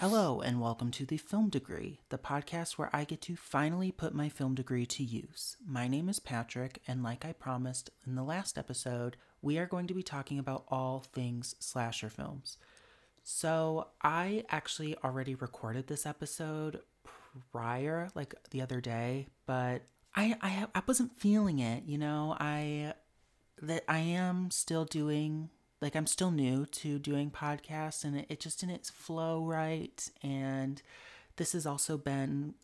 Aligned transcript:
Hello, 0.00 0.40
and 0.40 0.60
welcome 0.60 0.92
to 0.92 1.04
the 1.04 1.16
Film 1.16 1.48
Degree, 1.48 1.98
the 2.10 2.18
podcast 2.18 2.78
where 2.78 2.88
I 2.92 3.02
get 3.02 3.20
to 3.22 3.34
finally 3.34 3.90
put 3.90 4.14
my 4.14 4.28
film 4.28 4.54
degree 4.54 4.86
to 4.86 5.02
use. 5.02 5.56
My 5.66 5.88
name 5.88 6.08
is 6.08 6.20
Patrick, 6.20 6.80
and 6.86 7.02
like 7.02 7.24
I 7.24 7.32
promised 7.32 7.90
in 8.06 8.14
the 8.14 8.22
last 8.22 8.56
episode, 8.56 9.16
we 9.42 9.58
are 9.58 9.66
going 9.66 9.88
to 9.88 9.94
be 9.94 10.04
talking 10.04 10.38
about 10.38 10.66
all 10.68 11.00
things 11.00 11.56
slasher 11.58 12.10
films. 12.10 12.58
So, 13.24 13.88
I 14.00 14.44
actually 14.50 14.96
already 15.02 15.34
recorded 15.34 15.88
this 15.88 16.06
episode 16.06 16.78
prior, 17.50 18.08
like 18.14 18.36
the 18.52 18.62
other 18.62 18.80
day, 18.80 19.26
but 19.46 19.82
I, 20.14 20.36
I, 20.40 20.66
I 20.76 20.82
wasn't 20.86 21.18
feeling 21.18 21.58
it, 21.58 21.82
you 21.86 21.98
know. 21.98 22.36
I 22.38 22.94
that 23.60 23.82
I 23.88 23.98
am 23.98 24.52
still 24.52 24.84
doing 24.84 25.50
like 25.80 25.94
I'm 25.94 26.06
still 26.06 26.30
new 26.30 26.66
to 26.66 26.98
doing 26.98 27.30
podcasts 27.30 28.04
and 28.04 28.16
it, 28.16 28.26
it 28.28 28.40
just 28.40 28.60
didn't 28.60 28.86
flow 28.86 29.44
right. 29.44 30.10
And 30.22 30.82
this 31.36 31.52
has 31.52 31.66
also 31.66 31.96
been, 31.96 32.54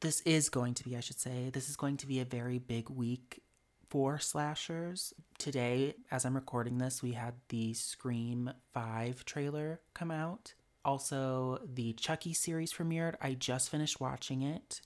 this 0.00 0.20
is 0.22 0.48
going 0.48 0.74
to 0.74 0.84
be, 0.84 0.96
I 0.96 1.00
should 1.00 1.20
say, 1.20 1.50
this 1.52 1.68
is 1.68 1.76
going 1.76 1.98
to 1.98 2.06
be 2.06 2.20
a 2.20 2.24
very 2.24 2.58
big 2.58 2.88
week 2.88 3.42
for 3.88 4.18
slashers. 4.18 5.12
Today, 5.38 5.94
as 6.10 6.24
I'm 6.24 6.34
recording 6.34 6.78
this, 6.78 7.02
we 7.02 7.12
had 7.12 7.34
the 7.48 7.74
Scream 7.74 8.50
5 8.72 9.24
trailer 9.24 9.80
come 9.94 10.10
out. 10.10 10.54
Also, 10.84 11.60
the 11.74 11.92
Chucky 11.94 12.32
series 12.32 12.72
premiered. 12.72 13.16
I 13.20 13.34
just 13.34 13.68
finished 13.68 14.00
watching 14.00 14.42
it. 14.42 14.80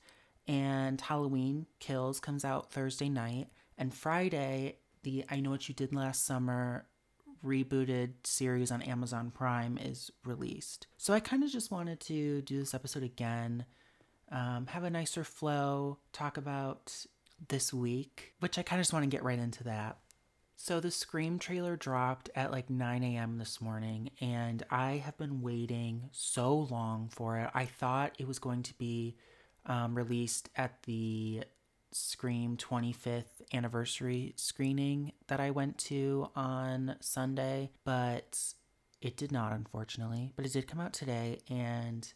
And 0.49 1.01
Halloween 1.01 1.67
Kills 1.79 2.19
comes 2.19 2.45
out 2.45 2.73
Thursday 2.73 3.09
night. 3.09 3.49
And 3.79 3.95
Friday, 3.95 4.79
the 5.03 5.25
I 5.31 5.41
Know 5.41 5.51
What 5.51 5.69
You 5.69 5.75
Did 5.75 5.95
Last 5.95 6.25
Summer 6.25 6.87
rebooted 7.45 8.13
series 8.25 8.71
on 8.71 8.83
Amazon 8.83 9.31
Prime 9.31 9.79
is 9.79 10.11
released. 10.25 10.87
So 10.97 11.13
I 11.13 11.21
kind 11.21 11.45
of 11.45 11.51
just 11.51 11.71
wanted 11.71 12.01
to 12.01 12.43
do 12.43 12.59
this 12.59 12.75
episode 12.75 13.03
again, 13.03 13.67
um, 14.33 14.67
have 14.69 14.85
a 14.85 14.91
nicer 14.91 15.25
flow, 15.25 15.99
talk 16.13 16.37
about 16.37 17.07
this 17.49 17.73
week, 17.73 18.35
which 18.41 18.59
I 18.59 18.63
kind 18.63 18.81
of 18.81 18.85
just 18.85 18.93
want 18.93 19.05
to 19.05 19.11
get 19.11 19.23
right 19.23 19.39
into 19.39 19.65
that. 19.65 19.99
So 20.57 20.81
the 20.81 20.91
Scream 20.91 21.39
trailer 21.39 21.77
dropped 21.77 22.31
at 22.35 22.53
like 22.53 22.71
9 22.71 23.03
a.m. 23.03 23.39
this 23.39 23.61
morning, 23.61 24.11
and 24.21 24.63
I 24.71 24.93
have 25.05 25.17
been 25.19 25.43
waiting 25.43 26.09
so 26.13 26.55
long 26.55 27.09
for 27.09 27.39
it. 27.39 27.51
I 27.53 27.67
thought 27.67 28.15
it 28.19 28.27
was 28.27 28.39
going 28.39 28.63
to 28.63 28.75
be 28.75 29.17
um, 29.67 29.95
released 29.95 30.49
at 30.57 30.83
the 30.85 31.45
Scream 31.97 32.57
25th 32.57 33.41
anniversary 33.53 34.33
screening 34.35 35.13
that 35.29 35.39
I 35.39 35.53
went 35.53 35.79
to 35.79 36.29
on 36.35 36.97
Sunday, 36.99 37.71
but 37.85 38.37
it 39.01 39.17
did 39.17 39.31
not, 39.31 39.53
unfortunately. 39.53 40.33
But 40.35 40.45
it 40.45 40.53
did 40.53 40.67
come 40.67 40.81
out 40.81 40.93
today, 40.93 41.39
and 41.49 42.13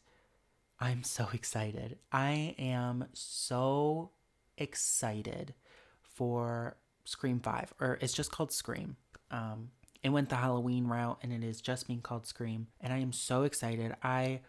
I'm 0.80 1.04
so 1.04 1.28
excited. 1.32 1.96
I 2.10 2.56
am 2.58 3.04
so 3.12 4.10
excited 4.56 5.54
for 6.02 6.76
Scream 7.04 7.38
5, 7.38 7.74
or 7.78 7.98
it's 8.00 8.14
just 8.14 8.32
called 8.32 8.50
Scream. 8.50 8.96
Um, 9.30 9.70
it 10.02 10.08
went 10.08 10.28
the 10.28 10.36
Halloween 10.36 10.88
route, 10.88 11.20
and 11.22 11.32
it 11.32 11.44
is 11.44 11.60
just 11.60 11.86
being 11.86 12.00
called 12.00 12.26
Scream, 12.26 12.66
and 12.80 12.92
I 12.92 12.98
am 12.98 13.12
so 13.12 13.44
excited. 13.44 13.94
I 14.02 14.40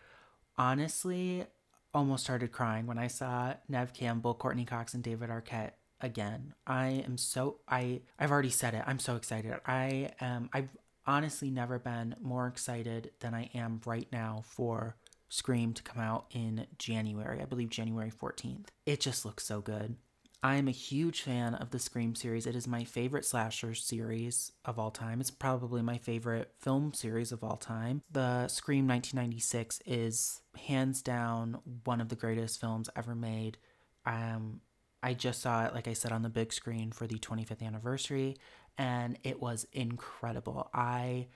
honestly 0.58 1.46
almost 1.94 2.24
started 2.24 2.52
crying 2.52 2.88
when 2.88 2.98
I 2.98 3.08
saw 3.08 3.54
Neve 3.68 3.94
Campbell, 3.94 4.34
Courteney 4.34 4.66
Cox, 4.66 4.94
and 4.94 5.04
David 5.04 5.30
Arquette 5.30 5.72
again. 6.02 6.54
I 6.66 7.04
am 7.06 7.18
so 7.18 7.60
I 7.68 8.02
I've 8.18 8.32
already 8.32 8.50
said 8.50 8.74
it. 8.74 8.84
I'm 8.88 9.00
so 9.00 9.16
excited. 9.16 9.54
I 9.66 10.12
am 10.22 10.50
I've 10.54 10.70
honestly 11.06 11.50
never 11.50 11.80
been 11.80 12.16
more 12.22 12.48
excited 12.48 13.12
than 13.20 13.34
I 13.34 13.50
am 13.54 13.82
right 13.86 14.08
now 14.12 14.44
for 14.46 14.96
Scream 15.32 15.74
to 15.74 15.84
come 15.84 16.02
out 16.02 16.26
in 16.32 16.66
January. 16.80 17.40
I 17.42 17.46
believe 17.46 17.70
January 17.70 18.12
14th. 18.12 18.68
It 18.86 19.00
just 19.00 19.26
looks 19.26 19.46
so 19.46 19.62
good. 19.62 19.96
I 20.42 20.56
am 20.56 20.70
a 20.70 20.72
huge 20.72 21.24
fan 21.24 21.54
of 21.56 21.72
the 21.72 21.80
Scream 21.80 22.16
series. 22.16 22.48
It 22.48 22.56
is 22.56 22.66
my 22.66 22.86
favorite 22.86 23.26
slasher 23.26 23.74
series 23.74 24.54
of 24.64 24.80
all 24.80 24.90
time. 24.90 25.20
It's 25.20 25.32
probably 25.32 25.82
my 25.82 25.98
favorite 25.98 26.54
film 26.58 26.94
series 26.94 27.34
of 27.34 27.44
all 27.44 27.58
time. 27.58 28.04
The 28.10 28.48
Scream 28.48 28.88
1996 28.88 29.82
is 29.86 30.42
hands 30.58 31.02
down 31.02 31.60
one 31.84 32.00
of 32.00 32.08
the 32.08 32.16
greatest 32.16 32.62
films 32.62 32.90
ever 32.96 33.16
made. 33.16 33.58
Um, 34.06 34.62
I 35.04 35.14
just 35.14 35.42
saw 35.42 35.66
it, 35.66 35.74
like 35.74 35.90
I 35.90 35.94
said, 35.94 36.14
on 36.14 36.22
the 36.22 36.30
big 36.30 36.54
screen 36.54 36.94
for 36.94 37.06
the 37.06 37.20
25th 37.20 37.62
anniversary, 37.62 38.38
and 38.78 39.20
it 39.24 39.42
was 39.42 39.68
incredible. 39.74 40.70
I, 40.74 41.28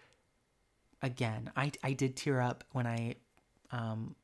again, 1.02 1.52
I, 1.58 1.74
I 1.84 1.92
did 1.92 2.16
tear 2.16 2.40
up 2.40 2.64
when 2.72 2.88
I 2.88 3.16
um, 3.70 4.16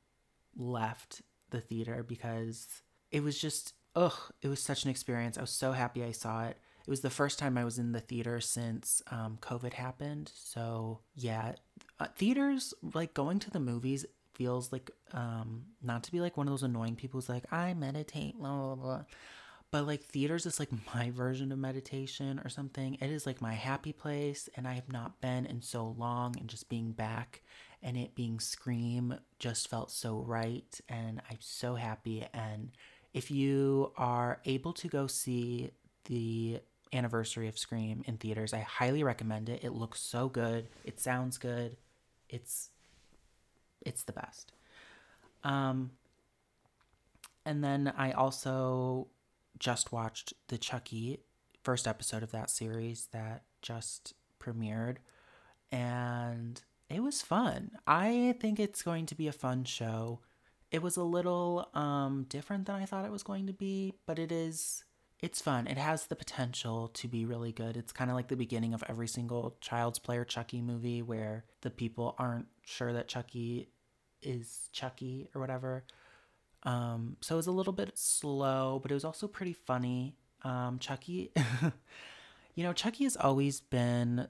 left 0.56 1.22
the 1.50 1.60
theater 1.60 2.02
because 2.02 2.66
it 3.12 3.24
was 3.24 3.40
just 3.40 3.74
ugh, 3.96 4.18
it 4.42 4.48
was 4.48 4.62
such 4.62 4.84
an 4.84 4.90
experience. 4.90 5.38
I 5.38 5.42
was 5.42 5.52
so 5.52 5.72
happy 5.72 6.04
I 6.04 6.12
saw 6.12 6.46
it. 6.46 6.58
It 6.86 6.90
was 6.90 7.02
the 7.02 7.10
first 7.10 7.38
time 7.38 7.58
I 7.58 7.66
was 7.66 7.78
in 7.78 7.92
the 7.92 8.00
theater 8.00 8.40
since 8.42 9.02
um, 9.12 9.38
COVID 9.42 9.74
happened. 9.74 10.32
So 10.34 11.02
yeah, 11.16 11.54
uh, 12.00 12.08
theaters 12.16 12.74
like 12.94 13.14
going 13.14 13.40
to 13.40 13.52
the 13.52 13.60
movies 13.60 14.06
feels 14.34 14.72
like 14.72 14.90
um, 15.14 15.66
not 15.84 16.04
to 16.04 16.12
be 16.12 16.22
like 16.22 16.38
one 16.38 16.48
of 16.48 16.52
those 16.52 16.64
annoying 16.64 16.96
people 16.96 17.20
who's 17.20 17.30
like 17.30 17.52
I 17.52 17.74
meditate, 17.74 18.40
blah 18.40 18.56
blah 18.56 18.76
blah. 18.76 19.04
But 19.72 19.86
like 19.86 20.02
theaters 20.04 20.46
is 20.46 20.60
like 20.60 20.70
my 20.96 21.12
version 21.12 21.52
of 21.52 21.60
meditation 21.60 22.42
or 22.44 22.50
something. 22.50 22.96
It 22.96 23.12
is 23.12 23.26
like 23.26 23.42
my 23.42 23.54
happy 23.54 23.94
place, 23.94 24.50
and 24.56 24.68
I 24.68 24.74
have 24.74 24.92
not 24.92 25.22
been 25.22 25.46
in 25.46 25.62
so 25.62 25.96
long. 25.98 26.36
And 26.40 26.50
just 26.50 26.70
being 26.70 26.92
back 26.92 27.44
and 27.84 27.96
it 27.98 28.16
being 28.16 28.40
Scream 28.40 29.16
just 29.38 29.68
felt 29.68 29.92
so 29.92 30.24
right, 30.26 30.80
and 30.90 31.22
I'm 31.30 31.38
so 31.40 31.76
happy 31.76 32.26
and 32.34 32.72
if 33.14 33.32
you 33.32 33.92
are 33.98 34.40
able 34.46 34.74
to 34.74 34.88
go 34.88 35.08
see 35.08 35.72
the 36.06 36.60
anniversary 36.94 37.48
of 37.48 37.58
Scream 37.58 38.04
in 38.06 38.18
theaters, 38.18 38.54
I 38.54 38.60
highly 38.60 39.04
recommend 39.04 39.50
it. 39.50 39.64
It 39.64 39.74
looks 39.74 40.00
so 40.00 40.30
good. 40.30 40.68
It 40.84 41.00
sounds 41.00 41.38
good. 41.38 41.78
It's 42.30 42.70
it's 43.82 44.04
the 44.04 44.14
best. 44.14 44.54
Um 45.44 45.92
and 47.46 47.64
then 47.64 47.94
I 47.98 48.12
also 48.12 49.08
just 49.58 49.92
watched 49.92 50.34
the 50.48 50.58
Chucky 50.58 51.20
first 51.64 51.88
episode 51.88 52.24
of 52.24 52.32
that 52.32 52.50
series 52.50 53.08
that 53.12 53.44
just 53.62 54.14
premiered 54.40 54.98
and 55.72 56.62
it 56.90 57.04
was 57.04 57.22
fun. 57.22 57.72
I 57.86 58.36
think 58.40 58.60
it's 58.60 58.82
going 58.82 59.06
to 59.08 59.16
be 59.16 59.28
a 59.28 59.32
fun 59.32 59.64
show 59.64 60.20
it 60.72 60.82
was 60.82 60.98
a 60.98 61.04
little 61.04 61.70
um, 61.74 62.26
different 62.30 62.66
than 62.66 62.76
I 62.76 62.86
thought 62.86 63.06
it 63.06 63.12
was 63.12 63.24
going 63.24 63.48
to 63.48 63.54
be, 63.54 63.94
but 64.06 64.20
it 64.20 64.32
is 64.32 64.84
it's 65.22 65.42
fun. 65.42 65.68
It 65.68 65.78
has 65.78 66.08
the 66.08 66.16
potential 66.16 66.88
to 66.94 67.08
be 67.10 67.26
really 67.26 67.52
good. 67.52 67.76
It's 67.76 67.92
kind 67.92 68.10
of 68.10 68.16
like 68.16 68.30
the 68.30 68.38
beginning 68.38 68.74
of 68.74 68.84
every 68.88 69.08
single 69.08 69.58
Child's 69.60 70.00
Play 70.00 70.18
or 70.18 70.24
Chucky 70.24 70.62
movie 70.62 71.02
where 71.02 71.44
the 71.62 71.70
people 71.70 72.16
aren't 72.18 72.48
sure 72.66 72.94
that 72.94 73.10
Chucky 73.10 73.70
is 74.22 74.70
Chucky 74.72 75.28
or 75.36 75.42
whatever. 75.42 75.84
Um, 76.64 77.18
so 77.20 77.36
it 77.36 77.38
was 77.38 77.48
a 77.48 77.52
little 77.52 77.74
bit 77.74 77.98
slow, 77.98 78.80
but 78.82 78.92
it 78.92 78.94
was 78.94 79.04
also 79.04 79.28
pretty 79.28 79.54
funny. 79.54 80.16
Um, 80.44 80.80
Chucky, 80.80 81.32
you 82.56 82.64
know, 82.64 82.72
Chucky 82.72 83.04
has 83.04 83.18
always 83.18 83.60
been 83.60 84.28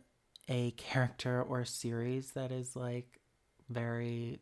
a 0.48 0.72
character 0.72 1.44
or 1.44 1.62
a 1.62 1.66
series 1.68 2.32
that 2.32 2.52
is 2.52 2.76
like 2.76 3.20
very 3.70 4.40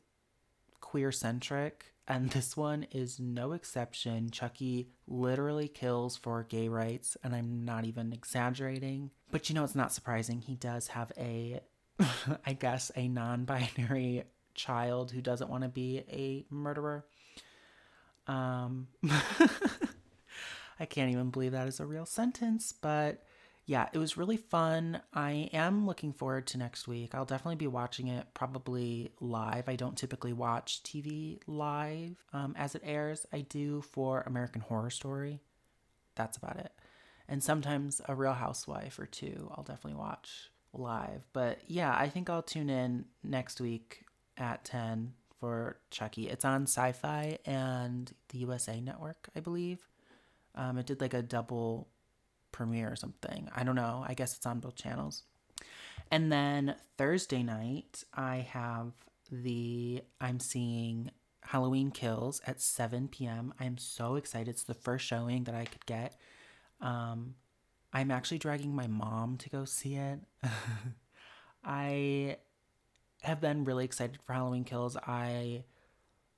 queer 0.88 1.12
centric, 1.12 1.94
and 2.08 2.30
this 2.32 2.56
one 2.56 2.88
is 2.92 3.20
no 3.20 3.52
exception. 3.52 4.30
Chucky 4.32 4.88
literally 5.06 5.68
kills 5.68 6.16
for 6.16 6.44
gay 6.44 6.70
rights, 6.70 7.18
and 7.24 7.36
I'm 7.36 7.66
not 7.66 7.86
even 7.86 8.14
exaggerating. 8.14 9.12
But 9.30 9.50
you 9.50 9.56
know, 9.56 9.66
it's 9.66 9.76
not 9.76 9.92
surprising. 9.94 10.40
He 10.40 10.56
does 10.56 10.88
have 10.88 11.12
a, 11.18 11.60
I 12.46 12.54
guess, 12.54 12.90
a 12.96 13.10
non 13.10 13.44
binary 13.44 14.24
child 14.56 15.12
who 15.12 15.22
doesn't 15.22 15.50
want 15.50 15.64
to 15.64 15.70
be 15.70 16.04
a 16.10 16.46
murderer. 16.50 17.06
Um, 18.28 18.88
I 20.80 20.86
can't 20.86 21.12
even 21.12 21.32
believe 21.32 21.52
that 21.52 21.68
is 21.68 21.82
a 21.82 21.86
real 21.86 22.06
sentence, 22.06 22.72
but 22.72 23.26
yeah, 23.68 23.90
it 23.92 23.98
was 23.98 24.16
really 24.16 24.38
fun. 24.38 25.02
I 25.14 25.50
am 25.52 25.86
looking 25.86 26.14
forward 26.14 26.48
to 26.48 26.58
next 26.58 26.88
week. 26.88 27.14
I'll 27.14 27.26
definitely 27.26 27.58
be 27.58 27.68
watching 27.68 28.08
it 28.08 28.26
probably 28.34 29.12
live. 29.20 29.68
I 29.68 29.76
don't 29.76 29.98
typically 29.98 30.32
watch 30.32 30.82
TV 30.84 31.42
live 31.48 32.16
um, 32.32 32.56
as 32.58 32.76
it 32.76 32.82
airs. 32.86 33.26
I 33.34 33.42
do 33.42 33.82
for 33.82 34.22
American 34.22 34.62
Horror 34.62 34.90
Story. 34.90 35.42
That's 36.16 36.38
about 36.38 36.58
it. 36.60 36.72
And 37.28 37.44
sometimes 37.44 38.00
a 38.08 38.16
Real 38.16 38.32
Housewife 38.32 38.98
or 39.00 39.06
two, 39.06 39.52
I'll 39.54 39.66
definitely 39.66 40.00
watch 40.00 40.50
live. 40.72 41.28
But 41.34 41.60
yeah, 41.68 41.94
I 41.94 42.08
think 42.08 42.30
I'll 42.30 42.42
tune 42.42 42.70
in 42.70 43.04
next 43.22 43.60
week 43.60 44.06
at 44.38 44.64
10 44.64 45.12
for 45.42 45.78
Chucky. 45.92 46.30
It's 46.30 46.46
on 46.46 46.68
Syfy 46.68 47.38
and 47.46 48.10
the 48.30 48.38
USA 48.38 48.80
Network, 48.80 49.28
I 49.36 49.42
believe. 49.42 49.90
Um, 50.56 50.78
it 50.78 50.86
did 50.86 51.02
like 51.02 51.14
a 51.14 51.22
double 51.22 51.90
premiere 52.52 52.92
or 52.92 52.96
something. 52.96 53.50
I 53.56 53.64
don't 53.64 53.76
know. 53.76 54.04
I 54.08 54.14
guess 54.14 54.36
it's 54.36 54.46
on 54.46 54.60
both 54.60 54.76
channels. 54.76 55.24
And 56.10 56.32
then 56.32 56.76
Thursday 56.98 57.44
night, 57.44 58.04
I 58.14 58.38
have 58.52 58.94
the 59.32 60.02
I'm 60.22 60.40
seeing 60.40 61.12
Halloween 61.42 61.92
Kills 61.92 62.42
at 62.46 62.62
7 62.62 63.08
p.m. 63.08 63.54
I'm 63.60 63.78
so 63.78 64.16
excited. 64.16 64.50
It's 64.50 64.64
the 64.64 64.74
first 64.74 65.06
showing 65.06 65.46
that 65.46 65.56
I 65.56 65.66
could 65.66 65.86
get. 65.86 66.18
Um, 66.82 67.36
I'm 67.94 68.12
actually 68.12 68.38
dragging 68.38 68.76
my 68.76 68.88
mom 68.88 69.38
to 69.38 69.50
go 69.50 69.66
see 69.66 69.96
it. 69.96 70.20
I 71.64 72.38
have 73.22 73.42
been 73.42 73.64
really 73.64 73.86
excited 73.86 74.20
for 74.26 74.34
Halloween 74.34 74.64
Kills. 74.64 74.96
I 74.98 75.64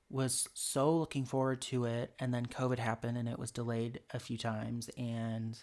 was 0.10 0.48
so 0.54 0.96
looking 0.96 1.26
forward 1.26 1.62
to 1.62 1.86
it, 1.86 2.14
and 2.20 2.34
then 2.34 2.46
COVID 2.46 2.80
happened 2.80 3.18
and 3.18 3.28
it 3.28 3.38
was 3.38 3.52
delayed 3.52 4.00
a 4.12 4.20
few 4.20 4.38
times. 4.38 4.90
And 4.98 5.60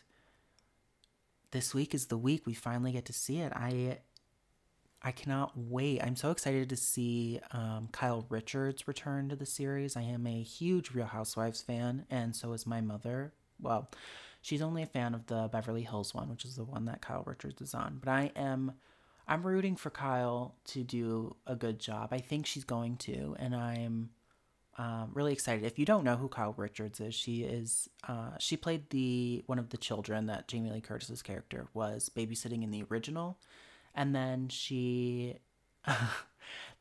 this 1.50 1.74
week 1.74 1.94
is 1.94 2.06
the 2.06 2.18
week 2.18 2.46
we 2.46 2.54
finally 2.54 2.92
get 2.92 3.04
to 3.06 3.12
see 3.12 3.38
it. 3.38 3.52
I 3.54 3.98
I 5.02 5.12
cannot 5.12 5.52
wait. 5.56 6.02
I'm 6.02 6.16
so 6.16 6.30
excited 6.30 6.68
to 6.70 6.76
see 6.76 7.38
um, 7.52 7.88
Kyle 7.92 8.26
Richards 8.28 8.88
return 8.88 9.28
to 9.28 9.36
the 9.36 9.46
series. 9.46 9.96
I 9.96 10.02
am 10.02 10.26
a 10.26 10.42
huge 10.42 10.90
Real 10.92 11.06
Housewives 11.06 11.62
fan, 11.62 12.06
and 12.10 12.34
so 12.34 12.52
is 12.54 12.66
my 12.66 12.80
mother. 12.80 13.32
Well, 13.60 13.88
she's 14.42 14.62
only 14.62 14.82
a 14.82 14.86
fan 14.86 15.14
of 15.14 15.26
the 15.26 15.48
Beverly 15.52 15.82
Hills 15.82 16.12
one, 16.12 16.28
which 16.28 16.44
is 16.44 16.56
the 16.56 16.64
one 16.64 16.86
that 16.86 17.02
Kyle 17.02 17.22
Richards 17.24 17.60
is 17.60 17.72
on. 17.72 18.00
But 18.02 18.10
I 18.10 18.32
am, 18.34 18.72
I'm 19.28 19.46
rooting 19.46 19.76
for 19.76 19.90
Kyle 19.90 20.56
to 20.68 20.82
do 20.82 21.36
a 21.46 21.54
good 21.54 21.78
job. 21.78 22.08
I 22.10 22.18
think 22.18 22.46
she's 22.46 22.64
going 22.64 22.96
to, 22.98 23.36
and 23.38 23.54
I'm 23.54 24.10
um, 24.78 25.10
really 25.14 25.32
excited. 25.32 25.64
If 25.64 25.78
you 25.78 25.86
don't 25.86 26.04
know 26.04 26.16
who 26.16 26.28
Kyle 26.28 26.54
Richards 26.56 27.00
is, 27.00 27.14
she 27.14 27.42
is 27.42 27.88
uh, 28.06 28.32
she 28.38 28.56
played 28.56 28.90
the 28.90 29.42
one 29.46 29.58
of 29.58 29.70
the 29.70 29.76
children 29.78 30.26
that 30.26 30.48
Jamie 30.48 30.70
Lee 30.70 30.80
Curtis's 30.80 31.22
character 31.22 31.68
was 31.72 32.10
babysitting 32.14 32.62
in 32.62 32.70
the 32.70 32.84
original 32.90 33.38
and 33.96 34.14
then 34.14 34.48
she 34.48 35.36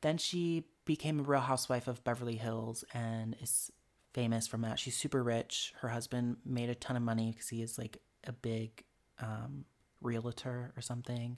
then 0.01 0.18
she 0.18 0.65
became 0.83 1.19
a 1.19 1.24
real 1.24 1.39
housewife 1.39 1.88
of 1.88 2.03
Beverly 2.03 2.36
Hills 2.36 2.83
and 2.94 3.36
is 3.42 3.71
famous 4.13 4.45
from 4.47 4.62
that. 4.62 4.77
She's 4.77 4.95
super 4.95 5.24
rich. 5.24 5.74
Her 5.80 5.89
husband 5.89 6.38
made 6.45 6.69
a 6.69 6.75
ton 6.75 6.95
of 6.95 7.01
money 7.01 7.31
because 7.31 7.50
he 7.50 7.62
is 7.63 7.77
like 7.77 8.01
a 8.25 8.31
big 8.31 8.83
um, 9.19 9.65
realtor 10.01 10.74
or 10.77 10.81
something. 10.81 11.38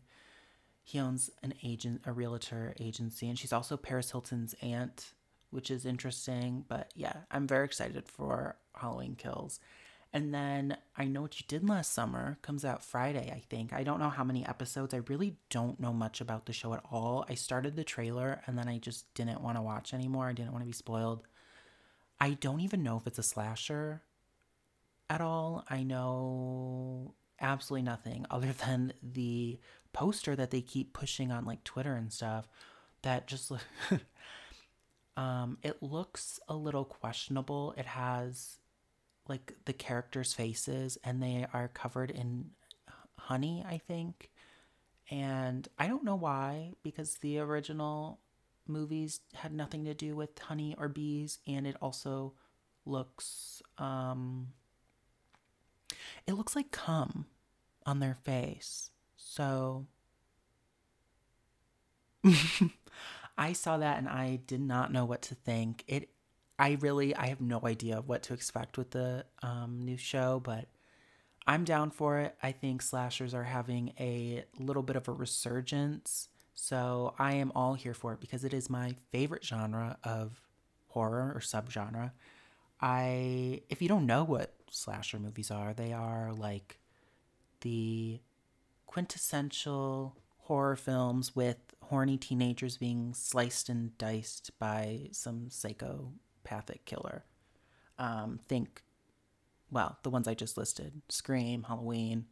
He 0.84 1.00
owns 1.00 1.30
an 1.44 1.54
agent, 1.64 2.02
a 2.06 2.12
realtor 2.12 2.74
agency, 2.80 3.30
and 3.30 3.38
she's 3.38 3.54
also 3.54 3.78
Paris 3.78 4.12
Hilton's 4.12 4.56
aunt, 4.62 5.14
which 5.50 5.72
is 5.72 5.86
interesting. 5.86 6.66
But 6.68 6.92
yeah, 6.96 7.18
I'm 7.32 7.48
very 7.48 7.66
excited 7.66 8.08
for 8.08 8.58
Halloween 8.76 9.16
Kills. 9.16 9.60
And 10.14 10.34
then 10.34 10.78
I 10.96 11.06
Know 11.06 11.22
What 11.22 11.40
You 11.40 11.46
Did 11.48 11.68
Last 11.68 11.94
Summer 11.94 12.38
comes 12.42 12.64
out 12.64 12.84
Friday, 12.84 13.32
I 13.36 13.42
think. 13.50 13.74
I 13.74 13.84
don't 13.84 14.00
know 14.00 14.10
how 14.10 14.24
many 14.24 14.46
episodes. 14.46 14.94
I 14.94 15.02
really 15.08 15.36
don't 15.50 15.80
know 15.80 15.92
much 15.92 16.22
about 16.22 16.46
the 16.46 16.54
show 16.54 16.74
at 16.74 16.84
all. 16.90 17.26
I 17.28 17.36
started 17.36 17.76
the 17.76 17.84
trailer 17.84 18.42
and 18.48 18.58
then 18.58 18.70
I 18.70 18.78
just 18.78 19.14
didn't 19.14 19.42
want 19.42 19.58
to 19.58 19.62
watch 19.62 19.94
anymore. 19.94 20.28
I 20.28 20.34
didn't 20.34 20.54
want 20.54 20.64
to 20.64 20.68
be 20.68 20.74
spoiled. 20.74 21.24
I 22.20 22.32
don't 22.32 22.62
even 22.62 22.84
know 22.84 22.98
if 22.98 23.06
it's 23.06 23.20
a 23.20 23.24
slasher 23.24 24.02
at 25.10 25.22
all. 25.22 25.66
I 25.70 25.84
know 25.84 27.14
absolutely 27.40 27.84
nothing 27.84 28.26
other 28.32 28.54
than 28.54 28.94
the 29.04 29.60
poster 29.94 30.36
that 30.36 30.52
they 30.52 30.62
keep 30.62 30.94
pushing 30.94 31.32
on 31.32 31.46
like 31.46 31.64
Twitter 31.64 31.96
and 31.96 32.12
stuff 32.12 32.48
that 33.02 33.28
just 33.28 33.52
um 35.18 35.60
it 35.64 35.84
looks 35.84 36.40
a 36.50 36.56
little 36.56 36.86
questionable. 36.86 37.76
It 37.78 37.88
has 37.88 38.60
like 39.28 39.54
the 39.66 39.74
characters' 39.74 40.34
faces 40.34 40.98
and 41.04 41.22
they 41.24 41.48
are 41.54 41.70
covered 41.70 42.12
in 42.12 42.52
honey, 43.18 43.66
I 43.68 43.78
think. 43.80 44.32
And 45.10 45.68
I 45.80 45.88
don't 45.88 46.04
know 46.04 46.16
why, 46.16 46.74
because 46.84 47.16
the 47.18 47.40
original 47.40 48.20
movies 48.68 49.22
had 49.34 49.54
nothing 49.54 49.86
to 49.86 49.94
do 49.94 50.16
with 50.16 50.38
honey 50.40 50.76
or 50.78 50.90
bees, 50.90 51.40
and 51.48 51.68
it 51.68 51.78
also 51.82 52.34
looks 52.86 53.62
um 53.78 54.50
it 56.26 56.34
looks 56.34 56.56
like 56.56 56.72
cum 56.72 57.26
on 57.86 58.00
their 58.00 58.16
face. 58.24 58.92
So 59.16 59.88
I 63.38 63.54
saw 63.54 63.78
that 63.78 63.98
and 63.98 64.10
I 64.10 64.40
did 64.48 64.62
not 64.62 64.92
know 64.92 65.06
what 65.06 65.22
to 65.24 65.36
think. 65.36 65.84
It 65.88 66.10
I 66.60 66.78
really 66.80 67.16
I 67.16 67.28
have 67.28 67.42
no 67.42 67.62
idea 67.64 68.02
what 68.02 68.24
to 68.24 68.34
expect 68.34 68.78
with 68.78 68.92
the 68.92 69.26
um, 69.44 69.82
new 69.84 69.98
show, 69.98 70.40
but 70.44 70.68
I'm 71.46 71.64
down 71.64 71.92
for 71.92 72.20
it. 72.20 72.36
I 72.42 72.52
think 72.52 72.82
slashers 72.82 73.34
are 73.34 73.44
having 73.44 73.94
a 74.00 74.44
little 74.60 74.84
bit 74.84 74.96
of 74.96 75.08
a 75.08 75.12
resurgence, 75.12 76.30
so 76.56 77.14
I 77.20 77.34
am 77.34 77.52
all 77.56 77.76
here 77.76 77.94
for 77.94 78.14
it 78.14 78.20
because 78.20 78.44
it 78.44 78.54
is 78.54 78.70
my 78.70 78.96
favorite 79.12 79.46
genre 79.46 79.98
of 80.04 80.42
horror 80.90 81.32
or 81.36 81.40
subgenre. 81.40 82.12
I 82.82 83.62
if 83.70 83.82
you 83.82 83.88
don't 83.88 84.08
know 84.08 84.24
what 84.24 84.54
slasher 84.72 85.20
movies 85.20 85.52
are, 85.52 85.74
they 85.74 85.94
are 85.94 86.34
like 86.34 86.80
the 87.62 88.20
quintessential 88.88 90.16
horror 90.40 90.76
films 90.76 91.36
with 91.36 91.58
horny 91.90 92.18
teenagers 92.18 92.78
being 92.78 93.14
sliced 93.14 93.70
and 93.70 93.98
diced 93.98 94.52
by 94.60 95.08
some 95.12 95.50
psychopathic 95.50 96.86
killer. 96.86 97.24
Um, 97.98 98.40
think, 98.48 98.84
well, 99.72 99.98
the 100.04 100.10
ones 100.10 100.28
I 100.28 100.34
just 100.34 100.58
listed 100.58 101.02
Scream, 101.10 101.64
Halloween, 101.64 102.26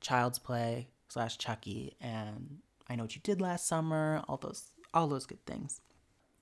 Child's 0.00 0.38
Play 0.38 0.88
slash 1.08 1.38
Chucky, 1.38 1.96
and 2.00 2.58
I 2.88 2.96
Know 2.96 3.04
What 3.04 3.14
You 3.14 3.20
Did 3.22 3.40
Last 3.40 3.66
Summer, 3.66 4.22
all 4.28 4.36
those, 4.36 4.70
all 4.92 5.06
those 5.06 5.26
good 5.26 5.44
things. 5.46 5.80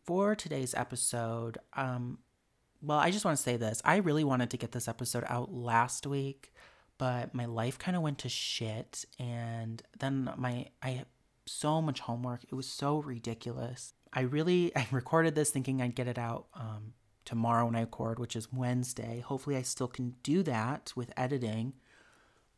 For 0.05 0.35
today's 0.35 0.75
episode, 0.75 1.59
um, 1.75 2.19
well, 2.81 2.99
I 2.99 3.11
just 3.11 3.25
want 3.25 3.37
to 3.37 3.43
say 3.43 3.57
this. 3.57 3.81
I 3.85 3.97
really 3.97 4.25
wanted 4.25 4.51
to 4.51 4.57
get 4.57 4.73
this 4.73 4.89
episode 4.89 5.25
out 5.29 5.53
last 5.53 6.07
week, 6.07 6.53
but 6.99 7.35
my 7.35 7.47
life 7.47 7.79
kind 7.79 7.97
of 7.97 8.03
went 8.03 8.19
to 8.19 8.29
shit. 8.29 9.05
And 9.19 9.83
then 10.01 10.29
my, 10.37 10.67
I 10.83 11.05
so 11.47 11.83
much 11.83 12.01
homework. 12.01 12.45
It 12.45 12.55
was 12.55 12.69
so 12.69 12.99
ridiculous. 12.99 13.95
I 14.13 14.21
really, 14.23 14.75
I 14.77 14.87
recorded 14.91 15.35
this 15.35 15.51
thinking 15.51 15.81
I'd 15.81 15.95
get 15.95 16.09
it 16.09 16.19
out 16.19 16.47
um, 16.55 16.95
tomorrow 17.25 17.67
when 17.67 17.77
I 17.77 17.81
record, 17.81 18.19
which 18.19 18.37
is 18.37 18.53
Wednesday. 18.53 19.21
Hopefully, 19.21 19.57
I 19.57 19.63
still 19.63 19.89
can 19.89 20.15
do 20.23 20.43
that 20.45 20.93
with 20.97 21.13
editing. 21.17 21.75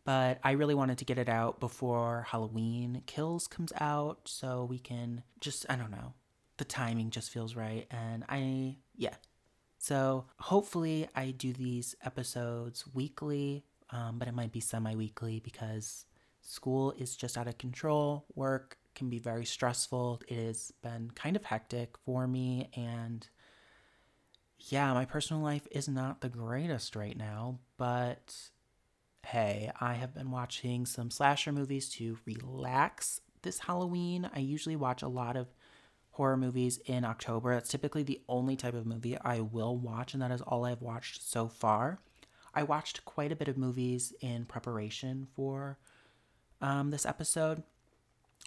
But 0.05 0.39
I 0.45 0.53
really 0.53 0.75
wanted 0.75 0.99
to 0.99 1.07
get 1.07 1.17
it 1.17 1.31
out 1.31 1.61
before 1.61 2.27
Halloween 2.29 3.03
Kills 3.07 3.47
comes 3.47 3.73
out 3.81 4.21
so 4.27 4.67
we 4.69 4.79
can 4.79 5.23
just, 5.41 5.65
I 5.71 5.77
don't 5.77 5.91
know, 5.91 6.13
the 6.59 6.65
timing 6.65 7.09
just 7.09 7.31
feels 7.31 7.57
right. 7.57 7.87
And 7.91 8.23
I, 8.29 8.77
yeah. 8.97 9.15
So 9.79 10.27
hopefully, 10.39 11.09
I 11.15 11.31
do 11.31 11.53
these 11.55 11.95
episodes 12.05 12.85
weekly, 12.93 13.65
um, 13.91 14.19
but 14.19 14.29
it 14.29 14.35
might 14.35 14.53
be 14.53 14.61
semi 14.61 14.95
weekly 14.95 15.41
because 15.41 16.05
school 16.45 16.93
is 16.99 17.17
just 17.17 17.37
out 17.37 17.49
of 17.49 17.59
control. 17.59 18.25
Work 18.35 18.79
can 18.95 19.11
be 19.11 19.19
very 19.19 19.45
stressful. 19.45 20.23
It 20.29 20.39
has 20.47 20.73
been 20.83 21.11
kind 21.15 21.37
of 21.37 21.45
hectic 21.45 21.97
for 22.05 22.27
me 22.27 22.71
and 22.75 23.27
yeah, 24.59 24.93
my 24.95 25.05
personal 25.05 25.43
life 25.43 25.67
is 25.71 25.89
not 25.89 26.21
the 26.21 26.29
greatest 26.29 26.97
right 26.97 27.17
now, 27.17 27.59
but 27.77 28.35
hey, 29.27 29.71
I 29.81 29.95
have 29.95 30.15
been 30.15 30.31
watching 30.31 30.87
some 30.87 31.11
slasher 31.11 31.53
movies 31.53 31.89
to 31.91 32.19
relax 32.25 33.21
this 33.43 33.59
Halloween. 33.59 34.31
I 34.35 34.39
usually 34.39 34.77
watch 34.77 35.03
a 35.03 35.09
lot 35.09 35.37
of 35.37 35.49
horror 36.13 36.37
movies 36.37 36.79
in 36.87 37.05
October. 37.05 37.55
That's 37.55 37.71
typically 37.71 38.03
the 38.03 38.21
only 38.29 38.57
type 38.57 38.75
of 38.75 38.87
movie 38.87 39.19
I 39.19 39.41
will 39.41 39.77
watch, 39.77 40.15
and 40.15 40.23
that 40.23 40.31
is 40.31 40.41
all 40.41 40.65
I've 40.65 40.83
watched 40.83 41.29
so 41.29 41.49
far. 41.49 41.99
I 42.55 42.63
watched 42.63 43.05
quite 43.05 43.33
a 43.33 43.37
bit 43.37 43.49
of 43.49 43.59
movies 43.59 44.13
in 44.21 44.45
preparation 44.45 45.27
for 45.35 45.79
um, 46.65 46.91
this 46.91 47.05
episode. 47.05 47.63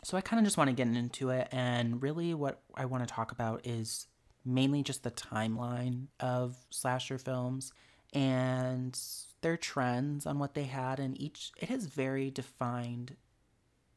So 0.04 0.18
I 0.18 0.22
kind 0.22 0.40
of 0.40 0.46
just 0.46 0.58
want 0.58 0.70
to 0.70 0.76
get 0.76 0.88
into 0.88 1.30
it, 1.30 1.48
and 1.52 2.02
really 2.02 2.34
what 2.34 2.62
I 2.76 2.86
want 2.86 3.08
to 3.08 3.14
talk 3.14 3.32
about 3.32 3.66
is 3.66 4.08
mainly 4.44 4.82
just 4.82 5.04
the 5.04 5.12
timeline 5.12 6.08
of 6.20 6.56
slasher 6.70 7.18
films 7.18 7.72
and 8.14 8.98
their 9.42 9.58
trends 9.58 10.26
on 10.26 10.40
what 10.40 10.54
they 10.54 10.64
had 10.64 11.00
and 11.00 11.20
each 11.20 11.52
it 11.58 11.68
has 11.68 11.86
very 11.86 12.32
defined 12.32 13.18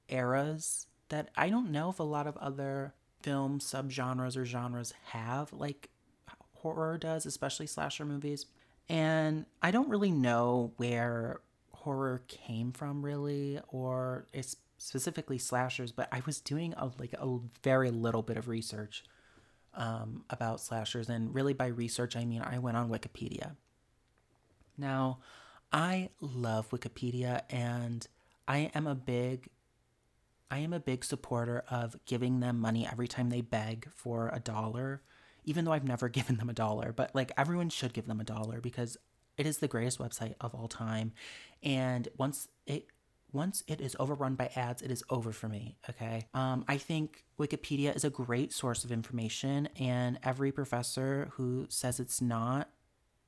eras 0.08 0.88
that 1.08 1.30
I 1.36 1.48
don't 1.48 1.70
know 1.70 1.88
if 1.88 2.00
a 2.00 2.04
lot 2.04 2.26
of 2.26 2.36
other 2.38 2.94
film 3.22 3.60
subgenres 3.60 4.36
or 4.36 4.44
genres 4.44 4.92
have 5.04 5.52
like 5.52 5.90
horror 6.56 6.98
does, 6.98 7.26
especially 7.26 7.66
slasher 7.66 8.04
movies. 8.04 8.46
And 8.88 9.46
I 9.62 9.70
don't 9.70 9.88
really 9.88 10.10
know 10.10 10.72
where 10.76 11.40
horror 11.80 12.22
came 12.28 12.72
from 12.72 13.04
really 13.04 13.60
or 13.68 14.26
it's 14.32 14.56
specifically 14.78 15.38
slashers, 15.38 15.92
but 15.92 16.08
I 16.12 16.22
was 16.26 16.40
doing 16.40 16.74
a 16.76 16.90
like 16.98 17.12
a 17.14 17.38
very 17.62 17.90
little 17.90 18.22
bit 18.22 18.36
of 18.36 18.48
research 18.48 19.04
um, 19.74 20.24
about 20.30 20.60
slashers. 20.60 21.08
And 21.08 21.34
really, 21.34 21.52
by 21.52 21.66
research, 21.66 22.16
I 22.16 22.24
mean 22.24 22.42
I 22.42 22.58
went 22.58 22.76
on 22.76 22.90
Wikipedia. 22.90 23.56
Now, 24.76 25.18
I 25.72 26.08
love 26.20 26.70
Wikipedia 26.70 27.42
and 27.50 28.06
I 28.48 28.70
am 28.74 28.86
a 28.86 28.94
big 28.94 29.48
I 30.50 30.58
am 30.58 30.72
a 30.72 30.80
big 30.80 31.04
supporter 31.04 31.62
of 31.70 31.96
giving 32.06 32.40
them 32.40 32.58
money 32.58 32.88
every 32.90 33.06
time 33.06 33.30
they 33.30 33.40
beg 33.40 33.88
for 33.94 34.30
a 34.32 34.40
dollar, 34.40 35.02
even 35.44 35.64
though 35.64 35.72
I've 35.72 35.84
never 35.84 36.08
given 36.18 36.36
them 36.36 36.50
a 36.50 36.54
dollar, 36.54 36.92
but 36.92 37.14
like 37.14 37.32
everyone 37.36 37.68
should 37.68 37.92
give 37.92 38.06
them 38.06 38.20
a 38.20 38.24
dollar 38.24 38.60
because 38.60 38.96
it 39.36 39.46
is 39.46 39.58
the 39.58 39.68
greatest 39.68 39.98
website 39.98 40.34
of 40.40 40.54
all 40.54 40.68
time. 40.68 41.12
And 41.62 42.08
once 42.16 42.48
it 42.66 42.86
once 43.32 43.62
it 43.68 43.80
is 43.80 43.96
overrun 44.00 44.34
by 44.34 44.50
ads, 44.56 44.82
it 44.82 44.90
is 44.90 45.04
over 45.08 45.32
for 45.32 45.48
me. 45.48 45.76
Okay. 45.88 46.26
Um, 46.34 46.64
I 46.68 46.78
think 46.78 47.24
Wikipedia 47.38 47.94
is 47.94 48.04
a 48.04 48.10
great 48.10 48.52
source 48.52 48.84
of 48.84 48.90
information, 48.90 49.68
and 49.78 50.18
every 50.22 50.52
professor 50.52 51.30
who 51.34 51.66
says 51.68 52.00
it's 52.00 52.20
not, 52.20 52.70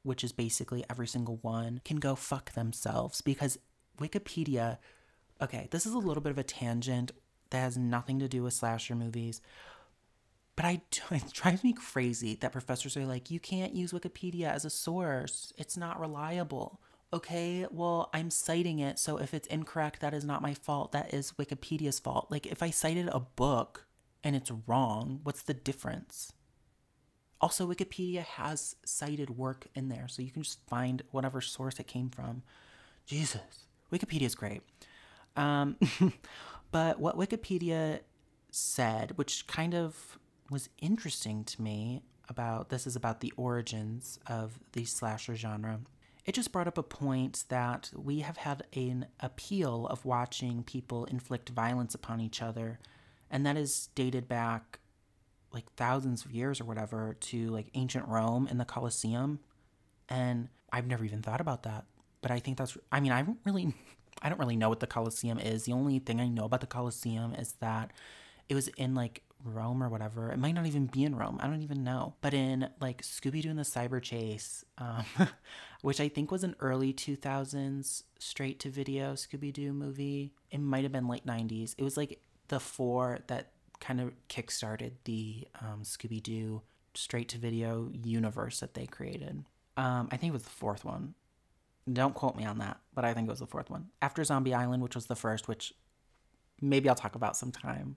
which 0.03 0.25
is 0.25 0.33
basically 0.33 0.85
every 0.91 1.07
single 1.07 1.39
one, 1.43 1.81
can 1.85 1.99
go 1.99 2.15
fuck 2.15 2.53
themselves 2.53 3.21
because 3.21 3.59
Wikipedia. 3.99 4.79
Okay, 5.41 5.69
this 5.73 5.87
is 5.87 5.93
a 5.93 5.99
little 5.99 6.23
bit 6.23 6.31
of 6.31 6.39
a 6.39 6.45
tangent 6.45 7.13
that 7.51 7.59
has 7.59 7.77
nothing 7.77 8.19
to 8.21 8.29
do 8.29 8.43
with 8.43 8.55
slasher 8.55 8.95
movies. 8.95 9.41
But 10.55 10.65
I, 10.65 10.83
it 11.11 11.33
drives 11.33 11.65
me 11.65 11.73
crazy 11.73 12.37
that 12.37 12.53
professors 12.53 12.97
are 12.97 13.07
like, 13.07 13.31
you 13.31 13.41
can't 13.41 13.75
use 13.75 13.93
Wikipedia 13.93 14.53
as 14.53 14.65
a 14.65 14.71
source. 14.71 15.53
It's 15.57 15.77
not 15.77 16.01
reliable 16.01 16.81
okay, 17.13 17.67
well, 17.71 18.09
I'm 18.15 18.31
citing 18.31 18.79
it, 18.79 18.99
so 18.99 19.19
if 19.19 19.35
it's 19.35 19.47
incorrect, 19.49 20.01
that 20.01 20.15
is 20.15 20.25
not 20.25 20.43
my 20.43 20.55
fault. 20.55 20.93
That 20.93 21.13
is 21.13 21.33
Wikipedia's 21.33 21.99
fault. 21.99 22.29
Like, 22.31 22.47
if 22.47 22.63
I 22.63 22.71
cited 22.71 23.09
a 23.09 23.21
book 23.21 23.87
and 24.25 24.35
it's 24.35 24.51
wrong, 24.67 25.21
what's 25.23 25.43
the 25.43 25.55
difference? 25.55 26.33
Also, 27.41 27.67
Wikipedia 27.67 28.23
has 28.23 28.77
cited 28.85 29.31
work 29.31 29.67
in 29.75 29.89
there, 29.89 30.07
so 30.09 30.23
you 30.23 30.31
can 30.31 30.43
just 30.43 30.67
find 30.69 31.03
whatever 31.11 31.41
source 31.41 31.79
it 31.79 31.87
came 31.87 32.09
from. 32.09 32.43
Jesus, 33.05 33.67
Wikipedia 33.93 34.23
is 34.23 34.35
great. 34.35 34.63
Um, 35.37 35.77
but 36.71 37.01
what 37.01 37.19
Wikipedia 37.19 38.01
said, 38.51 39.19
which 39.19 39.47
kind 39.47 39.75
of 39.75 40.19
was 40.51 40.69
interesting 40.81 41.45
to 41.45 41.61
me 41.61 42.03
about 42.29 42.69
this 42.69 42.87
is 42.87 42.95
about 42.95 43.21
the 43.21 43.33
origins 43.37 44.19
of 44.27 44.61
the 44.73 44.85
slasher 44.85 45.35
genre 45.35 45.81
it 46.25 46.35
just 46.35 46.53
brought 46.53 46.69
up 46.69 46.79
a 46.79 46.83
point 46.83 47.45
that 47.49 47.91
we 47.95 48.21
have 48.21 48.37
had 48.37 48.65
an 48.75 49.07
appeal 49.21 49.87
of 49.89 50.05
watching 50.05 50.63
people 50.63 51.05
inflict 51.07 51.49
violence 51.49 51.95
upon 51.95 52.21
each 52.21 52.41
other, 52.41 52.79
and 53.31 53.45
that 53.45 53.57
is 53.57 53.89
dated 53.95 54.29
back 54.29 54.79
like 55.53 55.71
thousands 55.77 56.25
of 56.25 56.31
years 56.31 56.61
or 56.61 56.65
whatever 56.65 57.17
to 57.21 57.49
like 57.51 57.69
ancient 57.75 58.07
Rome 58.09 58.47
and 58.51 58.59
the 58.59 58.65
Colosseum. 58.65 59.41
And 60.09 60.49
I've 60.73 60.87
never 60.87 61.05
even 61.05 61.23
thought 61.23 61.41
about 61.41 61.65
that. 61.65 61.85
But 62.21 62.31
I 62.31 62.39
think 62.39 62.57
that's 62.57 62.77
I 62.91 63.01
mean, 63.01 63.13
I 63.13 63.23
don't 63.23 63.39
really 63.45 63.75
I 64.23 64.29
don't 64.29 64.39
really 64.39 64.57
know 64.57 64.69
what 64.69 64.81
the 64.81 64.87
Colosseum 64.87 65.39
is. 65.39 65.65
The 65.65 65.73
only 65.73 65.99
thing 65.99 66.21
I 66.21 66.29
know 66.29 66.45
about 66.45 66.61
the 66.61 66.67
Colosseum 66.67 67.35
is 67.35 67.55
that 67.61 67.91
it 68.49 68.55
was 68.55 68.69
in 68.69 68.95
like 68.95 69.23
Rome 69.45 69.83
or 69.83 69.89
whatever. 69.89 70.31
It 70.31 70.39
might 70.39 70.55
not 70.55 70.67
even 70.67 70.87
be 70.87 71.05
in 71.05 71.15
Rome. 71.15 71.39
I 71.41 71.47
don't 71.47 71.63
even 71.63 71.85
know. 71.85 72.15
But 72.21 72.35
in 72.35 72.69
like 72.81 73.03
Scooby 73.03 73.43
Doo 73.43 73.51
and 73.51 73.59
the 73.59 73.63
Cyber 73.63 74.03
Chase, 74.03 74.65
um, 74.79 75.05
which 75.83 76.01
I 76.01 76.09
think 76.09 76.31
was 76.31 76.45
an 76.45 76.57
early 76.61 76.93
2000s 76.93 78.05
straight 78.19 78.61
to 78.61 78.71
video 78.71 79.15
Scooby 79.15 79.53
Doo 79.53 79.73
movie, 79.73 80.33
it 80.51 80.61
might 80.61 80.83
have 80.83 80.93
been 80.93 81.09
late 81.09 81.27
90s. 81.27 81.75
It 81.79 81.85
was 81.85 81.97
like 81.97 82.21
the 82.49 82.61
four 82.61 83.21
that 83.27 83.53
kind 83.81 84.01
of 84.01 84.13
kickstarted 84.29 84.93
the 85.05 85.47
um, 85.61 85.83
Scooby 85.83 86.23
Doo 86.23 86.63
straight 86.95 87.29
to 87.31 87.39
video 87.39 87.91
universe 87.93 88.61
that 88.61 88.75
they 88.75 88.87
created. 88.87 89.45
Um, 89.77 90.09
I 90.13 90.17
think 90.17 90.31
it 90.31 90.35
was 90.35 90.45
the 90.45 90.51
fourth 90.51 90.85
one. 90.85 91.15
Don't 91.91 92.15
quote 92.15 92.37
me 92.37 92.45
on 92.45 92.59
that, 92.59 92.79
but 92.95 93.05
I 93.05 93.13
think 93.13 93.27
it 93.27 93.31
was 93.31 93.41
the 93.41 93.47
fourth 93.47 93.71
one. 93.71 93.89
After 94.01 94.23
Zombie 94.23 94.55
Island, 94.55 94.83
which 94.83 94.95
was 94.95 95.07
the 95.07 95.17
first, 95.17 95.49
which 95.49 95.75
maybe 96.61 96.89
I'll 96.89 96.95
talk 96.95 97.17
about 97.17 97.37
sometime 97.37 97.97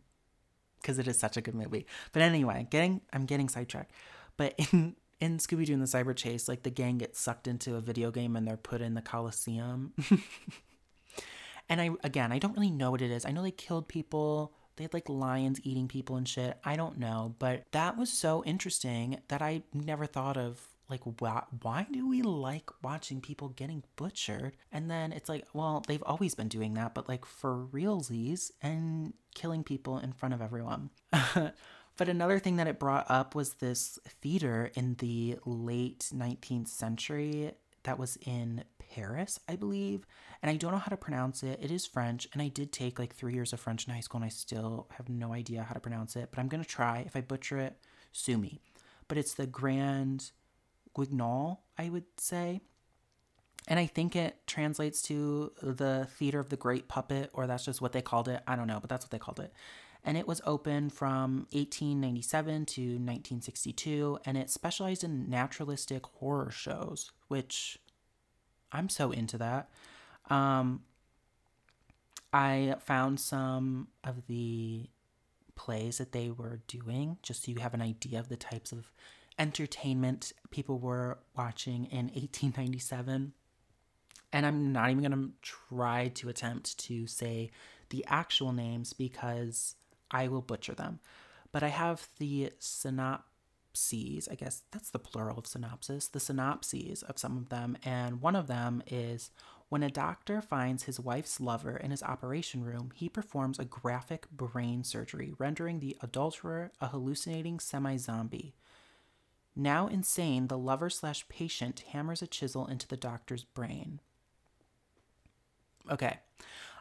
because 0.85 0.99
it 0.99 1.07
is 1.07 1.17
such 1.17 1.35
a 1.35 1.41
good 1.41 1.55
movie. 1.55 1.87
But 2.13 2.21
anyway, 2.21 2.67
getting 2.69 3.01
I'm 3.11 3.25
getting 3.25 3.49
sidetracked. 3.49 3.91
But 4.37 4.53
in 4.71 4.95
in 5.19 5.37
Scooby 5.37 5.65
Doo 5.65 5.73
and 5.73 5.81
the 5.81 5.87
Cyber 5.87 6.15
Chase, 6.15 6.47
like 6.47 6.63
the 6.63 6.69
gang 6.69 6.99
gets 6.99 7.19
sucked 7.19 7.47
into 7.47 7.75
a 7.75 7.81
video 7.81 8.11
game 8.11 8.35
and 8.35 8.47
they're 8.47 8.57
put 8.57 8.81
in 8.81 8.93
the 8.93 9.01
Coliseum. 9.01 9.93
and 11.69 11.81
I 11.81 11.89
again, 12.03 12.31
I 12.31 12.37
don't 12.37 12.55
really 12.55 12.69
know 12.69 12.91
what 12.91 13.01
it 13.01 13.09
is. 13.09 13.25
I 13.25 13.31
know 13.31 13.41
they 13.41 13.51
killed 13.51 13.87
people. 13.87 14.53
They 14.75 14.83
had 14.83 14.93
like 14.93 15.09
lions 15.09 15.59
eating 15.63 15.87
people 15.87 16.17
and 16.17 16.27
shit. 16.27 16.57
I 16.63 16.75
don't 16.75 16.99
know, 16.99 17.33
but 17.39 17.63
that 17.71 17.97
was 17.97 18.11
so 18.11 18.43
interesting 18.43 19.21
that 19.29 19.41
I 19.41 19.63
never 19.73 20.05
thought 20.05 20.37
of 20.37 20.61
like 20.89 21.01
why, 21.19 21.43
why 21.61 21.85
do 21.91 22.07
we 22.07 22.21
like 22.21 22.69
watching 22.83 23.21
people 23.21 23.49
getting 23.49 23.83
butchered 23.95 24.55
and 24.71 24.89
then 24.89 25.11
it's 25.11 25.29
like 25.29 25.45
well 25.53 25.83
they've 25.87 26.03
always 26.03 26.35
been 26.35 26.47
doing 26.47 26.73
that 26.73 26.93
but 26.93 27.07
like 27.07 27.25
for 27.25 27.65
realsies 27.71 28.51
and 28.61 29.13
killing 29.33 29.63
people 29.63 29.97
in 29.97 30.13
front 30.13 30.33
of 30.33 30.41
everyone 30.41 30.89
but 31.97 32.09
another 32.09 32.39
thing 32.39 32.57
that 32.57 32.67
it 32.67 32.79
brought 32.79 33.05
up 33.09 33.35
was 33.35 33.53
this 33.53 33.99
theater 34.21 34.71
in 34.75 34.95
the 34.99 35.37
late 35.45 36.09
19th 36.13 36.67
century 36.67 37.51
that 37.83 37.99
was 37.99 38.17
in 38.25 38.63
Paris, 38.95 39.39
I 39.47 39.55
believe. 39.55 40.05
And 40.41 40.49
I 40.49 40.55
don't 40.55 40.71
know 40.71 40.77
how 40.77 40.89
to 40.89 40.97
pronounce 40.97 41.43
it. 41.43 41.59
It 41.61 41.71
is 41.71 41.85
French, 41.85 42.27
and 42.33 42.41
I 42.41 42.49
did 42.49 42.71
take 42.71 42.99
like 42.99 43.15
three 43.15 43.33
years 43.33 43.53
of 43.53 43.59
French 43.59 43.87
in 43.87 43.93
high 43.93 43.99
school, 44.01 44.19
and 44.19 44.25
I 44.25 44.29
still 44.29 44.87
have 44.97 45.09
no 45.09 45.33
idea 45.33 45.63
how 45.63 45.73
to 45.73 45.79
pronounce 45.79 46.15
it. 46.15 46.29
But 46.31 46.39
I'm 46.39 46.47
gonna 46.47 46.65
try. 46.65 46.99
If 47.05 47.15
I 47.15 47.21
butcher 47.21 47.57
it, 47.57 47.77
sue 48.11 48.37
me. 48.37 48.61
But 49.07 49.17
it's 49.17 49.33
the 49.33 49.47
Grand 49.47 50.31
Guignol, 50.95 51.59
I 51.77 51.89
would 51.89 52.05
say. 52.17 52.61
And 53.67 53.79
I 53.79 53.87
think 53.87 54.15
it 54.15 54.45
translates 54.45 55.01
to 55.03 55.51
the 55.61 56.07
Theater 56.17 56.39
of 56.39 56.49
the 56.49 56.57
Great 56.57 56.87
Puppet, 56.87 57.31
or 57.33 57.47
that's 57.47 57.65
just 57.65 57.81
what 57.81 57.93
they 57.93 58.01
called 58.01 58.27
it. 58.27 58.41
I 58.47 58.55
don't 58.55 58.67
know, 58.67 58.79
but 58.79 58.89
that's 58.89 59.03
what 59.05 59.11
they 59.11 59.19
called 59.19 59.39
it. 59.39 59.53
And 60.03 60.17
it 60.17 60.27
was 60.27 60.39
open 60.45 60.91
from 60.91 61.47
1897 61.51 62.65
to 62.65 62.81
1962, 62.81 64.19
and 64.23 64.37
it 64.37 64.51
specialized 64.51 65.03
in 65.03 65.29
naturalistic 65.29 66.05
horror 66.05 66.51
shows, 66.51 67.11
which 67.27 67.79
I'm 68.71 68.87
so 68.87 69.11
into 69.11 69.39
that. 69.39 69.69
Um, 70.29 70.83
I 72.31 72.75
found 72.79 73.19
some 73.19 73.87
of 74.03 74.27
the 74.27 74.89
plays 75.55 75.97
that 75.97 76.11
they 76.11 76.29
were 76.29 76.59
doing, 76.67 77.17
just 77.23 77.45
so 77.45 77.51
you 77.51 77.59
have 77.59 77.73
an 77.73 77.81
idea 77.81 78.19
of 78.19 78.29
the 78.29 78.35
types 78.35 78.71
of 78.71 78.91
entertainment 79.37 80.33
people 80.51 80.79
were 80.79 81.19
watching 81.35 81.85
in 81.85 82.07
1897. 82.07 83.33
And 84.33 84.45
I'm 84.45 84.71
not 84.71 84.89
even 84.89 85.03
going 85.03 85.11
to 85.11 85.31
try 85.41 86.09
to 86.15 86.29
attempt 86.29 86.77
to 86.79 87.07
say 87.07 87.51
the 87.89 88.05
actual 88.07 88.51
names 88.51 88.93
because 88.93 89.75
I 90.11 90.27
will 90.27 90.41
butcher 90.41 90.73
them. 90.73 90.99
But 91.51 91.63
I 91.63 91.69
have 91.69 92.09
the 92.19 92.51
synopses, 92.59 94.27
I 94.29 94.35
guess 94.35 94.63
that's 94.71 94.89
the 94.89 94.99
plural 94.99 95.37
of 95.37 95.47
synopsis, 95.47 96.07
the 96.07 96.19
synopses 96.19 97.01
of 97.03 97.17
some 97.17 97.37
of 97.37 97.49
them. 97.49 97.77
And 97.85 98.21
one 98.21 98.35
of 98.35 98.47
them 98.47 98.83
is 98.87 99.31
when 99.69 99.83
a 99.83 99.89
doctor 99.89 100.41
finds 100.41 100.83
his 100.83 100.99
wife's 100.99 101.39
lover 101.39 101.75
in 101.77 101.91
his 101.91 102.03
operation 102.03 102.63
room, 102.63 102.91
he 102.93 103.09
performs 103.09 103.57
a 103.57 103.65
graphic 103.65 104.29
brain 104.29 104.83
surgery, 104.83 105.33
rendering 105.37 105.79
the 105.79 105.97
adulterer 106.01 106.71
a 106.81 106.87
hallucinating 106.87 107.59
semi 107.59 107.97
zombie. 107.97 108.53
Now 109.55 109.87
insane, 109.87 110.47
the 110.47 110.57
lover 110.57 110.89
slash 110.89 111.27
patient 111.29 111.83
hammers 111.91 112.21
a 112.21 112.27
chisel 112.27 112.67
into 112.67 112.87
the 112.87 112.97
doctor's 112.97 113.43
brain. 113.45 114.01
Okay, 115.89 116.19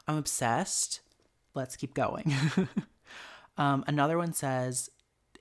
I'm 0.08 0.16
obsessed. 0.16 1.00
Let's 1.54 1.76
keep 1.76 1.94
going. 1.94 2.34
um, 3.58 3.84
another 3.86 4.18
one 4.18 4.32
says, 4.32 4.90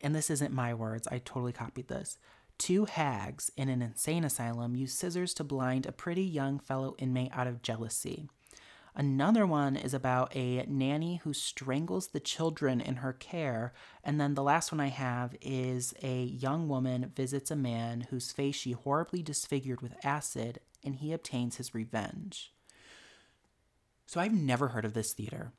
and 0.01 0.13
this 0.13 0.29
isn't 0.29 0.53
my 0.53 0.73
words, 0.73 1.07
I 1.07 1.19
totally 1.19 1.53
copied 1.53 1.87
this. 1.87 2.17
Two 2.59 2.85
hags 2.85 3.51
in 3.57 3.67
an 3.69 3.81
insane 3.81 4.23
asylum 4.23 4.75
use 4.75 4.93
scissors 4.93 5.33
to 5.35 5.43
blind 5.43 5.85
a 5.85 5.91
pretty 5.91 6.23
young 6.23 6.59
fellow 6.59 6.95
inmate 6.99 7.31
out 7.33 7.47
of 7.47 7.63
jealousy. 7.63 8.29
Another 8.95 9.45
one 9.45 9.75
is 9.75 9.93
about 9.93 10.35
a 10.35 10.63
nanny 10.67 11.17
who 11.23 11.33
strangles 11.33 12.09
the 12.09 12.19
children 12.19 12.79
in 12.79 12.97
her 12.97 13.12
care. 13.12 13.73
And 14.03 14.21
then 14.21 14.35
the 14.35 14.43
last 14.43 14.71
one 14.71 14.79
I 14.79 14.89
have 14.89 15.35
is 15.41 15.95
a 16.03 16.23
young 16.23 16.67
woman 16.67 17.12
visits 17.15 17.50
a 17.50 17.55
man 17.55 18.07
whose 18.12 18.31
face 18.31 18.55
she 18.55 18.73
horribly 18.73 19.23
disfigured 19.23 19.81
with 19.81 20.05
acid, 20.05 20.59
and 20.83 20.95
he 20.95 21.12
obtains 21.12 21.57
his 21.57 21.73
revenge. 21.73 22.51
So 24.05 24.19
I've 24.19 24.33
never 24.33 24.69
heard 24.69 24.85
of 24.85 24.93
this 24.93 25.13
theater, 25.13 25.53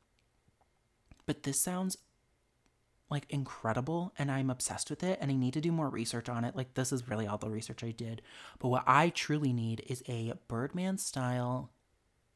but 1.25 1.43
this 1.43 1.61
sounds 1.61 1.97
like 3.09 3.25
incredible 3.29 4.13
and 4.17 4.31
I'm 4.31 4.49
obsessed 4.49 4.89
with 4.89 5.03
it 5.03 5.19
and 5.21 5.29
I 5.29 5.35
need 5.35 5.53
to 5.53 5.61
do 5.61 5.71
more 5.71 5.89
research 5.89 6.27
on 6.27 6.43
it. 6.43 6.55
Like 6.55 6.73
this 6.73 6.91
is 6.91 7.07
really 7.07 7.27
all 7.27 7.37
the 7.37 7.49
research 7.49 7.83
I 7.83 7.91
did. 7.91 8.21
But 8.59 8.69
what 8.69 8.83
I 8.87 9.09
truly 9.09 9.53
need 9.53 9.83
is 9.87 10.03
a 10.07 10.33
Birdman 10.47 10.97
style 10.97 11.69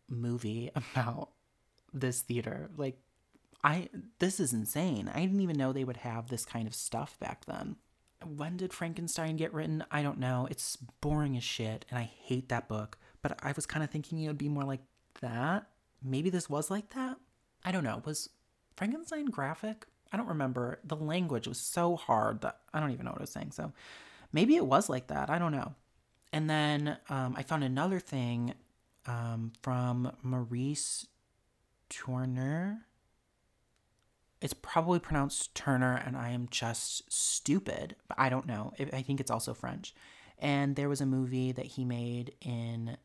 movie 0.09 0.71
about 0.75 1.29
this 1.93 2.21
theater. 2.21 2.69
Like 2.77 2.99
I 3.63 3.89
this 4.19 4.39
is 4.39 4.53
insane. 4.53 5.11
I 5.13 5.21
didn't 5.21 5.41
even 5.41 5.57
know 5.57 5.73
they 5.73 5.83
would 5.83 5.97
have 5.97 6.29
this 6.29 6.45
kind 6.45 6.67
of 6.67 6.75
stuff 6.75 7.19
back 7.19 7.45
then. 7.45 7.75
When 8.25 8.57
did 8.57 8.73
Frankenstein 8.73 9.37
get 9.37 9.53
written? 9.53 9.83
I 9.91 10.03
don't 10.03 10.19
know. 10.19 10.47
It's 10.51 10.77
boring 11.01 11.37
as 11.37 11.43
shit 11.43 11.85
and 11.89 11.97
I 11.97 12.03
hate 12.03 12.49
that 12.49 12.67
book. 12.67 12.97
But 13.21 13.39
I 13.43 13.53
was 13.53 13.65
kind 13.65 13.83
of 13.83 13.89
thinking 13.89 14.21
it 14.21 14.27
would 14.27 14.37
be 14.37 14.49
more 14.49 14.63
like 14.63 14.81
that. 15.21 15.67
Maybe 16.03 16.29
this 16.29 16.49
was 16.49 16.69
like 16.69 16.93
that. 16.93 17.17
I 17.63 17.71
don't 17.71 17.83
know. 17.83 18.01
Was 18.05 18.29
Frankenstein 18.75 19.25
graphic. 19.25 19.85
I 20.11 20.17
don't 20.17 20.27
remember. 20.27 20.79
The 20.83 20.95
language 20.95 21.47
was 21.47 21.59
so 21.59 21.95
hard 21.95 22.41
that 22.41 22.59
I 22.73 22.79
don't 22.79 22.91
even 22.91 23.05
know 23.05 23.11
what 23.11 23.19
I 23.19 23.23
was 23.23 23.31
saying. 23.31 23.51
So 23.51 23.73
maybe 24.31 24.55
it 24.55 24.65
was 24.65 24.89
like 24.89 25.07
that. 25.07 25.29
I 25.29 25.37
don't 25.37 25.51
know. 25.51 25.75
And 26.31 26.49
then 26.49 26.97
um, 27.09 27.35
I 27.37 27.43
found 27.43 27.63
another 27.63 27.99
thing 27.99 28.53
um, 29.09 29.51
from 29.61 30.11
Maurice 30.21 31.07
Turner. 31.89 32.85
It's 34.41 34.53
probably 34.53 34.99
pronounced 34.99 35.53
Turner, 35.55 36.01
and 36.05 36.15
I 36.15 36.29
am 36.29 36.47
just 36.49 37.11
stupid. 37.11 37.95
But 38.07 38.19
I 38.19 38.29
don't 38.29 38.45
know. 38.45 38.73
I 38.93 39.01
think 39.01 39.19
it's 39.19 39.31
also 39.31 39.53
French. 39.53 39.93
And 40.37 40.75
there 40.75 40.87
was 40.87 41.01
a 41.01 41.05
movie 41.05 41.51
that 41.51 41.65
he 41.65 41.83
made 41.83 42.33
in 42.39 42.97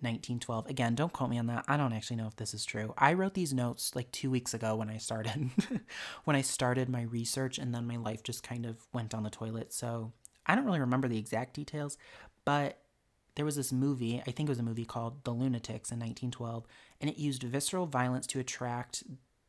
1912. 0.00 0.68
Again, 0.68 0.94
don't 0.94 1.12
quote 1.12 1.28
me 1.28 1.38
on 1.38 1.48
that. 1.48 1.64
I 1.68 1.76
don't 1.76 1.92
actually 1.92 2.16
know 2.16 2.28
if 2.28 2.36
this 2.36 2.54
is 2.54 2.64
true. 2.64 2.94
I 2.96 3.12
wrote 3.12 3.34
these 3.34 3.52
notes 3.52 3.94
like 3.94 4.10
2 4.12 4.30
weeks 4.30 4.54
ago 4.54 4.76
when 4.76 4.88
I 4.88 4.96
started 4.96 5.50
when 6.24 6.36
I 6.36 6.40
started 6.40 6.88
my 6.88 7.02
research 7.02 7.58
and 7.58 7.74
then 7.74 7.86
my 7.86 7.96
life 7.96 8.22
just 8.22 8.42
kind 8.42 8.64
of 8.64 8.86
went 8.94 9.10
down 9.10 9.24
the 9.24 9.30
toilet. 9.30 9.74
So, 9.74 10.12
I 10.46 10.54
don't 10.54 10.64
really 10.64 10.80
remember 10.80 11.08
the 11.08 11.18
exact 11.18 11.52
details, 11.52 11.98
but 12.46 12.78
there 13.38 13.44
was 13.44 13.54
this 13.54 13.72
movie, 13.72 14.20
I 14.26 14.32
think 14.32 14.48
it 14.48 14.50
was 14.50 14.58
a 14.58 14.64
movie 14.64 14.84
called 14.84 15.22
The 15.22 15.30
Lunatics 15.30 15.92
in 15.92 16.00
1912, 16.00 16.66
and 17.00 17.08
it 17.08 17.18
used 17.18 17.44
visceral 17.44 17.86
violence 17.86 18.26
to 18.26 18.40
attract 18.40 19.04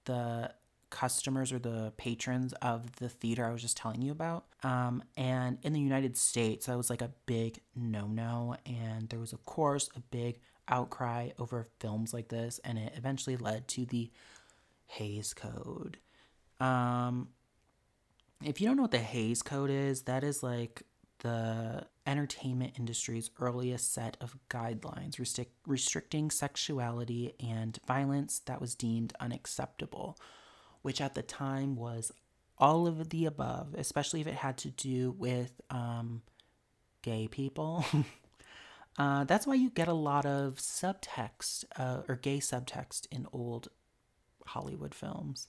the 0.06 0.52
customers 0.92 1.52
or 1.52 1.58
the 1.58 1.92
patrons 1.98 2.54
of 2.62 2.98
the 2.98 3.10
theater 3.10 3.46
I 3.46 3.52
was 3.52 3.64
just 3.64 3.78
telling 3.78 4.04
you 4.04 4.12
about. 4.12 4.46
Um, 4.62 5.02
and 5.18 5.58
in 5.64 5.74
the 5.74 5.80
United 5.80 6.18
States, 6.18 6.68
that 6.68 6.78
was 6.78 6.92
like 6.92 7.02
a 7.02 7.10
big 7.26 7.62
no 7.76 8.06
no. 8.06 8.58
And 8.64 9.10
there 9.10 9.20
was, 9.20 9.34
of 9.34 9.44
course, 9.46 9.90
a 9.96 10.00
big 10.00 10.40
outcry 10.68 11.30
over 11.40 11.68
films 11.80 12.14
like 12.14 12.28
this. 12.28 12.60
And 12.64 12.78
it 12.78 12.94
eventually 12.96 13.38
led 13.38 13.68
to 13.70 13.86
the 13.88 14.12
Hays 14.86 15.34
Code. 15.34 15.98
Um, 16.60 17.30
if 18.44 18.62
you 18.62 18.68
don't 18.68 18.78
know 18.78 18.84
what 18.84 18.92
the 18.92 19.00
Hays 19.00 19.42
Code 19.42 19.72
is, 19.72 20.04
that 20.04 20.24
is 20.24 20.44
like 20.44 20.84
the 21.20 21.88
entertainment 22.10 22.74
industry's 22.78 23.30
earliest 23.40 23.94
set 23.94 24.18
of 24.20 24.36
guidelines 24.50 25.16
restric- 25.18 25.48
restricting 25.66 26.32
sexuality 26.32 27.34
and 27.40 27.80
violence 27.88 28.40
that 28.46 28.60
was 28.60 28.76
deemed 28.76 29.14
unacceptable 29.20 30.18
which 30.82 31.02
at 31.02 31.14
the 31.14 31.22
time 31.22 31.76
was 31.76 32.12
all 32.58 32.88
of 32.88 33.10
the 33.10 33.26
above, 33.26 33.74
especially 33.78 34.22
if 34.22 34.28
it 34.28 34.36
had 34.36 34.58
to 34.58 34.70
do 34.70 35.12
with 35.12 35.62
um, 35.70 36.22
gay 37.02 37.28
people. 37.28 37.86
uh, 38.98 39.24
that's 39.24 39.48
why 39.48 39.56
you 39.56 39.70
get 39.70 39.88
a 39.88 39.94
lot 39.94 40.26
of 40.26 40.56
subtext 40.56 41.64
uh, 41.78 42.02
or 42.08 42.16
gay 42.16 42.40
subtext 42.40 43.08
in 43.12 43.28
old 43.32 43.70
Hollywood 44.46 44.94
films. 44.94 45.48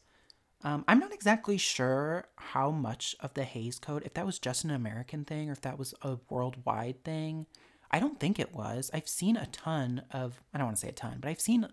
Um, 0.62 0.84
I'm 0.86 0.98
not 0.98 1.12
exactly 1.12 1.56
sure 1.56 2.28
how 2.36 2.70
much 2.70 3.16
of 3.20 3.34
the 3.34 3.44
Hays 3.44 3.78
Code, 3.78 4.02
if 4.04 4.14
that 4.14 4.26
was 4.26 4.38
just 4.38 4.64
an 4.64 4.70
American 4.70 5.24
thing 5.24 5.48
or 5.48 5.52
if 5.52 5.62
that 5.62 5.78
was 5.78 5.94
a 6.02 6.18
worldwide 6.28 7.02
thing. 7.02 7.46
I 7.90 7.98
don't 7.98 8.20
think 8.20 8.38
it 8.38 8.54
was. 8.54 8.90
I've 8.92 9.08
seen 9.08 9.36
a 9.36 9.46
ton 9.46 10.02
of, 10.12 10.42
I 10.52 10.58
don't 10.58 10.66
want 10.66 10.76
to 10.76 10.80
say 10.80 10.90
a 10.90 10.92
ton, 10.92 11.18
but 11.20 11.28
I've 11.28 11.40
seen 11.40 11.66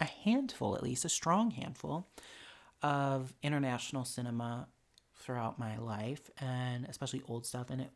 a 0.00 0.04
handful 0.04 0.74
at 0.74 0.82
least, 0.82 1.04
a 1.04 1.08
strong 1.08 1.50
handful 1.50 2.08
of 2.82 3.34
international 3.42 4.04
cinema 4.04 4.68
throughout 5.16 5.58
my 5.58 5.78
life 5.78 6.30
and 6.38 6.86
especially 6.86 7.22
old 7.28 7.46
stuff 7.46 7.70
and 7.70 7.80
it 7.80 7.90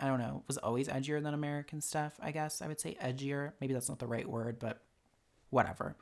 I 0.00 0.06
don't 0.06 0.18
know, 0.18 0.42
was 0.48 0.56
always 0.56 0.88
edgier 0.88 1.22
than 1.22 1.34
American 1.34 1.82
stuff, 1.82 2.14
I 2.22 2.30
guess 2.30 2.62
I 2.62 2.68
would 2.68 2.80
say 2.80 2.96
edgier. 3.02 3.52
Maybe 3.60 3.74
that's 3.74 3.90
not 3.90 3.98
the 3.98 4.06
right 4.06 4.26
word, 4.26 4.58
but 4.58 4.82
whatever. 5.50 5.94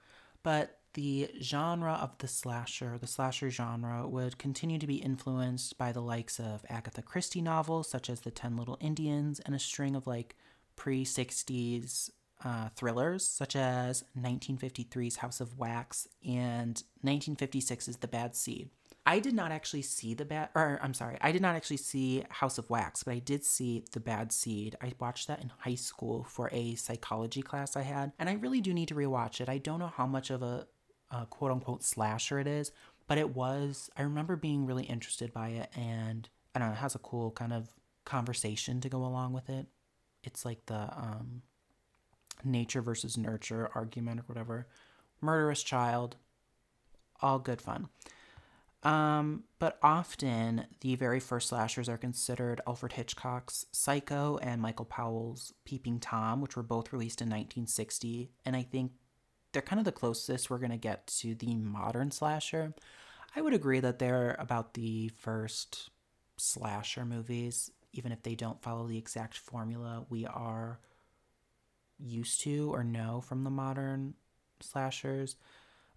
But 0.45 0.78
the 0.95 1.31
genre 1.41 1.93
of 1.93 2.17
the 2.19 2.29
slasher, 2.29 2.99
the 2.99 3.07
slasher 3.07 3.51
genre, 3.51 4.07
would 4.09 4.39
continue 4.39 4.79
to 4.79 4.87
be 4.87 4.97
influenced 4.97 5.79
by 5.79 5.93
the 5.93 6.01
likes 6.01 6.39
of 6.39 6.65
Agatha 6.69 7.03
Christie 7.03 7.43
novels 7.43 7.89
such 7.89 8.09
as 8.11 8.21
The 8.21 8.31
Ten 8.31 8.57
Little 8.57 8.79
Indians 8.81 9.41
and 9.41 9.55
a 9.55 9.59
string 9.59 9.95
of 9.95 10.07
like 10.07 10.37
pre 10.77 11.05
60s 11.05 12.11
uh, 12.45 12.69
thrillers 12.77 13.27
such 13.27 13.57
as 13.57 14.05
1953's 14.19 15.17
House 15.17 15.41
of 15.41 15.59
Wax 15.59 16.09
and 16.27 16.83
1956's 17.05 17.97
The 17.97 18.09
Bad 18.09 18.35
Seed. 18.35 18.71
I 19.09 19.21
did 19.21 19.33
not 19.33 19.53
actually 19.53 19.83
see 19.83 20.13
the 20.13 20.27
bad, 20.27 20.51
or 20.55 20.79
I'm 20.83 20.93
sorry, 20.93 21.17
I 21.23 21.33
did 21.33 21.41
not 21.41 21.57
actually 21.57 21.79
see 21.79 22.25
House 22.29 22.59
of 22.59 22.69
Wax, 22.69 23.05
but 23.05 23.15
I 23.15 23.21
did 23.21 23.43
see 23.43 23.83
The 23.93 24.01
Bad 24.01 24.33
Seed. 24.33 24.77
I 24.83 24.93
watched 25.01 25.29
that 25.29 25.41
in 25.41 25.51
high 25.61 25.77
school 25.77 26.25
for 26.25 26.51
a 26.53 26.75
psychology 26.75 27.41
class 27.41 27.75
I 27.75 27.83
had, 27.83 28.13
and 28.19 28.29
I 28.29 28.35
really 28.35 28.61
do 28.61 28.75
need 28.75 28.89
to 28.89 28.95
rewatch 28.95 29.41
it. 29.41 29.49
I 29.49 29.57
don't 29.57 29.79
know 29.79 29.93
how 29.97 30.07
much 30.07 30.29
of 30.29 30.43
a, 30.43 30.67
a 31.11 31.27
quote 31.27 31.51
unquote 31.51 31.83
slasher 31.83 32.39
it 32.39 32.47
is, 32.47 32.73
but 33.07 33.19
it 33.19 33.35
was. 33.35 33.91
I 33.97 34.03
remember 34.03 34.37
being 34.37 34.67
really 34.67 34.85
interested 34.85 35.33
by 35.33 35.49
it, 35.51 35.71
and 35.77 36.29
I 36.55 36.59
don't 36.59 36.69
know, 36.69 36.75
it 36.75 36.79
has 36.79 36.95
a 36.95 37.01
cool 37.01 37.31
kind 37.31 37.53
of 37.53 37.69
conversation 38.05 38.81
to 38.81 38.89
go 38.89 38.99
along 38.99 39.33
with 39.33 39.49
it. 39.51 39.67
It's 40.23 40.45
like 40.45 40.67
the 40.67 40.91
um, 40.97 41.43
nature 42.45 42.83
versus 42.83 43.17
nurture 43.17 43.71
argument 43.75 44.21
or 44.21 44.25
whatever. 44.25 44.67
Murderous 45.21 45.63
child, 45.63 46.17
all 47.21 47.39
good 47.39 47.61
fun. 47.61 47.89
Um, 48.85 49.45
but 49.59 49.79
often 49.83 50.67
the 50.81 50.95
very 50.95 51.19
first 51.19 51.49
slashers 51.49 51.89
are 51.89 51.99
considered 51.99 52.61
Alfred 52.67 52.93
Hitchcock's 52.93 53.67
Psycho 53.73 54.39
and 54.41 54.63
Michael 54.63 54.85
Powell's 54.85 55.53
Peeping 55.65 55.99
Tom, 55.99 56.41
which 56.41 56.57
were 56.57 56.63
both 56.63 56.93
released 56.93 57.21
in 57.21 57.27
1960. 57.27 58.31
And 58.45 58.55
I 58.55 58.63
think 58.63 58.93
they're 59.53 59.63
kind 59.63 59.79
of 59.79 59.85
the 59.85 59.93
closest 59.93 60.51
we're 60.51 60.59
going 60.59 60.71
to 60.71 60.77
get 60.77 61.07
to 61.07 61.35
the 61.35 61.55
modern 61.55 62.11
slasher. 62.11 62.75
I 63.35 63.41
would 63.41 63.55
agree 63.55 63.81
that 63.81 63.99
they're 63.99 64.37
about 64.39 64.75
the 64.75 65.09
first 65.17 65.91
slasher 66.37 67.05
movies, 67.05 67.71
even 67.93 68.13
if 68.13 68.23
they 68.23 68.35
don't 68.35 68.63
follow 68.63 68.87
the 68.87 68.99
exact 68.99 69.37
formula 69.37 70.07
we 70.09 70.27
are 70.27 70.79
used 71.99 72.41
to 72.43 72.73
or 72.73 72.85
know 72.85 73.21
from 73.21 73.45
the 73.45 73.51
modern 73.51 74.15
slashers. 74.61 75.37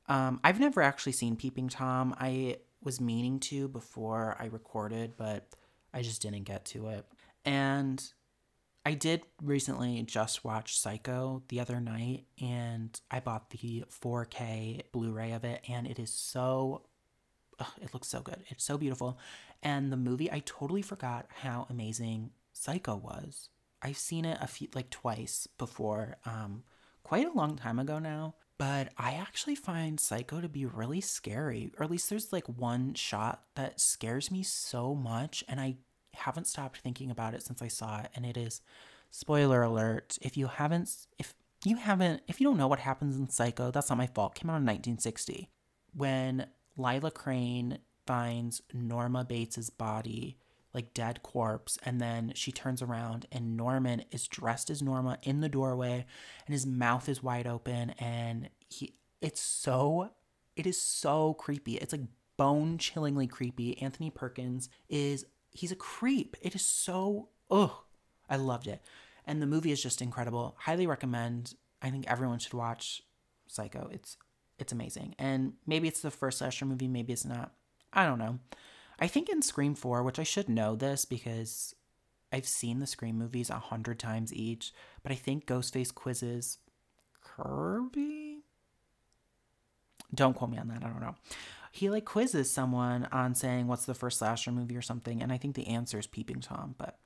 Um, 0.08 0.40
I've 0.44 0.60
never 0.60 0.82
actually 0.82 1.14
seen 1.14 1.36
Peeping 1.36 1.70
Tom. 1.70 2.16
I 2.20 2.58
was 2.84 3.00
meaning 3.00 3.40
to 3.40 3.68
before 3.68 4.36
I 4.40 4.46
recorded, 4.46 5.14
but 5.18 5.48
I 5.94 6.02
just 6.02 6.22
didn't 6.22 6.44
get 6.44 6.66
to 6.66 6.88
it. 6.88 7.06
And 7.46 8.04
I 8.86 8.96
did 8.96 9.22
recently 9.42 10.02
just 10.04 10.44
watch 10.44 10.80
Psycho 10.80 11.44
the 11.50 11.60
other 11.60 11.80
night, 11.80 12.26
and 12.42 13.00
I 13.12 13.20
bought 13.20 13.52
the 13.52 13.84
4K 13.90 14.84
Blu 14.92 15.12
ray 15.12 15.34
of 15.34 15.44
it, 15.44 15.64
and 15.70 15.86
it 15.86 16.00
is 16.00 16.12
so. 16.12 16.84
Ugh, 17.60 17.68
it 17.82 17.94
looks 17.94 18.08
so 18.08 18.22
good. 18.22 18.44
It's 18.48 18.64
so 18.64 18.78
beautiful. 18.78 19.20
And 19.62 19.92
the 19.92 19.98
movie, 19.98 20.32
I 20.32 20.42
totally 20.46 20.82
forgot 20.82 21.28
how 21.30 21.68
amazing 21.70 22.32
Psycho 22.54 22.96
was. 22.96 23.50
I've 23.84 23.98
seen 23.98 24.26
it 24.26 24.40
a 24.42 24.48
few 24.48 24.68
like 24.74 24.90
twice 24.90 25.48
before, 25.60 26.18
um, 26.26 26.64
quite 27.04 27.28
a 27.28 27.34
long 27.34 27.56
time 27.56 27.78
ago 27.78 28.00
now. 28.00 28.36
But 28.58 28.94
I 28.98 29.14
actually 29.14 29.56
find 29.56 30.00
Psycho 30.00 30.42
to 30.42 30.50
be 30.50 30.66
really 30.66 31.02
scary, 31.02 31.72
or 31.78 31.84
at 31.84 31.92
least 31.92 32.10
there's 32.10 32.34
like 32.34 32.48
one 32.48 32.96
shot 32.96 33.44
that 33.56 33.80
scares 33.80 34.32
me 34.32 34.42
so 34.44 34.96
much, 34.96 35.44
and 35.48 35.60
I 35.60 35.78
haven't 36.14 36.48
stopped 36.48 36.78
thinking 36.78 37.12
about 37.12 37.34
it 37.34 37.44
since 37.44 37.62
I 37.62 37.68
saw 37.68 38.02
it. 38.02 38.10
And 38.16 38.26
it 38.26 38.38
is, 38.38 38.62
spoiler 39.10 39.64
alert, 39.64 40.18
if 40.22 40.38
you 40.38 40.48
haven't, 40.48 41.08
if 41.18 41.34
you 41.64 41.78
haven't, 41.78 42.22
if 42.28 42.40
you 42.40 42.48
don't 42.48 42.58
know 42.58 42.68
what 42.68 42.80
happens 42.80 43.18
in 43.18 43.30
Psycho, 43.30 43.72
that's 43.72 43.90
not 43.90 43.98
my 43.98 44.08
fault. 44.08 44.36
It 44.36 44.42
came 44.42 44.50
out 44.50 44.58
in 44.58 44.66
1960 44.66 45.50
when 45.94 46.48
Lila 46.78 47.12
Crane 47.12 47.80
finds 48.06 48.62
Norma 48.74 49.24
Bates's 49.24 49.70
body 49.70 50.38
like 50.74 50.94
dead 50.94 51.22
corpse 51.22 51.78
and 51.84 52.00
then 52.00 52.32
she 52.34 52.52
turns 52.52 52.82
around 52.82 53.26
and 53.32 53.58
Norman 53.58 54.04
is 54.12 54.28
dressed 54.28 54.70
as 54.70 54.82
Norma 54.82 55.18
in 55.22 55.42
the 55.42 55.50
doorway 55.50 56.06
and 56.46 56.54
his 56.54 56.66
mouth 56.66 57.10
is 57.10 57.22
wide 57.22 57.46
open 57.46 57.90
and 58.00 58.50
he 58.70 58.94
it's 59.20 59.42
so 59.42 60.12
it 60.56 60.66
is 60.66 60.82
so 60.82 61.34
creepy. 61.34 61.76
It's 61.76 61.94
like 61.94 62.08
bone 62.38 62.78
chillingly 62.78 63.28
creepy. 63.28 63.82
Anthony 63.82 64.10
Perkins 64.10 64.70
is 64.90 65.26
he's 65.52 65.72
a 65.72 65.76
creep. 65.76 66.36
It 66.42 66.56
is 66.56 66.66
so 66.66 67.30
ugh. 67.50 67.72
I 68.30 68.38
loved 68.38 68.68
it. 68.68 68.82
And 69.26 69.42
the 69.42 69.48
movie 69.48 69.72
is 69.72 69.84
just 69.84 70.02
incredible. 70.02 70.56
Highly 70.60 70.88
recommend. 70.88 71.56
I 71.82 71.90
think 71.90 72.08
everyone 72.08 72.40
should 72.40 72.54
watch 72.54 73.04
Psycho. 73.48 73.90
It's 73.92 74.18
it's 74.58 74.72
amazing. 74.72 75.16
And 75.18 75.54
maybe 75.66 75.88
it's 75.88 76.02
the 76.02 76.12
first 76.12 76.38
slasher 76.38 76.66
movie, 76.66 76.88
maybe 76.88 77.14
it's 77.14 77.26
not. 77.26 77.54
I 77.92 78.06
don't 78.06 78.20
know. 78.20 78.40
I 79.00 79.08
think 79.08 79.28
in 79.28 79.42
Scream 79.42 79.74
4, 79.74 80.04
which 80.04 80.20
I 80.20 80.24
should 80.24 80.48
know 80.48 80.76
this 80.76 81.04
because 81.06 81.74
I've 82.32 82.48
seen 82.48 82.80
the 82.80 82.88
Scream 82.88 83.18
movies 83.18 83.50
a 83.50 83.56
hundred 83.56 83.98
times 84.00 84.34
each, 84.34 84.72
but 85.02 85.12
I 85.12 85.16
think 85.16 85.48
Ghostface 85.48 85.94
quizzes 85.94 86.60
Kirby. 87.22 88.44
Don't 90.14 90.36
quote 90.36 90.52
me 90.52 90.58
on 90.58 90.68
that. 90.68 90.84
I 90.84 90.88
don't 90.88 91.02
know. 91.02 91.16
He 91.72 91.90
like 91.90 92.06
quizzes 92.06 92.52
someone 92.52 93.08
on 93.12 93.34
saying 93.34 93.68
what's 93.68 93.86
the 93.86 93.94
first 93.94 94.20
slasher 94.20 94.52
movie 94.52 94.76
or 94.76 94.82
something, 94.82 95.22
and 95.22 95.32
I 95.32 95.38
think 95.38 95.56
the 95.56 95.68
answer 95.68 95.98
is 95.98 96.06
Peeping 96.06 96.42
Tom, 96.42 96.76
but 96.78 97.00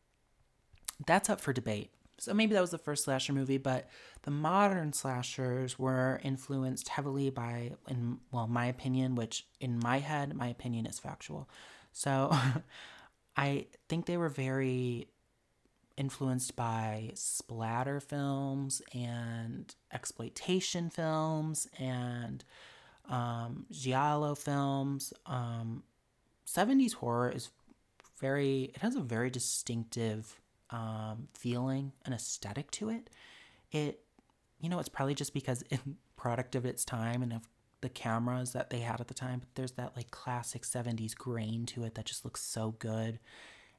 that's 1.06 1.30
up 1.30 1.40
for 1.40 1.54
debate. 1.54 1.92
So 2.18 2.34
maybe 2.34 2.54
that 2.54 2.62
was 2.62 2.72
the 2.72 2.78
first 2.78 3.04
slasher 3.04 3.34
movie, 3.34 3.58
but 3.58 3.90
the 4.24 4.32
modern 4.32 4.94
slashers 4.94 5.78
were 5.78 6.20
influenced 6.24 6.88
heavily 6.88 7.30
by, 7.30 7.74
in 7.90 8.20
well, 8.32 8.48
my 8.48 8.66
opinion, 8.66 9.16
which 9.16 9.46
in 9.60 9.80
my 9.80 10.00
head, 10.00 10.34
my 10.34 10.48
opinion 10.48 10.86
is 10.86 10.98
factual. 10.98 11.50
So 11.92 12.36
I 13.38 13.68
think 13.90 14.06
they 14.06 14.18
were 14.18 14.30
very 14.30 15.10
influenced 15.98 16.56
by 16.56 17.12
splatter 17.14 18.00
films 18.00 18.82
and 18.94 19.76
exploitation 19.94 20.90
films 20.90 21.68
and 21.80 22.44
um, 23.10 23.66
giallo 23.72 24.36
films. 24.36 25.14
Um, 25.26 25.84
70s 26.48 26.94
horror 26.94 27.32
is 27.32 27.50
very, 28.20 28.72
it 28.76 28.78
has 28.78 28.96
a 28.96 29.02
very 29.02 29.30
distinctive 29.30 30.40
um, 30.70 31.28
feeling 31.34 31.92
and 32.06 32.14
aesthetic 32.14 32.72
to 32.72 32.90
it. 32.90 33.10
It, 33.72 34.02
you 34.60 34.70
know, 34.70 34.80
it's 34.80 34.90
probably 34.90 35.16
just 35.16 35.34
because 35.34 35.64
it's 35.70 35.82
product 36.16 36.56
of 36.56 36.66
its 36.66 36.86
time 36.86 37.22
and 37.22 37.34
of 37.34 37.48
the 37.82 37.90
cameras 37.90 38.54
that 38.54 38.70
they 38.70 38.80
had 38.80 39.00
at 39.00 39.08
the 39.08 39.14
time, 39.14 39.40
but 39.40 39.50
there's 39.54 39.74
that 39.74 39.96
like 39.96 40.10
classic 40.10 40.64
70s 40.64 41.16
grain 41.16 41.66
to 41.68 41.84
it 41.84 41.94
that 41.96 42.06
just 42.06 42.26
looks 42.26 42.42
so 42.42 42.74
good. 42.80 43.20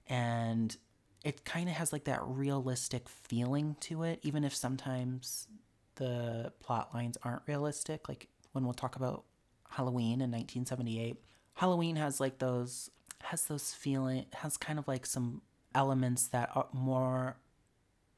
And 0.06 0.76
it 1.24 1.44
kind 1.44 1.68
of 1.68 1.74
has 1.74 1.92
like 1.92 2.04
that 2.04 2.20
realistic 2.22 3.08
feeling 3.08 3.76
to 3.80 4.04
it, 4.04 4.20
even 4.22 4.44
if 4.44 4.54
sometimes 4.54 5.48
the 5.96 6.52
plot 6.60 6.90
lines 6.94 7.18
aren't 7.24 7.42
realistic. 7.48 8.08
Like 8.08 8.28
when 8.56 8.64
we'll 8.64 8.74
talk 8.74 8.96
about 8.96 9.24
Halloween 9.68 10.22
in 10.22 10.32
1978, 10.32 11.22
Halloween 11.54 11.96
has 11.96 12.18
like 12.18 12.38
those 12.38 12.90
has 13.22 13.44
those 13.44 13.74
feeling 13.74 14.24
has 14.32 14.56
kind 14.56 14.78
of 14.78 14.88
like 14.88 15.04
some 15.04 15.42
elements 15.74 16.28
that 16.28 16.50
are 16.54 16.66
more 16.72 17.36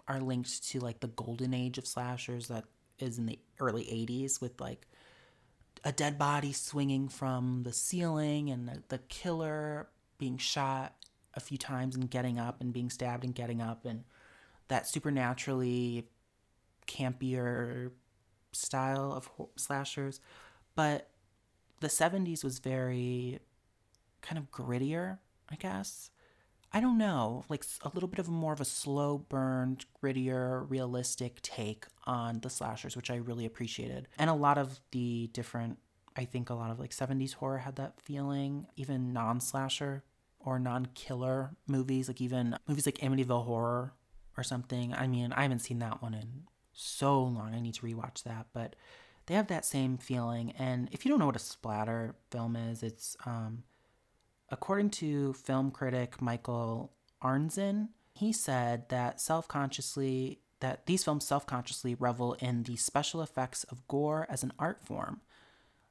are 0.07 0.21
linked 0.21 0.65
to 0.69 0.79
like 0.79 1.01
the 1.01 1.09
golden 1.09 1.53
age 1.53 1.77
of 1.77 1.87
slashers 1.87 2.49
that 2.49 2.65
is 3.01 3.19
in 3.19 3.27
the 3.27 3.39
early 3.59 3.85
80s 3.85 4.41
with 4.41 4.61
like 4.61 4.87
a 5.85 5.91
dead 5.91 6.19
body 6.19 6.53
swinging 6.53 7.09
from 7.09 7.63
the 7.65 7.73
ceiling 7.73 8.51
and 8.51 8.69
the, 8.69 8.83
the 8.89 8.99
killer 9.09 9.89
being 10.19 10.39
shot 10.39 10.95
a 11.35 11.41
few 11.41 11.59
times 11.59 11.97
and 11.97 12.11
getting 12.11 12.39
up 12.39 12.61
and 12.61 12.73
being 12.73 12.91
stabbed 12.91 13.25
and 13.25 13.35
getting 13.35 13.61
up 13.61 13.85
and 13.85 14.05
that 14.69 14.87
supernaturally 14.87 16.07
campier 16.87 17.91
style 18.59 19.13
of 19.13 19.31
slashers 19.57 20.21
but 20.75 21.11
the 21.81 21.89
70s 21.89 22.43
was 22.43 22.59
very 22.59 23.39
kind 24.23 24.39
of 24.39 24.51
grittier 24.51 25.19
i 25.51 25.57
guess 25.57 26.11
i 26.73 26.81
don't 26.81 26.99
know 26.99 27.45
like 27.49 27.65
a 27.83 27.91
little 27.95 28.09
bit 28.09 28.19
of 28.19 28.29
more 28.29 28.53
of 28.53 28.61
a 28.61 28.65
slow 28.65 29.19
burned 29.19 29.87
grittier 30.03 30.69
realistic 30.69 31.41
take 31.43 31.87
on 32.05 32.41
the 32.41 32.51
slashers 32.51 32.97
which 32.97 33.11
i 33.11 33.17
really 33.17 33.47
appreciated 33.47 34.09
and 34.19 34.29
a 34.29 34.35
lot 34.35 34.59
of 34.59 34.81
the 34.91 35.31
different 35.33 35.79
i 36.17 36.25
think 36.25 36.51
a 36.51 36.55
lot 36.55 36.71
of 36.71 36.79
like 36.79 36.91
70s 36.91 37.35
horror 37.35 37.59
had 37.59 37.77
that 37.77 38.01
feeling 38.01 38.67
even 38.77 39.13
non-slasher 39.13 40.03
or 40.41 40.59
non-killer 40.59 41.51
movies, 41.67 42.09
like 42.09 42.21
even 42.21 42.57
movies 42.67 42.87
like 42.87 42.99
Amityville 42.99 43.45
Horror 43.45 43.93
or 44.37 44.43
something. 44.43 44.95
I 44.95 45.07
mean, 45.07 45.33
I 45.33 45.43
haven't 45.43 45.61
seen 45.61 45.79
that 45.81 46.03
one 46.03 46.15
in 46.15 46.45
so 46.79 47.23
long. 47.23 47.55
I 47.55 47.61
need 47.61 47.75
to 47.75 47.87
rewatch 47.87 48.23
that, 48.23 48.47
but 48.53 48.77
they 49.27 49.35
have 49.35 49.49
that 49.49 49.65
same 49.65 49.99
feeling. 49.99 50.53
And 50.53 50.89
if 50.93 51.05
you 51.05 51.11
don't 51.11 51.19
know 51.19 51.27
what 51.27 51.37
a 51.37 51.41
splatter 51.41 52.15
film 52.31 52.57
is, 52.57 52.83
it's 52.83 53.17
um, 53.27 53.65
according 54.49 54.91
to 54.91 55.33
film 55.35 55.71
critic 55.71 56.23
Michael 56.23 56.93
Arnzen, 57.23 57.89
he 58.15 58.33
said 58.33 58.89
that 58.89 59.21
self-consciously 59.21 60.41
that 60.61 60.87
these 60.87 61.05
films 61.05 61.25
self-consciously 61.25 61.95
revel 61.95 62.35
in 62.35 62.65
the 62.65 62.75
special 62.77 63.23
effects 63.23 63.65
of 63.65 63.87
gore 63.87 64.27
as 64.29 64.43
an 64.43 64.53
art 64.59 64.85
form. 64.85 65.21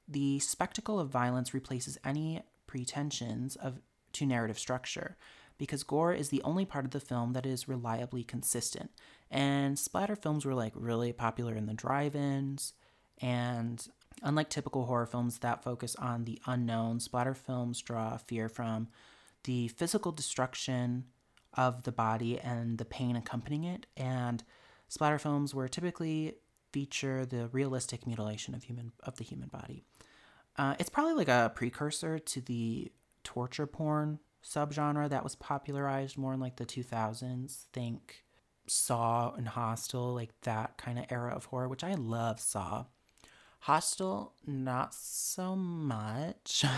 The 0.08 0.40
spectacle 0.40 1.00
of 1.00 1.10
violence 1.10 1.54
replaces 1.54 1.98
any 2.04 2.42
pretensions 2.66 3.56
of 3.56 3.80
to 4.14 4.26
narrative 4.26 4.60
structure, 4.60 5.16
because 5.58 5.84
gore 5.84 6.14
is 6.14 6.30
the 6.30 6.42
only 6.44 6.66
part 6.66 6.86
of 6.86 6.92
the 6.92 7.00
film 7.00 7.34
that 7.34 7.46
is 7.46 7.68
reliably 7.68 8.24
consistent. 8.24 8.92
And 9.30 9.78
splatter 9.78 10.16
films 10.16 10.46
were 10.46 10.54
like 10.54 10.74
really 10.76 11.12
popular 11.12 11.56
in 11.56 11.66
the 11.66 11.74
drive 11.74 12.16
ins, 12.16 12.74
and 13.22 13.86
unlike 14.24 14.50
typical 14.50 14.86
horror 14.86 15.06
films 15.06 15.40
that 15.40 15.64
focus 15.64 15.96
on 15.96 16.26
the 16.26 16.40
unknown, 16.46 17.00
splatter 17.00 17.34
films 17.34 17.82
draw 17.82 18.18
fear 18.18 18.50
from 18.50 18.88
the 19.44 19.68
physical 19.70 20.12
destruction 20.12 21.06
of 21.54 21.84
the 21.84 21.92
body 21.92 22.40
and 22.40 22.78
the 22.78 22.86
pain 22.86 23.16
accompanying 23.16 23.64
it. 23.64 23.86
And 23.96 24.44
splatter 24.88 25.20
films 25.20 25.54
were 25.54 25.68
typically 25.68 26.36
feature 26.72 27.26
the 27.26 27.48
realistic 27.48 28.06
mutilation 28.06 28.54
of 28.54 28.64
human 28.64 28.92
of 29.04 29.18
the 29.18 29.24
human 29.24 29.50
body. 29.50 29.84
Uh, 30.58 30.76
it's 30.80 30.90
probably 30.90 31.14
like 31.14 31.28
a 31.28 31.52
precursor 31.56 32.20
to 32.20 32.42
the 32.42 32.92
torture 33.24 33.68
porn 33.68 34.20
subgenre 34.44 35.10
that 35.10 35.24
was 35.24 35.36
popularized 35.36 36.18
more 36.18 36.34
in 36.34 36.40
like 36.40 36.58
the 36.58 36.66
2000s. 36.66 37.66
Think 37.74 38.24
Saw 38.68 39.34
and 39.34 39.48
Hostel, 39.48 40.14
like 40.14 40.30
that 40.42 40.78
kind 40.78 41.00
of 41.00 41.06
era 41.10 41.34
of 41.34 41.46
horror, 41.46 41.68
which 41.68 41.84
I 41.84 41.94
love 41.94 42.40
Saw. 42.40 42.86
Hostel, 43.62 44.34
not 44.46 44.94
so 44.94 45.56
much. 45.56 46.64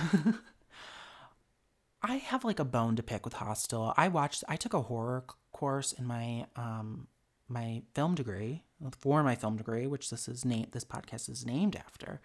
I 2.01 2.15
have 2.15 2.45
like 2.45 2.59
a 2.59 2.65
bone 2.65 2.95
to 2.95 3.03
pick 3.03 3.25
with 3.25 3.33
Hostel. 3.33 3.93
I 3.97 4.07
watched 4.07 4.43
I 4.47 4.55
took 4.55 4.73
a 4.73 4.83
horror 4.83 5.25
course 5.51 5.91
in 5.91 6.05
my 6.05 6.45
um 6.55 7.07
my 7.47 7.81
film 7.93 8.15
degree 8.15 8.63
for 8.97 9.23
my 9.23 9.35
film 9.35 9.57
degree, 9.57 9.87
which 9.87 10.09
this 10.09 10.27
is 10.27 10.45
named 10.45 10.69
this 10.71 10.85
podcast 10.85 11.29
is 11.29 11.45
named 11.45 11.75
after. 11.75 12.21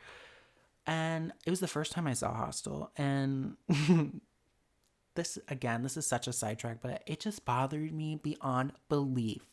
And 0.87 1.33
it 1.45 1.51
was 1.51 1.61
the 1.61 1.67
first 1.67 1.93
time 1.93 2.07
I 2.07 2.13
saw 2.13 2.35
Hostel. 2.35 2.93
And 2.97 3.57
this, 5.15 5.39
again, 5.49 5.83
this 5.83 5.97
is 5.97 6.07
such 6.07 6.27
a 6.27 6.33
sidetrack, 6.33 6.79
but 6.81 7.03
it 7.07 7.21
just 7.21 7.45
bothered 7.45 7.93
me 7.93 8.17
beyond 8.17 8.73
belief. 8.89 9.47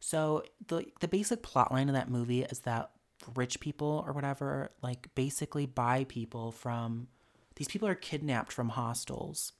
So 0.00 0.44
the 0.68 0.86
the 1.00 1.08
basic 1.08 1.42
plot 1.42 1.72
line 1.72 1.88
of 1.88 1.94
that 1.94 2.10
movie 2.10 2.42
is 2.42 2.60
that 2.60 2.90
rich 3.34 3.60
people 3.60 4.04
or 4.06 4.12
whatever 4.12 4.70
like 4.82 5.08
basically 5.14 5.66
buy 5.66 6.04
people 6.04 6.52
from 6.52 7.08
these 7.56 7.68
people 7.68 7.88
are 7.88 7.94
kidnapped 7.94 8.52
from 8.52 8.68
hostels 8.68 9.52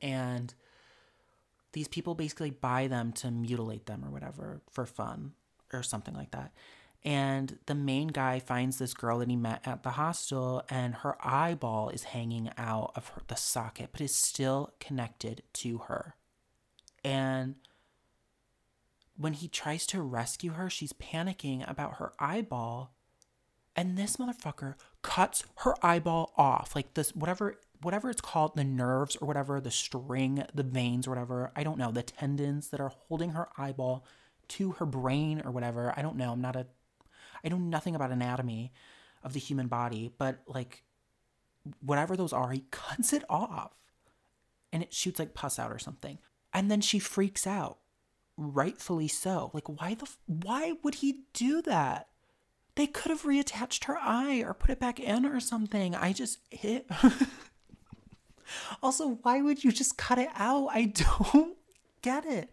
and 0.00 0.54
these 1.72 1.88
people 1.88 2.14
basically 2.14 2.50
buy 2.50 2.86
them 2.86 3.12
to 3.12 3.30
mutilate 3.30 3.86
them 3.86 4.04
or 4.04 4.10
whatever 4.10 4.60
for 4.70 4.86
fun 4.86 5.32
or 5.72 5.82
something 5.82 6.14
like 6.14 6.30
that 6.30 6.52
and 7.04 7.58
the 7.66 7.74
main 7.74 8.08
guy 8.08 8.38
finds 8.38 8.78
this 8.78 8.94
girl 8.94 9.18
that 9.18 9.28
he 9.28 9.36
met 9.36 9.60
at 9.66 9.82
the 9.82 9.90
hostel 9.90 10.62
and 10.70 10.94
her 10.96 11.16
eyeball 11.20 11.90
is 11.90 12.04
hanging 12.04 12.50
out 12.56 12.92
of 12.96 13.08
her, 13.08 13.20
the 13.28 13.34
socket 13.34 13.90
but 13.92 14.00
is 14.00 14.14
still 14.14 14.72
connected 14.80 15.42
to 15.52 15.78
her. 15.78 16.14
And 17.04 17.56
when 19.18 19.34
he 19.34 19.48
tries 19.48 19.86
to 19.88 20.00
rescue 20.00 20.52
her 20.52 20.70
she's 20.70 20.94
panicking 20.94 21.68
about 21.70 21.96
her 21.96 22.12
eyeball 22.18 22.94
and 23.76 23.98
this 23.98 24.16
motherfucker 24.16 24.74
cuts 25.02 25.44
her 25.56 25.74
eyeball 25.84 26.32
off. 26.38 26.74
Like 26.74 26.94
this 26.94 27.14
whatever 27.14 27.58
whatever 27.82 28.08
it's 28.08 28.22
called 28.22 28.56
the 28.56 28.64
nerves 28.64 29.16
or 29.16 29.28
whatever 29.28 29.60
the 29.60 29.70
string 29.70 30.42
the 30.54 30.62
veins 30.62 31.06
or 31.06 31.10
whatever 31.10 31.52
i 31.54 31.62
don't 31.62 31.76
know 31.76 31.90
the 31.90 32.02
tendons 32.02 32.68
that 32.68 32.80
are 32.80 32.92
holding 33.08 33.30
her 33.30 33.48
eyeball 33.58 34.06
to 34.48 34.72
her 34.72 34.86
brain 34.86 35.42
or 35.44 35.50
whatever 35.50 35.92
i 35.94 36.00
don't 36.00 36.16
know 36.16 36.32
i'm 36.32 36.40
not 36.40 36.56
a 36.56 36.66
I 37.44 37.48
know 37.48 37.58
nothing 37.58 37.94
about 37.94 38.10
anatomy 38.10 38.72
of 39.22 39.32
the 39.32 39.40
human 39.40 39.68
body, 39.68 40.12
but 40.16 40.40
like 40.46 40.82
whatever 41.80 42.16
those 42.16 42.32
are, 42.32 42.50
he 42.50 42.64
cuts 42.70 43.12
it 43.12 43.24
off 43.28 43.72
and 44.72 44.82
it 44.82 44.92
shoots 44.92 45.18
like 45.18 45.34
pus 45.34 45.58
out 45.58 45.72
or 45.72 45.78
something. 45.78 46.18
And 46.52 46.70
then 46.70 46.80
she 46.80 46.98
freaks 46.98 47.46
out, 47.46 47.78
rightfully 48.36 49.08
so. 49.08 49.50
Like 49.52 49.68
why 49.68 49.94
the 49.94 50.08
why 50.26 50.74
would 50.82 50.96
he 50.96 51.20
do 51.32 51.62
that? 51.62 52.08
They 52.76 52.86
could 52.86 53.10
have 53.10 53.22
reattached 53.22 53.84
her 53.84 53.96
eye 53.96 54.42
or 54.44 54.52
put 54.52 54.70
it 54.70 54.80
back 54.80 54.98
in 54.98 55.24
or 55.24 55.38
something. 55.38 55.94
I 55.94 56.12
just 56.12 56.38
hit 56.50 56.86
Also, 58.82 59.18
why 59.22 59.40
would 59.40 59.64
you 59.64 59.72
just 59.72 59.96
cut 59.96 60.18
it 60.18 60.28
out? 60.34 60.68
I 60.70 60.84
don't 61.32 61.56
get 62.02 62.24
it. 62.26 62.50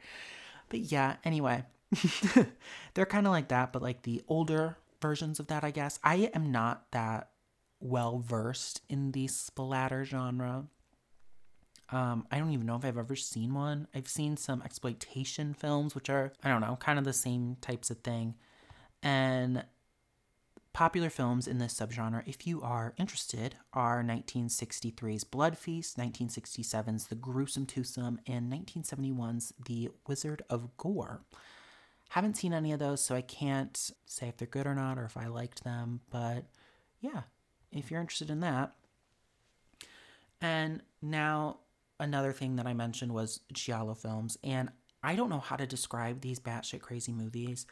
But 0.69 0.80
yeah, 0.80 1.17
anyway, 1.23 1.65
they're 2.93 3.06
kind 3.06 3.27
of 3.27 3.32
like 3.32 3.49
that, 3.49 3.73
but 3.73 3.82
like 3.82 4.04
the 4.04 4.21
older 4.27 4.77
versions 5.01 5.39
of 5.39 5.47
that, 5.47 5.63
I 5.63 5.71
guess. 5.71 5.99
I 6.04 6.32
am 6.34 6.51
not 6.51 6.91
that 6.91 7.30
well 7.80 8.19
versed 8.19 8.82
in 8.89 9.12
the 9.12 9.27
splatter 9.27 10.06
genre. 10.06 10.65
Um, 11.89 12.25
I 12.32 12.39
don't 12.39 12.51
even 12.51 12.65
know 12.65 12.77
if 12.77 12.86
I've 12.86 12.97
ever 12.97 13.15
seen 13.15 13.54
one. 13.54 13.88
I've 13.93 14.08
seen 14.08 14.38
some 14.38 14.62
exploitation 14.62 15.54
films, 15.54 15.93
which 15.93 16.10
are, 16.10 16.32
I 16.43 16.49
don't 16.49 16.62
know, 16.62 16.77
kind 16.77 16.97
of 16.97 17.04
the 17.04 17.13
same 17.13 17.58
types 17.60 17.89
of 17.89 17.97
thing. 17.97 18.36
And 19.04 19.65
popular 20.71 21.10
films 21.10 21.47
in 21.47 21.58
this 21.58 21.73
subgenre, 21.73 22.23
if 22.25 22.47
you 22.47 22.62
are 22.62 22.93
interested, 22.97 23.56
are 23.73 24.01
1963's 24.04 25.25
Blood 25.25 25.58
Feast, 25.58 25.97
1967's 25.97 27.08
The 27.08 27.15
Gruesome 27.15 27.65
Twosome, 27.65 28.19
and 28.25 28.49
1971's 28.51 29.54
The 29.65 29.89
Wizard 30.08 30.43
of 30.49 30.77
Gore. 30.77 31.21
Haven't 32.12 32.36
seen 32.36 32.54
any 32.54 32.74
of 32.74 32.80
those, 32.80 33.02
so 33.02 33.15
I 33.15 33.21
can't 33.21 33.89
say 34.06 34.28
if 34.28 34.36
they're 34.36 34.45
good 34.45 34.67
or 34.67 34.76
not 34.76 34.97
or 34.97 35.06
if 35.06 35.15
I 35.15 35.28
liked 35.28 35.63
them, 35.63 36.02
but 36.10 36.43
yeah, 37.00 37.21
if 37.71 37.89
you're 37.89 38.02
interested 38.02 38.30
in 38.30 38.41
that. 38.41 38.74
And 40.41 40.82
now, 41.02 41.60
another 42.02 42.34
thing 42.34 42.58
that 42.58 42.67
I 42.67 42.74
mentioned 42.74 43.13
was 43.13 43.39
Giallo 43.54 43.93
films, 43.93 44.38
and 44.43 44.71
I 45.02 45.15
don't 45.15 45.30
know 45.30 45.39
how 45.39 45.56
to 45.56 45.65
describe 45.65 46.19
these 46.19 46.38
batshit 46.38 46.82
crazy 46.82 47.13
movies 47.13 47.65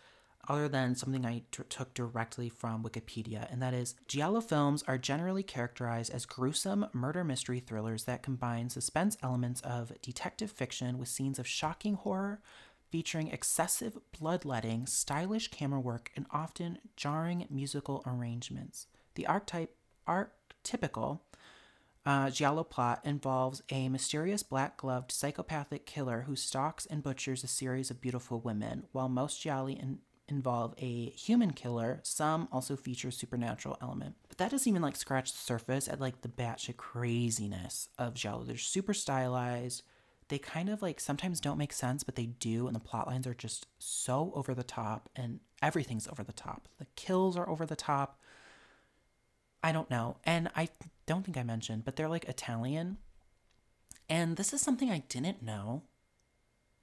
other 0.48 0.70
than 0.70 0.96
something 0.96 1.26
I 1.26 1.44
t- 1.52 1.64
took 1.68 1.94
directly 1.94 2.48
from 2.48 2.82
Wikipedia, 2.82 3.52
and 3.52 3.62
that 3.62 3.74
is 3.74 3.96
Giallo 4.08 4.40
films 4.40 4.86
are 4.88 4.98
generally 4.98 5.44
characterized 5.44 6.14
as 6.14 6.26
gruesome 6.26 6.88
murder 6.94 7.26
mystery 7.26 7.60
thrillers 7.60 8.06
that 8.06 8.24
combine 8.24 8.70
suspense 8.70 9.18
elements 9.22 9.60
of 9.62 9.92
detective 10.02 10.50
fiction 10.50 10.98
with 10.98 11.10
scenes 11.10 11.40
of 11.40 11.46
shocking 11.46 11.96
horror, 11.96 12.40
featuring 12.90 13.30
excessive 13.30 13.98
bloodletting, 14.18 14.86
stylish 14.86 15.50
camera 15.50 15.80
work, 15.80 16.12
and 16.16 16.26
often 16.32 16.80
jarring 16.96 17.48
musical 17.50 18.04
arrangements. 18.06 18.88
The 19.16 19.28
archetype, 19.28 19.76
archetypical 20.08 21.20
uh, 22.06 22.30
Giallo 22.30 22.64
plot 22.64 23.02
involves 23.04 23.62
a 23.70 23.90
mysterious 23.90 24.42
black 24.42 24.78
gloved 24.78 25.12
psychopathic 25.12 25.86
killer 25.86 26.24
who 26.28 26.36
stalks 26.36 26.86
and 26.86 27.04
butchers 27.04 27.44
a 27.44 27.48
series 27.48 27.92
of 27.92 28.02
beautiful 28.02 28.40
women. 28.40 28.86
While 28.92 29.10
most 29.10 29.42
Gialli 29.42 29.74
in- 29.74 30.00
involve 30.28 30.74
a 30.78 31.10
human 31.12 31.52
killer, 31.52 32.00
some 32.04 32.48
also 32.52 32.76
feature 32.76 33.12
supernatural 33.12 33.78
element. 33.82 34.16
But 34.28 34.38
that 34.38 34.52
doesn't 34.52 34.70
even 34.70 34.82
like 34.82 34.96
scratch 34.96 35.32
the 35.32 35.38
surface 35.38 35.88
at 35.88 36.00
like 36.00 36.22
the 36.22 36.30
batshit 36.30 36.78
craziness 36.78 37.90
of 37.98 38.14
Giallo. 38.14 38.44
They're 38.44 38.58
super 38.58 38.94
stylized. 38.94 39.84
They 40.30 40.38
kind 40.38 40.70
of 40.70 40.82
like 40.82 41.00
sometimes 41.00 41.40
don't 41.40 41.58
make 41.58 41.74
sense, 41.74 42.04
but 42.04 42.16
they 42.16 42.28
do, 42.28 42.68
and 42.68 42.76
the 42.76 42.80
plot 42.80 43.08
lines 43.08 43.28
are 43.28 43.34
just 43.34 43.68
so 43.80 44.32
over 44.36 44.54
the 44.54 44.64
top, 44.64 45.10
and 45.16 45.40
everything's 45.62 46.08
over 46.08 46.24
the 46.24 46.32
top. 46.34 46.70
The 46.78 46.88
kills 46.96 47.36
are 47.36 47.50
over 47.50 47.66
the 47.66 47.76
top. 47.76 48.20
I 49.64 49.72
don't 49.72 49.90
know. 49.90 50.18
And 50.24 50.50
I 50.56 50.70
don't 51.06 51.26
think 51.26 51.38
I 51.38 51.44
mentioned, 51.44 51.84
but 51.84 51.96
they're 51.96 52.08
like 52.08 52.26
Italian. 52.26 52.98
And 54.08 54.38
this 54.38 54.54
is 54.54 54.62
something 54.62 54.90
I 54.90 55.04
didn't 55.10 55.44
know. 55.44 55.84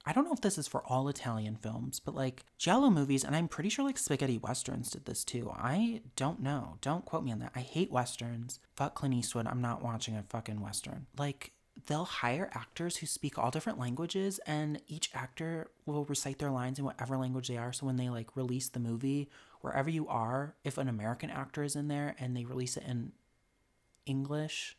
I 0.05 0.13
don't 0.13 0.23
know 0.23 0.33
if 0.33 0.41
this 0.41 0.57
is 0.57 0.69
for 0.69 0.83
all 0.85 1.09
Italian 1.09 1.57
films, 1.57 1.99
but 1.99 2.15
like 2.15 2.45
Giallo 2.57 2.89
movies, 2.89 3.25
and 3.25 3.35
I'm 3.35 3.49
pretty 3.49 3.67
sure 3.69 3.83
like 3.83 3.97
spaghetti 3.97 4.37
westerns 4.37 4.89
did 4.89 5.05
this 5.05 5.25
too. 5.25 5.51
I 5.53 6.01
don't 6.15 6.41
know. 6.41 6.77
Don't 6.79 7.03
quote 7.03 7.25
me 7.25 7.31
on 7.33 7.39
that. 7.39 7.51
I 7.55 7.59
hate 7.59 7.91
westerns. 7.91 8.59
Fuck 8.75 8.95
Clint 8.95 9.15
Eastwood. 9.15 9.47
I'm 9.47 9.61
not 9.61 9.83
watching 9.83 10.15
a 10.15 10.23
fucking 10.23 10.61
western. 10.61 11.07
Like 11.17 11.51
they'll 11.87 12.05
hire 12.05 12.49
actors 12.53 12.97
who 12.97 13.05
speak 13.05 13.37
all 13.37 13.51
different 13.51 13.79
languages 13.79 14.39
and 14.45 14.81
each 14.87 15.09
actor 15.13 15.67
will 15.85 16.05
recite 16.05 16.37
their 16.37 16.51
lines 16.51 16.79
in 16.79 16.85
whatever 16.85 17.17
language 17.17 17.47
they 17.47 17.57
are. 17.57 17.73
So 17.73 17.85
when 17.85 17.97
they 17.97 18.09
like 18.09 18.35
release 18.35 18.69
the 18.69 18.79
movie 18.79 19.29
wherever 19.61 19.89
you 19.89 20.07
are 20.07 20.55
if 20.63 20.77
an 20.77 20.87
american 20.87 21.29
actor 21.29 21.63
is 21.63 21.75
in 21.75 21.87
there 21.87 22.15
and 22.19 22.35
they 22.35 22.45
release 22.45 22.77
it 22.77 22.83
in 22.87 23.11
english 24.05 24.77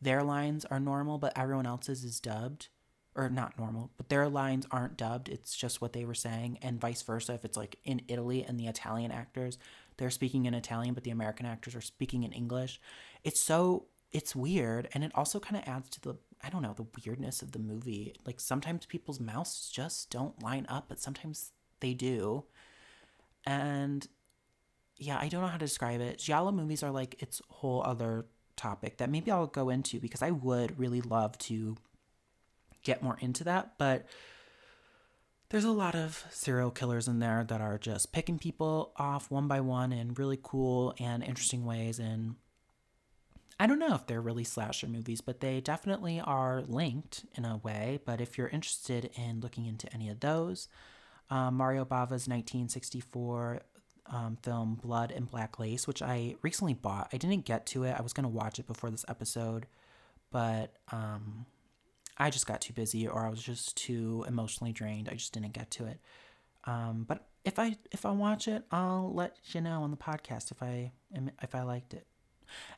their 0.00 0.22
lines 0.22 0.64
are 0.66 0.80
normal 0.80 1.18
but 1.18 1.36
everyone 1.36 1.66
else's 1.66 2.04
is 2.04 2.20
dubbed 2.20 2.68
or 3.14 3.28
not 3.28 3.58
normal 3.58 3.90
but 3.96 4.08
their 4.08 4.28
lines 4.28 4.66
aren't 4.70 4.96
dubbed. 4.96 5.30
It's 5.30 5.56
just 5.56 5.80
what 5.80 5.94
they 5.94 6.04
were 6.04 6.14
saying 6.14 6.58
and 6.60 6.78
vice 6.78 7.00
versa. 7.00 7.32
If 7.32 7.46
it's 7.46 7.56
like 7.56 7.78
in 7.84 8.02
italy 8.08 8.44
and 8.44 8.60
the 8.60 8.66
italian 8.66 9.10
actors 9.10 9.56
they're 9.96 10.10
speaking 10.10 10.44
in 10.44 10.52
italian 10.52 10.92
but 10.92 11.02
the 11.04 11.10
american 11.10 11.46
actors 11.46 11.74
are 11.74 11.80
speaking 11.80 12.24
in 12.24 12.32
english. 12.32 12.78
It's 13.24 13.40
so 13.40 13.86
it's 14.12 14.34
weird 14.34 14.88
and 14.94 15.04
it 15.04 15.12
also 15.14 15.38
kind 15.40 15.56
of 15.56 15.68
adds 15.68 15.88
to 15.90 16.00
the 16.00 16.16
I 16.42 16.50
don't 16.50 16.62
know, 16.62 16.74
the 16.74 16.86
weirdness 17.04 17.42
of 17.42 17.52
the 17.52 17.58
movie. 17.58 18.14
Like 18.26 18.40
sometimes 18.40 18.86
people's 18.86 19.18
mouths 19.18 19.70
just 19.72 20.10
don't 20.10 20.40
line 20.42 20.66
up, 20.68 20.84
but 20.88 21.00
sometimes 21.00 21.52
they 21.80 21.94
do. 21.94 22.44
And 23.44 24.06
yeah, 24.98 25.18
I 25.20 25.28
don't 25.28 25.40
know 25.40 25.48
how 25.48 25.56
to 25.56 25.64
describe 25.64 26.00
it. 26.00 26.18
Giallo 26.18 26.52
movies 26.52 26.82
are 26.82 26.90
like 26.90 27.20
its 27.22 27.40
whole 27.48 27.82
other 27.84 28.26
topic 28.56 28.98
that 28.98 29.10
maybe 29.10 29.30
I'll 29.30 29.46
go 29.46 29.70
into 29.70 30.00
because 30.00 30.22
I 30.22 30.30
would 30.30 30.78
really 30.78 31.00
love 31.00 31.36
to 31.38 31.76
get 32.82 33.02
more 33.02 33.16
into 33.20 33.44
that, 33.44 33.72
but 33.78 34.06
there's 35.48 35.64
a 35.64 35.72
lot 35.72 35.94
of 35.94 36.24
serial 36.30 36.70
killers 36.70 37.06
in 37.08 37.18
there 37.18 37.44
that 37.44 37.60
are 37.60 37.78
just 37.78 38.12
picking 38.12 38.38
people 38.38 38.92
off 38.96 39.30
one 39.30 39.46
by 39.46 39.60
one 39.60 39.92
in 39.92 40.14
really 40.14 40.38
cool 40.42 40.94
and 40.98 41.22
interesting 41.22 41.64
ways 41.64 41.98
and 41.98 42.36
I 43.58 43.66
don't 43.66 43.78
know 43.78 43.94
if 43.94 44.06
they're 44.06 44.20
really 44.20 44.44
slasher 44.44 44.86
movies, 44.86 45.20
but 45.20 45.40
they 45.40 45.60
definitely 45.60 46.20
are 46.20 46.62
linked 46.66 47.24
in 47.34 47.44
a 47.44 47.56
way. 47.56 48.00
But 48.04 48.20
if 48.20 48.36
you're 48.36 48.48
interested 48.48 49.10
in 49.14 49.40
looking 49.40 49.64
into 49.64 49.92
any 49.94 50.10
of 50.10 50.20
those, 50.20 50.68
um, 51.30 51.56
Mario 51.56 51.84
Bava's 51.84 52.28
1964 52.28 53.62
um, 54.10 54.38
film 54.42 54.74
Blood 54.74 55.10
and 55.10 55.28
Black 55.30 55.58
Lace, 55.58 55.86
which 55.86 56.02
I 56.02 56.36
recently 56.42 56.74
bought. 56.74 57.08
I 57.12 57.16
didn't 57.16 57.44
get 57.44 57.66
to 57.66 57.84
it. 57.84 57.96
I 57.98 58.02
was 58.02 58.12
going 58.12 58.24
to 58.24 58.28
watch 58.28 58.58
it 58.58 58.66
before 58.66 58.90
this 58.90 59.04
episode, 59.08 59.66
but 60.30 60.74
um, 60.92 61.46
I 62.18 62.30
just 62.30 62.46
got 62.46 62.60
too 62.60 62.72
busy 62.72 63.08
or 63.08 63.24
I 63.24 63.30
was 63.30 63.42
just 63.42 63.76
too 63.76 64.24
emotionally 64.28 64.72
drained. 64.72 65.08
I 65.08 65.14
just 65.14 65.32
didn't 65.32 65.52
get 65.52 65.70
to 65.72 65.86
it. 65.86 65.98
Um, 66.64 67.04
but 67.06 67.26
if 67.44 67.58
I 67.58 67.76
if 67.92 68.04
I 68.04 68.10
watch 68.10 68.48
it, 68.48 68.64
I'll 68.72 69.12
let 69.14 69.36
you 69.52 69.60
know 69.60 69.82
on 69.82 69.92
the 69.92 69.96
podcast 69.96 70.50
if 70.50 70.62
I 70.62 70.92
if 71.42 71.54
I 71.54 71.62
liked 71.62 71.94
it. 71.94 72.06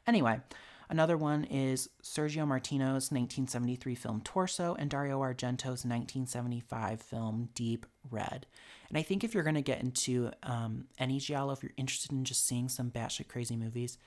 Anyway, 0.06 0.40
another 0.88 1.16
one 1.16 1.44
is 1.44 1.88
Sergio 2.02 2.46
Martino's 2.46 3.10
1973 3.10 3.94
film 3.94 4.20
Torso 4.22 4.76
and 4.78 4.90
Dario 4.90 5.20
Argento's 5.20 5.84
1975 5.84 7.00
film 7.00 7.48
Deep 7.54 7.86
Red. 8.10 8.46
And 8.88 8.96
I 8.96 9.02
think 9.02 9.22
if 9.22 9.34
you're 9.34 9.42
going 9.42 9.54
to 9.54 9.62
get 9.62 9.82
into 9.82 10.30
um, 10.42 10.86
any 10.98 11.18
Giallo, 11.18 11.52
if 11.52 11.62
you're 11.62 11.72
interested 11.76 12.12
in 12.12 12.24
just 12.24 12.46
seeing 12.46 12.68
some 12.68 12.90
batshit 12.90 13.28
crazy 13.28 13.56
movies, 13.56 13.98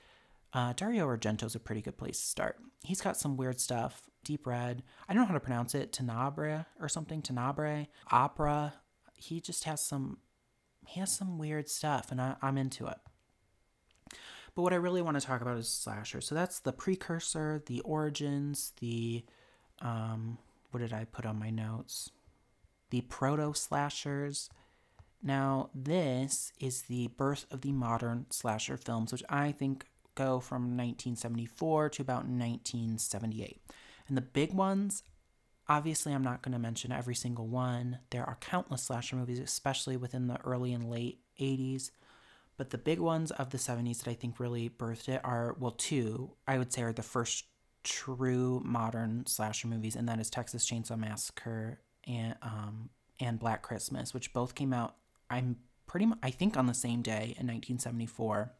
uh, 0.52 0.72
Dario 0.74 1.06
Argento's 1.06 1.54
a 1.54 1.60
pretty 1.60 1.80
good 1.80 1.96
place 1.96 2.18
to 2.18 2.26
start. 2.26 2.58
He's 2.82 3.00
got 3.00 3.16
some 3.16 3.36
weird 3.36 3.60
stuff. 3.60 4.02
Deep 4.24 4.46
Red. 4.46 4.82
I 5.08 5.14
don't 5.14 5.22
know 5.22 5.28
how 5.28 5.34
to 5.34 5.40
pronounce 5.40 5.74
it. 5.74 5.92
Tenebrae 5.92 6.64
or 6.80 6.88
something. 6.88 7.22
Tenebrae. 7.22 7.88
Opera. 8.10 8.74
He 9.14 9.40
just 9.40 9.64
has 9.64 9.80
some. 9.80 10.18
He 10.86 11.00
has 11.00 11.12
some 11.12 11.38
weird 11.38 11.68
stuff, 11.68 12.10
and 12.10 12.20
I, 12.20 12.34
I'm 12.42 12.58
into 12.58 12.86
it. 12.86 12.98
But 14.54 14.62
what 14.62 14.72
I 14.72 14.76
really 14.76 15.02
want 15.02 15.18
to 15.18 15.26
talk 15.26 15.40
about 15.40 15.56
is 15.56 15.68
slasher. 15.68 16.20
So 16.20 16.34
that's 16.34 16.60
the 16.60 16.72
precursor, 16.72 17.62
the 17.66 17.80
origins, 17.80 18.72
the 18.80 19.24
um, 19.80 20.38
what 20.70 20.80
did 20.80 20.92
I 20.92 21.04
put 21.04 21.26
on 21.26 21.38
my 21.38 21.50
notes? 21.50 22.10
The 22.90 23.02
proto 23.02 23.54
slashers. 23.54 24.50
Now, 25.22 25.70
this 25.74 26.52
is 26.58 26.82
the 26.82 27.08
birth 27.08 27.46
of 27.50 27.60
the 27.60 27.72
modern 27.72 28.26
slasher 28.30 28.76
films, 28.76 29.12
which 29.12 29.22
I 29.28 29.52
think 29.52 29.86
go 30.14 30.40
from 30.40 30.62
1974 30.76 31.90
to 31.90 32.02
about 32.02 32.24
1978. 32.24 33.60
And 34.08 34.16
the 34.16 34.22
big 34.22 34.52
ones, 34.52 35.02
obviously, 35.68 36.12
I'm 36.12 36.24
not 36.24 36.42
going 36.42 36.52
to 36.52 36.58
mention 36.58 36.92
every 36.92 37.14
single 37.14 37.46
one. 37.46 37.98
There 38.10 38.24
are 38.24 38.36
countless 38.40 38.82
slasher 38.82 39.16
movies, 39.16 39.38
especially 39.38 39.96
within 39.96 40.26
the 40.26 40.40
early 40.44 40.72
and 40.72 40.90
late 40.90 41.20
80s. 41.40 41.90
But 42.56 42.70
the 42.70 42.78
big 42.78 42.98
ones 42.98 43.30
of 43.30 43.50
the 43.50 43.58
70s 43.58 44.02
that 44.02 44.10
I 44.10 44.14
think 44.14 44.38
really 44.38 44.68
birthed 44.68 45.08
it 45.08 45.20
are, 45.24 45.56
well, 45.58 45.72
two, 45.72 46.32
I 46.46 46.58
would 46.58 46.72
say, 46.72 46.82
are 46.82 46.92
the 46.92 47.02
first 47.02 47.46
true 47.82 48.60
modern 48.64 49.26
slasher 49.26 49.68
movies, 49.68 49.96
and 49.96 50.08
that 50.08 50.20
is 50.20 50.30
Texas 50.30 50.68
Chainsaw 50.68 50.98
Massacre 50.98 51.80
and 52.06 52.36
um, 52.42 52.90
and 53.20 53.38
Black 53.38 53.62
Christmas, 53.62 54.12
which 54.12 54.32
both 54.32 54.54
came 54.54 54.72
out. 54.72 54.96
I'm 55.30 55.56
pretty 55.86 56.06
much, 56.06 56.18
I 56.22 56.30
think, 56.30 56.56
on 56.56 56.66
the 56.66 56.74
same 56.74 57.02
day 57.02 57.34
in 57.38 57.46
1974. 57.46 58.52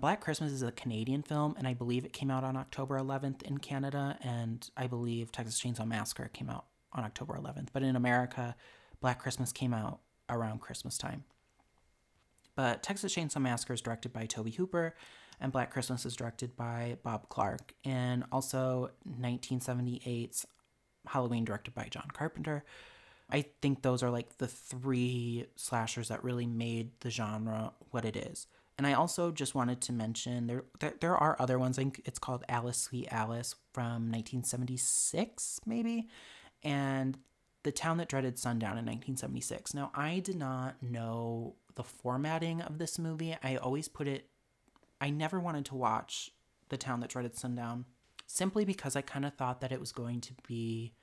Black 0.00 0.20
Christmas 0.20 0.50
is 0.50 0.62
a 0.62 0.72
Canadian 0.72 1.22
film, 1.22 1.54
and 1.56 1.68
I 1.68 1.74
believe 1.74 2.04
it 2.04 2.12
came 2.12 2.30
out 2.30 2.42
on 2.42 2.56
October 2.56 2.98
11th 2.98 3.42
in 3.42 3.58
Canada, 3.58 4.18
and 4.20 4.68
I 4.76 4.88
believe 4.88 5.30
Texas 5.30 5.60
Chainsaw 5.60 5.86
Massacre 5.86 6.28
came 6.32 6.50
out 6.50 6.64
on 6.92 7.04
October 7.04 7.34
11th. 7.34 7.68
But 7.72 7.82
in 7.82 7.94
America, 7.94 8.56
Black 9.00 9.20
Christmas 9.20 9.52
came 9.52 9.72
out 9.72 10.00
around 10.28 10.60
Christmas 10.60 10.98
time. 10.98 11.24
But 12.54 12.82
Texas 12.82 13.14
Chainsaw 13.14 13.40
Massacre 13.40 13.72
is 13.72 13.80
directed 13.80 14.12
by 14.12 14.26
Tobe 14.26 14.54
Hooper, 14.54 14.94
and 15.40 15.52
Black 15.52 15.70
Christmas 15.72 16.06
is 16.06 16.16
directed 16.16 16.56
by 16.56 16.98
Bob 17.02 17.28
Clark, 17.28 17.74
and 17.84 18.24
also 18.30 18.90
1978's 19.20 20.46
Halloween, 21.06 21.44
directed 21.44 21.74
by 21.74 21.88
John 21.90 22.08
Carpenter. 22.12 22.64
I 23.30 23.46
think 23.62 23.82
those 23.82 24.02
are 24.02 24.10
like 24.10 24.38
the 24.38 24.46
three 24.46 25.46
slashers 25.56 26.08
that 26.08 26.22
really 26.22 26.46
made 26.46 26.90
the 27.00 27.10
genre 27.10 27.72
what 27.90 28.04
it 28.04 28.16
is. 28.16 28.46
And 28.78 28.86
I 28.86 28.92
also 28.94 29.30
just 29.30 29.54
wanted 29.54 29.80
to 29.82 29.92
mention 29.92 30.46
there, 30.46 30.64
there, 30.80 30.94
there 31.00 31.16
are 31.16 31.36
other 31.38 31.58
ones. 31.58 31.78
I 31.78 31.82
think 31.82 32.02
it's 32.04 32.18
called 32.18 32.44
Alice 32.48 32.78
Sweet 32.78 33.08
Alice 33.10 33.54
from 33.72 34.10
1976, 34.10 35.60
maybe, 35.66 36.08
and 36.62 37.18
The 37.62 37.72
Town 37.72 37.98
That 37.98 38.08
Dreaded 38.08 38.38
Sundown 38.38 38.72
in 38.72 38.84
1976. 38.84 39.74
Now 39.74 39.90
I 39.94 40.18
did 40.20 40.36
not 40.36 40.82
know 40.82 41.54
the 41.74 41.84
formatting 41.84 42.60
of 42.60 42.78
this 42.78 42.98
movie. 42.98 43.36
I 43.42 43.56
always 43.56 43.88
put 43.88 44.08
it 44.08 44.28
I 45.00 45.10
never 45.10 45.40
wanted 45.40 45.64
to 45.66 45.74
watch 45.74 46.30
The 46.68 46.76
Town 46.76 47.00
That 47.00 47.10
Dreaded 47.10 47.36
Sundown 47.36 47.86
simply 48.28 48.64
because 48.64 48.94
I 48.94 49.02
kind 49.02 49.24
of 49.24 49.34
thought 49.34 49.60
that 49.60 49.72
it 49.72 49.80
was 49.80 49.90
going 49.90 50.20
to 50.20 50.32
be 50.46 50.94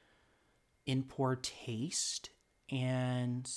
in 0.85 1.03
poor 1.03 1.35
taste 1.35 2.29
and 2.71 3.49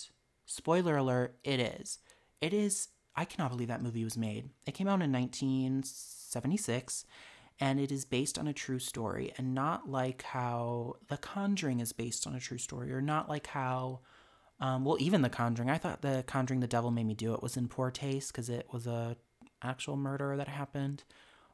spoiler 0.44 0.96
alert, 0.96 1.37
it 1.44 1.61
is. 1.61 2.01
It 2.40 2.53
is 2.53 2.88
I 3.14 3.25
cannot 3.25 3.51
believe 3.51 3.68
that 3.68 3.83
movie 3.83 4.05
was 4.05 4.16
made. 4.16 4.48
It 4.66 4.75
came 4.75 4.88
out 4.88 5.03
in 5.03 5.12
1976 5.12 7.05
and 7.61 7.79
it 7.79 7.92
is 7.92 8.05
based 8.05 8.38
on 8.38 8.48
a 8.48 8.53
true 8.53 8.81
story 8.81 9.33
and 9.38 9.55
not 9.55 9.88
like 9.88 10.22
how 10.22 10.96
The 11.07 11.18
Conjuring 11.18 11.79
is 11.79 11.92
based 11.92 12.27
on 12.27 12.35
a 12.35 12.40
true 12.40 12.59
story 12.59 12.92
or 12.92 13.01
not 13.01 13.29
like 13.29 13.46
how 13.46 14.01
um, 14.62 14.87
well 14.87 14.96
even 14.98 15.20
The 15.20 15.29
Conjuring 15.29 15.68
I 15.68 15.77
thought 15.77 16.01
The 16.01 16.25
Conjuring 16.27 16.61
The 16.61 16.66
Devil 16.66 16.90
Made 16.90 17.07
Me 17.07 17.14
Do 17.14 17.35
It 17.35 17.42
was 17.42 17.59
in 17.59 17.68
poor 17.68 17.90
taste 17.90 18.33
because 18.33 18.48
it 18.48 18.66
was 18.72 18.87
a 18.87 19.16
actual 19.62 19.96
murder 19.96 20.37
that 20.38 20.48
happened 20.48 21.05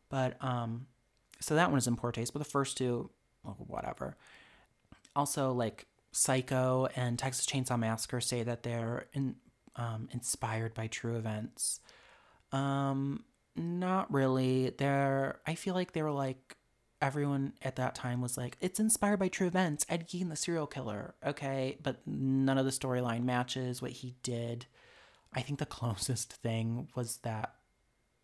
but 0.09 0.43
um 0.43 0.87
so 1.41 1.57
that 1.57 1.71
one 1.71 1.79
is 1.79 1.87
in 1.87 1.97
poor 1.97 2.13
taste 2.13 2.33
but 2.33 2.39
the 2.39 2.45
first 2.45 2.79
two 2.79 3.11
well, 3.43 3.57
whatever 3.67 4.17
also 5.17 5.53
like 5.53 5.87
Psycho 6.13 6.89
and 6.97 7.19
Texas 7.19 7.47
Chainsaw 7.47 7.79
Massacre 7.79 8.21
say 8.21 8.43
that 8.43 8.63
they're 8.63 9.07
in, 9.13 9.37
um, 9.77 10.09
inspired 10.13 10.75
by 10.75 10.87
true 10.87 11.17
events. 11.17 11.81
Um, 12.53 13.25
not 13.57 14.13
really. 14.13 14.71
They're. 14.71 15.41
I 15.47 15.55
feel 15.55 15.75
like 15.75 15.93
they 15.93 16.03
were 16.03 16.13
like 16.13 16.57
everyone 17.01 17.53
at 17.63 17.77
that 17.77 17.95
time 17.95 18.21
was 18.21 18.37
like, 18.37 18.57
it's 18.61 18.81
inspired 18.81 19.19
by 19.19 19.29
true 19.29 19.47
events. 19.47 19.87
Ed 19.89 20.09
Gein, 20.09 20.29
the 20.29 20.37
serial 20.37 20.67
killer. 20.67 21.15
Okay, 21.25 21.79
but 21.83 22.07
none 22.07 22.59
of 22.59 22.65
the 22.65 22.71
storyline 22.71 23.25
matches 23.25 23.81
what 23.81 23.93
he 23.93 24.15
did. 24.23 24.67
I 25.33 25.41
think 25.41 25.59
the 25.59 25.67
closest 25.79 26.33
thing 26.33 26.89
was 26.95 27.19
that 27.19 27.55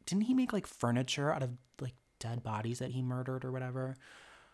didn't 0.07 0.25
he 0.25 0.35
make 0.35 0.53
like 0.53 0.67
furniture 0.67 1.33
out 1.33 1.43
of 1.43 1.51
like 1.81 1.95
dead 2.19 2.43
bodies 2.43 2.79
that 2.81 2.91
he 2.91 3.03
murdered 3.03 3.45
or 3.45 3.53
whatever? 3.53 3.97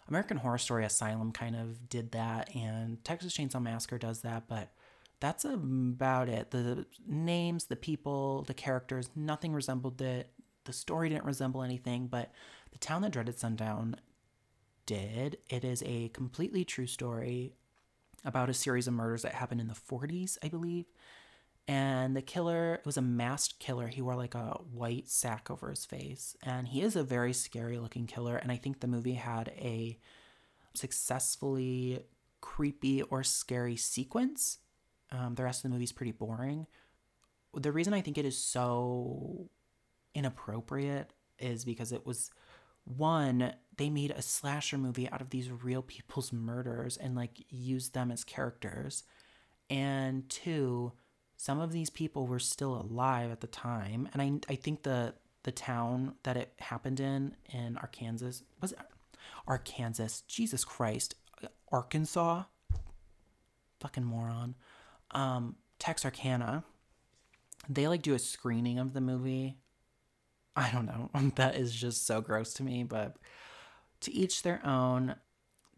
American 0.08 0.38
Horror 0.38 0.58
Story 0.58 0.84
Asylum 0.84 1.30
kind 1.30 1.54
of 1.54 1.88
did 1.88 2.12
that, 2.12 2.54
and 2.54 3.02
Texas 3.04 3.36
Chainsaw 3.36 3.62
Massacre 3.62 3.98
does 3.98 4.22
that, 4.22 4.48
but 4.48 4.72
that's 5.20 5.44
about 5.44 6.28
it. 6.28 6.50
The 6.50 6.86
names, 7.06 7.66
the 7.66 7.76
people, 7.76 8.42
the 8.42 8.54
characters, 8.54 9.10
nothing 9.14 9.52
resembled 9.52 10.02
it. 10.02 10.30
The 10.64 10.72
story 10.72 11.10
didn't 11.10 11.26
resemble 11.26 11.62
anything, 11.62 12.08
but 12.08 12.32
The 12.72 12.78
Town 12.78 13.02
That 13.02 13.12
Dreaded 13.12 13.38
Sundown 13.38 13.96
did. 14.90 15.38
It 15.48 15.62
is 15.62 15.84
a 15.86 16.08
completely 16.08 16.64
true 16.64 16.88
story 16.88 17.52
about 18.24 18.50
a 18.50 18.54
series 18.54 18.88
of 18.88 18.94
murders 18.94 19.22
that 19.22 19.34
happened 19.34 19.60
in 19.60 19.68
the 19.68 19.74
40s, 19.74 20.36
I 20.42 20.48
believe. 20.48 20.86
And 21.68 22.16
the 22.16 22.22
killer 22.22 22.80
was 22.84 22.96
a 22.96 23.02
masked 23.02 23.60
killer. 23.60 23.86
He 23.86 24.02
wore 24.02 24.16
like 24.16 24.34
a 24.34 24.58
white 24.72 25.08
sack 25.08 25.48
over 25.48 25.70
his 25.70 25.84
face. 25.84 26.36
And 26.42 26.66
he 26.66 26.82
is 26.82 26.96
a 26.96 27.04
very 27.04 27.32
scary 27.32 27.78
looking 27.78 28.08
killer. 28.08 28.34
And 28.34 28.50
I 28.50 28.56
think 28.56 28.80
the 28.80 28.88
movie 28.88 29.14
had 29.14 29.52
a 29.58 29.96
successfully 30.74 32.00
creepy 32.40 33.02
or 33.02 33.22
scary 33.22 33.76
sequence. 33.76 34.58
Um, 35.12 35.36
the 35.36 35.44
rest 35.44 35.60
of 35.60 35.70
the 35.70 35.74
movie 35.74 35.84
is 35.84 35.92
pretty 35.92 36.10
boring. 36.10 36.66
The 37.54 37.70
reason 37.70 37.94
I 37.94 38.00
think 38.00 38.18
it 38.18 38.24
is 38.24 38.36
so 38.36 39.50
inappropriate 40.16 41.12
is 41.38 41.64
because 41.64 41.92
it 41.92 42.04
was 42.04 42.32
one, 42.96 43.54
they 43.76 43.90
made 43.90 44.10
a 44.10 44.22
slasher 44.22 44.78
movie 44.78 45.08
out 45.10 45.20
of 45.20 45.30
these 45.30 45.50
real 45.50 45.82
people's 45.82 46.32
murders 46.32 46.96
and 46.96 47.14
like 47.14 47.44
used 47.48 47.94
them 47.94 48.10
as 48.10 48.24
characters. 48.24 49.04
And 49.68 50.28
two, 50.28 50.92
some 51.36 51.60
of 51.60 51.72
these 51.72 51.90
people 51.90 52.26
were 52.26 52.38
still 52.38 52.74
alive 52.74 53.30
at 53.30 53.40
the 53.40 53.46
time, 53.46 54.08
and 54.12 54.20
I 54.20 54.52
I 54.52 54.56
think 54.56 54.82
the 54.82 55.14
the 55.44 55.52
town 55.52 56.14
that 56.24 56.36
it 56.36 56.52
happened 56.58 57.00
in 57.00 57.36
in 57.52 57.78
Arkansas 57.78 58.44
was 58.60 58.72
it 58.72 58.78
Arkansas. 59.46 60.22
Jesus 60.26 60.64
Christ, 60.64 61.14
Arkansas. 61.70 62.44
Fucking 63.80 64.04
moron. 64.04 64.54
Um, 65.12 65.56
Texarkana. 65.78 66.64
They 67.68 67.88
like 67.88 68.02
do 68.02 68.14
a 68.14 68.18
screening 68.18 68.78
of 68.78 68.92
the 68.92 69.00
movie. 69.00 69.56
I 70.56 70.70
don't 70.70 70.86
know. 70.86 71.10
that 71.36 71.56
is 71.56 71.74
just 71.74 72.06
so 72.06 72.20
gross 72.20 72.54
to 72.54 72.62
me, 72.62 72.84
but 72.84 73.16
to 74.02 74.12
each 74.12 74.42
their 74.42 74.64
own. 74.64 75.16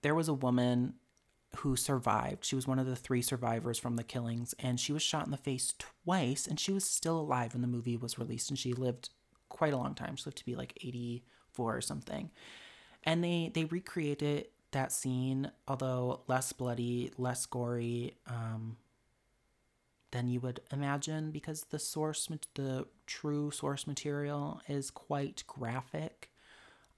There 0.02 0.14
was 0.14 0.28
a 0.28 0.34
woman 0.34 0.94
who 1.58 1.76
survived. 1.76 2.44
She 2.44 2.56
was 2.56 2.66
one 2.66 2.78
of 2.78 2.86
the 2.86 2.96
three 2.96 3.22
survivors 3.22 3.78
from 3.78 3.96
the 3.96 4.02
killings, 4.02 4.54
and 4.58 4.80
she 4.80 4.92
was 4.92 5.02
shot 5.02 5.26
in 5.26 5.30
the 5.30 5.36
face 5.36 5.74
twice, 5.78 6.46
and 6.46 6.58
she 6.58 6.72
was 6.72 6.84
still 6.84 7.20
alive 7.20 7.52
when 7.52 7.62
the 7.62 7.68
movie 7.68 7.96
was 7.96 8.18
released, 8.18 8.50
and 8.50 8.58
she 8.58 8.72
lived 8.72 9.10
quite 9.48 9.72
a 9.72 9.76
long 9.76 9.94
time. 9.94 10.16
She 10.16 10.24
lived 10.24 10.38
to 10.38 10.44
be 10.44 10.56
like 10.56 10.78
84 10.82 11.76
or 11.76 11.80
something. 11.80 12.30
And 13.04 13.22
they 13.22 13.50
they 13.52 13.64
recreated 13.64 14.48
that 14.70 14.92
scene, 14.92 15.50
although 15.68 16.22
less 16.26 16.52
bloody, 16.52 17.12
less 17.18 17.46
gory 17.46 18.16
um, 18.26 18.76
than 20.12 20.28
you 20.28 20.40
would 20.40 20.60
imagine, 20.70 21.30
because 21.30 21.64
the 21.64 21.78
source, 21.78 22.28
the 22.54 22.86
true 23.06 23.50
source 23.50 23.86
material, 23.86 24.60
is 24.68 24.90
quite 24.90 25.42
graphic. 25.46 26.30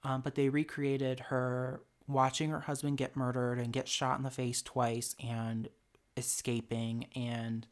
Um, 0.03 0.21
but 0.21 0.35
they 0.35 0.49
recreated 0.49 1.19
her 1.19 1.81
watching 2.07 2.51
her 2.51 2.61
husband 2.61 2.97
get 2.97 3.15
murdered 3.15 3.59
and 3.59 3.73
get 3.73 3.87
shot 3.87 4.17
in 4.17 4.23
the 4.23 4.29
face 4.29 4.61
twice 4.61 5.15
and 5.23 5.67
escaping 6.17 7.07
and 7.15 7.67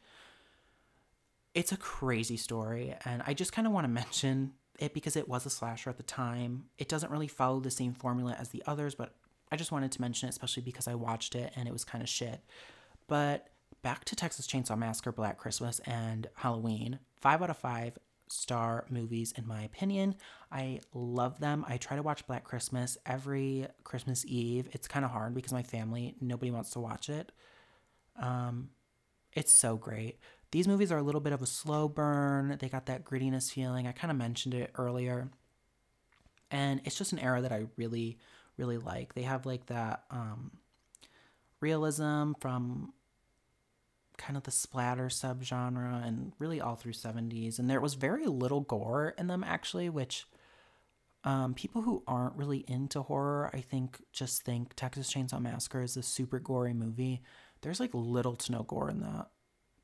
it's 1.54 1.72
a 1.72 1.78
crazy 1.78 2.36
story 2.36 2.96
and 3.06 3.22
i 3.28 3.34
just 3.34 3.54
kind 3.54 3.68
of 3.68 3.74
want 3.74 3.86
to 3.86 3.90
mention 3.90 4.54
it 4.80 4.94
because 4.94 5.16
it 5.16 5.30
was 5.30 5.46
a 5.46 5.50
slasher 5.50 5.90
at 5.90 5.98
the 5.98 6.04
time 6.04 6.66
it 6.78 6.90
doesn't 6.90 7.12
really 7.12 7.28
follow 7.28 7.60
the 7.60 7.72
same 7.72 7.94
formula 7.94 8.36
as 8.40 8.50
the 8.50 8.64
others 8.66 8.96
but 8.96 9.14
i 9.52 9.56
just 9.56 9.72
wanted 9.72 9.92
to 9.92 10.02
mention 10.02 10.28
it 10.28 10.32
especially 10.32 10.64
because 10.64 10.88
i 10.88 10.96
watched 10.96 11.36
it 11.36 11.54
and 11.56 11.68
it 11.68 11.72
was 11.72 11.86
kind 11.86 12.02
of 12.02 12.10
shit 12.10 12.42
but 13.08 13.50
back 13.84 14.04
to 14.06 14.16
texas 14.16 14.48
chainsaw 14.48 14.78
massacre 14.78 15.12
black 15.12 15.38
christmas 15.38 15.80
and 15.86 16.28
halloween 16.36 17.00
five 17.22 17.42
out 17.42 17.50
of 17.50 17.58
five 17.58 17.98
star 18.34 18.86
movies, 18.90 19.34
in 19.38 19.48
my 19.48 19.62
opinion. 19.64 20.16
I 20.52 20.82
love 20.94 21.40
them. 21.40 21.66
I 21.68 21.78
try 21.78 21.96
to 21.96 22.04
watch 22.04 22.26
Black 22.28 22.44
Christmas 22.44 22.98
every 23.06 23.68
Christmas 23.84 24.26
Eve. 24.28 24.68
It's 24.72 24.88
kind 24.88 25.06
of 25.06 25.12
hard 25.12 25.34
because 25.34 25.54
my 25.54 25.64
family, 25.64 26.16
nobody 26.20 26.52
wants 26.52 26.72
to 26.72 26.80
watch 26.80 27.10
it. 27.10 27.32
Um, 28.20 28.70
it's 29.34 29.52
so 29.52 29.78
great. 29.78 30.20
These 30.52 30.68
movies 30.68 30.92
are 30.92 30.98
a 30.98 31.04
little 31.04 31.22
bit 31.22 31.34
of 31.34 31.42
a 31.42 31.48
slow 31.48 31.88
burn. 31.88 32.58
They 32.60 32.70
got 32.70 32.86
that 32.88 33.04
grittiness 33.04 33.52
feeling. 33.52 33.88
I 33.88 33.92
kind 33.92 34.12
of 34.12 34.18
mentioned 34.18 34.54
it 34.54 34.72
earlier. 34.78 35.30
And 36.52 36.82
it's 36.86 36.98
just 36.98 37.14
an 37.14 37.20
era 37.20 37.42
that 37.42 37.52
I 37.52 37.66
really, 37.78 38.20
really 38.58 38.78
like. 38.78 39.16
They 39.16 39.24
have 39.24 39.46
like 39.48 39.66
that 39.68 40.04
um, 40.12 40.52
realism 41.60 42.34
from 42.40 42.94
kind 44.18 44.38
of 44.38 44.44
the 44.44 44.52
splatter 44.52 45.08
subgenre 45.08 46.06
and 46.06 46.34
really 46.40 46.62
all 46.62 46.76
through 46.76 46.94
70s 46.94 47.60
and 47.60 47.70
there 47.70 47.82
was 47.82 47.96
very 47.96 48.26
little 48.26 48.62
gore 48.62 49.14
in 49.18 49.28
them 49.28 49.44
actually 49.44 49.90
which 49.90 50.26
um, 51.26 51.54
people 51.54 51.82
who 51.82 52.04
aren't 52.06 52.36
really 52.36 52.66
into 52.68 53.02
horror 53.02 53.50
i 53.54 53.62
think 53.62 54.02
just 54.12 54.44
think 54.44 54.74
texas 54.76 55.12
chainsaw 55.12 55.42
massacre 55.42 55.82
is 55.82 55.98
a 55.98 56.04
super 56.04 56.40
gory 56.40 56.74
movie. 56.74 57.22
There's 57.62 57.80
like 57.80 57.92
little 57.94 58.36
to 58.36 58.52
no 58.52 58.64
gore 58.64 58.90
in 58.90 59.00
that. 59.00 59.28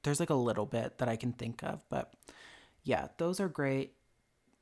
There's 0.03 0.19
like 0.19 0.29
a 0.29 0.35
little 0.35 0.65
bit 0.65 0.97
that 0.97 1.09
i 1.09 1.15
can 1.15 1.33
think 1.33 1.63
of 1.63 1.81
but 1.89 2.13
yeah 2.83 3.07
those 3.17 3.39
are 3.39 3.49
great. 3.49 3.93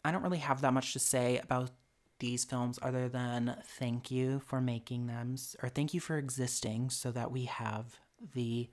I 0.05 0.11
don't 0.11 0.23
really 0.23 0.37
have 0.37 0.61
that 0.61 0.73
much 0.73 0.93
to 0.93 0.99
say 0.99 1.39
about 1.39 1.71
these 2.19 2.45
films 2.45 2.79
other 2.81 3.09
than 3.09 3.57
thank 3.63 4.09
you 4.09 4.39
for 4.39 4.61
making 4.61 5.07
them 5.07 5.35
or 5.61 5.69
thank 5.69 5.93
you 5.93 5.99
for 5.99 6.17
existing 6.17 6.89
so 6.89 7.11
that 7.11 7.31
we 7.31 7.45
have 7.45 7.99
the 8.33 8.69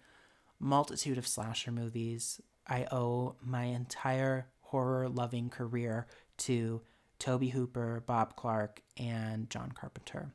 multitude 0.65 1.19
of 1.19 1.27
slasher 1.27 1.71
movies. 1.71 2.41
I 2.67 2.87
owe 2.91 3.37
my 3.45 3.65
entire 3.65 4.49
horror 4.63 5.09
loving 5.09 5.51
career 5.51 6.07
to 6.39 6.81
Tobe 7.19 7.51
Hooper, 7.51 8.03
Bob 8.07 8.35
Clark, 8.35 8.81
and 8.97 9.49
John 9.51 9.73
Carpenter. 9.73 10.33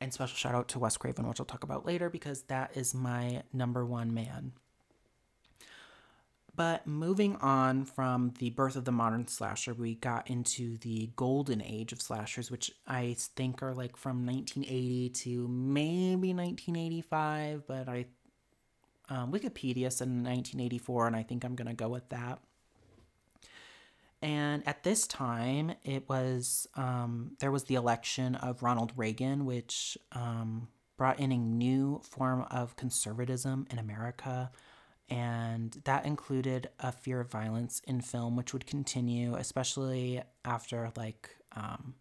And 0.00 0.12
special 0.12 0.34
shout 0.34 0.54
out 0.54 0.68
to 0.68 0.78
Wes 0.78 0.96
Craven, 0.96 1.28
which 1.28 1.38
I'll 1.38 1.46
talk 1.46 1.62
about 1.62 1.86
later 1.86 2.10
because 2.10 2.42
that 2.44 2.72
is 2.74 2.94
my 2.94 3.42
number 3.52 3.84
one 3.84 4.12
man. 4.12 4.52
But 6.56 6.86
moving 6.86 7.36
on 7.36 7.84
from 7.84 8.34
the 8.38 8.50
birth 8.50 8.76
of 8.76 8.84
the 8.84 8.92
modern 8.92 9.26
slasher, 9.26 9.72
we 9.74 9.94
got 9.94 10.28
into 10.28 10.76
the 10.78 11.10
golden 11.16 11.62
age 11.62 11.92
of 11.92 12.02
slashers, 12.02 12.50
which 12.50 12.70
I 12.86 13.16
think 13.36 13.62
are 13.62 13.72
like 13.72 13.96
from 13.96 14.26
1980 14.26 15.10
to 15.10 15.48
maybe 15.48 16.34
1985, 16.34 17.66
but 17.66 17.88
I 17.88 18.06
um, 19.08 19.32
Wikipedia 19.32 19.92
said 19.92 20.08
in 20.08 20.24
1984, 20.24 21.06
and 21.06 21.16
I 21.16 21.22
think 21.22 21.44
I'm 21.44 21.54
going 21.54 21.68
to 21.68 21.74
go 21.74 21.88
with 21.88 22.08
that. 22.10 22.40
And 24.22 24.66
at 24.68 24.84
this 24.84 25.06
time, 25.06 25.72
it 25.82 26.08
was 26.08 26.68
um, 26.76 27.32
there 27.40 27.50
was 27.50 27.64
the 27.64 27.74
election 27.74 28.36
of 28.36 28.62
Ronald 28.62 28.92
Reagan, 28.96 29.44
which 29.44 29.98
um, 30.12 30.68
brought 30.96 31.18
in 31.18 31.32
a 31.32 31.38
new 31.38 32.00
form 32.08 32.46
of 32.50 32.76
conservatism 32.76 33.66
in 33.70 33.78
America. 33.78 34.52
And 35.08 35.76
that 35.84 36.06
included 36.06 36.70
a 36.78 36.92
fear 36.92 37.20
of 37.20 37.30
violence 37.30 37.82
in 37.86 38.00
film, 38.00 38.36
which 38.36 38.52
would 38.52 38.66
continue, 38.66 39.34
especially 39.34 40.22
after 40.44 40.92
like 40.96 41.30
um, 41.56 41.94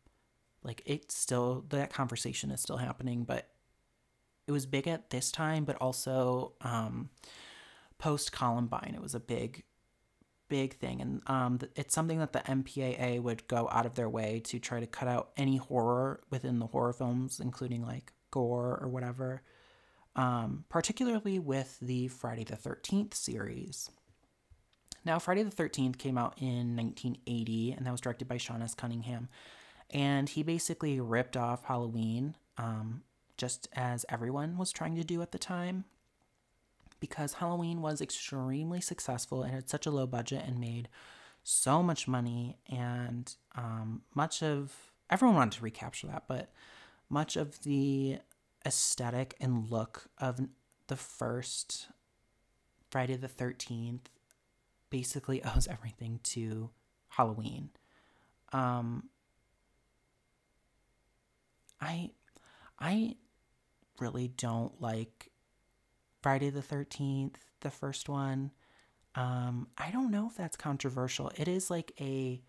like 0.64 0.84
it's 0.86 1.18
still 1.18 1.66
that 1.70 1.92
conversation 1.92 2.52
is 2.52 2.62
still 2.62 2.78
happening, 2.78 3.24
but 3.24 3.50
it 4.52 4.54
was 4.54 4.66
big 4.66 4.88
at 4.88 5.10
this 5.10 5.32
time, 5.32 5.64
but 5.64 5.78
also 5.78 6.54
um, 6.62 7.10
post 7.98 8.32
Columbine, 8.32 8.94
it 8.96 9.02
was 9.02 9.16
a 9.16 9.20
big 9.20 9.64
big 10.50 10.74
thing 10.74 11.00
and 11.00 11.22
um, 11.28 11.58
it's 11.78 11.96
something 11.96 12.20
that 12.20 12.34
the 12.34 12.40
MPAA 12.40 13.22
would 13.22 13.48
go 13.48 13.70
out 13.72 13.86
of 13.86 13.96
their 13.96 14.10
way 14.10 14.42
to 14.44 14.60
try 14.60 14.82
to 14.82 14.86
cut 14.86 15.08
out 15.08 15.30
any 15.38 15.56
horror 15.56 16.20
within 16.30 16.60
the 16.60 16.68
horror 16.68 16.92
films 16.92 17.40
including 17.40 17.86
like 17.86 18.12
gore 18.32 18.78
or 18.82 18.90
whatever 18.90 19.44
um, 20.18 20.66
particularly 20.68 21.40
with 21.40 21.78
the 21.82 22.10
Friday 22.10 22.44
the 22.44 22.58
13th 22.58 23.14
series 23.14 23.92
now 25.06 25.18
Friday 25.20 25.44
the 25.44 25.56
13th 25.56 25.98
came 25.98 26.18
out 26.18 26.34
in 26.38 26.76
1980 26.76 27.72
and 27.72 27.86
that 27.86 27.92
was 27.92 28.02
directed 28.02 28.28
by 28.28 28.36
Sean 28.36 28.62
S. 28.62 28.76
Cunningham 28.76 29.30
and 29.90 30.28
he 30.28 30.44
basically 30.44 31.00
ripped 31.00 31.38
off 31.38 31.64
Halloween 31.64 32.36
um, 32.58 33.04
just 33.42 33.68
as 33.74 34.06
everyone 34.08 34.56
was 34.56 34.72
trying 34.72 34.94
to 34.94 35.04
do 35.04 35.20
at 35.24 35.32
the 35.32 35.40
time 35.40 35.84
because 37.00 37.34
Halloween 37.34 37.82
was 37.82 38.00
extremely 38.00 38.80
successful 38.80 39.42
and 39.42 39.52
had 39.52 39.68
such 39.68 39.88
a 39.88 39.90
low 39.90 40.06
budget 40.06 40.44
and 40.46 40.60
made 40.60 40.88
so 41.42 41.82
much 41.82 42.08
money. 42.08 42.60
And 42.70 43.34
um, 43.56 44.04
much 44.14 44.44
of 44.44 44.92
everyone 45.10 45.38
wanted 45.38 45.58
to 45.58 45.64
recapture 45.64 46.06
that, 46.06 46.26
but 46.28 46.52
much 47.10 47.36
of 47.36 47.64
the 47.64 48.20
aesthetic 48.64 49.34
and 49.42 49.72
look 49.72 50.04
of 50.20 50.40
the 50.86 50.96
first 50.96 51.88
Friday 52.92 53.16
the 53.16 53.28
13th 53.28 54.02
basically 54.92 55.44
owes 55.56 55.68
everything 55.68 56.20
to 56.26 56.70
Halloween. 57.10 57.72
Um, 58.54 59.10
I 61.82 62.12
I 62.80 63.16
really 64.02 64.28
don't 64.28 64.82
like 64.82 65.32
Friday 66.22 66.50
the 66.50 66.62
13th, 66.62 67.36
the 67.62 67.72
first 67.72 68.10
one. 68.10 68.52
Um, 69.16 69.68
I 69.78 69.92
don't 69.92 70.12
know 70.12 70.28
if 70.28 70.36
that's 70.36 70.56
controversial. 70.56 71.32
It 71.36 71.48
is 71.48 71.70
like 71.70 71.92
a 72.00 72.42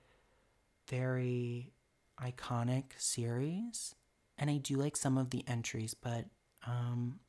very 0.88 1.72
iconic 2.20 2.84
series, 2.98 3.94
and 4.38 4.50
I 4.50 4.58
do 4.58 4.76
like 4.76 4.96
some 4.96 5.18
of 5.18 5.30
the 5.30 5.44
entries, 5.48 5.94
but 5.94 6.26
um, 6.66 7.20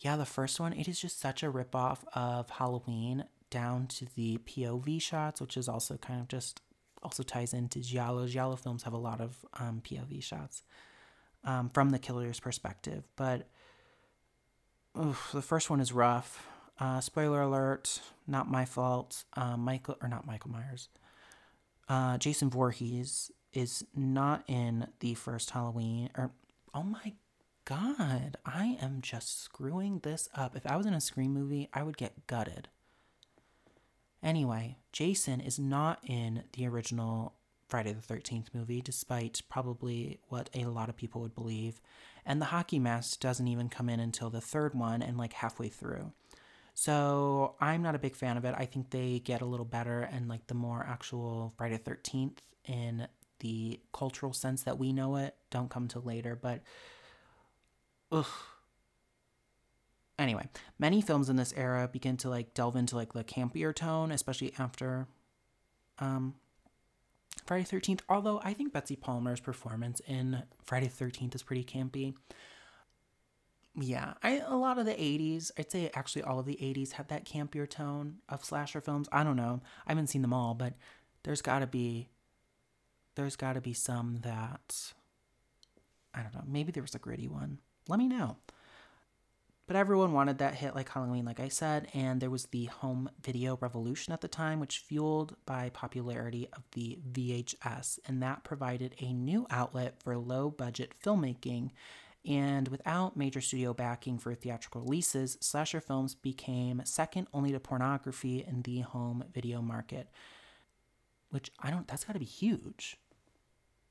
yeah, 0.00 0.16
the 0.16 0.24
first 0.24 0.60
one, 0.60 0.72
it 0.72 0.86
is 0.86 1.00
just 1.00 1.20
such 1.20 1.42
a 1.42 1.50
ripoff 1.50 1.98
of 2.14 2.50
Halloween 2.50 3.24
down 3.50 3.86
to 3.88 4.06
the 4.14 4.38
POV 4.38 5.00
shots, 5.02 5.40
which 5.40 5.56
is 5.56 5.68
also 5.68 5.96
kind 5.96 6.20
of 6.20 6.28
just 6.28 6.60
also 7.02 7.22
ties 7.22 7.52
into 7.52 7.80
Giallo. 7.80 8.26
Giallo 8.26 8.56
films 8.56 8.82
have 8.84 8.92
a 8.92 8.98
lot 8.98 9.20
of 9.20 9.36
um, 9.54 9.80
POV 9.84 10.22
shots 10.22 10.62
um, 11.44 11.70
from 11.70 11.90
the 11.90 11.98
killer's 11.98 12.40
perspective, 12.40 13.04
but 13.16 13.48
oof, 15.00 15.30
the 15.32 15.42
first 15.42 15.70
one 15.70 15.80
is 15.80 15.92
rough. 15.92 16.46
Uh, 16.80 17.00
spoiler 17.00 17.42
alert, 17.42 18.00
not 18.26 18.50
my 18.50 18.64
fault. 18.64 19.24
Uh, 19.36 19.56
Michael, 19.56 19.96
or 20.00 20.08
not 20.08 20.26
Michael 20.26 20.50
Myers. 20.50 20.88
Uh, 21.88 22.18
Jason 22.18 22.50
Voorhees 22.50 23.32
is 23.52 23.84
not 23.96 24.44
in 24.46 24.86
the 25.00 25.14
first 25.14 25.50
Halloween. 25.50 26.10
Or, 26.16 26.30
oh 26.74 26.82
my 26.82 27.14
god, 27.64 28.36
I 28.46 28.78
am 28.80 29.00
just 29.00 29.42
screwing 29.42 30.00
this 30.00 30.28
up. 30.34 30.54
If 30.54 30.66
I 30.66 30.76
was 30.76 30.86
in 30.86 30.94
a 30.94 31.00
Scream 31.00 31.32
movie, 31.32 31.68
I 31.72 31.82
would 31.82 31.96
get 31.96 32.26
gutted. 32.26 32.68
Anyway, 34.22 34.76
Jason 34.92 35.40
is 35.40 35.58
not 35.58 36.00
in 36.04 36.44
the 36.52 36.66
original 36.66 37.34
Friday 37.68 37.92
the 37.92 38.14
13th 38.14 38.46
movie, 38.54 38.80
despite 38.80 39.42
probably 39.48 40.18
what 40.28 40.48
a 40.54 40.64
lot 40.64 40.88
of 40.88 40.96
people 40.96 41.20
would 41.20 41.34
believe. 41.34 41.80
And 42.24 42.40
the 42.40 42.46
hockey 42.46 42.78
mask 42.78 43.20
doesn't 43.20 43.48
even 43.48 43.68
come 43.68 43.88
in 43.88 44.00
until 44.00 44.30
the 44.30 44.40
third 44.40 44.74
one 44.74 45.02
and 45.02 45.16
like 45.16 45.34
halfway 45.34 45.68
through. 45.68 46.12
So 46.74 47.56
I'm 47.60 47.82
not 47.82 47.94
a 47.94 47.98
big 47.98 48.14
fan 48.14 48.36
of 48.36 48.44
it. 48.44 48.54
I 48.56 48.64
think 48.64 48.90
they 48.90 49.18
get 49.18 49.42
a 49.42 49.46
little 49.46 49.66
better 49.66 50.02
and 50.02 50.28
like 50.28 50.46
the 50.46 50.54
more 50.54 50.86
actual 50.88 51.52
Friday 51.56 51.80
the 51.82 51.90
13th 51.90 52.38
in 52.66 53.08
the 53.40 53.80
cultural 53.92 54.32
sense 54.32 54.62
that 54.62 54.78
we 54.78 54.92
know 54.92 55.16
it 55.16 55.34
don't 55.50 55.70
come 55.70 55.88
till 55.88 56.02
later. 56.02 56.36
But, 56.40 56.62
ugh. 58.12 58.26
Anyway, 60.18 60.48
many 60.78 61.00
films 61.00 61.28
in 61.28 61.36
this 61.36 61.54
era 61.56 61.88
begin 61.92 62.16
to 62.18 62.28
like 62.28 62.54
delve 62.54 62.76
into 62.76 62.96
like 62.96 63.12
the 63.12 63.24
campier 63.24 63.74
tone, 63.74 64.10
especially 64.10 64.52
after 64.58 65.06
um, 66.00 66.34
Friday 67.48 67.64
the 67.64 67.78
13th, 67.78 68.00
although 68.10 68.42
I 68.44 68.52
think 68.52 68.74
Betsy 68.74 68.94
Palmer's 68.94 69.40
performance 69.40 70.02
in 70.06 70.42
Friday 70.62 70.86
the 70.86 71.04
13th 71.04 71.34
is 71.34 71.42
pretty 71.42 71.64
campy. 71.64 72.12
Yeah, 73.74 74.14
I 74.22 74.42
a 74.46 74.54
lot 74.54 74.78
of 74.78 74.84
the 74.84 74.92
80s, 74.92 75.50
I'd 75.58 75.72
say 75.72 75.90
actually 75.94 76.24
all 76.24 76.38
of 76.38 76.44
the 76.44 76.58
80s 76.60 76.92
had 76.92 77.08
that 77.08 77.24
campier 77.24 77.66
tone 77.66 78.16
of 78.28 78.44
slasher 78.44 78.82
films. 78.82 79.08
I 79.12 79.24
don't 79.24 79.36
know. 79.36 79.62
I 79.86 79.92
haven't 79.92 80.08
seen 80.08 80.20
them 80.20 80.34
all, 80.34 80.52
but 80.52 80.74
there's 81.22 81.40
got 81.40 81.60
to 81.60 81.66
be 81.66 82.10
there's 83.14 83.36
got 83.36 83.54
to 83.54 83.62
be 83.62 83.72
some 83.72 84.18
that 84.24 84.92
I 86.12 86.20
don't 86.20 86.34
know. 86.34 86.44
Maybe 86.46 86.70
there 86.70 86.82
was 86.82 86.94
a 86.94 86.98
gritty 86.98 87.28
one. 87.28 87.60
Let 87.88 87.98
me 87.98 88.08
know. 88.08 88.36
But 89.68 89.76
everyone 89.76 90.14
wanted 90.14 90.38
that 90.38 90.54
hit 90.54 90.74
like 90.74 90.88
Halloween, 90.88 91.26
like 91.26 91.40
I 91.40 91.48
said, 91.48 91.88
and 91.92 92.22
there 92.22 92.30
was 92.30 92.46
the 92.46 92.64
home 92.64 93.10
video 93.22 93.58
revolution 93.60 94.14
at 94.14 94.22
the 94.22 94.26
time, 94.26 94.60
which 94.60 94.78
fueled 94.78 95.36
by 95.44 95.68
popularity 95.68 96.48
of 96.54 96.62
the 96.72 96.98
VHS, 97.12 97.98
and 98.06 98.22
that 98.22 98.44
provided 98.44 98.94
a 98.98 99.12
new 99.12 99.46
outlet 99.50 100.02
for 100.02 100.16
low 100.16 100.48
budget 100.48 100.94
filmmaking. 101.04 101.72
And 102.26 102.68
without 102.68 103.18
major 103.18 103.42
studio 103.42 103.74
backing 103.74 104.18
for 104.18 104.34
theatrical 104.34 104.80
releases, 104.80 105.36
slasher 105.42 105.82
films 105.82 106.14
became 106.14 106.80
second 106.86 107.26
only 107.34 107.52
to 107.52 107.60
pornography 107.60 108.42
in 108.48 108.62
the 108.62 108.80
home 108.80 109.22
video 109.34 109.60
market. 109.60 110.08
Which 111.28 111.50
I 111.60 111.70
don't 111.70 111.86
that's 111.86 112.04
gotta 112.04 112.18
be 112.18 112.24
huge. 112.24 112.96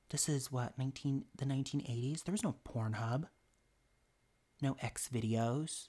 This 0.10 0.28
is 0.28 0.52
what, 0.52 0.76
nineteen 0.80 1.26
the 1.38 1.46
nineteen 1.46 1.82
eighties? 1.88 2.24
There 2.24 2.32
was 2.32 2.44
no 2.44 2.56
Pornhub 2.68 3.26
no 4.62 4.78
X 4.82 5.10
videos. 5.14 5.88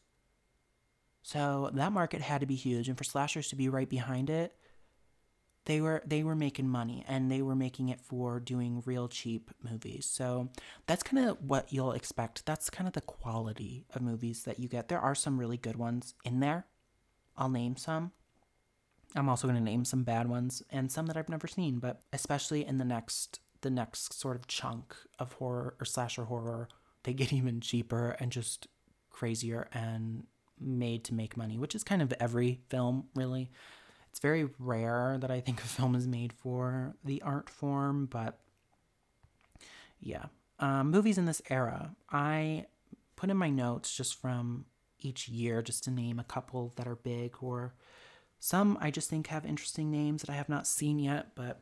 So 1.23 1.71
that 1.75 1.93
market 1.93 2.23
had 2.23 2.41
to 2.41 2.47
be 2.47 2.55
huge, 2.55 2.89
and 2.89 2.97
for 2.97 3.05
slashers 3.05 3.49
to 3.49 3.57
be 3.57 3.69
right 3.69 3.89
behind 3.89 4.31
it, 4.31 4.55
they 5.67 5.81
were 5.81 6.03
they 6.07 6.23
were 6.23 6.35
making 6.35 6.69
money, 6.69 7.05
and 7.07 7.31
they 7.31 7.43
were 7.43 7.55
making 7.55 7.91
it 7.91 8.01
for 8.01 8.41
doing 8.41 8.83
real 8.87 9.09
cheap 9.09 9.51
movies. 9.63 10.07
So 10.07 10.49
that's 10.87 11.03
kind 11.03 11.29
of 11.29 11.43
what 11.43 11.73
you'll 11.73 11.93
expect. 11.93 12.47
That's 12.47 12.71
kind 12.71 12.89
of 12.89 12.95
the 12.95 13.03
quality 13.03 13.85
of 13.95 14.01
movies 14.01 14.45
that 14.45 14.59
you 14.59 14.69
get. 14.69 14.89
There 14.89 15.01
are 15.01 15.15
some 15.15 15.39
really 15.39 15.59
good 15.59 15.77
ones 15.77 16.15
in 16.25 16.41
there. 16.41 16.67
I'll 17.37 17.51
name 17.51 17.77
some. 17.77 18.13
I'm 19.15 19.29
also 19.29 19.47
going 19.47 19.59
to 19.59 19.65
name 19.65 19.85
some 19.85 20.03
bad 20.03 20.29
ones 20.29 20.63
and 20.71 20.93
some 20.93 21.07
that 21.07 21.17
I've 21.17 21.29
never 21.29 21.47
seen, 21.47 21.79
but 21.79 22.03
especially 22.13 22.65
in 22.65 22.79
the 22.79 22.85
next 22.85 23.41
the 23.61 23.71
next 23.71 24.13
sort 24.13 24.37
of 24.37 24.47
chunk 24.47 24.95
of 25.19 25.33
horror 25.35 25.75
or 25.81 25.85
slasher 25.85 26.25
horror 26.25 26.69
they 27.05 27.13
get 27.13 27.33
even 27.33 27.61
cheaper 27.61 28.17
and 28.21 28.33
just 28.33 28.69
crazier 29.11 29.69
and 29.73 30.25
made 30.61 31.05
to 31.05 31.15
make 31.15 31.37
money, 31.37 31.59
which 31.59 31.75
is 31.75 31.85
kind 31.85 32.03
of 32.03 32.13
every 32.21 32.61
film, 32.69 33.09
really. 33.15 33.51
It's 34.11 34.21
very 34.21 34.49
rare 34.59 35.19
that 35.21 35.31
I 35.31 35.41
think 35.41 35.61
a 35.61 35.67
film 35.67 35.95
is 35.95 36.07
made 36.07 36.33
for 36.33 36.95
the 37.05 37.23
art 37.23 37.49
form, 37.49 38.07
but 38.07 38.39
yeah. 40.01 40.27
Um, 40.61 40.91
movies 40.91 41.19
in 41.19 41.27
this 41.27 41.43
era, 41.51 41.95
I 42.11 42.67
put 43.17 43.31
in 43.31 43.37
my 43.37 43.51
notes 43.51 43.95
just 43.95 44.21
from 44.21 44.65
each 45.01 45.29
year 45.29 45.63
just 45.63 45.85
to 45.85 45.91
name 45.91 46.19
a 46.19 46.25
couple 46.25 46.73
that 46.77 46.89
are 46.89 46.97
big 46.97 47.37
or 47.41 47.75
some 48.41 48.79
I 48.81 48.91
just 48.91 49.11
think 49.11 49.29
have 49.29 49.45
interesting 49.45 49.91
names 49.91 50.23
that 50.23 50.31
I 50.31 50.37
have 50.37 50.49
not 50.49 50.67
seen 50.67 50.99
yet, 50.99 51.35
but 51.35 51.61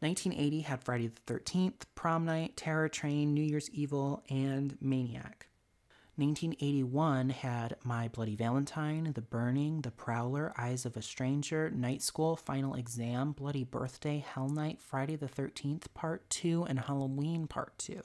1980 0.00 0.60
had 0.62 0.82
Friday 0.82 1.08
the 1.08 1.32
13th, 1.32 1.82
Prom 1.94 2.24
Night, 2.24 2.56
Terror 2.56 2.88
Train, 2.88 3.34
New 3.34 3.42
Year's 3.42 3.68
Evil, 3.70 4.22
and 4.30 4.78
Maniac. 4.80 5.48
1981 6.16 7.30
had 7.30 7.76
My 7.84 8.08
Bloody 8.08 8.34
Valentine, 8.34 9.12
The 9.14 9.20
Burning, 9.20 9.82
The 9.82 9.90
Prowler, 9.90 10.52
Eyes 10.56 10.86
of 10.86 10.96
a 10.96 11.02
Stranger, 11.02 11.70
Night 11.70 12.02
School, 12.02 12.34
Final 12.34 12.74
Exam, 12.74 13.32
Bloody 13.32 13.64
Birthday, 13.64 14.24
Hell 14.26 14.48
Night, 14.48 14.80
Friday 14.80 15.16
the 15.16 15.28
13th 15.28 15.92
Part 15.92 16.28
2, 16.30 16.64
and 16.64 16.80
Halloween 16.80 17.46
Part 17.46 17.76
2. 17.78 18.00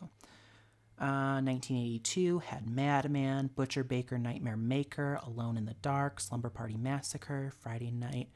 Uh, 0.97 1.39
1982 1.41 2.39
had 2.39 2.69
Madman, 2.69 3.49
Butcher 3.55 3.83
Baker, 3.83 4.17
Nightmare 4.17 4.57
Maker, 4.57 5.19
Alone 5.25 5.57
in 5.57 5.65
the 5.65 5.75
Dark, 5.81 6.19
Slumber 6.19 6.49
Party 6.49 6.77
Massacre, 6.77 7.51
Friday 7.59 7.91
Night. 7.91 8.29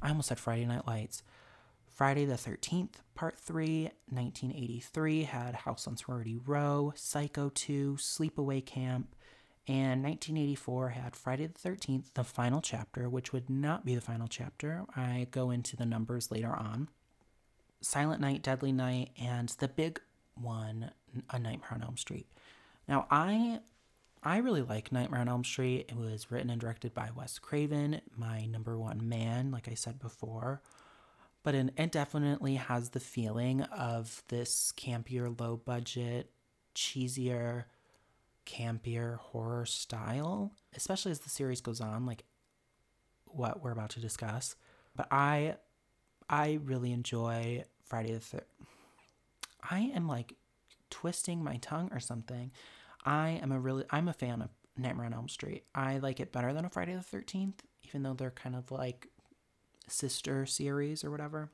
I 0.00 0.08
almost 0.08 0.28
said 0.28 0.38
Friday 0.38 0.64
Night 0.64 0.86
Lights. 0.86 1.22
Friday 1.94 2.24
the 2.24 2.34
13th, 2.34 2.94
Part 3.14 3.38
3, 3.38 3.90
1983, 4.08 5.24
had 5.24 5.54
House 5.54 5.86
on 5.86 5.96
Sorority 5.96 6.36
Row, 6.36 6.92
Psycho 6.96 7.50
2, 7.54 7.96
Sleepaway 7.98 8.64
Camp, 8.64 9.14
And 9.68 10.02
1984 10.02 10.88
had 10.90 11.14
Friday 11.14 11.46
the 11.46 11.68
13th, 11.68 12.14
the 12.14 12.24
final 12.24 12.60
chapter, 12.60 13.08
which 13.08 13.32
would 13.32 13.48
not 13.48 13.84
be 13.84 13.94
the 13.94 14.00
final 14.00 14.26
chapter. 14.26 14.84
I 14.96 15.28
go 15.30 15.50
into 15.50 15.76
the 15.76 15.86
numbers 15.86 16.30
later 16.30 16.52
on. 16.54 16.88
Silent 17.80 18.20
Night, 18.20 18.42
Deadly 18.42 18.72
Night, 18.72 19.10
and 19.20 19.48
the 19.50 19.68
big 19.68 20.00
one, 20.34 20.90
A 21.30 21.38
Nightmare 21.38 21.74
on 21.74 21.82
Elm 21.82 21.96
Street. 21.96 22.26
Now, 22.88 23.06
I 23.10 23.60
I 24.24 24.38
really 24.38 24.62
like 24.62 24.92
Nightmare 24.92 25.20
on 25.20 25.28
Elm 25.28 25.44
Street. 25.44 25.86
It 25.88 25.96
was 25.96 26.30
written 26.30 26.48
and 26.50 26.60
directed 26.60 26.94
by 26.94 27.10
Wes 27.14 27.38
Craven, 27.40 28.00
my 28.16 28.46
number 28.46 28.78
one 28.78 29.08
man, 29.08 29.50
like 29.50 29.68
I 29.68 29.74
said 29.74 29.98
before. 29.98 30.62
But 31.42 31.54
it, 31.54 31.74
it 31.76 31.92
definitely 31.92 32.54
has 32.54 32.90
the 32.90 33.00
feeling 33.00 33.62
of 33.62 34.22
this 34.28 34.72
campier, 34.76 35.38
low 35.38 35.56
budget, 35.56 36.30
cheesier, 36.74 37.64
campier 38.46 39.18
horror 39.18 39.66
style, 39.66 40.52
especially 40.76 41.12
as 41.12 41.20
the 41.20 41.30
series 41.30 41.60
goes 41.60 41.80
on, 41.80 42.06
like 42.06 42.24
what 43.26 43.62
we're 43.62 43.72
about 43.72 43.90
to 43.90 44.00
discuss. 44.00 44.56
But 44.94 45.08
I 45.10 45.56
I 46.28 46.60
really 46.64 46.92
enjoy 46.92 47.64
Friday 47.84 48.12
the 48.12 48.20
Third. 48.20 48.44
I 49.68 49.92
am 49.94 50.08
like 50.08 50.34
twisting 50.90 51.42
my 51.42 51.56
tongue 51.56 51.90
or 51.92 52.00
something. 52.00 52.50
I 53.04 53.40
am 53.42 53.52
a 53.52 53.60
really 53.60 53.84
I'm 53.90 54.08
a 54.08 54.12
fan 54.12 54.42
of 54.42 54.50
Nightmare 54.76 55.06
on 55.06 55.14
Elm 55.14 55.28
Street. 55.28 55.64
I 55.74 55.98
like 55.98 56.20
it 56.20 56.32
better 56.32 56.52
than 56.52 56.64
a 56.64 56.70
Friday 56.70 56.94
the 56.94 57.02
Thirteenth, 57.02 57.62
even 57.84 58.02
though 58.02 58.14
they're 58.14 58.30
kind 58.30 58.56
of 58.56 58.70
like 58.70 59.08
sister 59.92 60.46
series 60.46 61.04
or 61.04 61.10
whatever. 61.10 61.50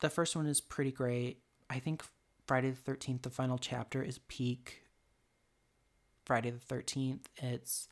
The 0.00 0.10
first 0.10 0.36
one 0.36 0.46
is 0.46 0.60
pretty 0.60 0.92
great. 0.92 1.38
I 1.70 1.78
think 1.78 2.04
Friday 2.46 2.70
the 2.70 2.76
Thirteenth, 2.76 3.22
the 3.22 3.30
final 3.30 3.58
chapter, 3.58 4.02
is 4.02 4.18
peak 4.28 4.82
Friday 6.24 6.50
the 6.50 6.58
Thirteenth. 6.58 7.28
It's 7.36 7.88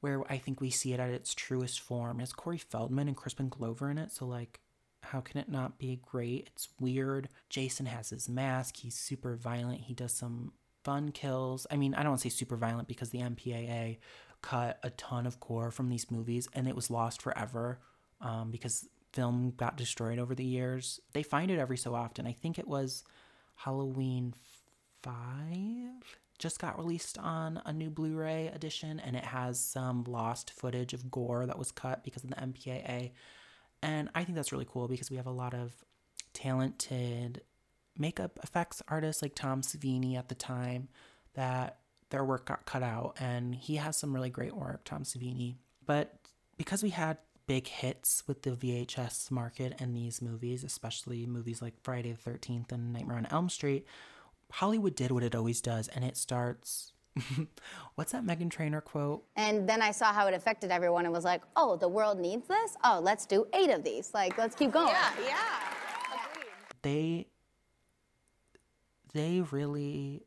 where 0.00 0.22
I 0.30 0.38
think 0.38 0.60
we 0.60 0.70
see 0.70 0.92
it 0.92 1.00
at 1.00 1.10
its 1.10 1.34
truest 1.34 1.80
form. 1.80 2.20
It's 2.20 2.32
Corey 2.32 2.58
Feldman 2.58 3.08
and 3.08 3.16
Crispin 3.16 3.48
Glover 3.48 3.90
in 3.90 3.98
it, 3.98 4.10
so 4.12 4.26
like 4.26 4.60
how 5.02 5.20
can 5.20 5.40
it 5.40 5.48
not 5.48 5.78
be 5.78 6.00
great? 6.02 6.48
It's 6.54 6.68
weird. 6.80 7.28
Jason 7.48 7.86
has 7.86 8.10
his 8.10 8.28
mask. 8.28 8.76
He's 8.78 8.94
super 8.94 9.36
violent. 9.36 9.82
He 9.82 9.94
does 9.94 10.12
some 10.12 10.52
fun 10.84 11.10
kills. 11.10 11.66
I 11.70 11.76
mean, 11.76 11.94
I 11.94 12.02
don't 12.02 12.12
want 12.12 12.22
to 12.22 12.30
say 12.30 12.34
super 12.34 12.56
violent 12.56 12.88
because 12.88 13.10
the 13.10 13.18
MPAA 13.18 13.98
cut 14.42 14.78
a 14.82 14.90
ton 14.90 15.26
of 15.26 15.40
core 15.40 15.70
from 15.70 15.88
these 15.88 16.10
movies 16.10 16.48
and 16.52 16.66
it 16.66 16.76
was 16.76 16.90
lost 16.90 17.22
forever 17.22 17.78
um, 18.22 18.50
because 18.50 18.88
film 19.12 19.52
got 19.56 19.76
destroyed 19.76 20.18
over 20.18 20.34
the 20.34 20.44
years. 20.44 21.00
They 21.12 21.22
find 21.22 21.50
it 21.50 21.58
every 21.58 21.76
so 21.76 21.94
often. 21.94 22.26
I 22.26 22.32
think 22.32 22.58
it 22.58 22.66
was 22.66 23.04
Halloween 23.56 24.34
5 25.02 25.12
just 26.42 26.58
got 26.58 26.76
released 26.76 27.18
on 27.18 27.62
a 27.64 27.72
new 27.72 27.88
Blu 27.88 28.16
ray 28.16 28.48
edition 28.48 28.98
and 28.98 29.14
it 29.14 29.24
has 29.24 29.60
some 29.60 30.02
lost 30.08 30.50
footage 30.50 30.92
of 30.92 31.08
gore 31.08 31.46
that 31.46 31.56
was 31.56 31.70
cut 31.70 32.02
because 32.02 32.24
of 32.24 32.30
the 32.30 32.36
MPAA. 32.36 33.12
And 33.80 34.10
I 34.14 34.24
think 34.24 34.34
that's 34.34 34.50
really 34.50 34.66
cool 34.68 34.88
because 34.88 35.08
we 35.08 35.16
have 35.18 35.28
a 35.28 35.30
lot 35.30 35.54
of 35.54 35.72
talented 36.34 37.42
makeup 37.96 38.40
effects 38.42 38.82
artists 38.88 39.22
like 39.22 39.36
Tom 39.36 39.62
Savini 39.62 40.18
at 40.18 40.28
the 40.28 40.34
time 40.34 40.88
that 41.34 41.78
their 42.10 42.24
work 42.24 42.46
got 42.46 42.66
cut 42.66 42.82
out 42.82 43.16
and 43.20 43.54
he 43.54 43.76
has 43.76 43.96
some 43.96 44.12
really 44.12 44.30
great 44.30 44.56
work, 44.56 44.82
Tom 44.84 45.04
Savini. 45.04 45.54
But 45.86 46.12
because 46.56 46.82
we 46.82 46.90
had 46.90 47.18
big 47.52 47.68
hits 47.68 48.22
with 48.26 48.40
the 48.44 48.52
VHS 48.52 49.30
market 49.30 49.74
and 49.78 49.94
these 49.94 50.22
movies, 50.22 50.64
especially 50.64 51.26
movies 51.26 51.60
like 51.60 51.74
Friday 51.82 52.10
the 52.10 52.30
13th 52.30 52.72
and 52.72 52.94
Nightmare 52.94 53.18
on 53.18 53.26
Elm 53.26 53.50
Street, 53.50 53.84
Hollywood 54.50 54.94
did 54.94 55.10
what 55.10 55.22
it 55.22 55.34
always 55.34 55.60
does 55.60 55.86
and 55.88 56.02
it 56.02 56.16
starts 56.16 56.94
What's 57.94 58.12
that 58.12 58.24
Meghan 58.24 58.50
Trainor 58.50 58.80
quote? 58.80 59.24
And 59.36 59.68
then 59.68 59.82
I 59.82 59.90
saw 59.90 60.14
how 60.14 60.28
it 60.28 60.32
affected 60.32 60.70
everyone 60.70 61.04
and 61.04 61.12
was 61.12 61.26
like, 61.26 61.42
oh, 61.54 61.76
the 61.76 61.88
world 61.88 62.18
needs 62.18 62.48
this? 62.48 62.74
Oh, 62.84 63.00
let's 63.02 63.26
do 63.26 63.46
eight 63.52 63.68
of 63.68 63.84
these. 63.84 64.14
Like, 64.14 64.38
let's 64.38 64.56
keep 64.56 64.72
going. 64.72 64.88
Yeah, 64.88 65.10
yeah. 65.22 66.24
Agreed. 66.32 66.46
They 66.80 67.26
they 69.12 69.42
really 69.42 70.22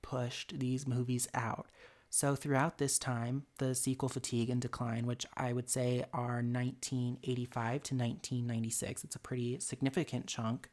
pushed 0.00 0.60
these 0.60 0.86
movies 0.86 1.26
out. 1.34 1.66
So 2.10 2.34
throughout 2.34 2.78
this 2.78 2.98
time, 2.98 3.44
the 3.58 3.74
sequel 3.74 4.08
fatigue 4.08 4.50
and 4.50 4.60
decline, 4.60 5.06
which 5.06 5.26
I 5.36 5.52
would 5.52 5.68
say 5.68 6.04
are 6.12 6.42
1985 6.42 7.82
to 7.82 7.94
1996, 7.94 9.04
it's 9.04 9.16
a 9.16 9.18
pretty 9.18 9.60
significant 9.60 10.26
chunk. 10.26 10.70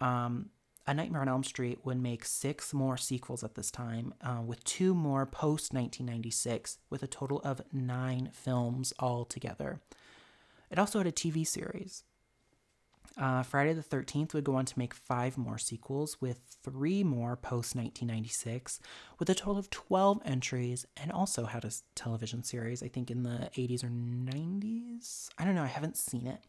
Um, 0.00 0.50
a 0.86 0.94
Nightmare 0.94 1.22
on 1.22 1.28
Elm 1.28 1.44
Street 1.44 1.80
would 1.84 2.00
make 2.00 2.24
six 2.24 2.72
more 2.72 2.96
sequels 2.96 3.44
at 3.44 3.54
this 3.54 3.70
time, 3.70 4.14
uh, 4.22 4.40
with 4.44 4.64
two 4.64 4.94
more 4.94 5.26
post 5.26 5.74
1996, 5.74 6.78
with 6.88 7.02
a 7.02 7.06
total 7.06 7.40
of 7.40 7.60
nine 7.72 8.30
films 8.32 8.92
altogether. 8.98 9.80
It 10.70 10.78
also 10.78 10.98
had 10.98 11.06
a 11.06 11.12
TV 11.12 11.46
series. 11.46 12.04
Uh, 13.16 13.42
Friday 13.42 13.72
the 13.72 13.82
13th 13.82 14.34
would 14.34 14.44
go 14.44 14.54
on 14.56 14.64
to 14.64 14.78
make 14.78 14.94
five 14.94 15.38
more 15.38 15.58
sequels, 15.58 16.20
with 16.20 16.40
three 16.62 17.02
more 17.02 17.36
post 17.36 17.74
1996, 17.74 18.80
with 19.18 19.30
a 19.30 19.34
total 19.34 19.58
of 19.58 19.70
12 19.70 20.20
entries, 20.24 20.86
and 20.96 21.10
also 21.10 21.46
had 21.46 21.64
a 21.64 21.72
television 21.94 22.42
series, 22.42 22.82
I 22.82 22.88
think 22.88 23.10
in 23.10 23.22
the 23.22 23.50
80s 23.56 23.82
or 23.82 23.88
90s. 23.88 25.28
I 25.38 25.44
don't 25.44 25.54
know, 25.54 25.62
I 25.62 25.66
haven't 25.66 25.96
seen 25.96 26.26
it. 26.26 26.40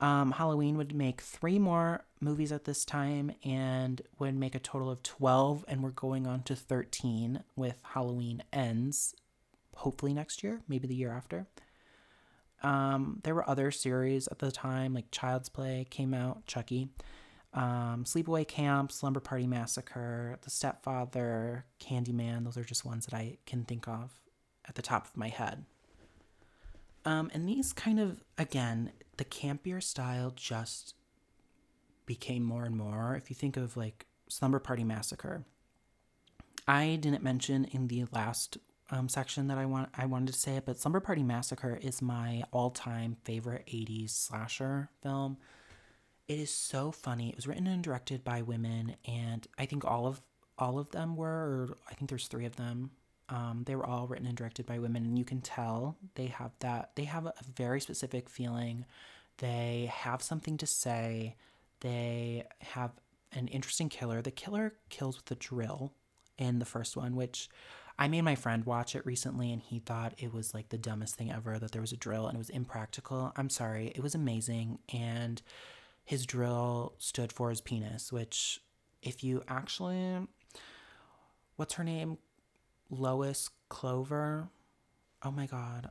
Um, 0.00 0.32
Halloween 0.32 0.76
would 0.78 0.94
make 0.94 1.20
three 1.20 1.60
more 1.60 2.04
movies 2.20 2.50
at 2.50 2.64
this 2.64 2.84
time 2.84 3.32
and 3.44 4.02
would 4.18 4.34
make 4.34 4.56
a 4.56 4.58
total 4.58 4.90
of 4.90 5.02
12, 5.04 5.64
and 5.68 5.82
we're 5.82 5.90
going 5.90 6.26
on 6.26 6.42
to 6.42 6.56
13 6.56 7.44
with 7.54 7.80
Halloween 7.94 8.42
Ends, 8.52 9.14
hopefully 9.76 10.12
next 10.12 10.42
year, 10.42 10.60
maybe 10.66 10.88
the 10.88 10.94
year 10.96 11.12
after. 11.12 11.46
Um, 12.62 13.20
there 13.24 13.34
were 13.34 13.48
other 13.48 13.70
series 13.70 14.28
at 14.28 14.38
the 14.38 14.52
time, 14.52 14.94
like 14.94 15.10
Child's 15.10 15.48
Play 15.48 15.86
came 15.90 16.14
out, 16.14 16.46
Chucky, 16.46 16.88
um, 17.54 18.04
Sleepaway 18.04 18.46
Camp, 18.46 18.92
Slumber 18.92 19.20
Party 19.20 19.46
Massacre, 19.46 20.38
The 20.42 20.50
Stepfather, 20.50 21.66
Candyman. 21.80 22.44
Those 22.44 22.56
are 22.56 22.64
just 22.64 22.84
ones 22.84 23.06
that 23.06 23.14
I 23.14 23.38
can 23.46 23.64
think 23.64 23.88
of 23.88 24.20
at 24.66 24.76
the 24.76 24.82
top 24.82 25.06
of 25.06 25.16
my 25.16 25.28
head. 25.28 25.64
Um, 27.04 27.30
and 27.34 27.48
these 27.48 27.72
kind 27.72 27.98
of, 27.98 28.22
again, 28.38 28.92
the 29.16 29.24
campier 29.24 29.82
style 29.82 30.32
just 30.34 30.94
became 32.06 32.44
more 32.44 32.64
and 32.64 32.76
more. 32.76 33.16
If 33.16 33.28
you 33.28 33.34
think 33.34 33.56
of 33.56 33.76
like 33.76 34.06
Slumber 34.28 34.60
Party 34.60 34.84
Massacre, 34.84 35.44
I 36.66 36.96
didn't 37.00 37.24
mention 37.24 37.64
in 37.64 37.88
the 37.88 38.04
last 38.12 38.58
um, 38.90 39.08
section 39.08 39.48
that 39.48 39.58
I 39.58 39.66
want 39.66 39.88
I 39.96 40.06
wanted 40.06 40.32
to 40.32 40.38
say 40.38 40.56
it, 40.56 40.66
but 40.66 40.78
Slumber 40.78 41.00
Party 41.00 41.22
Massacre 41.22 41.78
is 41.80 42.02
my 42.02 42.42
all-time 42.52 43.16
favorite 43.24 43.66
80s 43.66 44.10
slasher 44.10 44.90
film. 45.02 45.38
It 46.28 46.38
is 46.38 46.50
so 46.50 46.92
funny. 46.92 47.30
It 47.30 47.36
was 47.36 47.46
written 47.46 47.66
and 47.66 47.82
directed 47.82 48.24
by 48.24 48.42
women, 48.42 48.96
and 49.06 49.46
I 49.58 49.66
think 49.66 49.84
all 49.84 50.06
of 50.06 50.20
all 50.58 50.78
of 50.78 50.90
them 50.90 51.16
were, 51.16 51.76
I 51.90 51.94
think 51.94 52.08
there's 52.10 52.28
three 52.28 52.44
of 52.44 52.56
them. 52.56 52.90
Um, 53.28 53.62
they 53.66 53.74
were 53.74 53.86
all 53.86 54.06
written 54.06 54.26
and 54.26 54.36
directed 54.36 54.66
by 54.66 54.78
women, 54.78 55.04
and 55.04 55.18
you 55.18 55.24
can 55.24 55.40
tell 55.40 55.96
they 56.14 56.26
have 56.26 56.52
that. 56.60 56.90
They 56.94 57.04
have 57.04 57.26
a 57.26 57.32
very 57.56 57.80
specific 57.80 58.28
feeling. 58.28 58.84
They 59.38 59.90
have 59.92 60.22
something 60.22 60.58
to 60.58 60.66
say. 60.66 61.36
They 61.80 62.44
have 62.60 62.92
an 63.32 63.48
interesting 63.48 63.88
killer. 63.88 64.20
The 64.20 64.30
killer 64.30 64.74
kills 64.90 65.16
with 65.16 65.30
a 65.30 65.34
drill 65.34 65.94
in 66.38 66.58
the 66.58 66.64
first 66.64 66.96
one, 66.96 67.16
which 67.16 67.48
I 67.98 68.08
made 68.08 68.22
my 68.22 68.34
friend 68.34 68.64
watch 68.64 68.94
it 68.94 69.06
recently 69.06 69.52
and 69.52 69.62
he 69.62 69.78
thought 69.78 70.14
it 70.18 70.32
was 70.32 70.54
like 70.54 70.70
the 70.70 70.78
dumbest 70.78 71.16
thing 71.16 71.30
ever 71.30 71.58
that 71.58 71.72
there 71.72 71.80
was 71.82 71.92
a 71.92 71.96
drill 71.96 72.26
and 72.26 72.36
it 72.36 72.38
was 72.38 72.50
impractical. 72.50 73.32
I'm 73.36 73.50
sorry, 73.50 73.92
it 73.94 74.02
was 74.02 74.14
amazing. 74.14 74.78
And 74.92 75.40
his 76.04 76.26
drill 76.26 76.94
stood 76.98 77.32
for 77.32 77.50
his 77.50 77.60
penis, 77.60 78.12
which, 78.12 78.60
if 79.02 79.22
you 79.22 79.42
actually. 79.48 80.26
What's 81.56 81.74
her 81.74 81.84
name? 81.84 82.18
Lois 82.90 83.50
Clover. 83.68 84.48
Oh 85.22 85.30
my 85.30 85.46
god. 85.46 85.90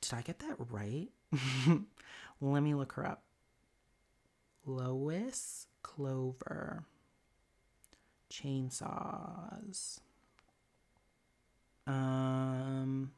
Did 0.00 0.14
I 0.14 0.22
get 0.22 0.40
that 0.40 0.56
right? 0.70 1.08
Let 2.40 2.62
me 2.62 2.74
look 2.74 2.92
her 2.94 3.06
up. 3.06 3.22
Lois 4.66 5.66
Clover. 5.82 6.84
Chainsaws. 8.30 10.00
Um, 11.86 13.12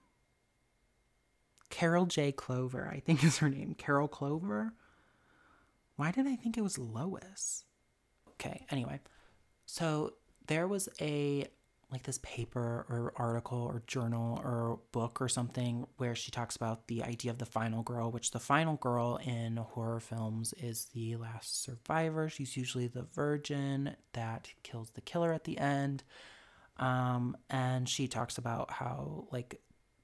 Carol 1.71 2.07
J. 2.07 2.33
Clover, 2.33 2.89
I 2.91 3.01
think 3.01 3.25
is 3.25 3.39
her 3.39 3.49
name. 3.49 3.75
Carol 3.77 4.09
Clover. 4.09 4.73
Why 5.97 6.11
did 6.11 6.27
I 6.27 6.37
think 6.37 6.57
it 6.57 6.63
was 6.63 6.79
Lois? 6.79 7.65
Okay, 8.33 8.67
anyway. 8.71 9.01
So 9.67 10.15
there 10.47 10.67
was 10.67 10.89
a 11.01 11.47
like 11.91 12.03
this 12.03 12.19
paper 12.23 12.85
or 12.89 13.13
article 13.17 13.59
or 13.59 13.83
journal 13.87 14.41
or 14.43 14.81
book 14.91 15.21
or 15.21 15.29
something 15.29 15.87
where 15.97 16.17
she 16.17 16.33
talks 16.33 16.57
about 16.57 16.89
the 16.89 17.05
idea 17.05 17.31
of 17.31 17.39
the 17.39 17.47
final 17.47 17.83
girl, 17.83 18.11
which 18.11 18.33
the 18.33 18.41
final 18.41 18.75
girl 18.77 19.17
in 19.25 19.57
horror 19.57 20.01
films 20.01 20.53
is 20.55 20.87
the 20.87 21.15
last 21.15 21.63
survivor. 21.63 22.29
She's 22.29 22.57
usually 22.57 22.89
the 22.89 23.07
virgin 23.15 23.95
that 24.13 24.49
kills 24.65 24.91
the 24.91 25.03
killer 25.03 25.33
at 25.33 25.45
the 25.45 25.57
end. 25.59 26.03
Um, 26.79 27.37
and 27.51 27.89
she 27.89 28.09
talks 28.09 28.39
about 28.39 28.71
how 28.71 29.29
like 29.31 29.61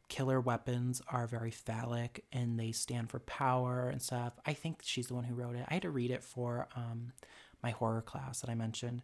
killer 0.08 0.40
weapons 0.40 1.00
are 1.08 1.26
very 1.26 1.50
phallic 1.50 2.24
and 2.32 2.58
they 2.58 2.72
stand 2.72 3.10
for 3.10 3.20
power 3.20 3.88
and 3.88 4.02
stuff. 4.02 4.34
I 4.44 4.52
think 4.52 4.80
she's 4.82 5.06
the 5.06 5.14
one 5.14 5.24
who 5.24 5.34
wrote 5.34 5.56
it. 5.56 5.64
I 5.68 5.74
had 5.74 5.82
to 5.82 5.90
read 5.90 6.10
it 6.10 6.22
for 6.22 6.68
um, 6.76 7.12
my 7.62 7.70
horror 7.70 8.02
class 8.02 8.40
that 8.40 8.50
I 8.50 8.54
mentioned. 8.54 9.02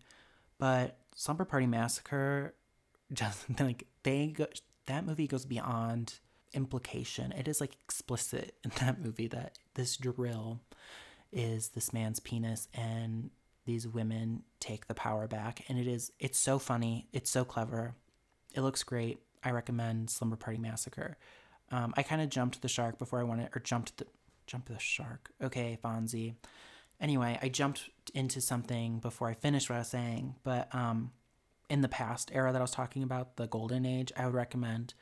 But 0.59 0.99
Slumber 1.15 1.45
Party 1.45 1.67
Massacre 1.67 2.55
just 3.13 3.45
like 3.61 3.87
they 4.03 4.29
go, 4.29 4.47
that 4.87 5.07
movie 5.07 5.27
goes 5.27 5.45
beyond 5.45 6.19
implication. 6.53 7.33
It 7.33 7.49
is 7.49 7.61
like 7.61 7.77
explicit 7.85 8.55
in 8.65 8.73
that 8.81 9.01
movie 9.01 9.29
that 9.29 9.59
this 9.75 9.97
drill 9.97 10.61
is 11.33 11.69
this 11.69 11.93
man's 11.93 12.21
penis 12.21 12.69
and 12.75 13.31
these 13.67 13.87
women 13.87 14.45
take 14.61 14.87
the 14.87 14.95
power 14.95 15.27
back. 15.27 15.65
And 15.69 15.79
it 15.79 15.87
is 15.87 16.13
it's 16.19 16.39
so 16.39 16.59
funny. 16.59 17.09
It's 17.13 17.31
so 17.31 17.45
clever. 17.45 17.95
It 18.55 18.63
looks 18.63 18.83
great. 18.83 19.19
I 19.45 19.51
recommend 19.51 20.09
slumber 20.09 20.37
party 20.37 20.59
massacre. 20.59 21.19
Um, 21.71 21.93
i 21.97 22.03
kind 22.05 22.23
of 22.23 22.29
jumped 22.31 22.63
the 22.63 22.69
shark 22.69 22.97
before 22.97 23.19
i 23.19 23.25
wanted 23.25 23.49
or 23.55 23.61
jumped 23.61 23.99
the 23.99 24.07
jumped 24.47 24.69
the 24.69 24.79
shark. 24.79 25.31
Okay 25.43 25.79
fonzie. 25.85 26.35
Anyway 27.01 27.39
i 27.43 27.49
jumped 27.49 27.91
into 28.15 28.41
something 28.41 29.01
before 29.01 29.29
i 29.29 29.35
finished 29.35 29.69
what 29.69 29.77
i 29.77 29.81
was 29.81 29.89
saying 29.89 30.37
but 30.45 30.73
um, 30.75 31.11
in 31.69 31.81
the 31.81 31.89
past 31.89 32.31
era 32.33 32.53
that 32.53 32.59
i 32.59 32.63
was 32.63 32.71
talking 32.71 33.03
about 33.03 33.37
the 33.37 33.49
golden 33.49 33.85
age 33.85 34.13
i 34.17 34.25
would 34.25 34.35
recommend 34.35 34.95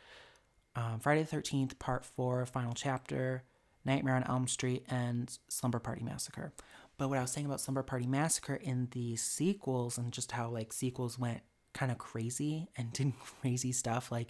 um, 0.75 0.99
friday 0.99 1.23
the 1.23 1.37
13th 1.37 1.79
part 1.79 2.05
4 2.05 2.47
final 2.47 2.73
chapter 2.75 3.45
nightmare 3.85 4.17
on 4.17 4.25
elm 4.25 4.49
street 4.49 4.85
and 4.89 5.39
slumber 5.49 5.79
party 5.79 6.03
massacre 6.03 6.53
but 6.97 7.09
what 7.09 7.19
I 7.19 7.23
was 7.23 7.31
saying 7.31 7.47
about 7.47 7.61
Slumber 7.61 7.83
Party 7.83 8.07
Massacre 8.07 8.55
in 8.55 8.89
the 8.93 9.17
sequels 9.17 9.99
and 9.99 10.13
just 10.13 10.33
how 10.33 10.49
like 10.49 10.73
sequels 10.73 11.19
went 11.19 11.41
kind 11.73 11.91
of 11.91 11.99
crazy 11.99 12.69
and 12.77 12.93
did 12.95 13.13
crazy 13.41 13.73
stuff 13.73 14.13
like 14.13 14.29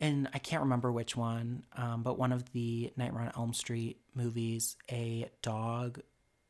and 0.00 0.28
I 0.34 0.38
can't 0.38 0.62
remember 0.62 0.90
which 0.90 1.16
one, 1.16 1.62
um, 1.76 2.02
but 2.02 2.18
one 2.18 2.32
of 2.32 2.50
the 2.52 2.92
Nightmare 2.96 3.22
on 3.22 3.32
Elm 3.36 3.54
Street 3.54 4.00
movies, 4.14 4.76
a 4.90 5.30
dog 5.40 6.00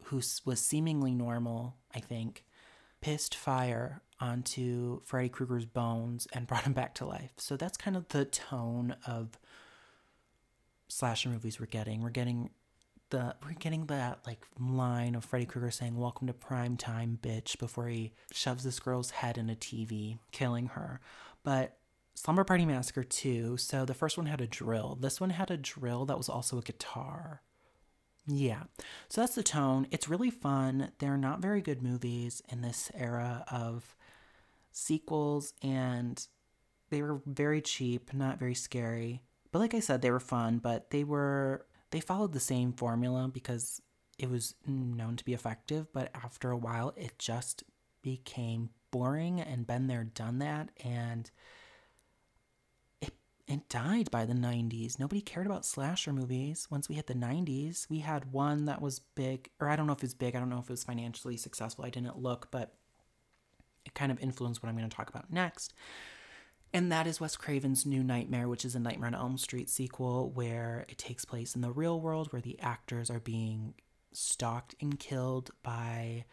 who 0.05 0.16
was 0.44 0.61
seemingly 0.61 1.14
normal, 1.14 1.76
I 1.94 2.00
think, 2.00 2.44
pissed 3.00 3.34
fire 3.34 4.02
onto 4.18 5.02
Freddy 5.05 5.28
Krueger's 5.28 5.66
bones 5.66 6.26
and 6.32 6.46
brought 6.48 6.64
him 6.64 6.72
back 6.72 6.94
to 6.96 7.05
life. 7.05 7.32
So 7.36 7.57
that's 7.57 7.76
kind 7.76 7.96
of 7.96 8.09
the 8.09 8.24
tone 8.24 8.96
of 9.07 9.38
slasher 10.88 11.28
movies 11.28 11.61
we're 11.61 11.66
getting. 11.66 12.02
We're 12.02 12.11
getting 12.11 12.50
the 13.14 13.36
we're 13.44 13.52
getting 13.52 13.86
that 13.86 14.18
like 14.26 14.44
line 14.58 15.14
of 15.14 15.24
Freddy 15.24 15.46
Krueger 15.46 15.70
saying 15.70 15.96
"Welcome 15.96 16.26
to 16.26 16.32
prime 16.32 16.76
time, 16.76 17.18
bitch" 17.22 17.58
before 17.58 17.86
he 17.86 18.12
shoves 18.32 18.64
this 18.64 18.80
girl's 18.80 19.10
head 19.10 19.38
in 19.38 19.48
a 19.48 19.54
TV, 19.54 20.18
killing 20.32 20.66
her. 20.68 21.00
But 21.44 21.78
Slumber 22.14 22.44
Party 22.44 22.64
Massacre 22.66 23.04
2, 23.04 23.56
so 23.56 23.84
the 23.84 23.94
first 23.94 24.16
one 24.16 24.26
had 24.26 24.40
a 24.40 24.46
drill. 24.46 24.98
This 25.00 25.20
one 25.20 25.30
had 25.30 25.50
a 25.50 25.56
drill 25.56 26.06
that 26.06 26.18
was 26.18 26.28
also 26.28 26.58
a 26.58 26.62
guitar. 26.62 27.42
Yeah. 28.26 28.64
So 29.08 29.20
that's 29.20 29.34
the 29.34 29.42
tone. 29.42 29.86
It's 29.90 30.08
really 30.08 30.30
fun. 30.30 30.90
They're 30.98 31.16
not 31.16 31.42
very 31.42 31.60
good 31.60 31.82
movies 31.82 32.42
in 32.48 32.62
this 32.62 32.90
era 32.94 33.44
of 33.50 33.96
sequels 34.72 35.52
and 35.62 36.26
they 36.90 37.02
were 37.02 37.20
very 37.26 37.60
cheap, 37.60 38.12
not 38.14 38.38
very 38.38 38.54
scary. 38.54 39.22
But 39.52 39.58
like 39.58 39.74
I 39.74 39.80
said, 39.80 40.02
they 40.02 40.10
were 40.10 40.20
fun, 40.20 40.58
but 40.58 40.90
they 40.90 41.04
were 41.04 41.66
they 41.95 42.01
followed 42.01 42.32
the 42.32 42.40
same 42.40 42.72
formula 42.72 43.30
because 43.32 43.80
it 44.18 44.28
was 44.28 44.57
known 44.66 45.14
to 45.14 45.24
be 45.24 45.32
effective, 45.32 45.86
but 45.92 46.11
after 46.12 46.51
a 46.51 46.57
while, 46.57 46.92
it 46.97 47.20
just 47.20 47.62
became 48.03 48.70
boring 48.90 49.40
and 49.40 49.64
been 49.64 49.86
there, 49.86 50.03
done 50.03 50.40
that, 50.40 50.70
and 50.82 51.30
it 53.01 53.12
it 53.47 53.68
died 53.68 54.11
by 54.11 54.24
the 54.24 54.34
90s. 54.34 54.99
Nobody 54.99 55.20
cared 55.20 55.47
about 55.47 55.64
slasher 55.64 56.12
movies. 56.12 56.66
Once 56.68 56.88
we 56.88 56.97
hit 56.97 57.07
the 57.07 57.14
90s, 57.14 57.88
we 57.88 58.01
had 58.01 58.32
one 58.32 58.64
that 58.64 58.82
was 58.82 58.99
big, 58.99 59.51
or 59.61 59.68
I 59.68 59.76
don't 59.76 59.86
know 59.86 59.92
if 59.92 59.99
it 59.99 60.03
was 60.03 60.14
big, 60.14 60.34
I 60.34 60.40
don't 60.40 60.51
know 60.51 60.59
if 60.59 60.64
it 60.64 60.70
was 60.70 60.82
financially 60.82 61.36
successful. 61.36 61.84
I 61.84 61.90
didn't 61.90 62.18
look, 62.18 62.49
but 62.51 62.74
it 63.86 63.95
kind 63.95 64.11
of 64.11 64.18
influenced 64.18 64.64
what 64.64 64.68
I'm 64.68 64.76
going 64.76 64.90
to 64.90 64.97
talk 64.97 65.11
about 65.11 65.32
next. 65.32 65.74
And 66.75 66.91
that 66.91 67.07
is 67.07 67.20
Wes 67.20 67.37
Craven's 67.37 67.87
New 67.87 68.03
Nightmare, 68.03 68.49
which 68.49 68.64
is 68.64 68.75
a 68.75 68.81
Nightmare 68.81 69.07
on 69.07 69.14
Elm 69.14 69.39
Street 69.39 69.70
sequel 69.70 70.33
where 70.33 70.85
it 70.89 70.99
takes 70.99 71.25
place 71.25 71.55
in 71.55 71.61
the 71.61 71.70
real 71.70 72.01
world 72.01 72.33
where 72.33 72.43
the 72.43 72.59
actors 72.59 73.11
are 73.11 73.20
being 73.20 73.75
stalked 74.12 74.75
and 74.81 74.99
killed 74.99 75.53
by 75.62 76.25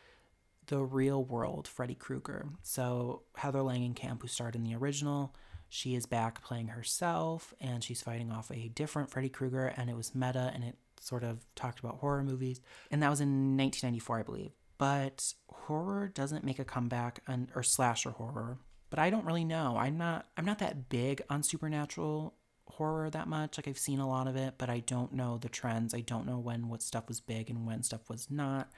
the 0.66 0.80
real 0.80 1.24
world 1.24 1.68
Freddy 1.68 1.94
Krueger. 1.94 2.48
So 2.64 3.22
Heather 3.36 3.60
Langenkamp, 3.60 4.24
who 4.24 4.28
starred 4.28 4.56
in 4.56 4.64
the 4.64 4.74
original, 4.74 5.36
she 5.70 5.94
is 5.94 6.08
back 6.08 6.44
playing 6.44 6.70
herself 6.70 7.54
and 7.62 7.84
she's 7.84 8.02
fighting 8.02 8.32
off 8.32 8.50
a 8.50 8.70
different 8.70 9.12
Freddy 9.12 9.30
Krueger 9.30 9.68
and 9.78 9.92
it 9.92 9.96
was 9.96 10.16
meta 10.16 10.50
and 10.56 10.64
it 10.64 10.76
sort 11.00 11.24
of 11.24 11.46
talked 11.54 11.80
about 11.80 12.00
horror 12.00 12.24
movies. 12.24 12.62
And 12.89 13.04
that 13.04 13.12
was 13.12 13.22
in 13.22 13.58
1994, 13.58 14.20
I 14.20 14.24
believe. 14.24 14.52
But 14.80 15.36
horror 15.50 16.08
doesn't 16.12 16.44
make 16.44 16.58
a 16.58 16.66
comeback, 16.66 17.22
and, 17.28 17.52
or 17.54 17.62
slasher 17.62 18.10
horror 18.10 18.58
but 18.92 19.00
I 19.00 19.10
don't 19.10 19.26
really 19.26 19.46
know. 19.46 19.78
I'm 19.80 19.98
not 19.98 20.28
I'm 20.38 20.46
not 20.46 20.60
that 20.60 20.89
big 20.89 21.24
on 21.30 21.42
supernatural 21.42 22.36
horror 22.68 23.10
that 23.10 23.28
much. 23.28 23.58
Like 23.58 23.68
I've 23.68 23.80
seen 23.80 24.00
a 24.00 24.08
lot 24.08 24.28
of 24.28 24.36
it, 24.36 24.56
but 24.60 24.70
I 24.70 24.82
don't 24.82 25.14
know 25.14 25.39
the 25.39 25.50
trends. 25.50 25.96
I 25.96 26.02
don't 26.02 26.28
know 26.28 26.38
when 26.38 26.68
what 26.68 26.84
stuff 26.84 27.08
was 27.08 27.20
big 27.20 27.50
and 27.50 27.66
when 27.66 27.82
stuff 27.82 28.10
was 28.10 28.30
not. 28.30 28.70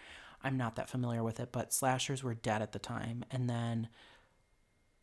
I'm 0.44 0.56
not 0.56 0.76
that 0.76 0.90
familiar 0.90 1.24
with 1.24 1.40
it, 1.40 1.52
but 1.52 1.74
slashers 1.74 2.24
were 2.24 2.34
dead 2.36 2.62
at 2.62 2.74
the 2.74 2.80
time. 2.80 3.26
And 3.32 3.50
then 3.50 3.90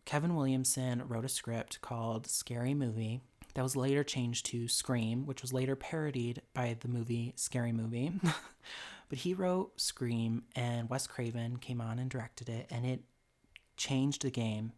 Kevin 0.05 0.37
Williamson 0.37 1.03
wrote 1.09 1.25
a 1.25 1.29
script 1.29 1.81
called 1.81 2.27
Scary 2.27 2.75
Movie 2.75 3.21
that 3.55 3.63
was 3.63 3.75
later 3.75 4.05
changed 4.05 4.47
to 4.47 4.69
Scream, 4.69 5.27
which 5.27 5.43
was 5.43 5.53
later 5.53 5.75
parodied 5.75 6.43
by 6.55 6.77
the 6.79 6.89
movie 6.89 7.33
Scary 7.37 7.73
Movie. 7.73 8.13
but 9.09 9.19
he 9.19 9.35
wrote 9.35 9.81
Scream 9.81 10.45
and 10.55 10.89
Wes 10.89 11.07
Craven 11.09 11.57
came 11.57 11.81
on 11.81 11.99
and 11.99 12.11
directed 12.11 12.49
it 12.49 12.67
and 12.71 12.87
it 12.87 13.03
changed 13.77 14.23
the 14.23 14.31
game 14.31 14.73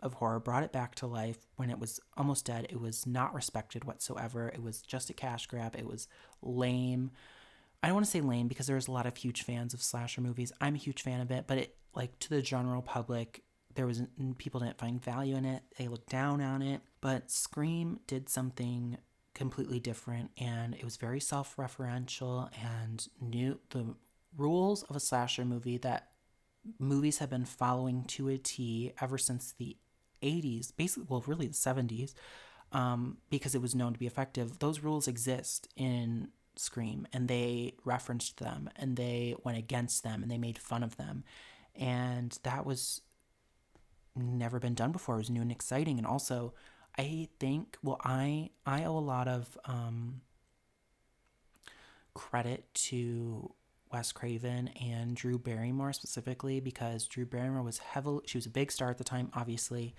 of 0.00 0.14
horror 0.14 0.40
brought 0.40 0.62
it 0.62 0.72
back 0.72 0.94
to 0.96 1.06
life 1.06 1.46
when 1.56 1.70
it 1.70 1.78
was 1.78 2.00
almost 2.16 2.44
dead. 2.46 2.66
It 2.70 2.80
was 2.80 3.06
not 3.06 3.34
respected 3.34 3.84
whatsoever. 3.84 4.48
It 4.48 4.62
was 4.62 4.82
just 4.82 5.10
a 5.10 5.14
cash 5.14 5.46
grab. 5.46 5.74
It 5.76 5.86
was 5.86 6.08
lame. 6.42 7.10
I 7.82 7.88
don't 7.88 7.94
want 7.94 8.06
to 8.06 8.10
say 8.10 8.20
lame 8.20 8.48
because 8.48 8.66
there's 8.66 8.88
a 8.88 8.92
lot 8.92 9.06
of 9.06 9.16
huge 9.16 9.42
fans 9.42 9.74
of 9.74 9.82
slasher 9.82 10.20
movies. 10.20 10.52
I'm 10.60 10.74
a 10.74 10.78
huge 10.78 11.02
fan 11.02 11.20
of 11.20 11.30
it, 11.30 11.46
but 11.46 11.58
it 11.58 11.76
like 11.94 12.18
to 12.20 12.30
the 12.30 12.42
general 12.42 12.82
public, 12.82 13.42
there 13.74 13.86
was 13.86 14.02
people 14.38 14.60
didn't 14.60 14.78
find 14.78 15.02
value 15.02 15.36
in 15.36 15.44
it. 15.44 15.62
They 15.78 15.88
looked 15.88 16.08
down 16.08 16.40
on 16.40 16.62
it. 16.62 16.80
But 17.00 17.30
Scream 17.30 18.00
did 18.06 18.28
something 18.28 18.98
completely 19.34 19.78
different, 19.78 20.30
and 20.36 20.74
it 20.74 20.84
was 20.84 20.96
very 20.96 21.20
self-referential 21.20 22.50
and 22.60 23.06
knew 23.20 23.60
the 23.70 23.94
rules 24.36 24.82
of 24.84 24.96
a 24.96 25.00
slasher 25.00 25.44
movie 25.44 25.78
that 25.78 26.08
movies 26.78 27.18
have 27.18 27.30
been 27.30 27.44
following 27.44 28.04
to 28.04 28.28
a 28.28 28.36
T 28.36 28.92
ever 29.00 29.16
since 29.16 29.52
the 29.52 29.76
80s, 30.22 30.72
basically, 30.76 31.06
well, 31.08 31.22
really 31.26 31.46
the 31.46 31.54
70s, 31.54 32.14
um, 32.72 33.18
because 33.30 33.54
it 33.54 33.62
was 33.62 33.74
known 33.74 33.92
to 33.92 33.98
be 33.98 34.06
effective. 34.06 34.58
Those 34.58 34.80
rules 34.80 35.08
exist 35.08 35.68
in 35.76 36.28
Scream, 36.56 37.06
and 37.12 37.28
they 37.28 37.74
referenced 37.84 38.38
them, 38.38 38.68
and 38.76 38.96
they 38.96 39.34
went 39.44 39.58
against 39.58 40.02
them, 40.02 40.22
and 40.22 40.30
they 40.30 40.38
made 40.38 40.58
fun 40.58 40.82
of 40.82 40.96
them, 40.96 41.24
and 41.74 42.38
that 42.42 42.66
was 42.66 43.00
never 44.16 44.58
been 44.58 44.74
done 44.74 44.92
before. 44.92 45.14
It 45.16 45.18
was 45.18 45.30
new 45.30 45.42
and 45.42 45.52
exciting, 45.52 45.98
and 45.98 46.06
also, 46.06 46.54
I 46.98 47.28
think, 47.38 47.76
well, 47.82 48.00
I 48.04 48.50
I 48.66 48.84
owe 48.84 48.98
a 48.98 48.98
lot 48.98 49.28
of 49.28 49.56
um, 49.64 50.22
credit 52.14 52.72
to 52.74 53.54
Wes 53.92 54.12
Craven 54.12 54.68
and 54.80 55.16
Drew 55.16 55.38
Barrymore 55.38 55.92
specifically 55.92 56.60
because 56.60 57.06
Drew 57.06 57.26
Barrymore 57.26 57.62
was 57.62 57.78
heavily, 57.78 58.22
she 58.26 58.38
was 58.38 58.46
a 58.46 58.50
big 58.50 58.72
star 58.72 58.90
at 58.90 58.98
the 58.98 59.04
time, 59.04 59.30
obviously, 59.34 59.94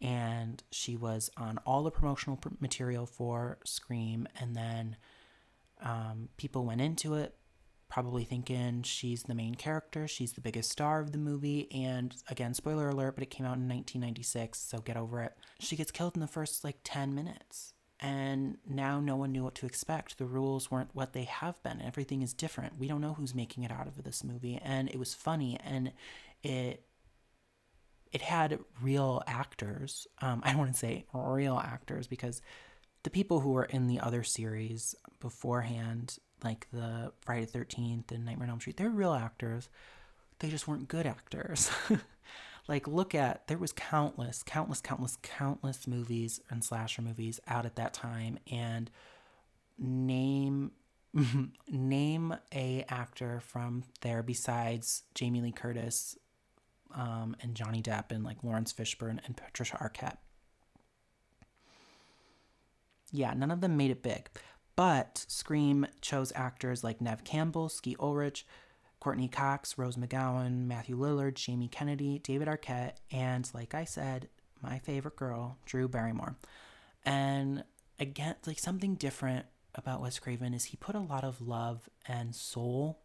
and 0.00 0.62
she 0.70 0.96
was 0.96 1.30
on 1.36 1.58
all 1.66 1.82
the 1.82 1.90
promotional 1.90 2.38
material 2.60 3.06
for 3.06 3.58
Scream. 3.64 4.28
And 4.40 4.54
then 4.54 4.96
um, 5.82 6.28
people 6.36 6.64
went 6.64 6.80
into 6.80 7.14
it 7.14 7.34
probably 7.88 8.24
thinking 8.24 8.82
she's 8.82 9.22
the 9.22 9.34
main 9.34 9.54
character, 9.54 10.06
she's 10.06 10.34
the 10.34 10.40
biggest 10.40 10.70
star 10.70 11.00
of 11.00 11.12
the 11.12 11.18
movie. 11.18 11.72
And 11.72 12.14
again, 12.28 12.54
spoiler 12.54 12.90
alert, 12.90 13.14
but 13.16 13.22
it 13.22 13.30
came 13.30 13.46
out 13.46 13.56
in 13.56 13.68
1996, 13.68 14.58
so 14.58 14.78
get 14.78 14.96
over 14.96 15.22
it. 15.22 15.32
She 15.58 15.76
gets 15.76 15.90
killed 15.90 16.14
in 16.14 16.20
the 16.20 16.26
first 16.26 16.64
like 16.64 16.78
10 16.84 17.14
minutes 17.14 17.72
and 18.00 18.58
now 18.68 19.00
no 19.00 19.16
one 19.16 19.32
knew 19.32 19.44
what 19.44 19.54
to 19.56 19.66
expect. 19.66 20.18
The 20.18 20.26
rules 20.26 20.70
weren't 20.70 20.94
what 20.94 21.12
they 21.12 21.24
have 21.24 21.62
been. 21.62 21.82
Everything 21.82 22.22
is 22.22 22.32
different. 22.32 22.78
We 22.78 22.86
don't 22.86 23.00
know 23.00 23.14
who's 23.14 23.34
making 23.34 23.64
it 23.64 23.72
out 23.72 23.88
of 23.88 24.04
this 24.04 24.22
movie, 24.22 24.60
and 24.62 24.88
it 24.88 24.98
was 24.98 25.14
funny, 25.14 25.58
and 25.64 25.92
it 26.42 26.84
it 28.12 28.22
had 28.22 28.58
real 28.80 29.22
actors. 29.26 30.06
Um, 30.20 30.42
I 30.44 30.50
don't 30.50 30.58
want 30.58 30.72
to 30.72 30.78
say 30.78 31.04
real 31.12 31.58
actors 31.58 32.06
because 32.06 32.40
the 33.02 33.10
people 33.10 33.40
who 33.40 33.50
were 33.50 33.64
in 33.64 33.86
the 33.86 34.00
other 34.00 34.22
series 34.22 34.94
beforehand, 35.20 36.18
like 36.44 36.68
the 36.72 37.12
Friday 37.20 37.46
Thirteenth 37.46 38.12
and 38.12 38.24
Nightmare 38.24 38.46
on 38.46 38.50
Elm 38.50 38.60
Street, 38.60 38.76
they're 38.76 38.90
real 38.90 39.14
actors. 39.14 39.68
They 40.38 40.50
just 40.50 40.68
weren't 40.68 40.86
good 40.88 41.06
actors. 41.06 41.70
Like, 42.68 42.86
look 42.86 43.14
at 43.14 43.48
there 43.48 43.58
was 43.58 43.72
countless, 43.72 44.42
countless, 44.42 44.80
countless, 44.80 45.16
countless 45.22 45.86
movies 45.86 46.40
and 46.50 46.62
slasher 46.62 47.00
movies 47.02 47.40
out 47.48 47.64
at 47.64 47.76
that 47.76 47.94
time, 47.94 48.38
and 48.50 48.90
name 49.78 50.72
name 51.70 52.36
a 52.54 52.84
actor 52.88 53.40
from 53.40 53.84
there 54.02 54.22
besides 54.22 55.04
Jamie 55.14 55.40
Lee 55.40 55.52
Curtis 55.52 56.16
um, 56.94 57.36
and 57.40 57.54
Johnny 57.54 57.82
Depp 57.82 58.12
and 58.12 58.24
like 58.24 58.44
Laurence 58.44 58.72
Fishburne 58.72 59.20
and 59.24 59.36
Patricia 59.36 59.76
Arquette. 59.76 60.18
Yeah, 63.10 63.32
none 63.34 63.50
of 63.50 63.62
them 63.62 63.76
made 63.76 63.90
it 63.90 64.02
big. 64.02 64.28
But 64.76 65.24
Scream 65.28 65.86
chose 66.00 66.32
actors 66.36 66.84
like 66.84 67.00
Neve 67.00 67.24
Campbell, 67.24 67.68
Skeet 67.68 67.98
Ulrich, 67.98 68.46
Courteney 69.00 69.28
Cox, 69.28 69.78
Rose 69.78 69.96
McGowan, 69.96 70.66
Matthew 70.66 70.96
Lillard, 70.96 71.34
Jamie 71.34 71.68
Kennedy, 71.68 72.18
David 72.18 72.48
Arquette, 72.48 72.94
and 73.10 73.48
like 73.54 73.74
I 73.74 73.84
said, 73.84 74.28
my 74.60 74.78
favorite 74.80 75.16
girl, 75.16 75.58
Drew 75.66 75.88
Barrymore. 75.88 76.36
And 77.04 77.64
again, 77.98 78.34
like 78.46 78.58
something 78.58 78.96
different 78.96 79.46
about 79.74 80.00
Wes 80.00 80.18
Craven 80.18 80.54
is 80.54 80.64
he 80.64 80.76
put 80.76 80.96
a 80.96 81.00
lot 81.00 81.24
of 81.24 81.40
love 81.40 81.88
and 82.06 82.34
soul 82.34 83.00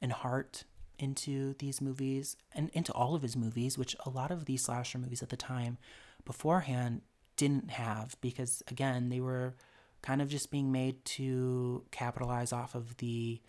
and 0.00 0.12
heart 0.12 0.64
into 0.98 1.54
these 1.58 1.80
movies 1.80 2.36
and 2.54 2.68
into 2.70 2.92
all 2.92 3.14
of 3.14 3.22
his 3.22 3.36
movies, 3.36 3.78
which 3.78 3.96
a 4.04 4.10
lot 4.10 4.30
of 4.30 4.44
these 4.44 4.62
slasher 4.62 4.98
movies 4.98 5.22
at 5.22 5.30
the 5.30 5.36
time 5.36 5.78
beforehand 6.24 7.00
didn't 7.36 7.70
have 7.70 8.14
because 8.20 8.62
again 8.68 9.08
they 9.08 9.20
were 9.20 9.56
kind 10.02 10.20
of 10.20 10.28
just 10.28 10.50
being 10.50 10.70
made 10.70 11.04
to 11.04 11.84
capitalize 11.90 12.52
off 12.52 12.74
of 12.74 12.96
the 12.98 13.40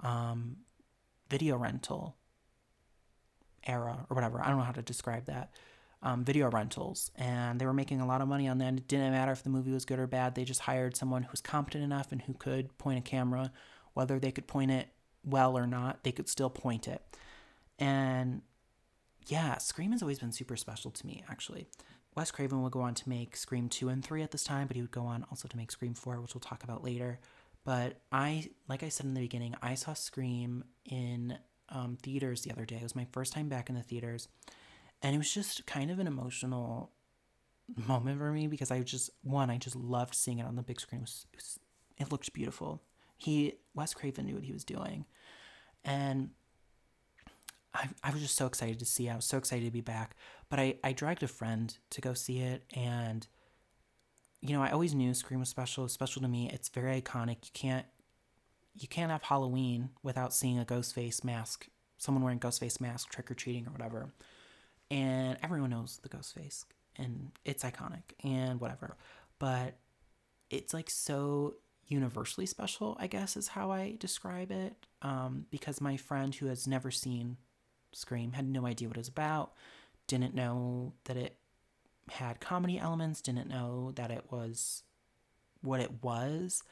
um, 0.00 0.56
video 1.32 1.56
rental 1.56 2.14
era 3.66 4.06
or 4.10 4.14
whatever. 4.14 4.40
I 4.40 4.48
don't 4.48 4.58
know 4.58 4.64
how 4.64 4.72
to 4.72 4.82
describe 4.82 5.24
that. 5.26 5.50
Um, 6.04 6.24
video 6.24 6.50
rentals, 6.50 7.12
and 7.16 7.60
they 7.60 7.64
were 7.64 7.72
making 7.72 8.00
a 8.00 8.06
lot 8.06 8.20
of 8.20 8.28
money 8.28 8.48
on 8.48 8.58
that. 8.58 8.74
It 8.74 8.88
didn't 8.88 9.12
matter 9.12 9.32
if 9.32 9.44
the 9.44 9.50
movie 9.50 9.70
was 9.70 9.84
good 9.84 10.00
or 10.00 10.08
bad. 10.08 10.34
They 10.34 10.44
just 10.44 10.62
hired 10.62 10.96
someone 10.96 11.22
who 11.22 11.30
was 11.30 11.40
competent 11.40 11.84
enough 11.84 12.10
and 12.10 12.20
who 12.22 12.34
could 12.34 12.76
point 12.76 12.98
a 12.98 13.02
camera, 13.02 13.52
whether 13.94 14.18
they 14.18 14.32
could 14.32 14.48
point 14.48 14.72
it 14.72 14.88
well 15.24 15.56
or 15.56 15.66
not, 15.66 16.02
they 16.02 16.12
could 16.12 16.28
still 16.28 16.50
point 16.50 16.88
it. 16.88 17.02
And 17.78 18.42
yeah, 19.28 19.58
Scream 19.58 19.92
has 19.92 20.02
always 20.02 20.18
been 20.18 20.32
super 20.32 20.56
special 20.56 20.90
to 20.90 21.06
me, 21.06 21.22
actually. 21.30 21.68
Wes 22.14 22.30
Craven 22.30 22.62
would 22.62 22.72
go 22.72 22.80
on 22.80 22.94
to 22.94 23.08
make 23.08 23.36
Scream 23.36 23.68
2 23.68 23.88
and 23.88 24.04
3 24.04 24.22
at 24.22 24.32
this 24.32 24.44
time, 24.44 24.66
but 24.66 24.76
he 24.76 24.82
would 24.82 24.90
go 24.90 25.04
on 25.04 25.24
also 25.30 25.48
to 25.48 25.56
make 25.56 25.70
Scream 25.70 25.94
4, 25.94 26.20
which 26.20 26.34
we'll 26.34 26.40
talk 26.40 26.62
about 26.64 26.84
later. 26.84 27.20
But 27.64 28.00
I, 28.10 28.50
like 28.68 28.82
I 28.82 28.88
said 28.88 29.06
in 29.06 29.14
the 29.14 29.20
beginning, 29.20 29.54
I 29.62 29.74
saw 29.74 29.92
Scream 29.92 30.64
in 30.84 31.38
um, 31.68 31.96
theaters 32.02 32.42
the 32.42 32.50
other 32.50 32.64
day. 32.64 32.76
It 32.76 32.82
was 32.82 32.96
my 32.96 33.06
first 33.12 33.32
time 33.32 33.48
back 33.48 33.68
in 33.68 33.76
the 33.76 33.82
theaters. 33.82 34.28
And 35.00 35.14
it 35.14 35.18
was 35.18 35.32
just 35.32 35.66
kind 35.66 35.90
of 35.90 35.98
an 35.98 36.06
emotional 36.06 36.90
moment 37.86 38.18
for 38.18 38.32
me 38.32 38.46
because 38.46 38.70
I 38.70 38.80
just, 38.80 39.10
one, 39.22 39.50
I 39.50 39.58
just 39.58 39.76
loved 39.76 40.14
seeing 40.14 40.38
it 40.38 40.46
on 40.46 40.56
the 40.56 40.62
big 40.62 40.80
screen. 40.80 41.00
It, 41.00 41.02
was, 41.02 41.26
it, 41.32 41.36
was, 41.36 41.58
it 41.98 42.12
looked 42.12 42.32
beautiful. 42.32 42.82
He, 43.16 43.54
Wes 43.74 43.94
Craven 43.94 44.26
knew 44.26 44.34
what 44.34 44.44
he 44.44 44.52
was 44.52 44.64
doing. 44.64 45.06
And 45.84 46.30
I, 47.74 47.88
I 48.02 48.10
was 48.10 48.20
just 48.20 48.36
so 48.36 48.46
excited 48.46 48.78
to 48.80 48.84
see. 48.84 49.08
I 49.08 49.16
was 49.16 49.24
so 49.24 49.38
excited 49.38 49.64
to 49.64 49.70
be 49.70 49.80
back. 49.80 50.16
But 50.48 50.60
I, 50.60 50.76
I 50.84 50.92
dragged 50.92 51.22
a 51.22 51.28
friend 51.28 51.76
to 51.90 52.00
go 52.00 52.14
see 52.14 52.40
it, 52.40 52.64
and 52.74 53.26
you 54.42 54.54
know, 54.54 54.62
I 54.62 54.70
always 54.70 54.94
knew 54.94 55.14
Scream 55.14 55.40
was 55.40 55.48
special. 55.48 55.88
special 55.88 56.20
to 56.20 56.28
me. 56.28 56.50
It's 56.52 56.68
very 56.68 57.00
iconic. 57.00 57.44
You 57.44 57.50
can't 57.54 57.86
you 58.74 58.88
can't 58.88 59.10
have 59.10 59.22
Halloween 59.22 59.90
without 60.02 60.32
seeing 60.34 60.58
a 60.58 60.64
ghost 60.64 60.94
face 60.94 61.22
mask, 61.22 61.68
someone 61.98 62.24
wearing 62.24 62.38
ghost 62.38 62.58
face 62.60 62.80
mask, 62.80 63.10
trick 63.10 63.30
or 63.30 63.34
treating 63.34 63.66
or 63.66 63.70
whatever. 63.70 64.12
And 64.90 65.38
everyone 65.42 65.70
knows 65.70 66.00
the 66.02 66.08
ghost 66.08 66.34
face, 66.34 66.64
and 66.96 67.30
it's 67.44 67.64
iconic 67.64 68.02
and 68.24 68.60
whatever. 68.60 68.96
But 69.38 69.78
it's 70.50 70.74
like 70.74 70.90
so 70.90 71.54
universally 71.86 72.46
special, 72.46 72.96
I 72.98 73.06
guess 73.06 73.36
is 73.36 73.48
how 73.48 73.70
I 73.70 73.96
describe 73.98 74.50
it. 74.50 74.74
Um, 75.02 75.46
because 75.50 75.80
my 75.80 75.96
friend 75.96 76.34
who 76.34 76.46
has 76.46 76.66
never 76.66 76.90
seen 76.90 77.36
Scream 77.92 78.32
had 78.32 78.48
no 78.48 78.66
idea 78.66 78.88
what 78.88 78.96
it 78.96 79.00
was 79.00 79.08
about, 79.08 79.52
didn't 80.06 80.34
know 80.34 80.94
that 81.04 81.16
it 81.16 81.36
had 82.10 82.40
comedy 82.40 82.78
elements, 82.78 83.20
didn't 83.20 83.48
know 83.48 83.92
that 83.94 84.10
it 84.10 84.26
was 84.30 84.82
what 85.62 85.80
it 85.80 86.02
was. 86.02 86.62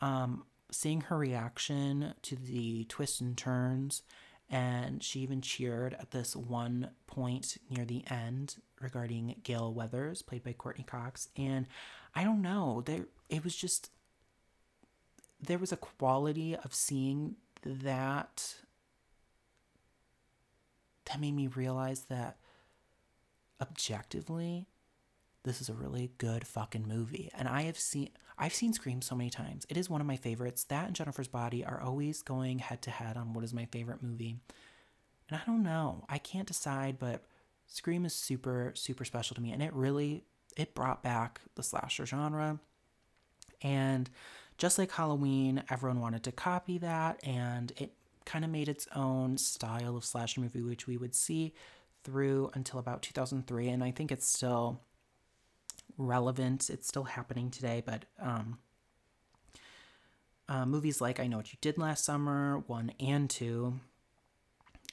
Um, 0.00 0.44
seeing 0.70 1.02
her 1.02 1.18
reaction 1.18 2.14
to 2.22 2.36
the 2.36 2.84
twists 2.84 3.20
and 3.20 3.36
turns, 3.36 4.02
and 4.50 5.02
she 5.02 5.20
even 5.20 5.40
cheered 5.40 5.94
at 5.98 6.10
this 6.10 6.34
one 6.34 6.90
point 7.06 7.56
near 7.70 7.84
the 7.84 8.04
end 8.10 8.56
regarding 8.80 9.36
Gale 9.42 9.72
Weathers, 9.72 10.22
played 10.22 10.42
by 10.42 10.52
Courteney 10.52 10.84
Cox. 10.84 11.28
And 11.36 11.66
I 12.14 12.24
don't 12.24 12.42
know, 12.42 12.82
there 12.84 13.06
it 13.28 13.44
was 13.44 13.54
just 13.56 13.90
there 15.40 15.58
was 15.58 15.72
a 15.72 15.76
quality 15.76 16.56
of 16.56 16.74
seeing 16.74 17.36
that 17.64 18.56
that 21.04 21.20
made 21.20 21.34
me 21.34 21.46
realize 21.48 22.02
that 22.02 22.36
objectively 23.60 24.66
this 25.44 25.60
is 25.60 25.68
a 25.68 25.74
really 25.74 26.12
good 26.18 26.46
fucking 26.46 26.86
movie. 26.86 27.30
And 27.34 27.48
i 27.48 27.62
have 27.62 27.78
seen 27.78 28.10
i've 28.38 28.54
seen 28.54 28.72
scream 28.72 29.02
so 29.02 29.14
many 29.14 29.30
times. 29.30 29.66
It 29.68 29.76
is 29.76 29.90
one 29.90 30.00
of 30.00 30.06
my 30.06 30.16
favorites. 30.16 30.64
That 30.64 30.86
and 30.86 30.96
jennifer's 30.96 31.28
body 31.28 31.64
are 31.64 31.80
always 31.80 32.22
going 32.22 32.58
head 32.60 32.82
to 32.82 32.90
head 32.90 33.16
on 33.16 33.32
what 33.32 33.44
is 33.44 33.54
my 33.54 33.66
favorite 33.66 34.02
movie. 34.02 34.36
And 35.28 35.40
i 35.40 35.42
don't 35.46 35.62
know. 35.62 36.04
I 36.08 36.18
can't 36.18 36.48
decide 36.48 36.98
but 36.98 37.24
scream 37.66 38.04
is 38.04 38.14
super 38.14 38.72
super 38.74 39.04
special 39.04 39.34
to 39.34 39.40
me. 39.42 39.52
And 39.52 39.62
it 39.62 39.72
really 39.72 40.24
it 40.56 40.74
brought 40.74 41.02
back 41.02 41.40
the 41.54 41.62
slasher 41.62 42.06
genre. 42.06 42.58
And 43.62 44.10
just 44.58 44.78
like 44.78 44.92
halloween 44.92 45.62
everyone 45.70 46.00
wanted 46.00 46.22
to 46.22 46.32
copy 46.32 46.78
that 46.78 47.18
and 47.26 47.72
it 47.76 47.92
kind 48.24 48.44
of 48.44 48.50
made 48.50 48.68
its 48.68 48.86
own 48.94 49.36
style 49.36 49.96
of 49.96 50.04
slasher 50.04 50.40
movie 50.40 50.62
which 50.62 50.86
we 50.86 50.96
would 50.96 51.14
see 51.14 51.52
through 52.04 52.50
until 52.54 52.78
about 52.78 53.02
2003 53.02 53.68
and 53.68 53.82
i 53.82 53.90
think 53.90 54.12
it's 54.12 54.28
still 54.28 54.80
relevant. 55.98 56.70
It's 56.70 56.88
still 56.88 57.04
happening 57.04 57.50
today, 57.50 57.82
but 57.84 58.04
um, 58.20 58.58
uh, 60.48 60.66
movies 60.66 61.00
like 61.00 61.20
I 61.20 61.26
Know 61.26 61.38
What 61.38 61.52
You 61.52 61.58
Did 61.60 61.78
Last 61.78 62.04
Summer, 62.04 62.62
1 62.66 62.92
and 63.00 63.30
2, 63.30 63.80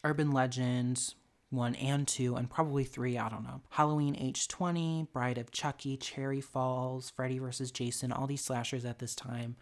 Urban 0.03 0.31
Legend, 0.31 1.13
1 1.49 1.75
and 1.75 2.07
2, 2.07 2.35
and 2.35 2.49
probably 2.49 2.83
3, 2.83 3.17
I 3.17 3.29
don't 3.29 3.43
know. 3.43 3.61
Halloween 3.69 4.15
H20, 4.15 5.11
Bride 5.11 5.37
of 5.37 5.51
Chucky, 5.51 5.97
Cherry 5.97 6.41
Falls, 6.41 7.09
Freddy 7.09 7.39
vs. 7.39 7.71
Jason, 7.71 8.11
all 8.11 8.27
these 8.27 8.43
slashers 8.43 8.85
at 8.85 8.99
this 8.99 9.15
time 9.15 9.55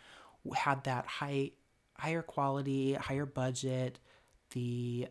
had 0.56 0.84
that 0.84 1.06
high, 1.06 1.52
higher 1.98 2.22
quality, 2.22 2.94
higher 2.94 3.26
budget, 3.26 4.00
the 4.52 5.08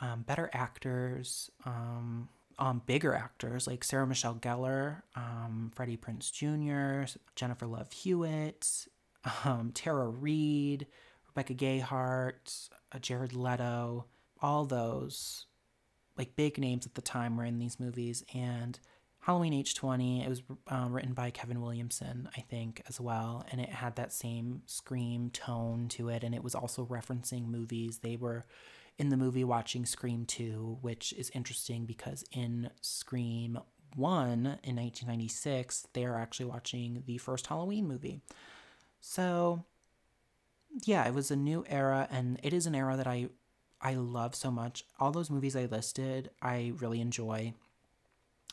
um, 0.00 0.22
better 0.22 0.50
actors, 0.52 1.50
um, 1.64 2.28
um, 2.58 2.82
bigger 2.86 3.14
actors 3.14 3.66
like 3.66 3.84
Sarah 3.84 4.06
Michelle 4.06 4.34
Gellar, 4.34 5.02
um, 5.14 5.70
Freddie 5.74 5.96
Prinze 5.96 6.32
Jr., 6.32 7.10
Jennifer 7.36 7.66
Love 7.66 7.92
Hewitt, 7.92 8.88
um, 9.44 9.70
Tara 9.72 10.08
Reid, 10.08 10.86
Rebecca 11.28 11.54
Gayheart, 11.54 12.70
uh, 12.92 12.98
Jared 12.98 13.32
Leto, 13.32 14.06
all 14.40 14.64
those 14.64 15.46
like 16.16 16.34
big 16.34 16.58
names 16.58 16.84
at 16.84 16.94
the 16.94 17.00
time 17.02 17.36
were 17.36 17.44
in 17.44 17.58
these 17.58 17.78
movies. 17.78 18.24
And 18.34 18.78
Halloween 19.20 19.52
H20, 19.52 20.24
it 20.24 20.28
was 20.28 20.42
um, 20.66 20.92
written 20.92 21.12
by 21.12 21.30
Kevin 21.30 21.60
Williamson, 21.60 22.28
I 22.36 22.40
think, 22.40 22.82
as 22.88 23.00
well. 23.00 23.44
And 23.50 23.60
it 23.60 23.68
had 23.68 23.96
that 23.96 24.12
same 24.12 24.62
scream 24.66 25.30
tone 25.30 25.88
to 25.90 26.08
it. 26.08 26.24
And 26.24 26.34
it 26.34 26.42
was 26.42 26.54
also 26.54 26.84
referencing 26.86 27.46
movies. 27.46 27.98
They 27.98 28.16
were 28.16 28.46
in 28.98 29.10
the 29.10 29.16
movie 29.16 29.44
watching 29.44 29.86
Scream 29.86 30.24
2, 30.24 30.78
which 30.80 31.12
is 31.12 31.30
interesting 31.30 31.86
because 31.86 32.24
in 32.32 32.70
Scream 32.80 33.58
1 33.94 34.28
in 34.28 34.76
1996, 34.76 35.88
they 35.92 36.04
are 36.04 36.18
actually 36.18 36.46
watching 36.46 37.04
the 37.06 37.18
first 37.18 37.46
Halloween 37.46 37.86
movie. 37.86 38.20
So, 39.00 39.64
yeah, 40.84 41.06
it 41.06 41.14
was 41.14 41.30
a 41.30 41.36
new 41.36 41.64
era, 41.68 42.08
and 42.10 42.40
it 42.42 42.52
is 42.52 42.66
an 42.66 42.74
era 42.74 42.96
that 42.96 43.06
I 43.06 43.28
I 43.80 43.94
love 43.94 44.34
so 44.34 44.50
much. 44.50 44.84
All 44.98 45.12
those 45.12 45.30
movies 45.30 45.54
I 45.54 45.66
listed, 45.66 46.30
I 46.42 46.72
really 46.78 47.00
enjoy. 47.00 47.54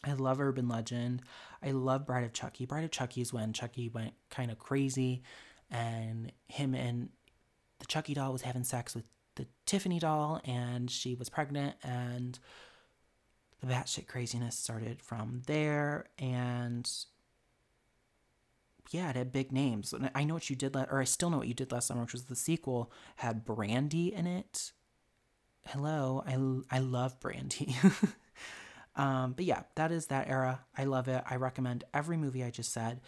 I 0.04 0.14
love 0.14 0.40
Urban 0.40 0.70
Legend. 0.70 1.24
I 1.64 1.72
love 1.72 2.06
Bride 2.06 2.26
of 2.26 2.34
Chucky. 2.34 2.68
Bride 2.68 2.84
of 2.84 2.92
Chucky 2.92 3.22
is 3.22 3.34
when 3.34 3.54
Chucky 3.54 3.90
went 3.90 4.14
kind 4.30 4.52
of 4.52 4.60
crazy, 4.60 5.24
and 5.72 6.32
him 6.48 6.76
and 6.76 7.10
the 7.80 7.88
Chucky 7.88 8.14
doll 8.14 8.32
was 8.32 8.44
having 8.44 8.64
sex 8.64 8.94
with 8.94 9.06
the 9.36 9.48
Tiffany 9.66 10.00
doll 10.00 10.42
and 10.46 10.90
she 10.90 11.16
was 11.16 11.30
pregnant 11.30 11.76
and 11.84 12.40
the 13.62 13.68
batshit 13.68 14.08
craziness 14.08 14.58
started 14.58 15.02
from 15.02 15.42
there 15.48 16.06
and 16.18 16.90
yeah, 18.92 19.10
it 19.10 19.16
had 19.16 19.32
big 19.32 19.52
names. 19.52 19.94
I 20.14 20.24
know 20.24 20.36
what 20.36 20.50
you 20.50 20.56
did, 20.56 20.76
la- 20.76 20.86
or 20.92 21.02
I 21.02 21.06
still 21.06 21.30
know 21.30 21.38
what 21.40 21.48
you 21.48 21.56
did 21.56 21.72
last 21.72 21.88
summer, 21.88 22.02
which 22.02 22.14
was 22.14 22.26
the 22.26 22.36
sequel 22.36 22.92
had 23.18 23.44
Brandy 23.44 24.14
in 24.14 24.28
it. 24.28 24.72
Hello, 25.66 26.24
I 26.28 26.76
I 26.76 26.80
love 26.80 27.20
Brandy. 27.20 27.76
Um, 28.96 29.34
but 29.34 29.46
yeah, 29.46 29.64
that 29.76 29.92
is 29.92 30.08
that 30.08 30.30
era. 30.30 30.62
I 30.78 30.86
love 30.86 31.08
it. 31.08 31.24
I 31.30 31.36
recommend 31.36 31.84
every 31.94 32.18
movie 32.18 32.44
I 32.44 32.50
just 32.50 32.72
said. 32.72 33.02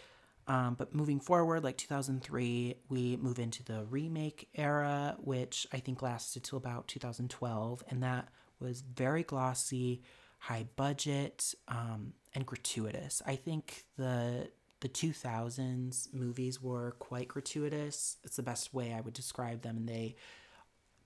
Um, 0.47 0.75
but 0.75 0.95
moving 0.95 1.19
forward, 1.19 1.63
like 1.63 1.77
2003, 1.77 2.75
we 2.89 3.17
move 3.17 3.37
into 3.37 3.63
the 3.63 3.85
remake 3.89 4.47
era, 4.55 5.17
which 5.19 5.67
I 5.73 5.79
think 5.79 6.01
lasted 6.01 6.43
till 6.43 6.57
about 6.57 6.87
2012. 6.87 7.83
And 7.89 8.01
that 8.01 8.29
was 8.59 8.81
very 8.81 9.23
glossy, 9.23 10.01
high 10.39 10.67
budget, 10.77 11.53
um, 11.67 12.13
and 12.33 12.45
gratuitous. 12.45 13.21
I 13.25 13.35
think 13.35 13.83
the 13.97 14.49
the 14.79 14.89
2000s 14.89 16.13
movies 16.13 16.61
were 16.61 16.91
quite 16.99 17.27
gratuitous. 17.27 18.17
It's 18.23 18.35
the 18.35 18.43
best 18.43 18.75
way 18.75 18.93
I 18.93 19.01
would 19.01 19.15
describe 19.15 19.63
them. 19.63 19.75
And 19.77 19.89
they 19.89 20.15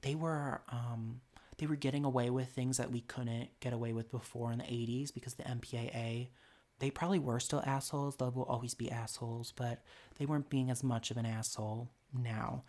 they 0.01 0.13
were 0.13 0.61
um, 0.69 1.21
they 1.57 1.67
were 1.67 1.75
getting 1.75 2.05
away 2.05 2.29
with 2.29 2.49
things 2.49 2.77
that 2.77 2.91
we 2.91 3.01
couldn't 3.01 3.49
get 3.59 3.73
away 3.73 3.93
with 3.93 4.11
before 4.11 4.51
in 4.51 4.59
the 4.59 4.65
80s 4.65 5.13
because 5.13 5.35
the 5.35 5.43
MPAA 5.43 6.29
they 6.81 6.89
probably 6.89 7.19
were 7.19 7.39
still 7.39 7.61
assholes. 7.63 8.15
They 8.15 8.25
will 8.25 8.43
always 8.43 8.73
be 8.73 8.89
assholes, 8.89 9.53
but 9.55 9.83
they 10.17 10.25
weren't 10.25 10.49
being 10.49 10.71
as 10.71 10.83
much 10.83 11.11
of 11.11 11.17
an 11.17 11.27
asshole 11.27 11.89
now. 12.11 12.63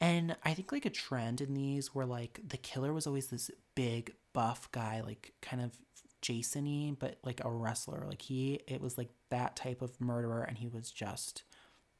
And 0.00 0.34
I 0.44 0.52
think 0.52 0.72
like 0.72 0.84
a 0.84 0.90
trend 0.90 1.40
in 1.40 1.54
these 1.54 1.94
where 1.94 2.04
like 2.04 2.40
the 2.46 2.56
killer 2.56 2.92
was 2.92 3.06
always 3.06 3.28
this 3.28 3.52
big 3.76 4.14
buff 4.32 4.68
guy, 4.72 5.00
like 5.00 5.32
kind 5.40 5.62
of 5.62 5.78
Jason-y, 6.22 6.96
but 6.98 7.18
like 7.22 7.40
a 7.44 7.50
wrestler. 7.50 8.04
Like 8.08 8.22
he 8.22 8.60
it 8.66 8.80
was 8.80 8.98
like 8.98 9.10
that 9.30 9.54
type 9.54 9.80
of 9.80 10.00
murderer 10.00 10.42
and 10.42 10.58
he 10.58 10.66
was 10.66 10.90
just 10.90 11.44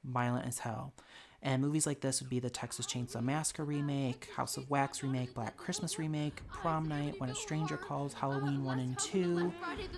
violent 0.05 0.49
as 0.49 0.59
hell. 0.59 0.95
And 1.45 1.61
movies 1.61 1.87
like 1.87 2.01
this 2.01 2.21
would 2.21 2.31
be 2.31 2.39
the 2.39 2.51
Texas 2.51 2.87
Chainsaw 2.87 3.21
Massacre 3.21 3.65
remake, 3.65 4.29
House 4.37 4.57
of 4.57 4.71
Wax 4.71 5.03
remake, 5.03 5.35
Black 5.35 5.57
Christmas 5.57 5.99
remake, 5.99 6.41
Prom 6.49 6.89
Night, 6.89 7.21
When 7.21 7.31
a 7.31 7.35
Stranger 7.35 7.77
Calls, 7.77 8.15
Halloween 8.15 8.63
1 8.63 8.79
and 8.79 8.99
2, 8.99 9.53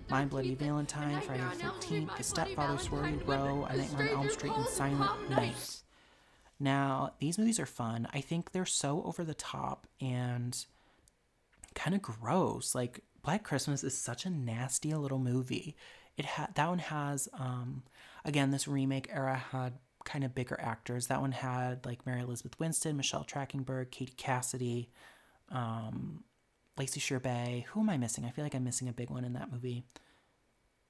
My 0.08 0.24
Bloody 0.24 0.54
Valentine, 0.54 1.20
Friday 1.20 1.42
the 1.58 1.64
13th, 1.64 2.16
The 2.16 2.22
Stepfather, 2.22 2.78
Sorority 2.78 3.18
Row, 3.26 3.66
A 3.68 3.76
Nightmare 3.76 4.16
on 4.16 4.24
Elm 4.24 4.30
Street, 4.30 4.54
and 4.56 4.66
Silent 4.68 5.30
Night. 5.30 5.82
Now, 6.58 7.12
these 7.18 7.36
movies 7.36 7.60
are 7.60 7.66
fun. 7.66 8.08
I 8.14 8.22
think 8.22 8.52
they're 8.52 8.64
so 8.64 9.02
over 9.04 9.22
the 9.22 9.34
top 9.34 9.86
and 10.00 10.64
kind 11.74 11.94
of 11.94 12.00
gross. 12.00 12.74
Like, 12.74 13.00
Black 13.22 13.42
Christmas 13.42 13.84
is 13.84 13.96
such 13.96 14.24
a 14.24 14.30
nasty 14.30 14.94
little 14.94 15.18
movie. 15.18 15.76
It 16.16 16.24
had 16.26 16.54
that 16.54 16.68
one 16.68 16.78
has 16.78 17.28
um 17.32 17.82
again 18.24 18.50
this 18.50 18.68
remake 18.68 19.08
era 19.12 19.36
had 19.50 19.72
kind 20.04 20.24
of 20.24 20.34
bigger 20.34 20.58
actors. 20.60 21.06
That 21.06 21.20
one 21.20 21.32
had 21.32 21.84
like 21.84 22.06
Mary 22.06 22.20
Elizabeth 22.20 22.58
Winstead, 22.58 22.94
Michelle 22.94 23.24
Trachtenberg, 23.24 23.90
Katie 23.90 24.14
Cassidy, 24.16 24.90
um, 25.50 26.24
Lacey 26.78 27.00
Chabert. 27.00 27.64
Who 27.64 27.80
am 27.80 27.90
I 27.90 27.96
missing? 27.96 28.24
I 28.24 28.30
feel 28.30 28.44
like 28.44 28.54
I'm 28.54 28.64
missing 28.64 28.88
a 28.88 28.92
big 28.92 29.10
one 29.10 29.24
in 29.24 29.34
that 29.34 29.52
movie. 29.52 29.84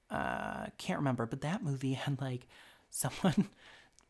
Uh, 0.09 0.67
can't 0.77 0.99
remember, 0.99 1.25
but 1.25 1.41
that 1.41 1.63
movie 1.63 1.93
had 1.93 2.21
like 2.21 2.47
someone 2.89 3.49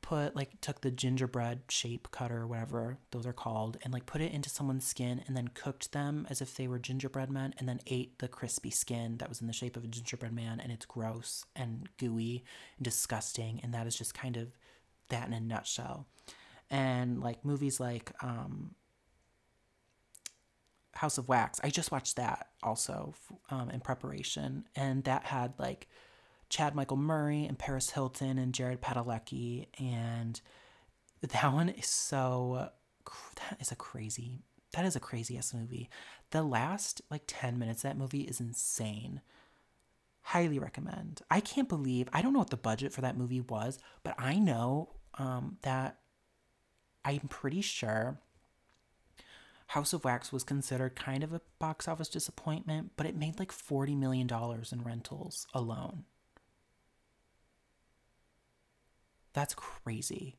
put 0.05 0.35
like 0.35 0.61
took 0.61 0.81
the 0.81 0.91
gingerbread 0.91 1.61
shape 1.67 2.09
cutter 2.11 2.45
whatever 2.45 2.99
those 3.09 3.25
are 3.25 3.33
called 3.33 3.75
and 3.83 3.91
like 3.91 4.05
put 4.05 4.21
it 4.21 4.31
into 4.31 4.51
someone's 4.51 4.85
skin 4.85 5.23
and 5.25 5.35
then 5.35 5.47
cooked 5.47 5.93
them 5.93 6.27
as 6.29 6.41
if 6.41 6.55
they 6.55 6.67
were 6.67 6.77
gingerbread 6.77 7.31
men 7.31 7.55
and 7.57 7.67
then 7.67 7.79
ate 7.87 8.19
the 8.19 8.27
crispy 8.27 8.69
skin 8.69 9.17
that 9.17 9.27
was 9.27 9.41
in 9.41 9.47
the 9.47 9.53
shape 9.53 9.75
of 9.75 9.83
a 9.83 9.87
gingerbread 9.87 10.31
man 10.31 10.59
and 10.59 10.71
it's 10.71 10.85
gross 10.85 11.43
and 11.55 11.89
gooey 11.97 12.43
and 12.77 12.85
disgusting 12.85 13.59
and 13.63 13.73
that 13.73 13.87
is 13.87 13.95
just 13.95 14.13
kind 14.13 14.37
of 14.37 14.49
that 15.09 15.27
in 15.27 15.33
a 15.33 15.39
nutshell. 15.39 16.07
And 16.69 17.21
like 17.21 17.45
movies 17.45 17.79
like 17.79 18.11
um, 18.21 18.75
House 20.93 21.17
of 21.17 21.27
Wax, 21.27 21.59
I 21.63 21.69
just 21.69 21.91
watched 21.91 22.15
that 22.15 22.47
also 22.63 23.13
um, 23.49 23.69
in 23.69 23.81
preparation, 23.81 24.65
and 24.75 25.03
that 25.03 25.25
had 25.25 25.53
like 25.59 25.87
Chad 26.49 26.73
Michael 26.73 26.97
Murray 26.97 27.45
and 27.45 27.57
Paris 27.59 27.91
Hilton 27.91 28.37
and 28.37 28.53
Jared 28.53 28.81
Padalecki, 28.81 29.67
and 29.79 30.39
that 31.21 31.53
one 31.53 31.69
is 31.69 31.87
so 31.87 32.69
that 33.35 33.57
is 33.59 33.71
a 33.71 33.75
crazy 33.75 34.39
that 34.73 34.85
is 34.85 34.95
a 34.95 34.99
crazy 34.99 35.37
ass 35.37 35.53
movie. 35.53 35.89
The 36.31 36.43
last 36.43 37.01
like 37.09 37.23
10 37.27 37.57
minutes 37.57 37.83
that 37.83 37.97
movie 37.97 38.21
is 38.21 38.39
insane. 38.39 39.21
Highly 40.21 40.59
recommend. 40.59 41.21
I 41.31 41.39
can't 41.39 41.69
believe 41.69 42.09
I 42.11 42.21
don't 42.21 42.33
know 42.33 42.39
what 42.39 42.49
the 42.49 42.57
budget 42.57 42.91
for 42.91 43.01
that 43.01 43.17
movie 43.17 43.41
was, 43.41 43.79
but 44.03 44.15
I 44.17 44.37
know 44.37 44.94
um, 45.18 45.57
that 45.61 45.99
I'm 47.03 47.28
pretty 47.30 47.61
sure 47.61 48.18
House 49.68 49.93
of 49.93 50.03
Wax 50.03 50.32
was 50.32 50.43
considered 50.43 50.95
kind 50.95 51.24
of 51.24 51.34
a 51.34 51.41
box 51.59 51.88
office 51.88 52.09
disappointment, 52.09 52.91
but 52.95 53.05
it 53.05 53.16
made 53.16 53.39
like 53.39 53.51
$40 53.51 53.97
million 53.97 54.30
in 54.72 54.84
rentals 54.84 55.47
alone. 55.53 56.05
That's 59.34 59.53
crazy. 59.53 60.38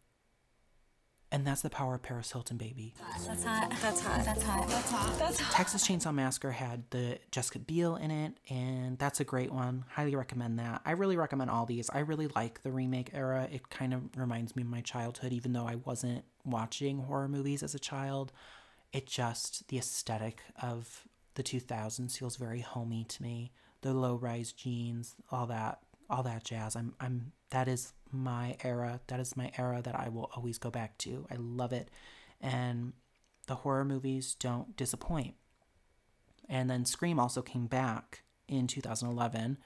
And 1.37 1.47
that's 1.47 1.61
the 1.61 1.69
power 1.69 1.97
of 1.97 2.03
Paris 2.03 2.33
Hilton, 2.33 2.57
baby. 2.57 2.95
That's 3.27 3.45
hot. 3.45 3.71
That's 3.83 4.01
hot. 4.01 4.25
That's 4.25 4.43
hot. 4.43 4.67
That's 4.67 4.91
hot. 4.91 5.19
That's 5.19 5.39
hot. 5.39 5.53
Texas 5.53 5.87
Chainsaw 5.87 6.15
Massacre 6.15 6.53
had 6.53 6.85
the 6.89 7.19
Jessica 7.31 7.59
Biel 7.59 7.97
in 7.97 8.11
it, 8.11 8.39
and 8.49 8.99
that's 8.99 9.21
a 9.21 9.25
great 9.25 9.53
one. 9.53 9.85
Highly 9.91 10.17
recommend 10.17 10.59
that. 10.61 10.81
I 10.87 10.93
really 10.93 11.19
recommend 11.19 11.51
all 11.51 11.67
these. 11.67 11.91
I 11.91 11.99
really 11.99 12.29
like 12.29 12.63
the 12.63 12.73
remake 12.73 13.11
era. 13.13 13.51
It 13.53 13.69
kind 13.69 13.93
of 13.93 14.05
reminds 14.17 14.57
me 14.57 14.63
of 14.63 14.69
my 14.69 14.81
childhood, 14.81 15.35
even 15.35 15.53
though 15.53 15.67
I 15.67 15.75
wasn't 15.75 16.25
watching 16.47 17.01
horror 17.01 17.29
movies 17.29 17.63
as 17.63 17.75
a 17.75 17.79
child. 17.79 18.33
It 18.95 19.07
just, 19.07 19.69
the 19.69 19.77
aesthetic 19.77 20.41
of 20.63 21.07
the 21.35 21.43
2000s 21.43 22.17
feels 22.17 22.37
very 22.37 22.61
homey 22.61 23.05
to 23.11 23.23
me. 23.23 23.53
The 23.83 23.93
low 23.93 24.15
rise 24.15 24.53
jeans, 24.53 25.15
all 25.31 25.45
that, 25.49 25.81
all 26.09 26.23
that 26.23 26.45
jazz. 26.45 26.77
I'm, 26.77 26.95
I'm, 26.99 27.33
that 27.51 27.69
is 27.69 27.93
my 28.13 28.57
era. 28.63 29.01
That 29.09 29.21
is 29.21 29.37
my 29.37 29.51
era 29.59 29.81
that 29.83 29.99
I 29.99 30.09
will 30.09 30.31
always 30.37 30.59
go 30.59 30.71
back 30.71 30.99
to. 30.99 31.27
I 31.31 31.37
love 31.39 31.73
it. 31.73 31.91
And 32.41 32.93
the 33.47 33.57
horror 33.57 33.85
movies 33.85 34.35
don't 34.39 34.77
disappoint. 34.77 35.35
And 36.49 36.71
then 36.71 36.85
Scream 36.85 37.19
also 37.19 37.43
came 37.43 37.67
back 37.67 38.23
in 38.49 38.67
2011 38.67 39.59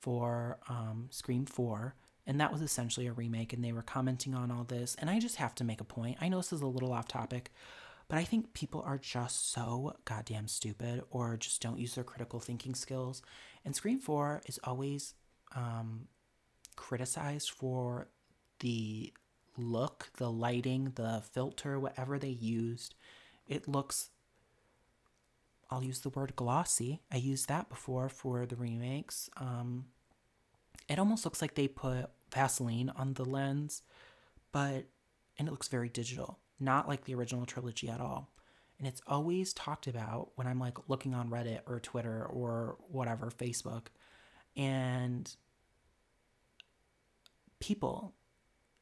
for 0.00 0.58
um, 0.68 1.08
Scream 1.10 1.46
4. 1.46 1.94
And 2.26 2.40
that 2.40 2.52
was 2.52 2.62
essentially 2.62 3.06
a 3.08 3.12
remake, 3.12 3.52
and 3.52 3.64
they 3.64 3.72
were 3.72 3.82
commenting 3.82 4.32
on 4.34 4.50
all 4.50 4.64
this. 4.64 4.94
And 4.98 5.10
I 5.10 5.18
just 5.18 5.36
have 5.36 5.54
to 5.56 5.64
make 5.64 5.80
a 5.80 5.84
point. 5.84 6.18
I 6.20 6.28
know 6.28 6.36
this 6.36 6.52
is 6.52 6.60
a 6.60 6.66
little 6.66 6.92
off 6.92 7.08
topic, 7.08 7.50
but 8.08 8.16
I 8.16 8.24
think 8.24 8.54
people 8.54 8.82
are 8.86 8.98
just 8.98 9.50
so 9.52 9.96
goddamn 10.04 10.46
stupid 10.46 11.02
or 11.10 11.36
just 11.36 11.60
don't 11.60 11.80
use 11.80 11.96
their 11.96 12.04
critical 12.04 12.38
thinking 12.38 12.74
skills. 12.74 13.22
And 13.64 13.74
Scream 13.74 13.98
4 13.98 14.42
is 14.46 14.60
always 14.62 15.14
um, 15.56 16.06
criticized 16.76 17.50
for 17.50 18.08
the 18.60 19.12
look, 19.56 20.10
the 20.16 20.30
lighting, 20.30 20.92
the 20.94 21.22
filter, 21.32 21.78
whatever 21.78 22.18
they 22.18 22.28
used. 22.28 22.94
It 23.46 23.68
looks, 23.68 24.10
I'll 25.70 25.84
use 25.84 26.00
the 26.00 26.08
word 26.08 26.36
glossy. 26.36 27.02
I 27.10 27.16
used 27.16 27.48
that 27.48 27.68
before 27.68 28.08
for 28.08 28.46
the 28.46 28.56
remakes. 28.56 29.28
Um, 29.36 29.86
it 30.88 30.98
almost 30.98 31.24
looks 31.24 31.42
like 31.42 31.54
they 31.54 31.68
put 31.68 32.10
Vaseline 32.32 32.90
on 32.96 33.14
the 33.14 33.24
lens, 33.24 33.82
but, 34.52 34.86
and 35.38 35.48
it 35.48 35.50
looks 35.50 35.68
very 35.68 35.88
digital, 35.88 36.38
not 36.58 36.88
like 36.88 37.04
the 37.04 37.14
original 37.14 37.46
trilogy 37.46 37.88
at 37.88 38.00
all. 38.00 38.30
And 38.78 38.88
it's 38.88 39.02
always 39.06 39.52
talked 39.52 39.86
about 39.86 40.30
when 40.34 40.46
I'm 40.46 40.58
like 40.58 40.88
looking 40.88 41.14
on 41.14 41.30
Reddit 41.30 41.60
or 41.66 41.78
Twitter 41.78 42.24
or 42.24 42.76
whatever, 42.88 43.30
Facebook. 43.30 43.86
And 44.56 45.32
people. 47.62 48.12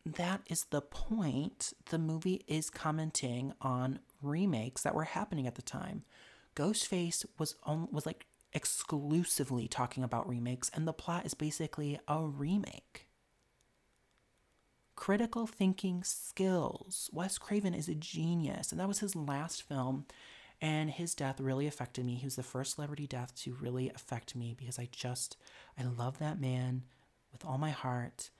That 0.06 0.40
is 0.48 0.64
the 0.70 0.80
point. 0.80 1.74
The 1.90 1.98
movie 1.98 2.42
is 2.48 2.70
commenting 2.70 3.52
on 3.60 3.98
remakes 4.22 4.82
that 4.82 4.94
were 4.94 5.04
happening 5.04 5.46
at 5.46 5.56
the 5.56 5.62
time. 5.62 6.02
Ghostface 6.56 7.26
was 7.38 7.56
on, 7.64 7.88
was 7.92 8.06
like 8.06 8.24
exclusively 8.54 9.68
talking 9.68 10.02
about 10.02 10.26
remakes, 10.26 10.70
and 10.72 10.88
the 10.88 10.94
plot 10.94 11.26
is 11.26 11.34
basically 11.34 12.00
a 12.08 12.24
remake. 12.24 13.06
Critical 14.96 15.46
thinking 15.46 16.02
skills. 16.02 17.10
Wes 17.12 17.36
Craven 17.36 17.74
is 17.74 17.88
a 17.88 17.94
genius, 17.94 18.72
and 18.72 18.80
that 18.80 18.88
was 18.88 19.00
his 19.00 19.14
last 19.14 19.62
film. 19.62 20.06
And 20.62 20.90
his 20.90 21.14
death 21.14 21.40
really 21.40 21.66
affected 21.66 22.04
me. 22.04 22.14
He 22.14 22.26
was 22.26 22.36
the 22.36 22.42
first 22.42 22.74
celebrity 22.74 23.06
death 23.06 23.34
to 23.42 23.56
really 23.60 23.90
affect 23.94 24.34
me 24.34 24.54
because 24.58 24.78
I 24.78 24.88
just, 24.90 25.36
I 25.78 25.84
love 25.84 26.18
that 26.18 26.40
man 26.40 26.82
with 27.32 27.44
all 27.44 27.56
my 27.56 27.70
heart. 27.70 28.30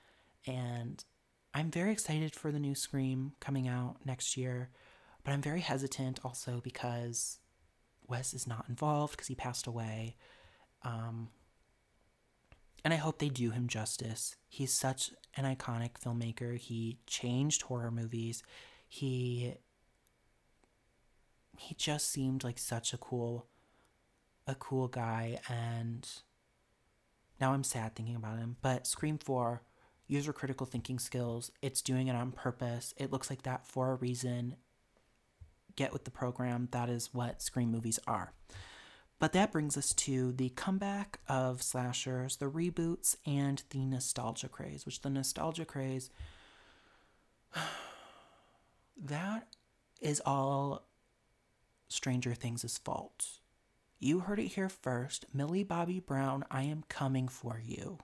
And 0.47 1.03
I'm 1.53 1.71
very 1.71 1.91
excited 1.91 2.33
for 2.33 2.51
the 2.51 2.59
new 2.59 2.75
Scream 2.75 3.33
coming 3.39 3.67
out 3.67 3.97
next 4.05 4.37
year, 4.37 4.69
but 5.23 5.31
I'm 5.31 5.41
very 5.41 5.61
hesitant 5.61 6.19
also 6.23 6.61
because 6.63 7.39
Wes 8.07 8.33
is 8.33 8.47
not 8.47 8.65
involved 8.69 9.13
because 9.13 9.27
he 9.27 9.35
passed 9.35 9.67
away. 9.67 10.15
Um, 10.83 11.29
and 12.83 12.93
I 12.93 12.97
hope 12.97 13.19
they 13.19 13.29
do 13.29 13.51
him 13.51 13.67
justice. 13.67 14.35
He's 14.47 14.73
such 14.73 15.11
an 15.35 15.43
iconic 15.45 15.91
filmmaker. 16.03 16.57
He 16.57 16.97
changed 17.05 17.63
horror 17.63 17.91
movies. 17.91 18.43
He 18.87 19.53
he 21.57 21.75
just 21.75 22.09
seemed 22.09 22.43
like 22.43 22.57
such 22.57 22.93
a 22.93 22.97
cool 22.97 23.47
a 24.47 24.55
cool 24.55 24.87
guy 24.87 25.39
and 25.47 26.07
Now 27.39 27.53
I'm 27.53 27.63
sad 27.63 27.95
thinking 27.95 28.15
about 28.15 28.37
him. 28.39 28.57
But 28.61 28.87
Scream 28.87 29.17
4, 29.17 29.61
user 30.11 30.33
critical 30.33 30.65
thinking 30.65 30.99
skills. 30.99 31.51
It's 31.61 31.81
doing 31.81 32.07
it 32.07 32.15
on 32.15 32.31
purpose. 32.31 32.93
It 32.97 33.11
looks 33.11 33.29
like 33.29 33.43
that 33.43 33.65
for 33.65 33.91
a 33.91 33.95
reason. 33.95 34.57
Get 35.75 35.93
with 35.93 36.03
the 36.03 36.11
program. 36.11 36.67
That 36.71 36.89
is 36.89 37.13
what 37.13 37.41
Scream 37.41 37.71
movies 37.71 37.99
are. 38.05 38.33
But 39.19 39.33
that 39.33 39.51
brings 39.51 39.77
us 39.77 39.93
to 39.93 40.31
the 40.33 40.49
comeback 40.49 41.19
of 41.27 41.61
slashers, 41.61 42.37
the 42.37 42.47
reboots, 42.47 43.15
and 43.25 43.63
the 43.69 43.85
nostalgia 43.85 44.49
craze, 44.49 44.85
which 44.85 45.01
the 45.01 45.09
nostalgia 45.09 45.63
craze, 45.63 46.09
that 49.01 49.47
is 50.01 50.21
all 50.25 50.87
Stranger 51.87 52.33
Things' 52.33 52.77
fault. 52.79 53.27
You 53.99 54.21
heard 54.21 54.39
it 54.39 54.47
here 54.47 54.69
first. 54.69 55.25
Millie 55.33 55.63
Bobby 55.63 55.99
Brown, 55.99 56.43
I 56.49 56.63
am 56.63 56.83
coming 56.89 57.27
for 57.27 57.61
you. 57.63 57.99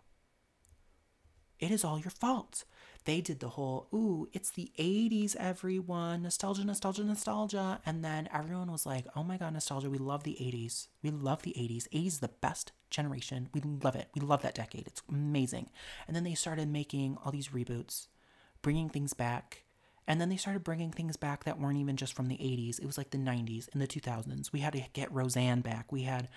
It 1.59 1.71
is 1.71 1.83
all 1.83 1.99
your 1.99 2.11
fault. 2.11 2.63
They 3.05 3.21
did 3.21 3.39
the 3.39 3.49
whole, 3.49 3.87
ooh, 3.93 4.27
it's 4.33 4.49
the 4.49 4.69
80s, 4.77 5.35
everyone. 5.37 6.23
Nostalgia, 6.23 6.65
nostalgia, 6.65 7.05
nostalgia. 7.05 7.79
And 7.85 8.03
then 8.03 8.27
everyone 8.33 8.69
was 8.69 8.85
like, 8.85 9.05
oh 9.15 9.23
my 9.23 9.37
God, 9.37 9.53
nostalgia. 9.53 9.89
We 9.89 9.97
love 9.97 10.23
the 10.23 10.35
80s. 10.41 10.87
We 11.01 11.09
love 11.09 11.43
the 11.43 11.53
80s. 11.57 11.87
80s 11.87 12.07
is 12.07 12.19
the 12.19 12.27
best 12.27 12.73
generation. 12.89 13.47
We 13.53 13.61
love 13.61 13.95
it. 13.95 14.09
We 14.13 14.21
love 14.21 14.41
that 14.41 14.55
decade. 14.55 14.87
It's 14.87 15.01
amazing. 15.09 15.69
And 16.05 16.15
then 16.15 16.25
they 16.25 16.33
started 16.33 16.67
making 16.67 17.17
all 17.23 17.31
these 17.31 17.47
reboots, 17.47 18.07
bringing 18.61 18.89
things 18.89 19.13
back. 19.13 19.63
And 20.05 20.19
then 20.19 20.27
they 20.27 20.37
started 20.37 20.65
bringing 20.65 20.91
things 20.91 21.15
back 21.15 21.45
that 21.45 21.59
weren't 21.59 21.79
even 21.79 21.95
just 21.95 22.13
from 22.13 22.27
the 22.27 22.37
80s. 22.37 22.77
It 22.79 22.85
was 22.85 22.97
like 22.97 23.11
the 23.11 23.17
90s 23.17 23.69
and 23.71 23.81
the 23.81 23.87
2000s. 23.87 24.51
We 24.51 24.59
had 24.59 24.73
to 24.73 24.83
get 24.91 25.11
Roseanne 25.13 25.61
back. 25.61 25.91
We 25.93 26.03
had, 26.03 26.27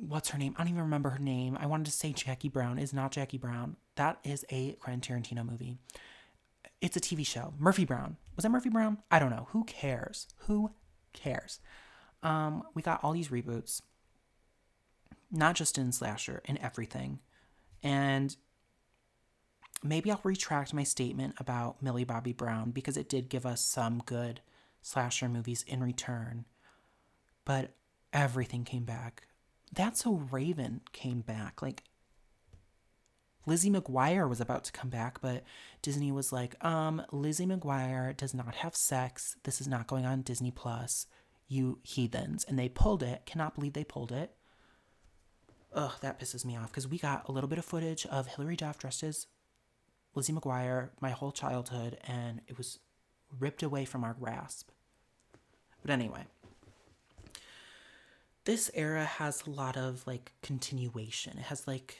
what's 0.00 0.30
her 0.30 0.38
name? 0.38 0.54
I 0.56 0.62
don't 0.62 0.70
even 0.70 0.82
remember 0.82 1.10
her 1.10 1.18
name. 1.18 1.56
I 1.60 1.66
wanted 1.66 1.86
to 1.86 1.92
say 1.92 2.12
Jackie 2.12 2.48
Brown. 2.48 2.78
Is 2.78 2.92
not 2.92 3.12
Jackie 3.12 3.38
Brown. 3.38 3.76
That 3.96 4.18
is 4.24 4.44
a 4.50 4.72
Quentin 4.80 5.22
Tarantino 5.22 5.48
movie. 5.48 5.76
It's 6.80 6.96
a 6.96 7.00
TV 7.00 7.26
show. 7.26 7.52
Murphy 7.58 7.84
Brown. 7.84 8.16
Was 8.36 8.44
that 8.44 8.50
Murphy 8.50 8.70
Brown? 8.70 8.98
I 9.10 9.18
don't 9.18 9.30
know. 9.30 9.48
Who 9.50 9.64
cares? 9.64 10.26
Who 10.46 10.70
cares? 11.12 11.60
Um, 12.22 12.64
we 12.74 12.82
got 12.82 13.02
all 13.02 13.12
these 13.12 13.28
reboots, 13.28 13.82
not 15.30 15.54
just 15.54 15.76
in 15.76 15.92
slasher, 15.92 16.42
in 16.46 16.58
everything. 16.58 17.20
And 17.82 18.34
maybe 19.82 20.10
I'll 20.10 20.20
retract 20.22 20.72
my 20.72 20.84
statement 20.84 21.34
about 21.38 21.82
Millie 21.82 22.04
Bobby 22.04 22.32
Brown 22.32 22.70
because 22.70 22.96
it 22.96 23.08
did 23.08 23.28
give 23.28 23.44
us 23.44 23.60
some 23.60 24.02
good 24.06 24.40
slasher 24.82 25.28
movies 25.28 25.64
in 25.66 25.82
return. 25.82 26.46
But 27.44 27.72
everything 28.12 28.64
came 28.64 28.84
back. 28.84 29.24
That's 29.72 30.00
So 30.00 30.14
Raven 30.30 30.80
came 30.92 31.20
back. 31.20 31.62
Like, 31.62 31.84
Lizzie 33.46 33.70
McGuire 33.70 34.28
was 34.28 34.40
about 34.40 34.64
to 34.64 34.72
come 34.72 34.90
back, 34.90 35.20
but 35.20 35.44
Disney 35.82 36.12
was 36.12 36.32
like, 36.32 36.62
um, 36.64 37.02
Lizzie 37.10 37.46
McGuire 37.46 38.16
does 38.16 38.34
not 38.34 38.56
have 38.56 38.76
sex. 38.76 39.36
This 39.44 39.60
is 39.60 39.68
not 39.68 39.86
going 39.86 40.04
on 40.04 40.22
Disney 40.22 40.50
Plus. 40.50 41.06
You 41.48 41.78
heathens. 41.82 42.44
And 42.44 42.58
they 42.58 42.68
pulled 42.68 43.02
it. 43.02 43.22
Cannot 43.26 43.54
believe 43.54 43.72
they 43.72 43.84
pulled 43.84 44.12
it. 44.12 44.34
Ugh, 45.72 45.92
that 46.00 46.20
pisses 46.20 46.44
me 46.44 46.56
off 46.56 46.68
because 46.68 46.88
we 46.88 46.98
got 46.98 47.28
a 47.28 47.32
little 47.32 47.48
bit 47.48 47.58
of 47.58 47.64
footage 47.64 48.04
of 48.06 48.26
Hilary 48.26 48.56
Duff 48.56 48.78
dressed 48.78 49.02
as 49.02 49.26
Lizzie 50.14 50.32
McGuire 50.32 50.90
my 51.00 51.10
whole 51.10 51.32
childhood, 51.32 51.98
and 52.04 52.40
it 52.48 52.58
was 52.58 52.80
ripped 53.38 53.62
away 53.62 53.84
from 53.84 54.02
our 54.02 54.14
grasp. 54.14 54.70
But 55.82 55.92
anyway, 55.92 56.24
this 58.44 58.70
era 58.74 59.04
has 59.04 59.42
a 59.46 59.50
lot 59.50 59.76
of 59.76 60.06
like 60.06 60.32
continuation. 60.42 61.38
It 61.38 61.44
has 61.44 61.66
like 61.66 61.96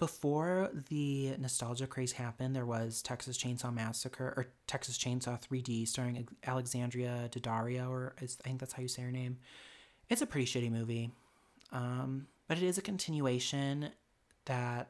before 0.00 0.70
the 0.88 1.36
nostalgia 1.38 1.86
craze 1.86 2.12
happened, 2.12 2.56
there 2.56 2.64
was 2.64 3.02
Texas 3.02 3.36
Chainsaw 3.36 3.72
Massacre 3.72 4.32
or 4.34 4.46
Texas 4.66 4.96
Chainsaw 4.96 5.40
3D 5.40 5.86
starring 5.86 6.26
Alexandria 6.44 7.28
Daddario, 7.30 7.90
or 7.90 8.14
I 8.20 8.26
think 8.26 8.60
that's 8.60 8.72
how 8.72 8.80
you 8.82 8.88
say 8.88 9.02
her 9.02 9.12
name. 9.12 9.36
It's 10.08 10.22
a 10.22 10.26
pretty 10.26 10.46
shitty 10.46 10.72
movie, 10.72 11.12
um, 11.70 12.26
but 12.48 12.56
it 12.56 12.64
is 12.64 12.78
a 12.78 12.82
continuation 12.82 13.90
that 14.46 14.88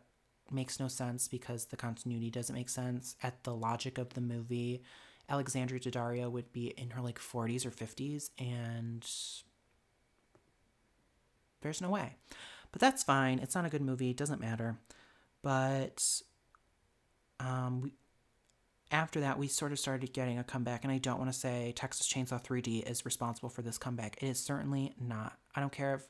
makes 0.50 0.78
no 0.78 0.86
sense 0.86 1.26
because 1.26 1.66
the 1.66 1.76
continuity 1.76 2.30
doesn't 2.30 2.54
make 2.54 2.68
sense. 2.68 3.16
At 3.20 3.42
the 3.42 3.54
logic 3.54 3.98
of 3.98 4.14
the 4.14 4.20
movie, 4.20 4.80
Alexandria 5.28 5.80
Daddario 5.80 6.30
would 6.30 6.52
be 6.52 6.68
in 6.68 6.90
her 6.90 7.02
like 7.02 7.18
40s 7.18 7.66
or 7.66 7.70
50s, 7.70 8.30
and 8.38 9.04
there's 11.62 11.80
no 11.80 11.90
way. 11.90 12.16
But 12.72 12.80
that's 12.80 13.02
fine. 13.02 13.38
It's 13.38 13.54
not 13.54 13.66
a 13.66 13.70
good 13.70 13.82
movie. 13.82 14.10
It 14.10 14.16
doesn't 14.16 14.40
matter. 14.40 14.78
But 15.42 16.22
um, 17.38 17.80
we, 17.80 17.92
after 18.90 19.20
that, 19.20 19.38
we 19.38 19.48
sort 19.48 19.72
of 19.72 19.78
started 19.78 20.12
getting 20.12 20.38
a 20.38 20.44
comeback. 20.44 20.84
And 20.84 20.92
I 20.92 20.98
don't 20.98 21.18
want 21.18 21.32
to 21.32 21.38
say 21.38 21.72
Texas 21.74 22.08
Chainsaw 22.08 22.42
3D 22.42 22.88
is 22.88 23.04
responsible 23.04 23.48
for 23.48 23.62
this 23.62 23.78
comeback. 23.78 24.22
It 24.22 24.26
is 24.26 24.38
certainly 24.38 24.94
not. 25.00 25.38
I 25.54 25.60
don't 25.60 25.72
care 25.72 25.94
if 25.94 26.02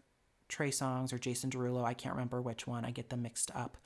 Trey 0.49 0.71
Songz 0.71 1.13
or 1.13 1.19
Jason 1.19 1.51
Derulo, 1.51 1.85
I 1.85 1.95
can't 1.95 2.15
remember 2.15 2.43
which 2.43 2.67
one. 2.67 2.85
I 2.85 2.91
get 2.91 3.09
them 3.09 3.23
mixed 3.23 3.51
up. 3.55 3.77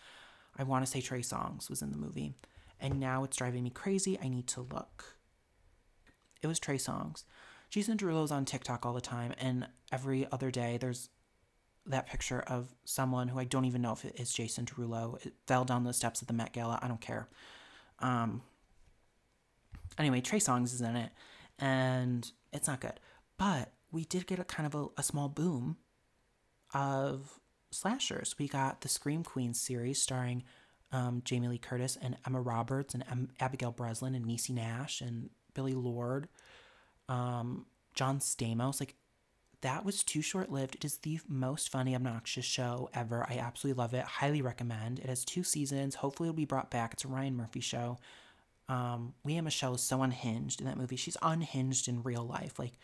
I 0.56 0.62
want 0.62 0.84
to 0.84 0.90
say 0.90 1.00
Trey 1.00 1.20
Songz 1.20 1.68
was 1.68 1.82
in 1.82 1.90
the 1.90 1.98
movie. 1.98 2.34
And 2.80 2.98
now 2.98 3.24
it's 3.24 3.36
driving 3.36 3.62
me 3.62 3.70
crazy. 3.70 4.18
I 4.20 4.28
need 4.28 4.46
to 4.48 4.62
look. 4.62 5.16
It 6.42 6.46
was 6.46 6.58
Trey 6.58 6.76
Songz. 6.76 7.24
Jason 7.70 7.96
Derulo's 7.96 8.30
on 8.30 8.44
TikTok 8.44 8.86
all 8.86 8.92
the 8.92 9.00
time, 9.00 9.34
and 9.38 9.66
every 9.90 10.28
other 10.30 10.50
day 10.50 10.78
there's 10.80 11.08
that 11.86 12.06
picture 12.06 12.40
of 12.40 12.74
someone 12.84 13.28
who 13.28 13.38
I 13.38 13.44
don't 13.44 13.66
even 13.66 13.82
know 13.82 13.92
if 13.92 14.04
it 14.04 14.18
is 14.18 14.32
Jason 14.32 14.64
Derulo. 14.64 15.24
It 15.24 15.34
fell 15.46 15.64
down 15.64 15.84
the 15.84 15.92
steps 15.92 16.22
of 16.22 16.28
the 16.28 16.34
Met 16.34 16.52
Gala. 16.52 16.78
I 16.82 16.88
don't 16.88 17.00
care. 17.00 17.28
Um. 17.98 18.42
Anyway, 19.96 20.20
Trey 20.20 20.40
Songz 20.40 20.74
is 20.74 20.80
in 20.80 20.96
it, 20.96 21.12
and 21.58 22.30
it's 22.52 22.66
not 22.66 22.80
good. 22.80 22.98
But 23.38 23.72
we 23.92 24.04
did 24.04 24.26
get 24.26 24.38
a 24.38 24.44
kind 24.44 24.66
of 24.66 24.74
a, 24.74 24.86
a 25.00 25.02
small 25.02 25.28
boom 25.28 25.76
of 26.72 27.38
slashers. 27.70 28.34
We 28.38 28.48
got 28.48 28.80
the 28.80 28.88
Scream 28.88 29.22
Queens 29.22 29.60
series 29.60 30.00
starring 30.00 30.42
um, 30.92 31.22
Jamie 31.24 31.48
Lee 31.48 31.58
Curtis 31.58 31.96
and 32.00 32.16
Emma 32.26 32.40
Roberts 32.40 32.94
and 32.94 33.04
M- 33.10 33.30
Abigail 33.40 33.72
Breslin 33.72 34.14
and 34.14 34.26
Niecy 34.26 34.50
Nash 34.50 35.00
and 35.00 35.30
Billie 35.54 35.74
Lourd, 35.74 36.28
um, 37.08 37.66
John 37.94 38.18
Stamos. 38.18 38.80
Like 38.80 38.94
that 39.64 39.82
was 39.82 40.04
too 40.04 40.20
short 40.20 40.52
lived. 40.52 40.74
It 40.74 40.84
is 40.84 40.98
the 40.98 41.18
most 41.26 41.70
funny, 41.70 41.94
obnoxious 41.94 42.44
show 42.44 42.90
ever. 42.92 43.26
I 43.28 43.38
absolutely 43.38 43.80
love 43.80 43.94
it. 43.94 44.04
Highly 44.04 44.42
recommend. 44.42 44.98
It 44.98 45.06
has 45.06 45.24
two 45.24 45.42
seasons. 45.42 45.94
Hopefully, 45.94 46.28
it'll 46.28 46.36
be 46.36 46.44
brought 46.44 46.70
back. 46.70 46.92
It's 46.92 47.04
a 47.04 47.08
Ryan 47.08 47.34
Murphy 47.34 47.60
show. 47.60 47.98
Um, 48.68 49.14
Lea 49.24 49.40
Michele 49.40 49.74
is 49.74 49.80
so 49.80 50.02
unhinged 50.02 50.60
in 50.60 50.66
that 50.66 50.76
movie. 50.76 50.96
She's 50.96 51.16
unhinged 51.22 51.88
in 51.88 52.02
real 52.02 52.26
life. 52.26 52.58
Like, 52.58 52.74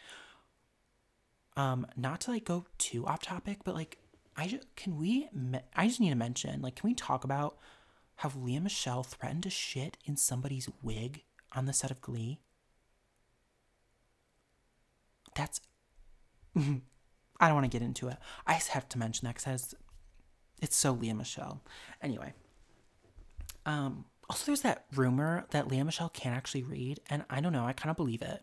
um, 1.55 1.87
not 1.99 2.23
to 2.23 2.31
like 2.31 2.47
go 2.47 2.65
too 2.79 3.07
off 3.07 3.21
topic, 3.21 3.59
but 3.63 3.75
like 3.75 3.99
I 4.37 4.47
just, 4.49 4.75
can 4.75 4.97
we? 4.97 5.29
I 5.77 5.87
just 5.87 6.01
need 6.01 6.09
to 6.09 6.17
mention, 6.17 6.63
like, 6.63 6.77
can 6.77 6.89
we 6.89 6.95
talk 6.95 7.25
about 7.25 7.59
how 8.17 8.33
Lea 8.35 8.59
Michele 8.59 9.03
threatened 9.03 9.43
to 9.43 9.51
shit 9.51 9.99
in 10.07 10.17
somebody's 10.17 10.69
wig 10.83 11.25
on 11.53 11.67
the 11.67 11.75
set 11.75 11.91
of 11.91 12.01
Glee? 12.01 12.41
That's. 15.35 15.61
I 17.41 17.47
don't 17.49 17.55
want 17.55 17.71
to 17.71 17.79
get 17.79 17.85
into 17.85 18.09
it. 18.09 18.17
I 18.47 18.55
have 18.55 18.89
to 18.91 18.99
mention 18.99 19.27
that 19.27 19.37
because 19.37 19.75
it's 20.61 20.77
so 20.77 20.93
Lea 20.93 21.13
Michele. 21.13 21.63
Anyway, 22.03 22.35
um, 23.67 24.05
also 24.29 24.47
there's 24.47 24.61
that 24.63 24.85
rumor 24.95 25.47
that 25.51 25.69
Lea 25.69 25.83
Michele 25.83 26.11
can't 26.11 26.37
actually 26.37 26.63
read, 26.63 27.01
and 27.09 27.25
I 27.31 27.41
don't 27.41 27.53
know. 27.53 27.65
I 27.65 27.73
kind 27.73 27.91
of 27.91 27.97
believe 27.97 28.23
it. 28.23 28.43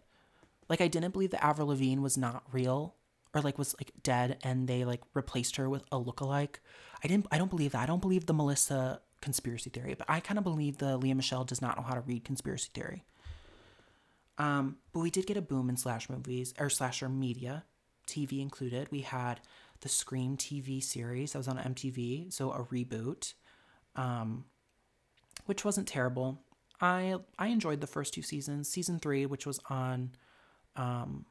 Like 0.70 0.82
I 0.82 0.88
didn't 0.88 1.12
believe 1.12 1.32
that 1.32 1.44
Avril 1.44 1.68
Lavigne 1.68 2.02
was 2.02 2.18
not 2.18 2.44
real 2.52 2.96
or 3.34 3.42
like 3.42 3.58
was 3.58 3.76
like 3.80 3.92
dead 4.04 4.38
and 4.44 4.68
they 4.68 4.84
like 4.84 5.02
replaced 5.14 5.56
her 5.58 5.70
with 5.70 5.84
a 5.92 5.98
look-alike. 5.98 6.60
I 7.04 7.08
didn't 7.08 7.28
I 7.32 7.38
don't 7.38 7.50
believe 7.50 7.72
that. 7.72 7.82
I 7.82 7.86
don't 7.86 8.02
believe 8.02 8.26
the 8.26 8.34
Melissa 8.34 9.02
conspiracy 9.22 9.70
theory, 9.70 9.96
but 9.98 10.10
I 10.10 10.20
kind 10.20 10.38
of 10.38 10.44
believe 10.44 10.78
the 10.78 10.98
Lea 10.98 11.14
Michele 11.14 11.44
does 11.44 11.62
not 11.62 11.78
know 11.78 11.84
how 11.84 11.94
to 11.94 12.02
read 12.02 12.26
conspiracy 12.26 12.70
theory. 12.74 13.04
Um, 14.38 14.78
but 14.94 15.00
we 15.00 15.10
did 15.10 15.26
get 15.26 15.38
a 15.38 15.42
boom 15.42 15.70
in 15.70 15.78
slash 15.78 16.10
movies 16.10 16.54
or 16.60 16.70
slasher 16.70 17.10
media, 17.10 17.64
TV 18.08 18.42
included. 18.42 18.88
We 18.92 19.02
had 19.02 19.42
the 19.82 19.90
Scream 19.90 20.38
TV 20.38 20.84
series 20.84 21.34
that 21.34 21.38
was 21.38 21.48
on 21.48 21.58
MTV, 21.58 22.32
so 22.34 22.52
a 22.52 22.64
reboot, 22.64 23.34
um, 23.96 24.46
which 25.46 25.64
wasn't 25.64 25.88
terrible. 25.88 26.40
I 26.82 27.16
I 27.38 27.48
enjoyed 27.48 27.82
the 27.82 27.88
first 27.88 28.14
two 28.14 28.22
seasons. 28.22 28.70
Season 28.70 29.00
three, 29.00 29.26
which 29.26 29.46
was 29.46 29.60
on 29.70 30.12
um, 30.76 31.26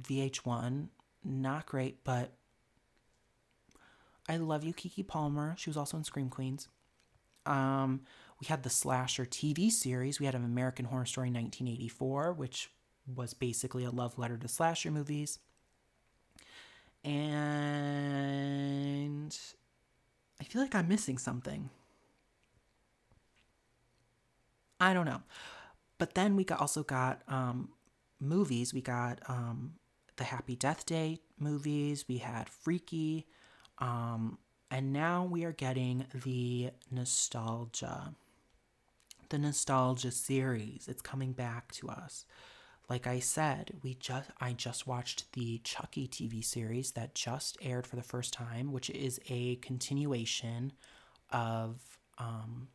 VH1. 0.00 0.88
Not 1.24 1.66
great, 1.66 2.04
but 2.04 2.32
I 4.28 4.36
love 4.36 4.64
you, 4.64 4.72
Keke 4.72 5.06
Palmer. 5.06 5.54
She 5.58 5.70
was 5.70 5.76
also 5.76 5.96
in 5.96 6.04
Scream 6.04 6.28
Queens. 6.28 6.68
Um, 7.44 8.02
we 8.40 8.46
had 8.46 8.62
the 8.62 8.70
slasher 8.70 9.24
TV 9.24 9.70
series. 9.70 10.20
We 10.20 10.26
had 10.26 10.34
an 10.34 10.44
American 10.44 10.86
Horror 10.86 11.06
Story 11.06 11.28
1984, 11.28 12.32
which 12.32 12.70
was 13.14 13.34
basically 13.34 13.84
a 13.84 13.90
love 13.90 14.18
letter 14.18 14.36
to 14.36 14.48
slasher 14.48 14.90
movies. 14.90 15.38
And 17.06 17.14
I 20.40 20.44
feel 20.44 20.60
like 20.60 20.74
I'm 20.74 20.88
missing 20.88 21.18
something. 21.18 21.70
I 24.80 24.92
don't 24.92 25.06
know. 25.06 25.22
But 25.98 26.14
then 26.14 26.34
we 26.34 26.42
got, 26.44 26.60
also 26.60 26.82
got 26.82 27.22
um, 27.28 27.70
movies. 28.20 28.74
We 28.74 28.80
got 28.82 29.20
um, 29.28 29.74
the 30.16 30.24
Happy 30.24 30.56
Death 30.56 30.84
Day 30.84 31.20
movies. 31.38 32.06
We 32.08 32.18
had 32.18 32.48
Freaky. 32.48 33.28
Um, 33.78 34.38
and 34.70 34.92
now 34.92 35.24
we 35.24 35.44
are 35.44 35.52
getting 35.52 36.06
the 36.24 36.70
nostalgia. 36.90 38.14
The 39.28 39.38
nostalgia 39.38 40.10
series. 40.10 40.88
It's 40.88 41.02
coming 41.02 41.32
back 41.32 41.70
to 41.74 41.88
us. 41.88 42.26
Like 42.88 43.06
I 43.06 43.18
said, 43.18 43.72
we 43.82 43.94
just 43.94 44.30
I 44.40 44.52
just 44.52 44.86
watched 44.86 45.32
the 45.32 45.58
Chucky 45.64 46.06
TV 46.06 46.44
series 46.44 46.92
that 46.92 47.14
just 47.14 47.58
aired 47.60 47.86
for 47.86 47.96
the 47.96 48.02
first 48.02 48.32
time, 48.32 48.72
which 48.72 48.90
is 48.90 49.20
a 49.28 49.56
continuation 49.56 50.72
of 51.30 51.98
um 52.18 52.68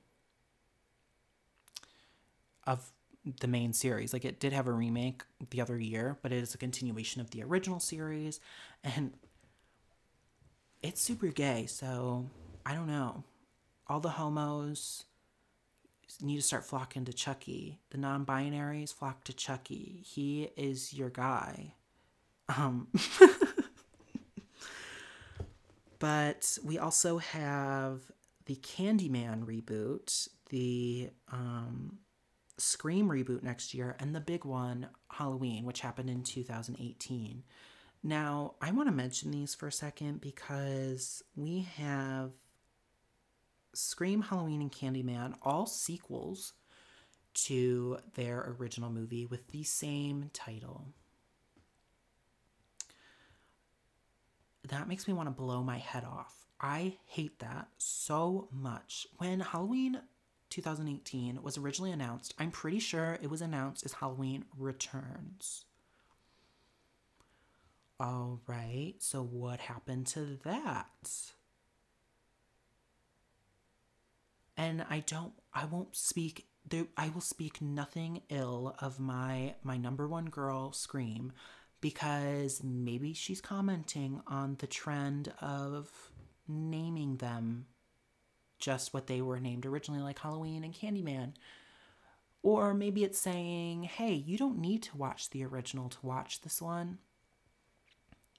of 2.68 2.92
the 3.40 3.48
main 3.48 3.72
series. 3.72 4.12
Like 4.12 4.26
it 4.26 4.40
did 4.40 4.52
have 4.52 4.68
a 4.68 4.74
remake 4.74 5.24
the 5.50 5.62
other 5.62 5.80
year, 5.80 6.18
but 6.22 6.34
it 6.34 6.44
is 6.44 6.54
a 6.54 6.58
continuation 6.58 7.22
of 7.22 7.32
the 7.32 7.44
original 7.44 7.80
series 7.80 8.40
and 8.84 9.14
it's 10.82 11.02
super 11.02 11.28
gay, 11.28 11.68
so 11.68 12.30
I 12.66 12.74
don't 12.74 12.88
know. 12.88 13.24
All 13.88 14.00
the 14.00 14.10
homos 14.10 15.06
need 16.22 16.38
to 16.38 16.42
start 16.42 16.66
flocking 16.66 17.06
to 17.06 17.14
Chucky. 17.14 17.80
The 17.92 17.98
non-binaries 17.98 18.94
flock 18.94 19.24
to 19.26 19.34
Chucky. 19.34 20.04
He 20.06 20.50
is 20.56 20.94
your 20.94 21.10
guy. 21.10 21.74
Um 22.56 22.88
But 26.00 26.58
we 26.64 26.80
also 26.80 27.20
have 27.20 28.02
the 28.46 28.56
Candyman 28.56 29.46
reboot, 29.46 30.28
the 30.50 31.12
um 31.32 32.00
Scream 32.58 33.08
reboot 33.10 33.42
next 33.42 33.74
year, 33.74 33.96
and 34.00 34.16
the 34.16 34.20
big 34.20 34.46
one, 34.46 34.88
Halloween, 35.12 35.66
which 35.66 35.82
happened 35.82 36.10
in 36.10 36.24
2018. 36.24 37.44
Now, 38.04 38.56
I 38.62 38.72
want 38.72 38.88
to 38.88 38.94
mention 38.94 39.32
these 39.32 39.56
for 39.56 39.68
a 39.68 39.72
second 39.72 40.22
because 40.22 41.24
we 41.36 41.68
have 41.78 42.32
Scream, 43.74 44.22
Halloween, 44.22 44.62
and 44.62 44.72
Candyman, 44.72 45.36
all 45.42 45.66
sequels 45.66 46.54
to 47.34 47.98
their 48.16 48.56
original 48.60 48.90
movie 48.90 49.26
with 49.26 49.48
the 49.50 49.64
same 49.64 50.30
title. 50.34 50.88
That 54.68 54.88
makes 54.88 55.08
me 55.08 55.14
want 55.14 55.28
to 55.28 55.32
blow 55.32 55.64
my 55.64 55.78
head 55.78 56.04
off. 56.04 56.46
I 56.60 56.98
hate 57.06 57.40
that 57.40 57.70
so 57.78 58.48
much. 58.52 59.08
When 59.18 59.40
Halloween 59.40 60.02
2018 60.50 61.42
was 61.42 61.58
originally 61.58 61.92
announced, 61.92 62.34
I'm 62.38 62.52
pretty 62.52 62.80
sure 62.80 63.18
it 63.22 63.30
was 63.30 63.42
announced 63.42 63.86
as 63.86 63.94
Halloween 63.94 64.46
Returns. 64.58 65.66
All 68.00 68.42
right, 68.48 68.96
so 69.00 69.24
what 69.24 69.60
happened 69.60 70.08
to 70.08 70.40
that? 70.44 71.10
And 74.62 74.86
I 74.92 75.00
don't 75.00 75.34
I 75.56 75.66
won't 75.66 75.96
speak 75.96 76.46
there 76.70 76.86
I 76.96 77.10
will 77.10 77.22
speak 77.22 77.64
nothing 77.64 78.22
ill 78.30 78.76
of 78.80 79.00
my 79.00 79.56
my 79.64 79.76
number 79.76 80.08
one 80.08 80.26
girl 80.26 80.72
Scream 80.72 81.34
because 81.82 82.62
maybe 82.64 83.14
she's 83.14 83.42
commenting 83.42 84.22
on 84.28 84.58
the 84.60 84.68
trend 84.68 85.34
of 85.42 85.90
naming 86.48 87.18
them 87.18 87.66
just 88.60 88.94
what 88.94 89.08
they 89.08 89.20
were 89.20 89.40
named 89.40 89.66
originally, 89.66 90.04
like 90.04 90.20
Halloween 90.20 90.64
and 90.64 90.76
Candyman. 90.76 91.34
Or 92.44 92.76
maybe 92.76 93.04
it's 93.04 93.18
saying, 93.18 93.84
hey, 93.84 94.14
you 94.14 94.38
don't 94.38 94.60
need 94.60 94.84
to 94.84 94.98
watch 94.98 95.32
the 95.32 95.44
original 95.44 95.90
to 95.90 95.98
watch 96.04 96.42
this 96.42 96.62
one. 96.62 97.00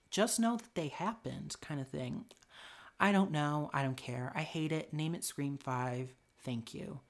Just 0.08 0.38
know 0.38 0.56
that 0.56 0.76
they 0.76 0.86
happened, 0.88 1.56
kind 1.60 1.80
of 1.80 1.88
thing. 1.88 2.26
I 3.02 3.10
don't 3.10 3.32
know. 3.32 3.68
I 3.74 3.82
don't 3.82 3.96
care. 3.96 4.32
I 4.32 4.42
hate 4.42 4.70
it. 4.70 4.94
Name 4.94 5.16
it 5.16 5.24
Scream 5.24 5.58
5. 5.58 6.14
Thank 6.44 6.72
you. 6.72 7.00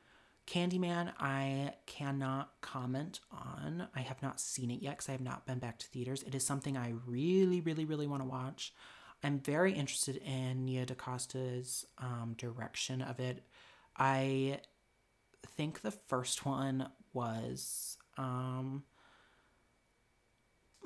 Candyman, 0.47 1.13
I 1.21 1.75
cannot 1.85 2.55
comment 2.63 3.21
on. 3.31 3.89
I 3.95 4.01
have 4.01 4.23
not 4.23 4.41
seen 4.41 4.71
it 4.71 4.81
yet 4.81 4.93
because 4.93 5.11
I 5.11 5.13
have 5.13 5.21
not 5.21 5.47
been 5.47 5.59
back 5.59 5.79
to 5.81 5.87
theaters. 5.87 6.23
It 6.23 6.35
is 6.35 6.47
something 6.47 6.79
I 6.79 6.95
really, 7.07 7.61
really, 7.61 7.85
really 7.85 8.07
want 8.07 8.23
to 8.23 8.29
watch. 8.29 8.73
I'm 9.23 9.39
very 9.39 9.75
interested 9.75 10.17
in 10.17 10.65
Nia 10.65 10.87
DaCosta's 10.87 11.87
um, 11.99 12.37
direction 12.39 13.03
of 13.03 13.21
it. 13.21 13.45
I 13.95 14.61
think 15.57 15.83
the 15.83 15.91
first 15.91 16.47
one 16.47 16.89
was. 17.13 17.99
Um, 18.17 18.85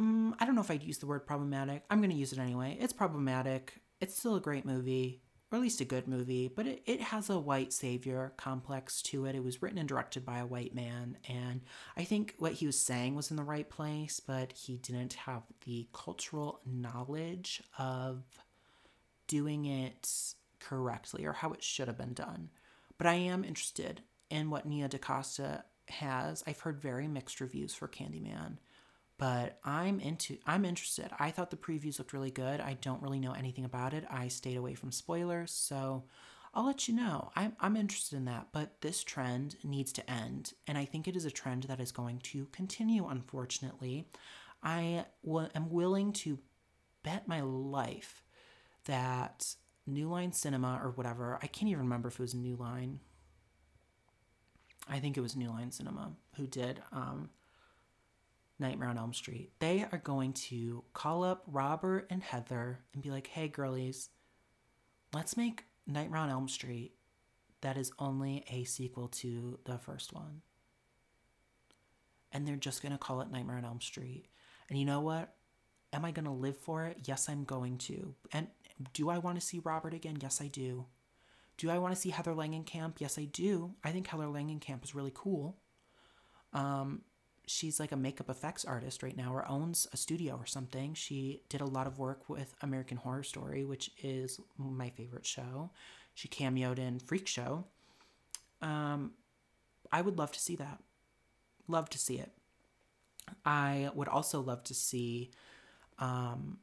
mm, 0.01 0.35
I 0.41 0.45
don't 0.45 0.57
know 0.57 0.63
if 0.63 0.71
I'd 0.71 0.83
use 0.83 0.99
the 0.99 1.07
word 1.07 1.29
problematic. 1.29 1.85
I'm 1.89 1.99
going 1.99 2.11
to 2.11 2.17
use 2.17 2.33
it 2.33 2.41
anyway. 2.41 2.77
It's 2.81 2.93
problematic. 2.93 3.81
It's 4.01 4.19
still 4.19 4.37
a 4.37 4.41
great 4.41 4.65
movie, 4.65 5.23
or 5.51 5.57
at 5.57 5.63
least 5.63 5.81
a 5.81 5.87
good 5.87 6.07
movie, 6.07 6.49
but 6.49 6.67
it, 6.67 6.83
it 6.87 7.01
has 7.01 7.31
a 7.31 7.39
white 7.39 7.73
savior 7.73 8.33
complex 8.37 9.01
to 9.03 9.25
it. 9.25 9.35
It 9.35 9.45
was 9.45 9.63
written 9.63 9.79
and 9.79 9.89
directed 9.89 10.25
by 10.25 10.39
a 10.39 10.47
white 10.47 10.75
man, 10.75 11.17
and 11.29 11.63
I 11.97 12.05
think 12.05 12.35
what 12.39 12.53
he 12.53 12.67
was 12.67 12.79
saying 12.79 13.15
was 13.15 13.31
in 13.31 13.37
the 13.37 13.43
right 13.43 13.69
place, 13.69 14.21
but 14.21 14.53
he 14.53 14.77
didn't 14.77 15.15
have 15.15 15.43
the 15.65 15.89
cultural 15.93 16.61
knowledge 16.67 17.63
of 17.79 18.25
doing 19.27 19.65
it 19.65 20.35
correctly 20.61 21.25
or 21.25 21.33
how 21.33 21.53
it 21.53 21.63
should 21.63 21.89
have 21.89 21.99
been 21.99 22.15
done. 22.15 22.51
But 22.99 23.07
I 23.07 23.15
am 23.15 23.45
interested 23.45 24.03
in 24.31 24.51
what 24.51 24.67
Nia 24.67 24.89
DaCosta 24.89 25.65
has. 25.89 26.43
I've 26.47 26.61
heard 26.61 26.81
very 26.81 27.09
mixed 27.09 27.41
reviews 27.41 27.75
for 27.75 27.89
Candyman 27.89 28.59
but 29.19 29.59
I'm 29.65 30.01
into 30.01 30.39
I'm 30.47 30.65
interested. 30.65 31.11
I 31.19 31.31
thought 31.31 31.51
the 31.51 31.57
previews 31.57 31.99
looked 31.99 32.13
really 32.13 32.31
good. 32.31 32.61
I 32.61 32.75
don't 32.75 33.03
really 33.03 33.21
know 33.21 33.33
anything 33.33 33.65
about 33.65 33.95
it. 33.95 34.05
I 34.11 34.29
stayed 34.29 34.57
away 34.57 34.75
from 34.75 34.93
spoilers, 34.93 35.51
so 35.53 36.05
I'll 36.55 36.67
let 36.67 36.89
you 36.89 36.95
know. 36.95 37.31
I'm 37.35 37.57
I'm 37.61 37.77
interested 37.77 38.17
in 38.17 38.25
that, 38.27 38.49
but 38.53 38.81
this 38.81 39.03
trend 39.05 39.57
needs 39.65 39.93
to 39.95 40.11
end, 40.11 40.53
and 40.67 40.77
I 40.79 40.85
think 40.85 41.09
it 41.09 41.17
is 41.17 41.25
a 41.25 41.31
trend 41.31 41.65
that 41.65 41.81
is 41.81 41.93
going 41.93 42.19
to 42.21 42.47
continue 42.53 43.07
unfortunately. 43.07 44.09
I 44.63 45.07
w- 45.25 45.49
am 45.55 45.71
willing 45.71 46.13
to 46.15 46.39
bet 47.03 47.29
my 47.29 47.41
life 47.41 48.23
that 48.87 49.55
New 49.87 50.09
Line 50.09 50.33
Cinema 50.33 50.81
or 50.83 50.91
whatever, 50.91 51.39
I 51.43 51.47
can't 51.47 51.71
even 51.71 51.85
remember 51.85 52.09
if 52.09 52.15
it 52.15 52.23
was 52.23 52.35
New 52.35 52.57
Line. 52.57 53.01
I 54.89 54.99
think 54.99 55.17
it 55.17 55.21
was 55.21 55.37
New 55.37 55.51
Line 55.51 55.71
Cinema 55.71 56.13
who 56.37 56.47
did 56.47 56.83
um 56.93 57.31
Nightmare 58.59 58.89
on 58.89 58.99
Elm 58.99 59.13
Street, 59.13 59.51
they 59.59 59.87
are 59.91 59.99
going 59.99 60.33
to 60.33 60.85
call 60.95 61.25
up 61.25 61.43
Robert 61.47 62.07
and 62.11 62.23
Heather 62.23 62.81
and 62.95 63.03
be 63.03 63.11
like, 63.11 63.27
hey, 63.27 63.49
girlies, 63.49 64.09
let's 65.13 65.37
make 65.37 65.65
Nightmare 65.87 66.21
on 66.21 66.31
Elm 66.31 66.49
Street 66.49 66.93
that 67.61 67.77
is 67.77 67.93
only 67.99 68.45
a 68.51 68.65
sequel 68.65 69.09
to 69.09 69.59
the 69.65 69.79
first 69.79 70.13
one. 70.13 70.43
And 72.33 72.47
they're 72.47 72.57
just 72.57 72.83
going 72.83 72.93
to 72.93 72.99
call 72.99 73.21
it 73.21 73.31
Nightmare 73.31 73.57
on 73.57 73.65
Elm 73.65 73.81
Street. 73.81 74.27
And 74.69 74.79
you 74.79 74.85
know 74.85 75.01
what? 75.01 75.35
Am 75.93 76.05
I 76.05 76.11
going 76.11 76.27
to 76.27 76.31
live 76.31 76.57
for 76.57 76.85
it? 76.85 76.99
Yes, 77.05 77.29
I'm 77.29 77.45
going 77.45 77.79
to. 77.79 78.15
And 78.33 78.49
do 78.93 79.09
I 79.09 79.19
want 79.19 79.41
to 79.41 79.47
see 79.47 79.61
Robert 79.65 79.95
again? 79.95 80.19
Yes, 80.21 80.41
I 80.41 80.49
do. 80.49 80.87
Do 81.57 81.71
I 81.71 81.79
want 81.79 81.95
to 81.95 82.01
see 82.01 82.11
Heather 82.11 82.35
Langenkamp? 82.35 82.95
Yes, 82.99 83.19
I 83.19 83.25
do. 83.25 83.75
I 83.83 83.91
think 83.91 84.07
Heather 84.07 84.25
Langenkamp 84.25 84.85
is 84.85 84.95
really 84.95 85.13
cool. 85.15 85.57
Um, 86.53 87.03
she's 87.47 87.79
like 87.79 87.93
a 87.93 87.97
makeup 87.97 88.29
effects 88.29 88.65
artist 88.65 89.03
right 89.03 89.17
now 89.17 89.33
or 89.33 89.49
owns 89.49 89.87
a 89.93 89.97
studio 89.97 90.37
or 90.37 90.47
something. 90.47 90.95
She 90.95 91.43
did 91.49 91.61
a 91.61 91.67
lot 91.67 91.87
of 91.87 91.99
work 91.99 92.29
with 92.29 92.55
American 92.61 92.97
Horror 92.97 93.23
Story, 93.23 93.65
which 93.65 93.91
is 94.03 94.41
my 94.59 94.91
favorite 94.91 95.27
show. 95.27 95.71
She 96.15 96.29
cameoed 96.29 96.79
in 96.79 96.99
Freak 96.99 97.29
Show. 97.29 97.65
Um, 98.61 99.13
I 99.93 100.01
would 100.01 100.19
love 100.19 100.33
to 100.33 100.41
see 100.41 100.57
that. 100.57 100.83
Love 101.69 101.89
to 101.91 101.99
see 101.99 102.19
it. 102.19 102.33
I 103.45 103.91
would 103.95 104.09
also 104.09 104.41
love 104.41 104.65
to 104.65 104.75
see, 104.75 105.31
um, 105.99 106.59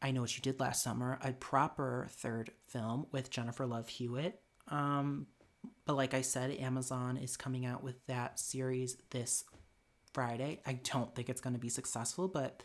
I 0.00 0.10
know 0.10 0.22
what 0.22 0.36
you 0.36 0.42
did 0.42 0.60
last 0.60 0.82
summer, 0.82 1.18
a 1.22 1.32
proper 1.32 2.08
third 2.10 2.50
film 2.68 3.06
with 3.12 3.30
Jennifer 3.30 3.66
Love 3.66 3.88
Hewitt. 3.88 4.40
Um, 4.68 5.26
but 5.86 5.96
like 5.96 6.14
I 6.14 6.22
said, 6.22 6.50
Amazon 6.52 7.16
is 7.16 7.36
coming 7.36 7.66
out 7.66 7.82
with 7.82 8.04
that 8.06 8.38
series 8.38 8.96
this 9.10 9.44
Friday. 10.14 10.60
I 10.64 10.74
don't 10.74 11.14
think 11.14 11.28
it's 11.28 11.40
going 11.40 11.54
to 11.54 11.60
be 11.60 11.68
successful, 11.68 12.28
but 12.28 12.62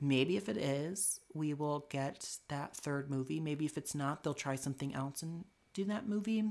maybe 0.00 0.36
if 0.36 0.48
it 0.48 0.56
is, 0.56 1.20
we 1.32 1.54
will 1.54 1.86
get 1.88 2.36
that 2.48 2.76
third 2.76 3.10
movie. 3.10 3.40
Maybe 3.40 3.64
if 3.64 3.78
it's 3.78 3.94
not, 3.94 4.22
they'll 4.22 4.34
try 4.34 4.56
something 4.56 4.94
else 4.94 5.22
and 5.22 5.44
do 5.72 5.84
that 5.84 6.08
movie. 6.08 6.44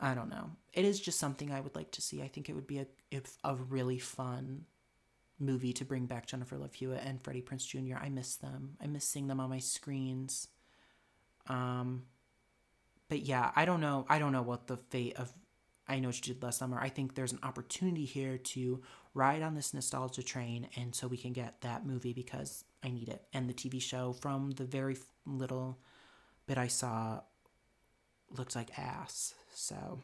I 0.00 0.14
don't 0.14 0.30
know. 0.30 0.50
It 0.72 0.84
is 0.84 0.98
just 0.98 1.20
something 1.20 1.52
I 1.52 1.60
would 1.60 1.76
like 1.76 1.92
to 1.92 2.02
see. 2.02 2.22
I 2.22 2.28
think 2.28 2.48
it 2.48 2.54
would 2.54 2.66
be 2.66 2.78
a 2.78 2.86
a 3.44 3.54
really 3.54 3.98
fun 3.98 4.64
movie 5.38 5.72
to 5.74 5.84
bring 5.84 6.06
back 6.06 6.26
Jennifer 6.26 6.56
Love 6.56 6.74
Hewitt 6.74 7.02
and 7.04 7.22
Freddie 7.22 7.42
Prinze 7.42 7.66
Jr. 7.66 7.96
I 8.00 8.08
miss 8.08 8.36
them. 8.36 8.76
I 8.80 8.86
miss 8.86 9.04
seeing 9.04 9.28
them 9.28 9.40
on 9.40 9.50
my 9.50 9.58
screens. 9.58 10.48
Um, 11.46 12.04
but 13.08 13.20
yeah, 13.20 13.50
I 13.54 13.64
don't 13.64 13.80
know. 13.80 14.06
I 14.08 14.18
don't 14.18 14.32
know 14.32 14.42
what 14.42 14.66
the 14.66 14.76
fate 14.76 15.16
of 15.16 15.32
I 15.88 15.98
know 15.98 16.08
what 16.08 16.26
you 16.26 16.32
did 16.32 16.42
last 16.42 16.58
summer. 16.58 16.80
I 16.80 16.88
think 16.88 17.14
there's 17.14 17.32
an 17.32 17.40
opportunity 17.42 18.04
here 18.04 18.38
to 18.38 18.82
ride 19.14 19.42
on 19.42 19.54
this 19.54 19.74
nostalgia 19.74 20.22
train, 20.22 20.68
and 20.76 20.94
so 20.94 21.06
we 21.06 21.16
can 21.16 21.32
get 21.32 21.60
that 21.60 21.86
movie 21.86 22.12
because 22.12 22.64
I 22.82 22.90
need 22.90 23.08
it. 23.08 23.22
And 23.32 23.48
the 23.48 23.54
TV 23.54 23.80
show, 23.80 24.12
from 24.12 24.52
the 24.52 24.64
very 24.64 24.96
little 25.26 25.78
bit 26.46 26.58
I 26.58 26.66
saw, 26.68 27.20
looked 28.36 28.56
like 28.56 28.78
ass. 28.78 29.34
So 29.54 30.00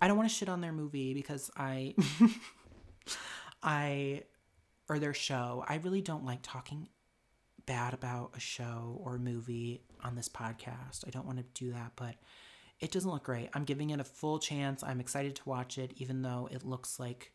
I 0.00 0.08
don't 0.08 0.16
want 0.16 0.28
to 0.28 0.34
shit 0.34 0.48
on 0.48 0.60
their 0.60 0.72
movie 0.72 1.14
because 1.14 1.50
I, 1.56 1.94
I, 3.62 4.22
or 4.88 4.98
their 4.98 5.14
show. 5.14 5.64
I 5.68 5.76
really 5.76 6.02
don't 6.02 6.24
like 6.24 6.40
talking 6.42 6.88
bad 7.66 7.94
about 7.94 8.32
a 8.36 8.40
show 8.40 9.00
or 9.02 9.14
a 9.14 9.18
movie 9.18 9.80
on 10.02 10.14
this 10.14 10.28
podcast. 10.28 11.06
I 11.06 11.10
don't 11.10 11.26
want 11.26 11.38
to 11.38 11.44
do 11.54 11.72
that, 11.72 11.92
but 11.96 12.16
it 12.84 12.90
doesn't 12.90 13.10
look 13.10 13.22
great. 13.22 13.48
I'm 13.54 13.64
giving 13.64 13.88
it 13.88 13.98
a 13.98 14.04
full 14.04 14.38
chance. 14.38 14.82
I'm 14.82 15.00
excited 15.00 15.34
to 15.36 15.48
watch 15.48 15.78
it, 15.78 15.94
even 15.96 16.20
though 16.20 16.50
it 16.52 16.66
looks 16.66 17.00
like 17.00 17.32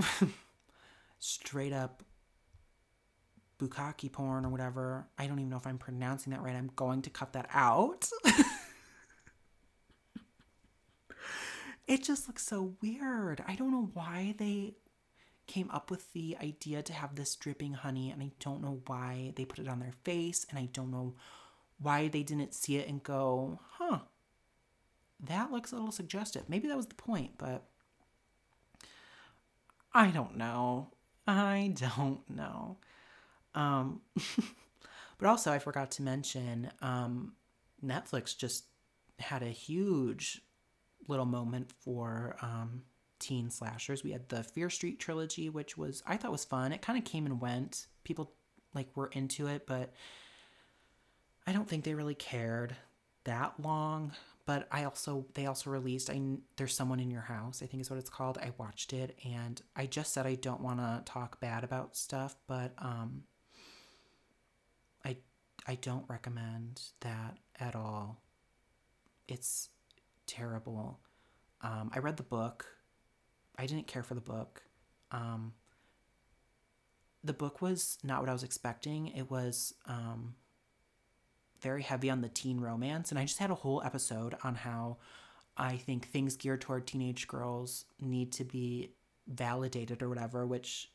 straight 1.20 1.72
up 1.72 2.02
bukkake 3.60 4.10
porn 4.10 4.44
or 4.44 4.48
whatever. 4.48 5.06
I 5.16 5.28
don't 5.28 5.38
even 5.38 5.50
know 5.50 5.56
if 5.56 5.68
I'm 5.68 5.78
pronouncing 5.78 6.32
that 6.32 6.42
right. 6.42 6.56
I'm 6.56 6.72
going 6.74 7.02
to 7.02 7.10
cut 7.10 7.34
that 7.34 7.48
out. 7.54 8.08
it 11.86 12.02
just 12.02 12.26
looks 12.26 12.44
so 12.44 12.74
weird. 12.82 13.44
I 13.46 13.54
don't 13.54 13.70
know 13.70 13.90
why 13.94 14.34
they 14.36 14.74
came 15.46 15.70
up 15.70 15.92
with 15.92 16.12
the 16.12 16.36
idea 16.42 16.82
to 16.82 16.92
have 16.92 17.14
this 17.14 17.36
dripping 17.36 17.74
honey, 17.74 18.10
and 18.10 18.20
I 18.20 18.32
don't 18.40 18.62
know 18.62 18.82
why 18.88 19.32
they 19.36 19.44
put 19.44 19.60
it 19.60 19.68
on 19.68 19.78
their 19.78 19.94
face, 20.02 20.44
and 20.50 20.58
I 20.58 20.68
don't 20.72 20.90
know 20.90 21.14
why 21.78 22.08
they 22.08 22.24
didn't 22.24 22.52
see 22.52 22.76
it 22.76 22.88
and 22.88 23.00
go, 23.00 23.60
huh, 23.78 24.00
that 25.26 25.52
looks 25.52 25.72
a 25.72 25.76
little 25.76 25.92
suggestive. 25.92 26.48
Maybe 26.48 26.68
that 26.68 26.76
was 26.76 26.86
the 26.86 26.94
point, 26.94 27.32
but 27.38 27.64
I 29.92 30.08
don't 30.08 30.36
know. 30.36 30.88
I 31.26 31.74
don't 31.76 32.28
know. 32.28 32.78
Um, 33.54 34.00
but 35.18 35.28
also, 35.28 35.52
I 35.52 35.58
forgot 35.58 35.90
to 35.92 36.02
mention 36.02 36.70
um, 36.80 37.32
Netflix 37.84 38.36
just 38.36 38.64
had 39.18 39.42
a 39.42 39.48
huge 39.48 40.42
little 41.08 41.26
moment 41.26 41.72
for 41.80 42.36
um, 42.40 42.82
teen 43.18 43.50
slashers. 43.50 44.02
We 44.02 44.12
had 44.12 44.28
the 44.28 44.42
Fear 44.42 44.70
Street 44.70 44.98
trilogy, 44.98 45.48
which 45.48 45.76
was 45.76 46.02
I 46.06 46.16
thought 46.16 46.32
was 46.32 46.44
fun. 46.44 46.72
It 46.72 46.82
kind 46.82 46.98
of 46.98 47.04
came 47.04 47.26
and 47.26 47.40
went. 47.40 47.86
People 48.04 48.32
like 48.74 48.88
were 48.96 49.08
into 49.08 49.46
it, 49.46 49.66
but 49.66 49.92
I 51.46 51.52
don't 51.52 51.68
think 51.68 51.84
they 51.84 51.94
really 51.94 52.14
cared 52.14 52.76
that 53.24 53.54
long 53.60 54.12
but 54.50 54.66
I 54.72 54.82
also 54.82 55.26
they 55.34 55.46
also 55.46 55.70
released 55.70 56.10
I 56.10 56.20
there's 56.56 56.74
someone 56.74 56.98
in 56.98 57.08
your 57.08 57.20
house 57.20 57.62
I 57.62 57.66
think 57.66 57.82
is 57.82 57.88
what 57.88 58.00
it's 58.00 58.10
called. 58.10 58.36
I 58.38 58.50
watched 58.58 58.92
it 58.92 59.16
and 59.24 59.62
I 59.76 59.86
just 59.86 60.12
said 60.12 60.26
I 60.26 60.34
don't 60.34 60.60
want 60.60 60.80
to 60.80 61.02
talk 61.04 61.38
bad 61.38 61.62
about 61.62 61.96
stuff 61.96 62.34
but 62.48 62.72
um 62.78 63.22
I 65.04 65.18
I 65.68 65.76
don't 65.76 66.04
recommend 66.08 66.82
that 66.98 67.38
at 67.60 67.76
all. 67.76 68.24
It's 69.28 69.68
terrible. 70.26 70.98
Um 71.62 71.92
I 71.94 72.00
read 72.00 72.16
the 72.16 72.24
book. 72.24 72.66
I 73.56 73.66
didn't 73.66 73.86
care 73.86 74.02
for 74.02 74.16
the 74.16 74.20
book. 74.20 74.64
Um 75.12 75.52
the 77.22 77.34
book 77.34 77.62
was 77.62 77.98
not 78.02 78.18
what 78.18 78.28
I 78.28 78.32
was 78.32 78.42
expecting. 78.42 79.06
It 79.06 79.30
was 79.30 79.74
um 79.86 80.34
very 81.60 81.82
heavy 81.82 82.10
on 82.10 82.20
the 82.20 82.28
teen 82.28 82.60
romance. 82.60 83.10
And 83.10 83.18
I 83.18 83.24
just 83.24 83.38
had 83.38 83.50
a 83.50 83.56
whole 83.56 83.82
episode 83.84 84.36
on 84.42 84.54
how 84.54 84.98
I 85.56 85.76
think 85.76 86.08
things 86.08 86.36
geared 86.36 86.60
toward 86.60 86.86
teenage 86.86 87.28
girls 87.28 87.84
need 88.00 88.32
to 88.32 88.44
be 88.44 88.92
validated 89.26 90.02
or 90.02 90.08
whatever, 90.08 90.46
which 90.46 90.90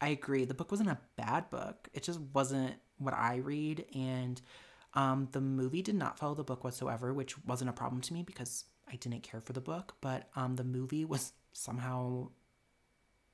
I 0.00 0.08
agree. 0.08 0.44
The 0.44 0.54
book 0.54 0.70
wasn't 0.70 0.90
a 0.90 0.98
bad 1.16 1.50
book, 1.50 1.88
it 1.92 2.02
just 2.02 2.20
wasn't 2.32 2.74
what 2.98 3.14
I 3.14 3.36
read. 3.36 3.84
And 3.94 4.40
um, 4.94 5.28
the 5.32 5.40
movie 5.40 5.82
did 5.82 5.94
not 5.94 6.18
follow 6.18 6.34
the 6.34 6.44
book 6.44 6.64
whatsoever, 6.64 7.12
which 7.12 7.42
wasn't 7.44 7.70
a 7.70 7.74
problem 7.74 8.00
to 8.02 8.14
me 8.14 8.22
because 8.22 8.64
I 8.90 8.96
didn't 8.96 9.22
care 9.22 9.40
for 9.40 9.52
the 9.52 9.60
book. 9.60 9.94
But 10.00 10.28
um, 10.36 10.56
the 10.56 10.64
movie 10.64 11.04
was 11.04 11.32
somehow 11.52 12.28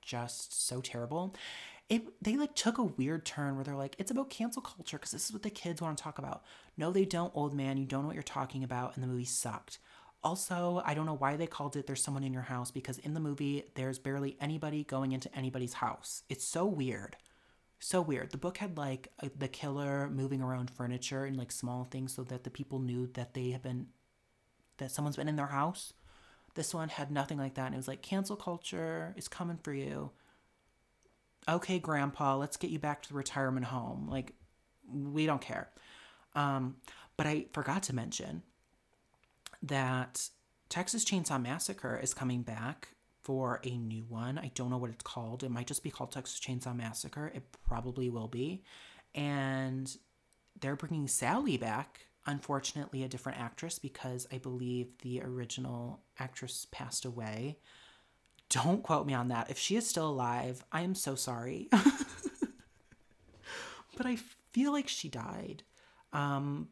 just 0.01 0.67
so 0.67 0.81
terrible 0.81 1.35
it 1.89 2.03
they 2.23 2.37
like 2.37 2.55
took 2.55 2.79
a 2.79 2.85
weird 2.85 3.25
turn 3.25 3.55
where 3.55 3.65
they're 3.65 3.75
like 3.75 3.97
it's 3.99 4.11
about 4.11 4.31
cancel 4.31 4.63
culture 4.63 4.99
because 4.99 5.11
this 5.11 5.27
is 5.27 5.33
what 5.33 5.43
the 5.43 5.51
kids 5.51 5.83
want 5.83 5.97
to 5.97 6.03
talk 6.03 6.19
about. 6.19 6.43
No 6.77 6.93
they 6.93 7.05
don't 7.05 7.33
old 7.35 7.55
man. 7.55 7.77
You 7.77 7.87
don't 7.87 8.03
know 8.03 8.09
what 8.09 8.15
you're 8.15 8.23
talking 8.23 8.65
about. 8.65 8.95
And 8.95 9.03
the 9.03 9.09
movie 9.09 9.25
sucked. 9.25 9.79
Also 10.25 10.81
i 10.87 10.95
don't 10.95 11.07
know 11.07 11.17
why 11.17 11.37
they 11.37 11.47
called 11.47 11.77
it 11.77 11.87
there's 11.87 12.03
someone 12.03 12.23
in 12.23 12.33
your 12.33 12.43
house 12.43 12.71
because 12.71 12.99
in 12.99 13.13
the 13.13 13.21
movie 13.21 13.65
there's 13.75 13.99
barely 13.99 14.37
anybody 14.41 14.85
going 14.85 15.13
into 15.13 15.35
anybody's 15.37 15.75
house. 15.75 16.23
It's 16.29 16.47
so 16.47 16.65
weird. 16.67 17.17
So 17.81 18.01
weird. 18.01 18.31
The 18.31 18.39
book 18.39 18.59
had 18.59 18.79
like 18.79 19.09
a, 19.19 19.31
the 19.37 19.49
killer 19.49 20.09
moving 20.09 20.41
around 20.41 20.71
furniture 20.71 21.25
and 21.25 21.37
like 21.37 21.51
small 21.51 21.85
things 21.85 22.15
so 22.15 22.23
that 22.25 22.45
the 22.45 22.51
people 22.51 22.79
knew 22.79 23.09
that 23.15 23.35
they 23.35 23.51
have 23.51 23.63
been 23.63 23.89
that 24.79 24.93
someone's 24.93 25.17
been 25.17 25.29
in 25.29 25.37
their 25.37 25.47
house. 25.47 25.93
This 26.55 26.73
one 26.73 26.89
had 26.89 27.11
nothing 27.11 27.39
like 27.39 27.55
that 27.55 27.67
and 27.67 27.75
it 27.75 27.79
was 27.79 27.89
like 27.89 28.03
cancel 28.03 28.37
culture 28.37 29.15
is 29.17 29.29
coming 29.29 29.59
for 29.63 29.75
you 29.75 30.13
okay, 31.49 31.79
grandpa, 31.79 32.37
let's 32.37 32.57
get 32.57 32.71
you 32.71 32.79
back 32.79 33.03
to 33.03 33.09
the 33.09 33.15
retirement 33.15 33.67
home. 33.67 34.09
Like, 34.09 34.33
we 34.93 35.27
don't 35.27 35.41
care. 35.41 35.69
Um, 36.35 36.77
but 37.17 37.27
I 37.27 37.47
forgot 37.53 37.83
to 37.85 37.95
mention 37.95 38.43
that 39.63 40.29
Texas 40.69 41.05
Chainsaw 41.05 41.41
Massacre 41.41 41.99
is 42.03 42.15
coming 42.15 42.43
back 42.43 42.89
for 43.23 43.61
a 43.65 43.77
new 43.77 44.05
one. 44.09 44.39
I 44.39 44.51
don't 44.55 44.71
know 44.71 44.79
what 44.79 44.91
it's 44.91 45.03
called. 45.03 45.45
It 45.45 45.51
might 45.51 45.67
just 45.67 45.83
be 45.83 45.91
called 45.91 46.11
Texas 46.13 46.41
Chainsaw 46.41 46.75
Massacre. 46.75 47.31
It 47.35 47.45
probably 47.67 48.11
will 48.11 48.29
be. 48.29 48.65
And 49.15 49.95
they're 50.61 50.77
bringing 50.77 51.07
Sally 51.07 51.57
back. 51.57 52.07
Unfortunately, 52.27 53.03
a 53.03 53.09
different 53.09 53.41
actress 53.41 53.79
because 53.79 54.27
I 54.33 54.39
believe 54.39 54.89
the 55.03 55.23
original 55.23 56.01
actress 56.19 56.67
passed 56.71 57.05
away. 57.05 57.59
Don't 58.53 58.83
quote 58.83 59.07
me 59.07 59.15
on 59.15 59.29
that. 59.29 59.51
If 59.51 59.59
she 59.59 59.77
is 59.77 59.89
still 59.89 60.11
alive, 60.11 60.63
I 60.71 60.83
am 60.83 60.95
so 60.95 61.15
sorry. 61.15 61.71
but 63.97 64.05
I 64.05 64.19
feel 64.53 64.73
like 64.73 64.89
she 64.89 65.09
died. 65.09 65.63
Um, 66.13 66.69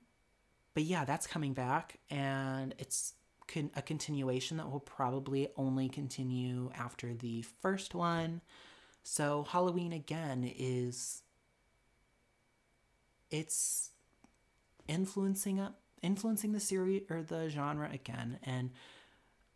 but 0.74 0.82
yeah, 0.82 1.06
that's 1.06 1.26
coming 1.26 1.54
back, 1.54 1.98
and 2.10 2.74
it's 2.78 3.14
con- 3.48 3.70
a 3.74 3.80
continuation 3.80 4.58
that 4.58 4.70
will 4.70 4.80
probably 4.80 5.48
only 5.56 5.88
continue 5.88 6.70
after 6.76 7.14
the 7.14 7.46
first 7.62 7.94
one. 7.94 8.42
So 9.02 9.46
Halloween 9.48 9.94
again 9.94 10.44
is 10.54 11.22
it's 13.30 13.90
influencing 14.86 15.60
up 15.60 15.80
influencing 16.02 16.52
the 16.52 16.60
series 16.60 17.02
or 17.10 17.22
the 17.22 17.48
genre 17.48 17.88
again 17.92 18.38
and 18.42 18.70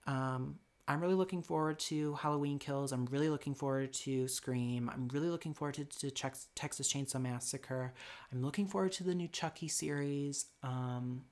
um 0.06 0.58
I'm 0.86 1.00
really 1.00 1.14
looking 1.14 1.42
forward 1.42 1.78
to 1.80 2.14
Halloween 2.14 2.58
Kills. 2.58 2.92
I'm 2.92 3.06
really 3.06 3.30
looking 3.30 3.54
forward 3.54 3.92
to 3.94 4.28
Scream. 4.28 4.90
I'm 4.92 5.08
really 5.08 5.30
looking 5.30 5.54
forward 5.54 5.74
to, 5.76 5.84
to 5.84 6.10
Texas 6.10 6.92
Chainsaw 6.92 7.20
Massacre. 7.20 7.94
I'm 8.30 8.42
looking 8.42 8.66
forward 8.66 8.92
to 8.92 9.04
the 9.04 9.14
new 9.14 9.28
Chucky 9.28 9.68
series. 9.68 10.46
Um, 10.62 11.22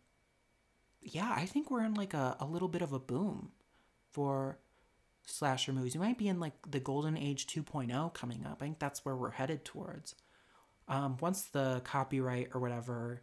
yeah, 1.03 1.33
I 1.37 1.45
think 1.45 1.71
we're 1.71 1.85
in 1.85 1.95
like 1.95 2.15
a, 2.15 2.37
a 2.41 2.47
little 2.47 2.69
bit 2.69 2.81
of 2.81 2.95
a 2.95 2.99
boom 2.99 3.51
for 4.11 4.59
slasher 5.27 5.73
movies. 5.73 5.95
We 5.95 6.01
might 6.01 6.19
be 6.19 6.29
in 6.29 6.41
like 6.41 6.55
the 6.71 6.81
golden 6.81 7.19
age 7.19 7.47
2.0 7.47 8.15
coming 8.15 8.47
up. 8.47 8.59
I 8.61 8.65
think 8.65 8.79
that's 8.79 9.05
where 9.05 9.17
we're 9.17 9.31
headed 9.31 9.65
towards. 9.65 10.15
Um, 10.89 11.17
once 11.21 11.43
the 11.43 11.83
copyright 11.85 12.49
or 12.55 12.61
whatever 12.61 13.23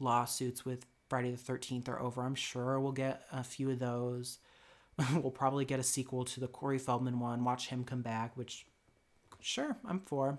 lawsuits 0.00 0.64
with 0.64 0.86
Friday 1.08 1.30
the 1.30 1.36
13th 1.36 1.88
are 1.88 2.00
over, 2.00 2.22
I'm 2.22 2.34
sure 2.34 2.80
we'll 2.80 2.92
get 2.92 3.22
a 3.32 3.44
few 3.44 3.70
of 3.70 3.78
those. 3.78 4.38
we'll 5.14 5.30
probably 5.30 5.64
get 5.64 5.80
a 5.80 5.84
sequel 5.84 6.24
to 6.24 6.40
the 6.40 6.48
Corey 6.48 6.78
Feldman 6.78 7.20
one, 7.20 7.44
watch 7.44 7.68
him 7.68 7.84
come 7.84 8.02
back, 8.02 8.36
which, 8.36 8.66
sure, 9.40 9.76
I'm 9.86 10.00
for. 10.00 10.38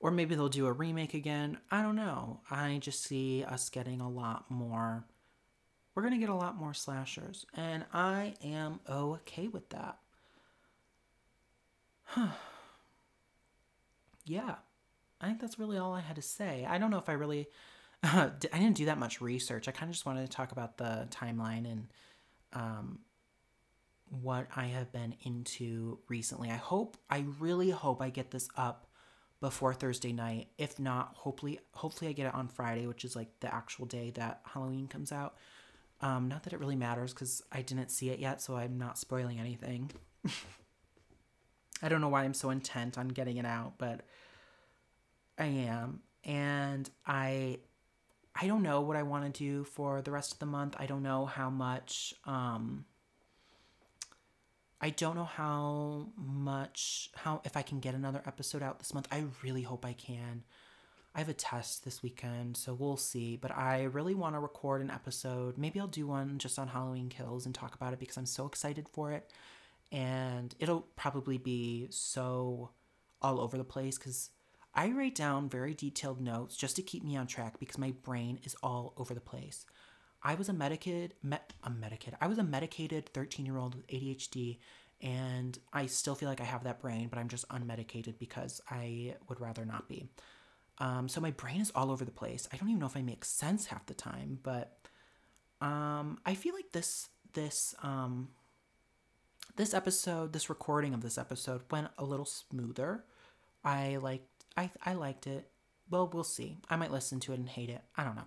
Or 0.00 0.10
maybe 0.10 0.34
they'll 0.34 0.48
do 0.48 0.66
a 0.66 0.72
remake 0.72 1.14
again. 1.14 1.58
I 1.70 1.82
don't 1.82 1.96
know. 1.96 2.40
I 2.50 2.78
just 2.80 3.02
see 3.02 3.44
us 3.44 3.70
getting 3.70 4.00
a 4.00 4.08
lot 4.08 4.50
more. 4.50 5.04
We're 5.94 6.02
going 6.02 6.14
to 6.14 6.20
get 6.20 6.28
a 6.28 6.34
lot 6.34 6.56
more 6.56 6.74
slashers, 6.74 7.46
and 7.54 7.84
I 7.92 8.34
am 8.44 8.80
okay 8.88 9.48
with 9.48 9.70
that. 9.70 9.98
Huh. 12.04 12.28
yeah, 14.26 14.56
I 15.20 15.26
think 15.26 15.40
that's 15.40 15.58
really 15.58 15.78
all 15.78 15.94
I 15.94 16.00
had 16.00 16.16
to 16.16 16.22
say. 16.22 16.66
I 16.68 16.76
don't 16.78 16.90
know 16.90 16.98
if 16.98 17.08
I 17.08 17.12
really. 17.12 17.48
Uh, 18.02 18.30
I 18.52 18.58
didn't 18.58 18.76
do 18.76 18.84
that 18.84 18.98
much 18.98 19.22
research. 19.22 19.66
I 19.66 19.72
kind 19.72 19.88
of 19.88 19.94
just 19.94 20.04
wanted 20.04 20.26
to 20.26 20.32
talk 20.32 20.52
about 20.52 20.76
the 20.76 21.08
timeline 21.10 21.64
and 21.70 21.88
um, 22.52 23.00
what 24.08 24.46
I 24.54 24.66
have 24.66 24.92
been 24.92 25.14
into 25.22 25.98
recently. 26.08 26.50
I 26.50 26.56
hope, 26.56 26.96
I 27.10 27.24
really 27.38 27.70
hope 27.70 28.00
I 28.00 28.10
get 28.10 28.30
this 28.30 28.48
up 28.56 28.86
before 29.40 29.74
Thursday 29.74 30.12
night. 30.12 30.48
If 30.58 30.78
not, 30.78 31.14
hopefully 31.14 31.60
hopefully 31.72 32.08
I 32.08 32.12
get 32.12 32.26
it 32.26 32.34
on 32.34 32.48
Friday, 32.48 32.86
which 32.86 33.04
is 33.04 33.14
like 33.14 33.28
the 33.40 33.52
actual 33.54 33.86
day 33.86 34.10
that 34.12 34.40
Halloween 34.44 34.88
comes 34.88 35.12
out. 35.12 35.36
Um, 36.00 36.28
not 36.28 36.42
that 36.44 36.52
it 36.52 36.60
really 36.60 36.76
matters 36.76 37.12
because 37.12 37.42
I 37.50 37.62
didn't 37.62 37.90
see 37.90 38.10
it 38.10 38.18
yet, 38.18 38.42
so 38.42 38.56
I'm 38.56 38.78
not 38.78 38.98
spoiling 38.98 39.40
anything. 39.40 39.90
I 41.82 41.88
don't 41.88 42.00
know 42.00 42.08
why 42.08 42.24
I'm 42.24 42.34
so 42.34 42.50
intent 42.50 42.98
on 42.98 43.08
getting 43.08 43.36
it 43.36 43.46
out, 43.46 43.74
but 43.78 44.02
I 45.38 45.46
am. 45.46 46.00
And 46.24 46.88
I 47.06 47.58
I 48.38 48.46
don't 48.46 48.62
know 48.62 48.80
what 48.82 48.96
I 48.96 49.02
want 49.02 49.32
to 49.32 49.38
do 49.38 49.64
for 49.64 50.02
the 50.02 50.10
rest 50.10 50.32
of 50.32 50.38
the 50.38 50.46
month. 50.46 50.76
I 50.78 50.86
don't 50.86 51.02
know 51.02 51.26
how 51.26 51.50
much 51.50 52.14
um 52.24 52.84
I 54.80 54.90
don't 54.90 55.16
know 55.16 55.24
how 55.24 56.08
much 56.16 57.10
how 57.14 57.40
if 57.44 57.56
I 57.56 57.62
can 57.62 57.80
get 57.80 57.94
another 57.94 58.22
episode 58.26 58.62
out 58.62 58.78
this 58.78 58.92
month. 58.92 59.08
I 59.10 59.24
really 59.42 59.62
hope 59.62 59.84
I 59.84 59.94
can. 59.94 60.44
I 61.14 61.20
have 61.20 61.30
a 61.30 61.34
test 61.34 61.82
this 61.86 62.02
weekend, 62.02 62.58
so 62.58 62.74
we'll 62.74 62.98
see. 62.98 63.36
But 63.36 63.56
I 63.56 63.84
really 63.84 64.14
want 64.14 64.34
to 64.34 64.38
record 64.38 64.82
an 64.82 64.90
episode. 64.90 65.56
Maybe 65.56 65.80
I'll 65.80 65.86
do 65.86 66.06
one 66.06 66.36
just 66.36 66.58
on 66.58 66.68
Halloween 66.68 67.08
Kills 67.08 67.46
and 67.46 67.54
talk 67.54 67.74
about 67.74 67.94
it 67.94 67.98
because 67.98 68.18
I'm 68.18 68.26
so 68.26 68.44
excited 68.44 68.86
for 68.90 69.12
it. 69.12 69.32
And 69.90 70.54
it'll 70.58 70.82
probably 70.94 71.38
be 71.38 71.86
so 71.88 72.70
all 73.22 73.40
over 73.40 73.56
the 73.56 73.64
place 73.64 73.96
because 73.96 74.28
I 74.76 74.90
write 74.90 75.14
down 75.14 75.48
very 75.48 75.72
detailed 75.72 76.20
notes 76.20 76.54
just 76.54 76.76
to 76.76 76.82
keep 76.82 77.02
me 77.02 77.16
on 77.16 77.26
track 77.26 77.58
because 77.58 77.78
my 77.78 77.92
brain 78.02 78.38
is 78.44 78.54
all 78.62 78.92
over 78.98 79.14
the 79.14 79.20
place. 79.20 79.64
I 80.22 80.34
was 80.34 80.50
a 80.50 80.52
medicated, 80.52 81.14
met, 81.22 81.54
a 81.64 81.70
medicated, 81.70 82.18
I 82.20 82.26
was 82.26 82.36
a 82.38 82.44
medicated 82.44 83.08
13 83.14 83.46
year 83.46 83.56
old 83.56 83.74
with 83.74 83.86
ADHD, 83.86 84.58
and 85.00 85.58
I 85.72 85.86
still 85.86 86.14
feel 86.14 86.28
like 86.28 86.42
I 86.42 86.44
have 86.44 86.64
that 86.64 86.80
brain, 86.80 87.08
but 87.08 87.18
I'm 87.18 87.28
just 87.28 87.48
unmedicated 87.48 88.18
because 88.18 88.60
I 88.70 89.14
would 89.28 89.40
rather 89.40 89.64
not 89.64 89.88
be. 89.88 90.08
Um, 90.78 91.08
so 91.08 91.22
my 91.22 91.30
brain 91.30 91.62
is 91.62 91.72
all 91.74 91.90
over 91.90 92.04
the 92.04 92.10
place. 92.10 92.46
I 92.52 92.56
don't 92.56 92.68
even 92.68 92.80
know 92.80 92.86
if 92.86 92.96
I 92.96 93.02
make 93.02 93.24
sense 93.24 93.66
half 93.66 93.86
the 93.86 93.94
time, 93.94 94.40
but 94.42 94.76
um, 95.62 96.18
I 96.26 96.34
feel 96.34 96.54
like 96.54 96.72
this 96.72 97.08
this 97.32 97.74
um, 97.82 98.28
this 99.56 99.72
episode, 99.72 100.34
this 100.34 100.50
recording 100.50 100.92
of 100.92 101.00
this 101.00 101.16
episode 101.16 101.62
went 101.70 101.88
a 101.96 102.04
little 102.04 102.26
smoother. 102.26 103.04
I 103.64 103.96
like 103.96 104.26
I 104.56 104.70
I 104.84 104.94
liked 104.94 105.26
it. 105.26 105.48
Well, 105.90 106.10
we'll 106.12 106.24
see. 106.24 106.58
I 106.68 106.76
might 106.76 106.92
listen 106.92 107.20
to 107.20 107.32
it 107.32 107.38
and 107.38 107.48
hate 107.48 107.70
it. 107.70 107.82
I 107.96 108.04
don't 108.04 108.16
know. 108.16 108.26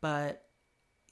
But 0.00 0.44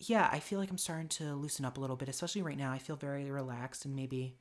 yeah, 0.00 0.28
I 0.32 0.40
feel 0.40 0.58
like 0.58 0.70
I'm 0.70 0.78
starting 0.78 1.08
to 1.08 1.34
loosen 1.34 1.64
up 1.64 1.76
a 1.76 1.80
little 1.80 1.96
bit, 1.96 2.08
especially 2.08 2.42
right 2.42 2.56
now. 2.56 2.72
I 2.72 2.78
feel 2.78 2.96
very 2.96 3.30
relaxed 3.30 3.84
and 3.84 3.94
maybe 3.94 4.36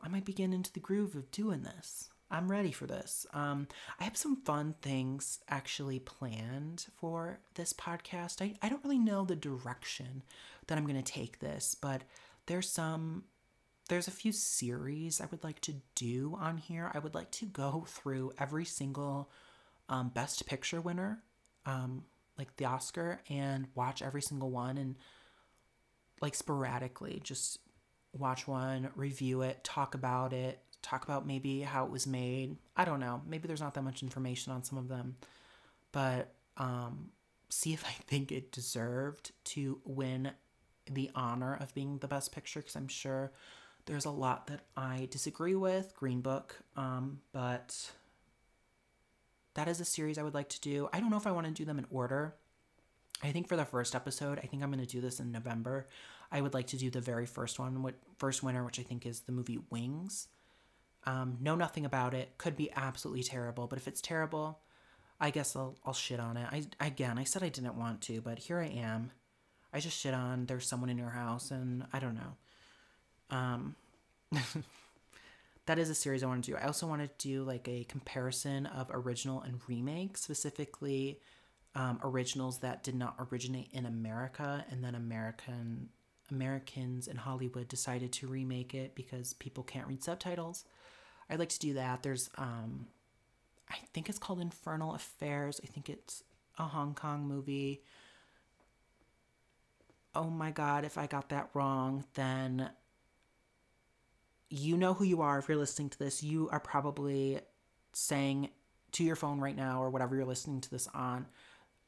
I 0.00 0.08
might 0.08 0.24
be 0.24 0.32
getting 0.32 0.52
into 0.52 0.72
the 0.72 0.80
groove 0.80 1.14
of 1.14 1.30
doing 1.30 1.62
this. 1.62 2.10
I'm 2.30 2.50
ready 2.50 2.72
for 2.72 2.86
this. 2.86 3.26
Um, 3.32 3.68
I 4.00 4.04
have 4.04 4.16
some 4.16 4.42
fun 4.42 4.74
things 4.82 5.38
actually 5.48 6.00
planned 6.00 6.86
for 6.96 7.38
this 7.54 7.72
podcast. 7.72 8.42
I, 8.42 8.54
I 8.60 8.68
don't 8.68 8.82
really 8.82 8.98
know 8.98 9.24
the 9.24 9.36
direction 9.36 10.24
that 10.66 10.76
I'm 10.76 10.86
going 10.86 11.00
to 11.00 11.12
take 11.12 11.38
this, 11.38 11.76
but 11.80 12.02
there's 12.46 12.68
some 12.68 13.24
there's 13.88 14.08
a 14.08 14.12
few 14.12 14.32
series 14.32 15.20
I 15.20 15.26
would 15.30 15.44
like 15.44 15.60
to 15.62 15.74
do 15.94 16.36
on 16.40 16.58
here. 16.58 16.90
I 16.94 16.98
would 16.98 17.14
like 17.14 17.30
to 17.32 17.46
go 17.46 17.84
through 17.86 18.32
every 18.38 18.64
single 18.64 19.30
um, 19.88 20.08
Best 20.08 20.46
Picture 20.46 20.80
winner, 20.80 21.22
um, 21.66 22.04
like 22.38 22.56
the 22.56 22.64
Oscar, 22.64 23.20
and 23.28 23.66
watch 23.74 24.00
every 24.00 24.22
single 24.22 24.50
one 24.50 24.78
and 24.78 24.96
like 26.20 26.34
sporadically 26.34 27.20
just 27.22 27.58
watch 28.12 28.48
one, 28.48 28.88
review 28.94 29.42
it, 29.42 29.62
talk 29.64 29.94
about 29.94 30.32
it, 30.32 30.60
talk 30.80 31.04
about 31.04 31.26
maybe 31.26 31.60
how 31.60 31.84
it 31.84 31.90
was 31.90 32.06
made. 32.06 32.56
I 32.76 32.84
don't 32.84 33.00
know. 33.00 33.20
Maybe 33.26 33.48
there's 33.48 33.60
not 33.60 33.74
that 33.74 33.82
much 33.82 34.02
information 34.02 34.52
on 34.52 34.62
some 34.62 34.78
of 34.78 34.88
them, 34.88 35.16
but 35.92 36.32
um, 36.56 37.10
see 37.50 37.72
if 37.72 37.84
I 37.84 37.90
think 38.06 38.32
it 38.32 38.52
deserved 38.52 39.32
to 39.44 39.80
win 39.84 40.30
the 40.90 41.10
honor 41.14 41.54
of 41.54 41.74
being 41.74 41.98
the 41.98 42.08
best 42.08 42.32
picture 42.32 42.60
because 42.60 42.76
I'm 42.76 42.88
sure 42.88 43.32
there's 43.86 44.04
a 44.04 44.10
lot 44.10 44.46
that 44.46 44.60
I 44.76 45.08
disagree 45.10 45.54
with, 45.54 45.94
Green 45.94 46.20
Book, 46.20 46.56
um, 46.76 47.20
but 47.32 47.90
that 49.54 49.68
is 49.68 49.80
a 49.80 49.84
series 49.84 50.18
I 50.18 50.22
would 50.22 50.34
like 50.34 50.48
to 50.50 50.60
do. 50.60 50.88
I 50.92 51.00
don't 51.00 51.10
know 51.10 51.16
if 51.16 51.26
I 51.26 51.32
want 51.32 51.46
to 51.46 51.52
do 51.52 51.64
them 51.64 51.78
in 51.78 51.86
order. 51.90 52.34
I 53.22 53.30
think 53.30 53.48
for 53.48 53.56
the 53.56 53.64
first 53.64 53.94
episode, 53.94 54.38
I 54.38 54.46
think 54.46 54.62
I'm 54.62 54.70
going 54.70 54.84
to 54.84 54.90
do 54.90 55.00
this 55.00 55.20
in 55.20 55.32
November. 55.32 55.86
I 56.32 56.40
would 56.40 56.54
like 56.54 56.66
to 56.68 56.76
do 56.76 56.90
the 56.90 57.00
very 57.00 57.26
first 57.26 57.58
one, 57.58 57.92
first 58.18 58.42
winner, 58.42 58.64
which 58.64 58.80
I 58.80 58.82
think 58.82 59.06
is 59.06 59.20
the 59.20 59.32
movie 59.32 59.60
Wings. 59.70 60.28
Um, 61.06 61.38
know 61.40 61.54
nothing 61.54 61.84
about 61.84 62.14
it. 62.14 62.36
Could 62.38 62.56
be 62.56 62.70
absolutely 62.74 63.22
terrible, 63.22 63.66
but 63.66 63.78
if 63.78 63.86
it's 63.86 64.00
terrible, 64.00 64.60
I 65.20 65.30
guess 65.30 65.54
I'll 65.54 65.76
I'll 65.84 65.92
shit 65.92 66.18
on 66.18 66.36
it. 66.36 66.48
I 66.50 66.86
again, 66.86 67.18
I 67.18 67.24
said 67.24 67.42
I 67.42 67.50
didn't 67.50 67.78
want 67.78 68.00
to, 68.02 68.20
but 68.20 68.38
here 68.38 68.58
I 68.58 68.66
am. 68.66 69.12
I 69.72 69.80
just 69.80 69.98
shit 69.98 70.14
on 70.14 70.46
there's 70.46 70.66
someone 70.66 70.90
in 70.90 70.98
your 70.98 71.10
house, 71.10 71.50
and 71.50 71.86
I 71.92 71.98
don't 71.98 72.14
know. 72.14 72.36
Um, 73.34 73.74
that 75.66 75.78
is 75.78 75.90
a 75.90 75.94
series 75.94 76.22
I 76.22 76.26
want 76.26 76.44
to 76.44 76.52
do. 76.52 76.56
I 76.56 76.66
also 76.66 76.86
want 76.86 77.02
to 77.02 77.28
do 77.28 77.42
like 77.42 77.68
a 77.68 77.84
comparison 77.84 78.66
of 78.66 78.88
original 78.92 79.42
and 79.42 79.60
remake, 79.66 80.16
specifically 80.16 81.20
um, 81.74 81.98
originals 82.02 82.58
that 82.58 82.84
did 82.84 82.94
not 82.94 83.16
originate 83.30 83.68
in 83.72 83.86
America, 83.86 84.64
and 84.70 84.84
then 84.84 84.94
American 84.94 85.88
Americans 86.30 87.06
in 87.06 87.16
Hollywood 87.16 87.68
decided 87.68 88.10
to 88.12 88.26
remake 88.26 88.74
it 88.74 88.94
because 88.94 89.34
people 89.34 89.62
can't 89.62 89.86
read 89.86 90.02
subtitles. 90.02 90.64
I'd 91.28 91.38
like 91.38 91.50
to 91.50 91.58
do 91.58 91.74
that. 91.74 92.02
There's 92.02 92.30
um, 92.38 92.86
I 93.68 93.76
think 93.92 94.08
it's 94.08 94.18
called 94.18 94.40
Infernal 94.40 94.94
Affairs. 94.94 95.60
I 95.62 95.66
think 95.66 95.88
it's 95.88 96.22
a 96.58 96.64
Hong 96.64 96.94
Kong 96.94 97.26
movie. 97.26 97.82
Oh 100.14 100.30
my 100.30 100.52
god, 100.52 100.84
if 100.84 100.96
I 100.96 101.08
got 101.08 101.30
that 101.30 101.50
wrong, 101.54 102.04
then 102.14 102.70
you 104.54 104.76
know 104.76 104.94
who 104.94 105.04
you 105.04 105.20
are 105.22 105.38
if 105.38 105.48
you're 105.48 105.58
listening 105.58 105.90
to 105.90 105.98
this. 105.98 106.22
You 106.22 106.48
are 106.50 106.60
probably 106.60 107.40
saying 107.92 108.50
to 108.92 109.04
your 109.04 109.16
phone 109.16 109.40
right 109.40 109.56
now 109.56 109.82
or 109.82 109.90
whatever 109.90 110.14
you're 110.14 110.24
listening 110.24 110.60
to 110.60 110.70
this 110.70 110.88
on 110.94 111.26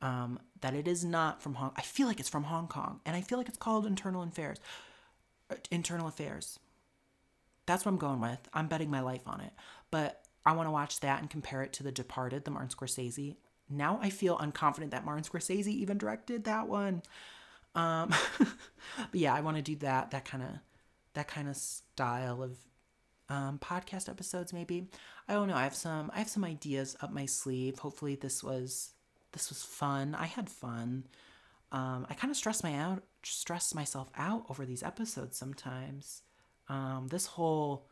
um, 0.03 0.41
that 0.61 0.75
it 0.75 0.89
is 0.89 1.05
not 1.05 1.41
from 1.41 1.55
Hong. 1.55 1.73
I 1.77 1.83
feel 1.83 2.07
like 2.07 2.21
it's 2.21 2.29
from 2.29 2.45
Hong 2.45 2.67
Kong, 2.67 3.01
and 3.07 3.17
I 3.17 3.21
feel 3.21 3.39
like 3.39 3.49
it's 3.49 3.57
called 3.57 3.87
Internal 3.87 4.23
Affairs. 4.23 4.59
Uh, 5.51 5.55
Internal 5.71 6.09
Affairs. 6.09 6.59
That's 7.67 7.85
what 7.85 7.93
I'm 7.93 7.99
going 7.99 8.21
with. 8.21 8.49
I'm 8.53 8.69
betting 8.69 8.91
my 8.91 9.01
life 9.01 9.23
on 9.27 9.41
it. 9.41 9.53
But 9.91 10.23
I 10.45 10.53
want 10.53 10.67
to 10.67 10.73
watch 10.73 11.01
that 11.01 11.21
and 11.21 11.31
compare 11.31 11.63
it 11.63 11.73
to 11.75 11.83
The 11.83 11.93
Departed, 11.93 12.45
the 12.45 12.51
Martin 12.51 12.71
Scorsese. 12.71 13.37
Now 13.69 13.99
I 14.03 14.11
feel 14.11 14.39
unconfident 14.39 14.91
that 14.91 15.05
Martin 15.05 15.25
Scorsese 15.25 15.69
even 15.69 15.99
directed 15.99 16.45
that 16.45 16.69
one. 16.69 17.03
Um, 17.75 18.13
but 18.39 19.15
yeah, 19.15 19.35
I 19.35 19.41
want 19.41 19.57
to 19.57 19.63
do 19.63 19.77
that. 19.77 20.13
That 20.13 20.25
kind 20.25 20.43
of 20.43 20.51
that 21.17 21.29
kind 21.29 21.49
of 21.49 21.57
style 21.57 22.43
of 22.43 22.57
um, 23.29 23.59
podcast 23.59 24.09
episodes 24.09 24.53
maybe. 24.53 24.87
I 25.29 25.33
don't 25.33 25.49
know. 25.49 25.57
I 25.57 25.65
have 25.65 25.75
some 25.75 26.11
i 26.15 26.19
have 26.19 26.29
some 26.29 26.45
ideas 26.45 26.97
up 27.01 27.13
my 27.13 27.27
sleeve. 27.27 27.79
Hopefully 27.81 28.15
this 28.15 28.45
was 28.45 28.91
this 29.33 29.49
was 29.49 29.63
fun. 29.63 30.15
I 30.15 30.27
had 30.27 30.49
fun. 30.49 31.05
Um, 31.73 32.07
i 32.09 32.15
kind 32.15 32.31
of 32.31 32.37
stress 32.37 32.63
my 32.63 32.75
out 32.75 33.03
stress 33.25 33.75
myself 33.75 34.09
out 34.17 34.45
over 34.49 34.65
these 34.65 34.83
episodes 34.83 35.37
sometimes. 35.37 36.23
Um, 36.69 37.09
this 37.11 37.27
whole 37.27 37.89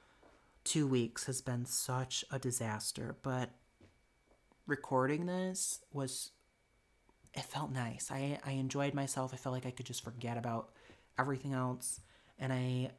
two 0.63 0.87
weeks 0.87 1.27
has 1.27 1.41
been 1.43 1.67
such 1.67 2.25
a 2.31 2.39
disaster 2.39 3.17
but 3.23 3.51
recording 4.67 5.27
this 5.27 5.81
was 5.93 6.31
it 7.35 7.45
felt 7.45 7.73
nice. 7.73 8.11
I 8.13 8.39
i 8.45 8.53
enjoyed 8.53 8.95
myself. 8.95 9.33
I 9.35 9.37
felt 9.37 9.55
like 9.55 9.67
i 9.67 9.71
could 9.73 9.87
just 9.87 10.05
forget 10.05 10.37
about 10.37 10.71
everything 11.19 11.55
else 11.55 12.01
and 12.39 12.53
i 12.53 12.91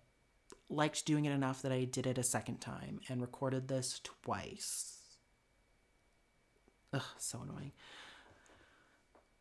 liked 0.69 1.05
doing 1.05 1.25
it 1.25 1.31
enough 1.31 1.61
that 1.61 1.71
I 1.71 1.83
did 1.83 2.07
it 2.07 2.17
a 2.17 2.23
second 2.23 2.59
time 2.59 2.99
and 3.09 3.21
recorded 3.21 3.67
this 3.67 4.01
twice. 4.03 4.99
Ugh, 6.93 7.01
so 7.17 7.41
annoying. 7.41 7.71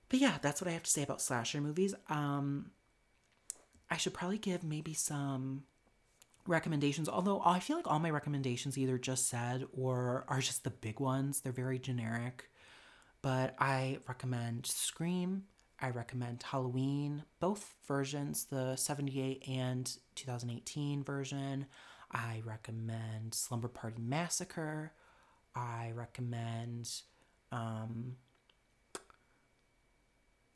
But 0.09 0.21
yeah, 0.21 0.39
that's 0.43 0.61
what 0.61 0.69
I 0.69 0.73
have 0.75 0.83
to 0.83 0.91
say 0.91 1.03
about 1.03 1.23
slasher 1.23 1.61
movies. 1.61 1.95
Um, 2.09 2.71
I 3.91 3.97
should 3.97 4.15
probably 4.15 4.39
give 4.39 4.63
maybe 4.63 4.95
some 4.95 5.65
recommendations, 6.47 7.09
although 7.09 7.41
I 7.45 7.59
feel 7.59 7.77
like 7.77 7.89
all 7.89 7.99
my 7.99 8.11
recommendations 8.11 8.77
either 8.77 8.99
just 8.99 9.29
said 9.29 9.65
or 9.77 10.25
are 10.29 10.41
just 10.41 10.65
the 10.65 10.71
big 10.71 11.01
ones. 11.01 11.41
They're 11.41 11.53
very 11.53 11.79
generic. 11.79 12.49
But 13.23 13.55
I 13.59 13.99
recommend 14.07 14.67
Scream, 14.67 15.45
I 15.81 15.91
recommend 15.91 16.43
Halloween, 16.43 17.25
both 17.41 17.75
versions, 17.87 18.45
the 18.45 18.77
78 18.77 19.47
and 19.49 19.97
2018 20.15 21.03
version. 21.03 21.67
I 22.13 22.43
recommend 22.45 23.35
Slumber 23.35 23.69
Party 23.69 24.01
Massacre. 24.01 24.93
I 25.55 25.93
recommend 25.95 26.91
um 27.53 28.17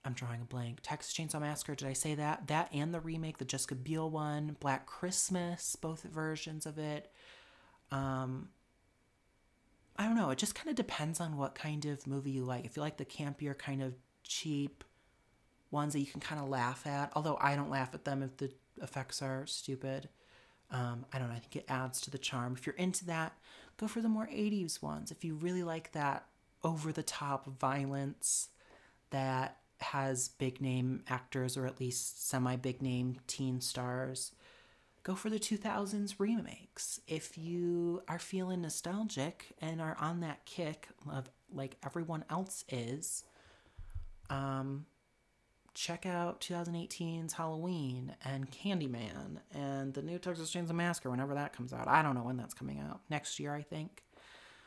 I'm 0.04 0.12
drawing 0.12 0.40
a 0.40 0.44
blank. 0.44 0.78
Texas 0.82 1.12
Chainsaw 1.12 1.40
Massacre, 1.40 1.74
did 1.74 1.88
I 1.88 1.92
say 1.92 2.14
that? 2.14 2.46
That 2.46 2.72
and 2.72 2.94
the 2.94 3.00
remake, 3.00 3.38
the 3.38 3.44
Jessica 3.44 3.74
Biel 3.74 4.08
one, 4.08 4.56
Black 4.60 4.86
Christmas, 4.86 5.76
both 5.76 6.04
versions 6.04 6.64
of 6.64 6.78
it. 6.78 7.10
Um 7.90 8.50
I 9.96 10.04
don't 10.04 10.16
know. 10.16 10.30
It 10.30 10.38
just 10.38 10.54
kind 10.54 10.68
of 10.68 10.76
depends 10.76 11.20
on 11.20 11.36
what 11.36 11.56
kind 11.56 11.84
of 11.86 12.06
movie 12.06 12.30
you 12.30 12.44
like. 12.44 12.64
If 12.64 12.76
you 12.76 12.82
like 12.82 12.98
the 12.98 13.04
campier, 13.04 13.58
kind 13.58 13.82
of 13.82 13.94
cheap 14.22 14.84
ones 15.70 15.92
that 15.92 16.00
you 16.00 16.06
can 16.06 16.20
kind 16.20 16.40
of 16.40 16.48
laugh 16.48 16.86
at, 16.86 17.12
although 17.14 17.38
I 17.40 17.56
don't 17.56 17.70
laugh 17.70 17.90
at 17.94 18.04
them 18.04 18.22
if 18.22 18.36
the 18.36 18.50
effects 18.82 19.22
are 19.22 19.46
stupid. 19.46 20.08
Um, 20.70 21.06
I 21.12 21.18
don't 21.18 21.28
know. 21.28 21.34
I 21.34 21.38
think 21.38 21.56
it 21.56 21.64
adds 21.68 22.00
to 22.02 22.10
the 22.10 22.18
charm. 22.18 22.54
If 22.56 22.66
you're 22.66 22.74
into 22.76 23.04
that, 23.06 23.32
go 23.78 23.88
for 23.88 24.00
the 24.00 24.08
more 24.08 24.26
80s 24.26 24.82
ones. 24.82 25.10
If 25.10 25.24
you 25.24 25.34
really 25.34 25.62
like 25.62 25.92
that 25.92 26.26
over 26.62 26.92
the 26.92 27.02
top 27.02 27.46
violence 27.46 28.48
that 29.10 29.58
has 29.80 30.28
big 30.28 30.60
name 30.60 31.02
actors 31.08 31.56
or 31.56 31.66
at 31.66 31.80
least 31.80 32.28
semi 32.28 32.56
big 32.56 32.82
name 32.82 33.16
teen 33.26 33.60
stars, 33.60 34.32
go 35.02 35.14
for 35.14 35.30
the 35.30 35.38
2000s 35.38 36.16
remakes. 36.18 37.00
If 37.06 37.38
you 37.38 38.02
are 38.08 38.18
feeling 38.18 38.60
nostalgic 38.62 39.46
and 39.60 39.80
are 39.80 39.96
on 39.98 40.20
that 40.20 40.44
kick 40.44 40.88
of 41.10 41.30
like 41.52 41.76
everyone 41.84 42.24
else 42.28 42.64
is, 42.68 43.24
um, 44.28 44.84
check 45.78 46.04
out 46.04 46.40
2018's 46.40 47.34
Halloween 47.34 48.16
and 48.24 48.50
Candyman 48.50 49.38
and 49.54 49.94
the 49.94 50.02
new 50.02 50.18
Texas 50.18 50.52
Chainsaw 50.52 50.72
Massacre 50.72 51.08
whenever 51.08 51.34
that 51.34 51.52
comes 51.52 51.72
out. 51.72 51.86
I 51.86 52.02
don't 52.02 52.16
know 52.16 52.24
when 52.24 52.36
that's 52.36 52.52
coming 52.52 52.80
out. 52.80 53.00
Next 53.08 53.38
year, 53.38 53.54
I 53.54 53.62
think. 53.62 54.02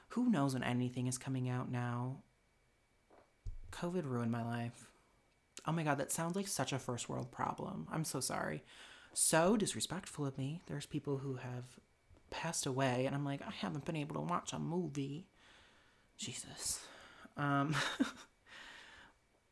Who 0.10 0.30
knows 0.30 0.54
when 0.54 0.64
anything 0.64 1.08
is 1.08 1.18
coming 1.18 1.50
out 1.50 1.70
now? 1.70 2.24
COVID 3.74 4.06
ruined 4.06 4.32
my 4.32 4.44
life. 4.44 4.90
Oh 5.68 5.74
my 5.74 5.84
god, 5.84 5.98
that 5.98 6.14
sounds 6.14 6.38
like 6.38 6.48
such 6.48 6.72
a 6.72 6.80
first 6.80 7.10
world 7.10 7.30
problem. 7.30 7.88
I'm 7.92 8.06
so 8.06 8.22
sorry. 8.22 8.64
So 9.14 9.58
disrespectful 9.58 10.26
of 10.26 10.38
me. 10.38 10.62
There's 10.68 10.86
people 10.86 11.18
who 11.18 11.36
have 11.36 11.66
passed 12.30 12.66
away, 12.66 13.06
and 13.06 13.14
I'm 13.14 13.26
like, 13.26 13.42
I 13.42 13.52
haven't 13.52 13.84
been 13.84 13.98
able 13.98 14.16
to 14.16 14.22
watch 14.22 14.54
a 14.54 14.60
movie. 14.60 15.28
Jesus. 16.18 16.80
Um, 17.36 17.76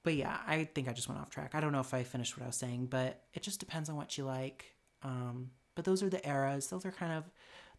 but 0.03 0.15
yeah, 0.15 0.37
I 0.47 0.63
think 0.63 0.87
I 0.87 0.93
just 0.93 1.07
went 1.09 1.19
off 1.19 1.29
track. 1.29 1.51
I 1.53 1.59
don't 1.59 1.71
know 1.71 1.79
if 1.79 1.93
I 1.93 2.03
finished 2.03 2.37
what 2.37 2.43
I 2.43 2.47
was 2.47 2.55
saying, 2.55 2.87
but 2.87 3.23
it 3.33 3.43
just 3.43 3.59
depends 3.59 3.89
on 3.89 3.95
what 3.95 4.17
you 4.17 4.25
like. 4.25 4.75
Um, 5.03 5.51
but 5.75 5.85
those 5.85 6.01
are 6.01 6.09
the 6.09 6.25
eras. 6.27 6.67
Those 6.67 6.85
are 6.85 6.91
kind 6.91 7.13
of 7.13 7.25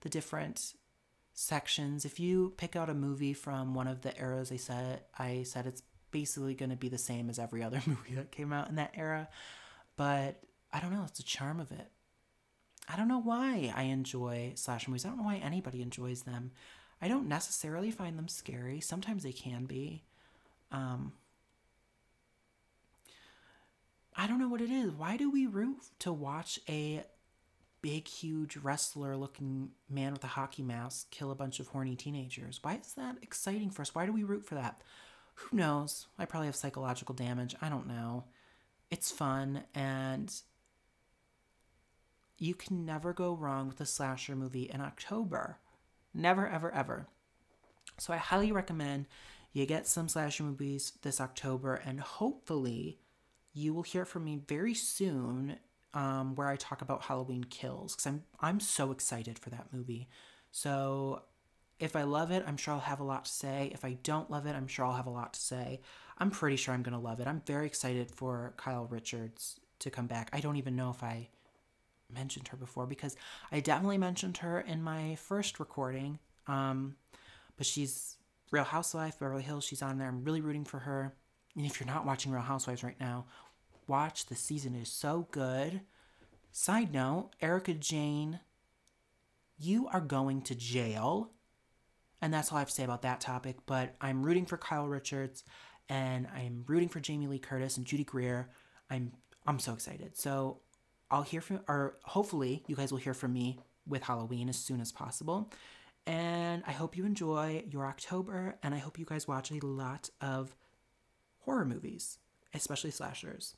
the 0.00 0.08
different 0.08 0.74
sections. 1.32 2.04
If 2.04 2.20
you 2.20 2.52
pick 2.56 2.76
out 2.76 2.90
a 2.90 2.94
movie 2.94 3.32
from 3.32 3.74
one 3.74 3.86
of 3.86 4.02
the 4.02 4.16
eras 4.18 4.52
I 4.52 4.56
said, 4.56 5.02
I 5.18 5.44
said 5.44 5.66
it's 5.66 5.82
basically 6.10 6.54
going 6.54 6.70
to 6.70 6.76
be 6.76 6.88
the 6.88 6.98
same 6.98 7.30
as 7.30 7.38
every 7.38 7.62
other 7.62 7.80
movie 7.86 8.14
that 8.14 8.32
came 8.32 8.52
out 8.52 8.68
in 8.68 8.76
that 8.76 8.92
era. 8.94 9.28
But 9.96 10.42
I 10.72 10.80
don't 10.80 10.92
know, 10.92 11.04
it's 11.04 11.18
the 11.18 11.24
charm 11.24 11.60
of 11.60 11.72
it. 11.72 11.90
I 12.88 12.96
don't 12.96 13.08
know 13.08 13.20
why 13.20 13.72
I 13.74 13.84
enjoy 13.84 14.52
slasher 14.56 14.90
movies. 14.90 15.04
I 15.04 15.08
don't 15.08 15.18
know 15.18 15.24
why 15.24 15.36
anybody 15.36 15.80
enjoys 15.80 16.22
them. 16.22 16.50
I 17.00 17.08
don't 17.08 17.28
necessarily 17.28 17.90
find 17.90 18.18
them 18.18 18.28
scary. 18.28 18.80
Sometimes 18.80 19.22
they 19.22 19.32
can 19.32 19.64
be. 19.64 20.04
Um, 20.72 21.12
I 24.16 24.26
don't 24.26 24.38
know 24.38 24.48
what 24.48 24.60
it 24.60 24.70
is. 24.70 24.92
Why 24.92 25.16
do 25.16 25.30
we 25.30 25.46
root 25.46 25.78
to 26.00 26.12
watch 26.12 26.60
a 26.68 27.04
big, 27.82 28.06
huge 28.06 28.56
wrestler 28.56 29.16
looking 29.16 29.70
man 29.88 30.12
with 30.12 30.24
a 30.24 30.28
hockey 30.28 30.62
mask 30.62 31.10
kill 31.10 31.30
a 31.30 31.36
bunch 31.36 31.60
of 31.60 31.68
horny 31.68 31.96
teenagers? 31.96 32.58
Why 32.62 32.74
is 32.74 32.92
that 32.94 33.16
exciting 33.22 33.70
for 33.70 33.82
us? 33.82 33.94
Why 33.94 34.06
do 34.06 34.12
we 34.12 34.24
root 34.24 34.44
for 34.44 34.56
that? 34.56 34.82
Who 35.34 35.56
knows? 35.56 36.06
I 36.18 36.26
probably 36.26 36.48
have 36.48 36.56
psychological 36.56 37.14
damage. 37.14 37.54
I 37.62 37.68
don't 37.68 37.86
know. 37.86 38.24
It's 38.90 39.10
fun, 39.10 39.62
and 39.74 40.34
you 42.36 42.54
can 42.54 42.84
never 42.84 43.12
go 43.12 43.34
wrong 43.34 43.68
with 43.68 43.80
a 43.80 43.86
slasher 43.86 44.34
movie 44.34 44.68
in 44.72 44.80
October. 44.80 45.58
Never, 46.12 46.46
ever, 46.46 46.72
ever. 46.72 47.06
So 47.98 48.12
I 48.12 48.16
highly 48.16 48.50
recommend 48.50 49.06
you 49.52 49.66
get 49.66 49.86
some 49.86 50.08
slasher 50.08 50.42
movies 50.42 50.92
this 51.02 51.20
October, 51.20 51.74
and 51.74 52.00
hopefully 52.00 52.98
you 53.52 53.74
will 53.74 53.82
hear 53.82 54.04
from 54.04 54.24
me 54.24 54.40
very 54.46 54.74
soon 54.74 55.56
um, 55.94 56.34
where 56.36 56.48
I 56.48 56.56
talk 56.56 56.82
about 56.82 57.02
Halloween 57.02 57.44
Kills 57.44 57.94
because 57.94 58.06
I'm 58.06 58.22
I'm 58.40 58.60
so 58.60 58.92
excited 58.92 59.38
for 59.38 59.50
that 59.50 59.72
movie. 59.72 60.08
So 60.52 61.22
if 61.78 61.96
I 61.96 62.02
love 62.02 62.30
it, 62.30 62.44
I'm 62.46 62.56
sure 62.56 62.74
I'll 62.74 62.80
have 62.80 63.00
a 63.00 63.04
lot 63.04 63.24
to 63.24 63.30
say. 63.30 63.70
If 63.72 63.84
I 63.84 63.94
don't 64.02 64.30
love 64.30 64.46
it, 64.46 64.54
I'm 64.54 64.68
sure 64.68 64.84
I'll 64.84 64.94
have 64.94 65.06
a 65.06 65.10
lot 65.10 65.32
to 65.34 65.40
say. 65.40 65.80
I'm 66.18 66.30
pretty 66.30 66.56
sure 66.56 66.74
I'm 66.74 66.82
gonna 66.82 67.00
love 67.00 67.20
it. 67.20 67.26
I'm 67.26 67.42
very 67.46 67.66
excited 67.66 68.10
for 68.10 68.54
Kyle 68.56 68.86
Richards 68.86 69.58
to 69.80 69.90
come 69.90 70.06
back. 70.06 70.28
I 70.32 70.40
don't 70.40 70.56
even 70.56 70.76
know 70.76 70.90
if 70.90 71.02
I 71.02 71.28
mentioned 72.12 72.48
her 72.48 72.56
before 72.56 72.86
because 72.86 73.16
I 73.50 73.60
definitely 73.60 73.98
mentioned 73.98 74.38
her 74.38 74.60
in 74.60 74.82
my 74.82 75.16
first 75.16 75.58
recording. 75.58 76.18
Um, 76.46 76.96
but 77.56 77.66
she's 77.66 78.16
Real 78.50 78.64
Housewife, 78.64 79.18
Beverly 79.18 79.42
Hills. 79.42 79.64
She's 79.64 79.82
on 79.82 79.98
there. 79.98 80.08
I'm 80.08 80.24
really 80.24 80.40
rooting 80.40 80.64
for 80.64 80.80
her. 80.80 81.14
And 81.56 81.66
if 81.66 81.80
you're 81.80 81.86
not 81.86 82.06
watching 82.06 82.32
Real 82.32 82.42
Housewives 82.42 82.84
right 82.84 82.98
now, 83.00 83.26
watch. 83.86 84.26
The 84.26 84.36
season 84.36 84.74
is 84.74 84.88
so 84.90 85.28
good. 85.30 85.82
Side 86.52 86.92
note 86.92 87.30
Erika 87.40 87.74
Jayne, 87.74 88.40
you 89.58 89.88
are 89.88 90.00
going 90.00 90.42
to 90.42 90.54
jail. 90.54 91.32
And 92.22 92.32
that's 92.32 92.50
all 92.50 92.58
I 92.58 92.60
have 92.60 92.68
to 92.68 92.74
say 92.74 92.84
about 92.84 93.02
that 93.02 93.20
topic. 93.20 93.58
But 93.66 93.94
I'm 94.00 94.22
rooting 94.22 94.46
for 94.46 94.56
Kyle 94.56 94.86
Richards 94.86 95.44
and 95.88 96.26
I'm 96.34 96.64
rooting 96.66 96.88
for 96.88 97.00
Jamie 97.00 97.26
Lee 97.26 97.38
Curtis 97.38 97.76
and 97.76 97.86
Judy 97.86 98.04
Greer. 98.04 98.50
I'm 98.90 99.12
I'm 99.46 99.58
so 99.58 99.72
excited. 99.72 100.16
So 100.16 100.60
I'll 101.10 101.22
hear 101.22 101.40
from 101.40 101.60
or 101.68 101.98
hopefully 102.04 102.62
you 102.66 102.76
guys 102.76 102.92
will 102.92 102.98
hear 102.98 103.14
from 103.14 103.32
me 103.32 103.58
with 103.86 104.02
Halloween 104.02 104.48
as 104.48 104.56
soon 104.56 104.80
as 104.80 104.92
possible. 104.92 105.52
And 106.06 106.62
I 106.66 106.72
hope 106.72 106.96
you 106.96 107.04
enjoy 107.04 107.64
your 107.68 107.86
October 107.86 108.56
and 108.62 108.74
I 108.74 108.78
hope 108.78 108.98
you 108.98 109.04
guys 109.04 109.28
watch 109.28 109.50
a 109.50 109.64
lot 109.64 110.10
of 110.20 110.54
horror 111.40 111.64
movies, 111.64 112.18
especially 112.54 112.90
slashers. 112.90 113.56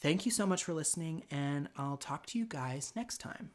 Thank 0.00 0.24
you 0.24 0.32
so 0.32 0.46
much 0.46 0.62
for 0.62 0.72
listening, 0.72 1.24
and 1.30 1.68
I'll 1.76 1.96
talk 1.96 2.26
to 2.26 2.38
you 2.38 2.46
guys 2.46 2.92
next 2.94 3.18
time. 3.18 3.50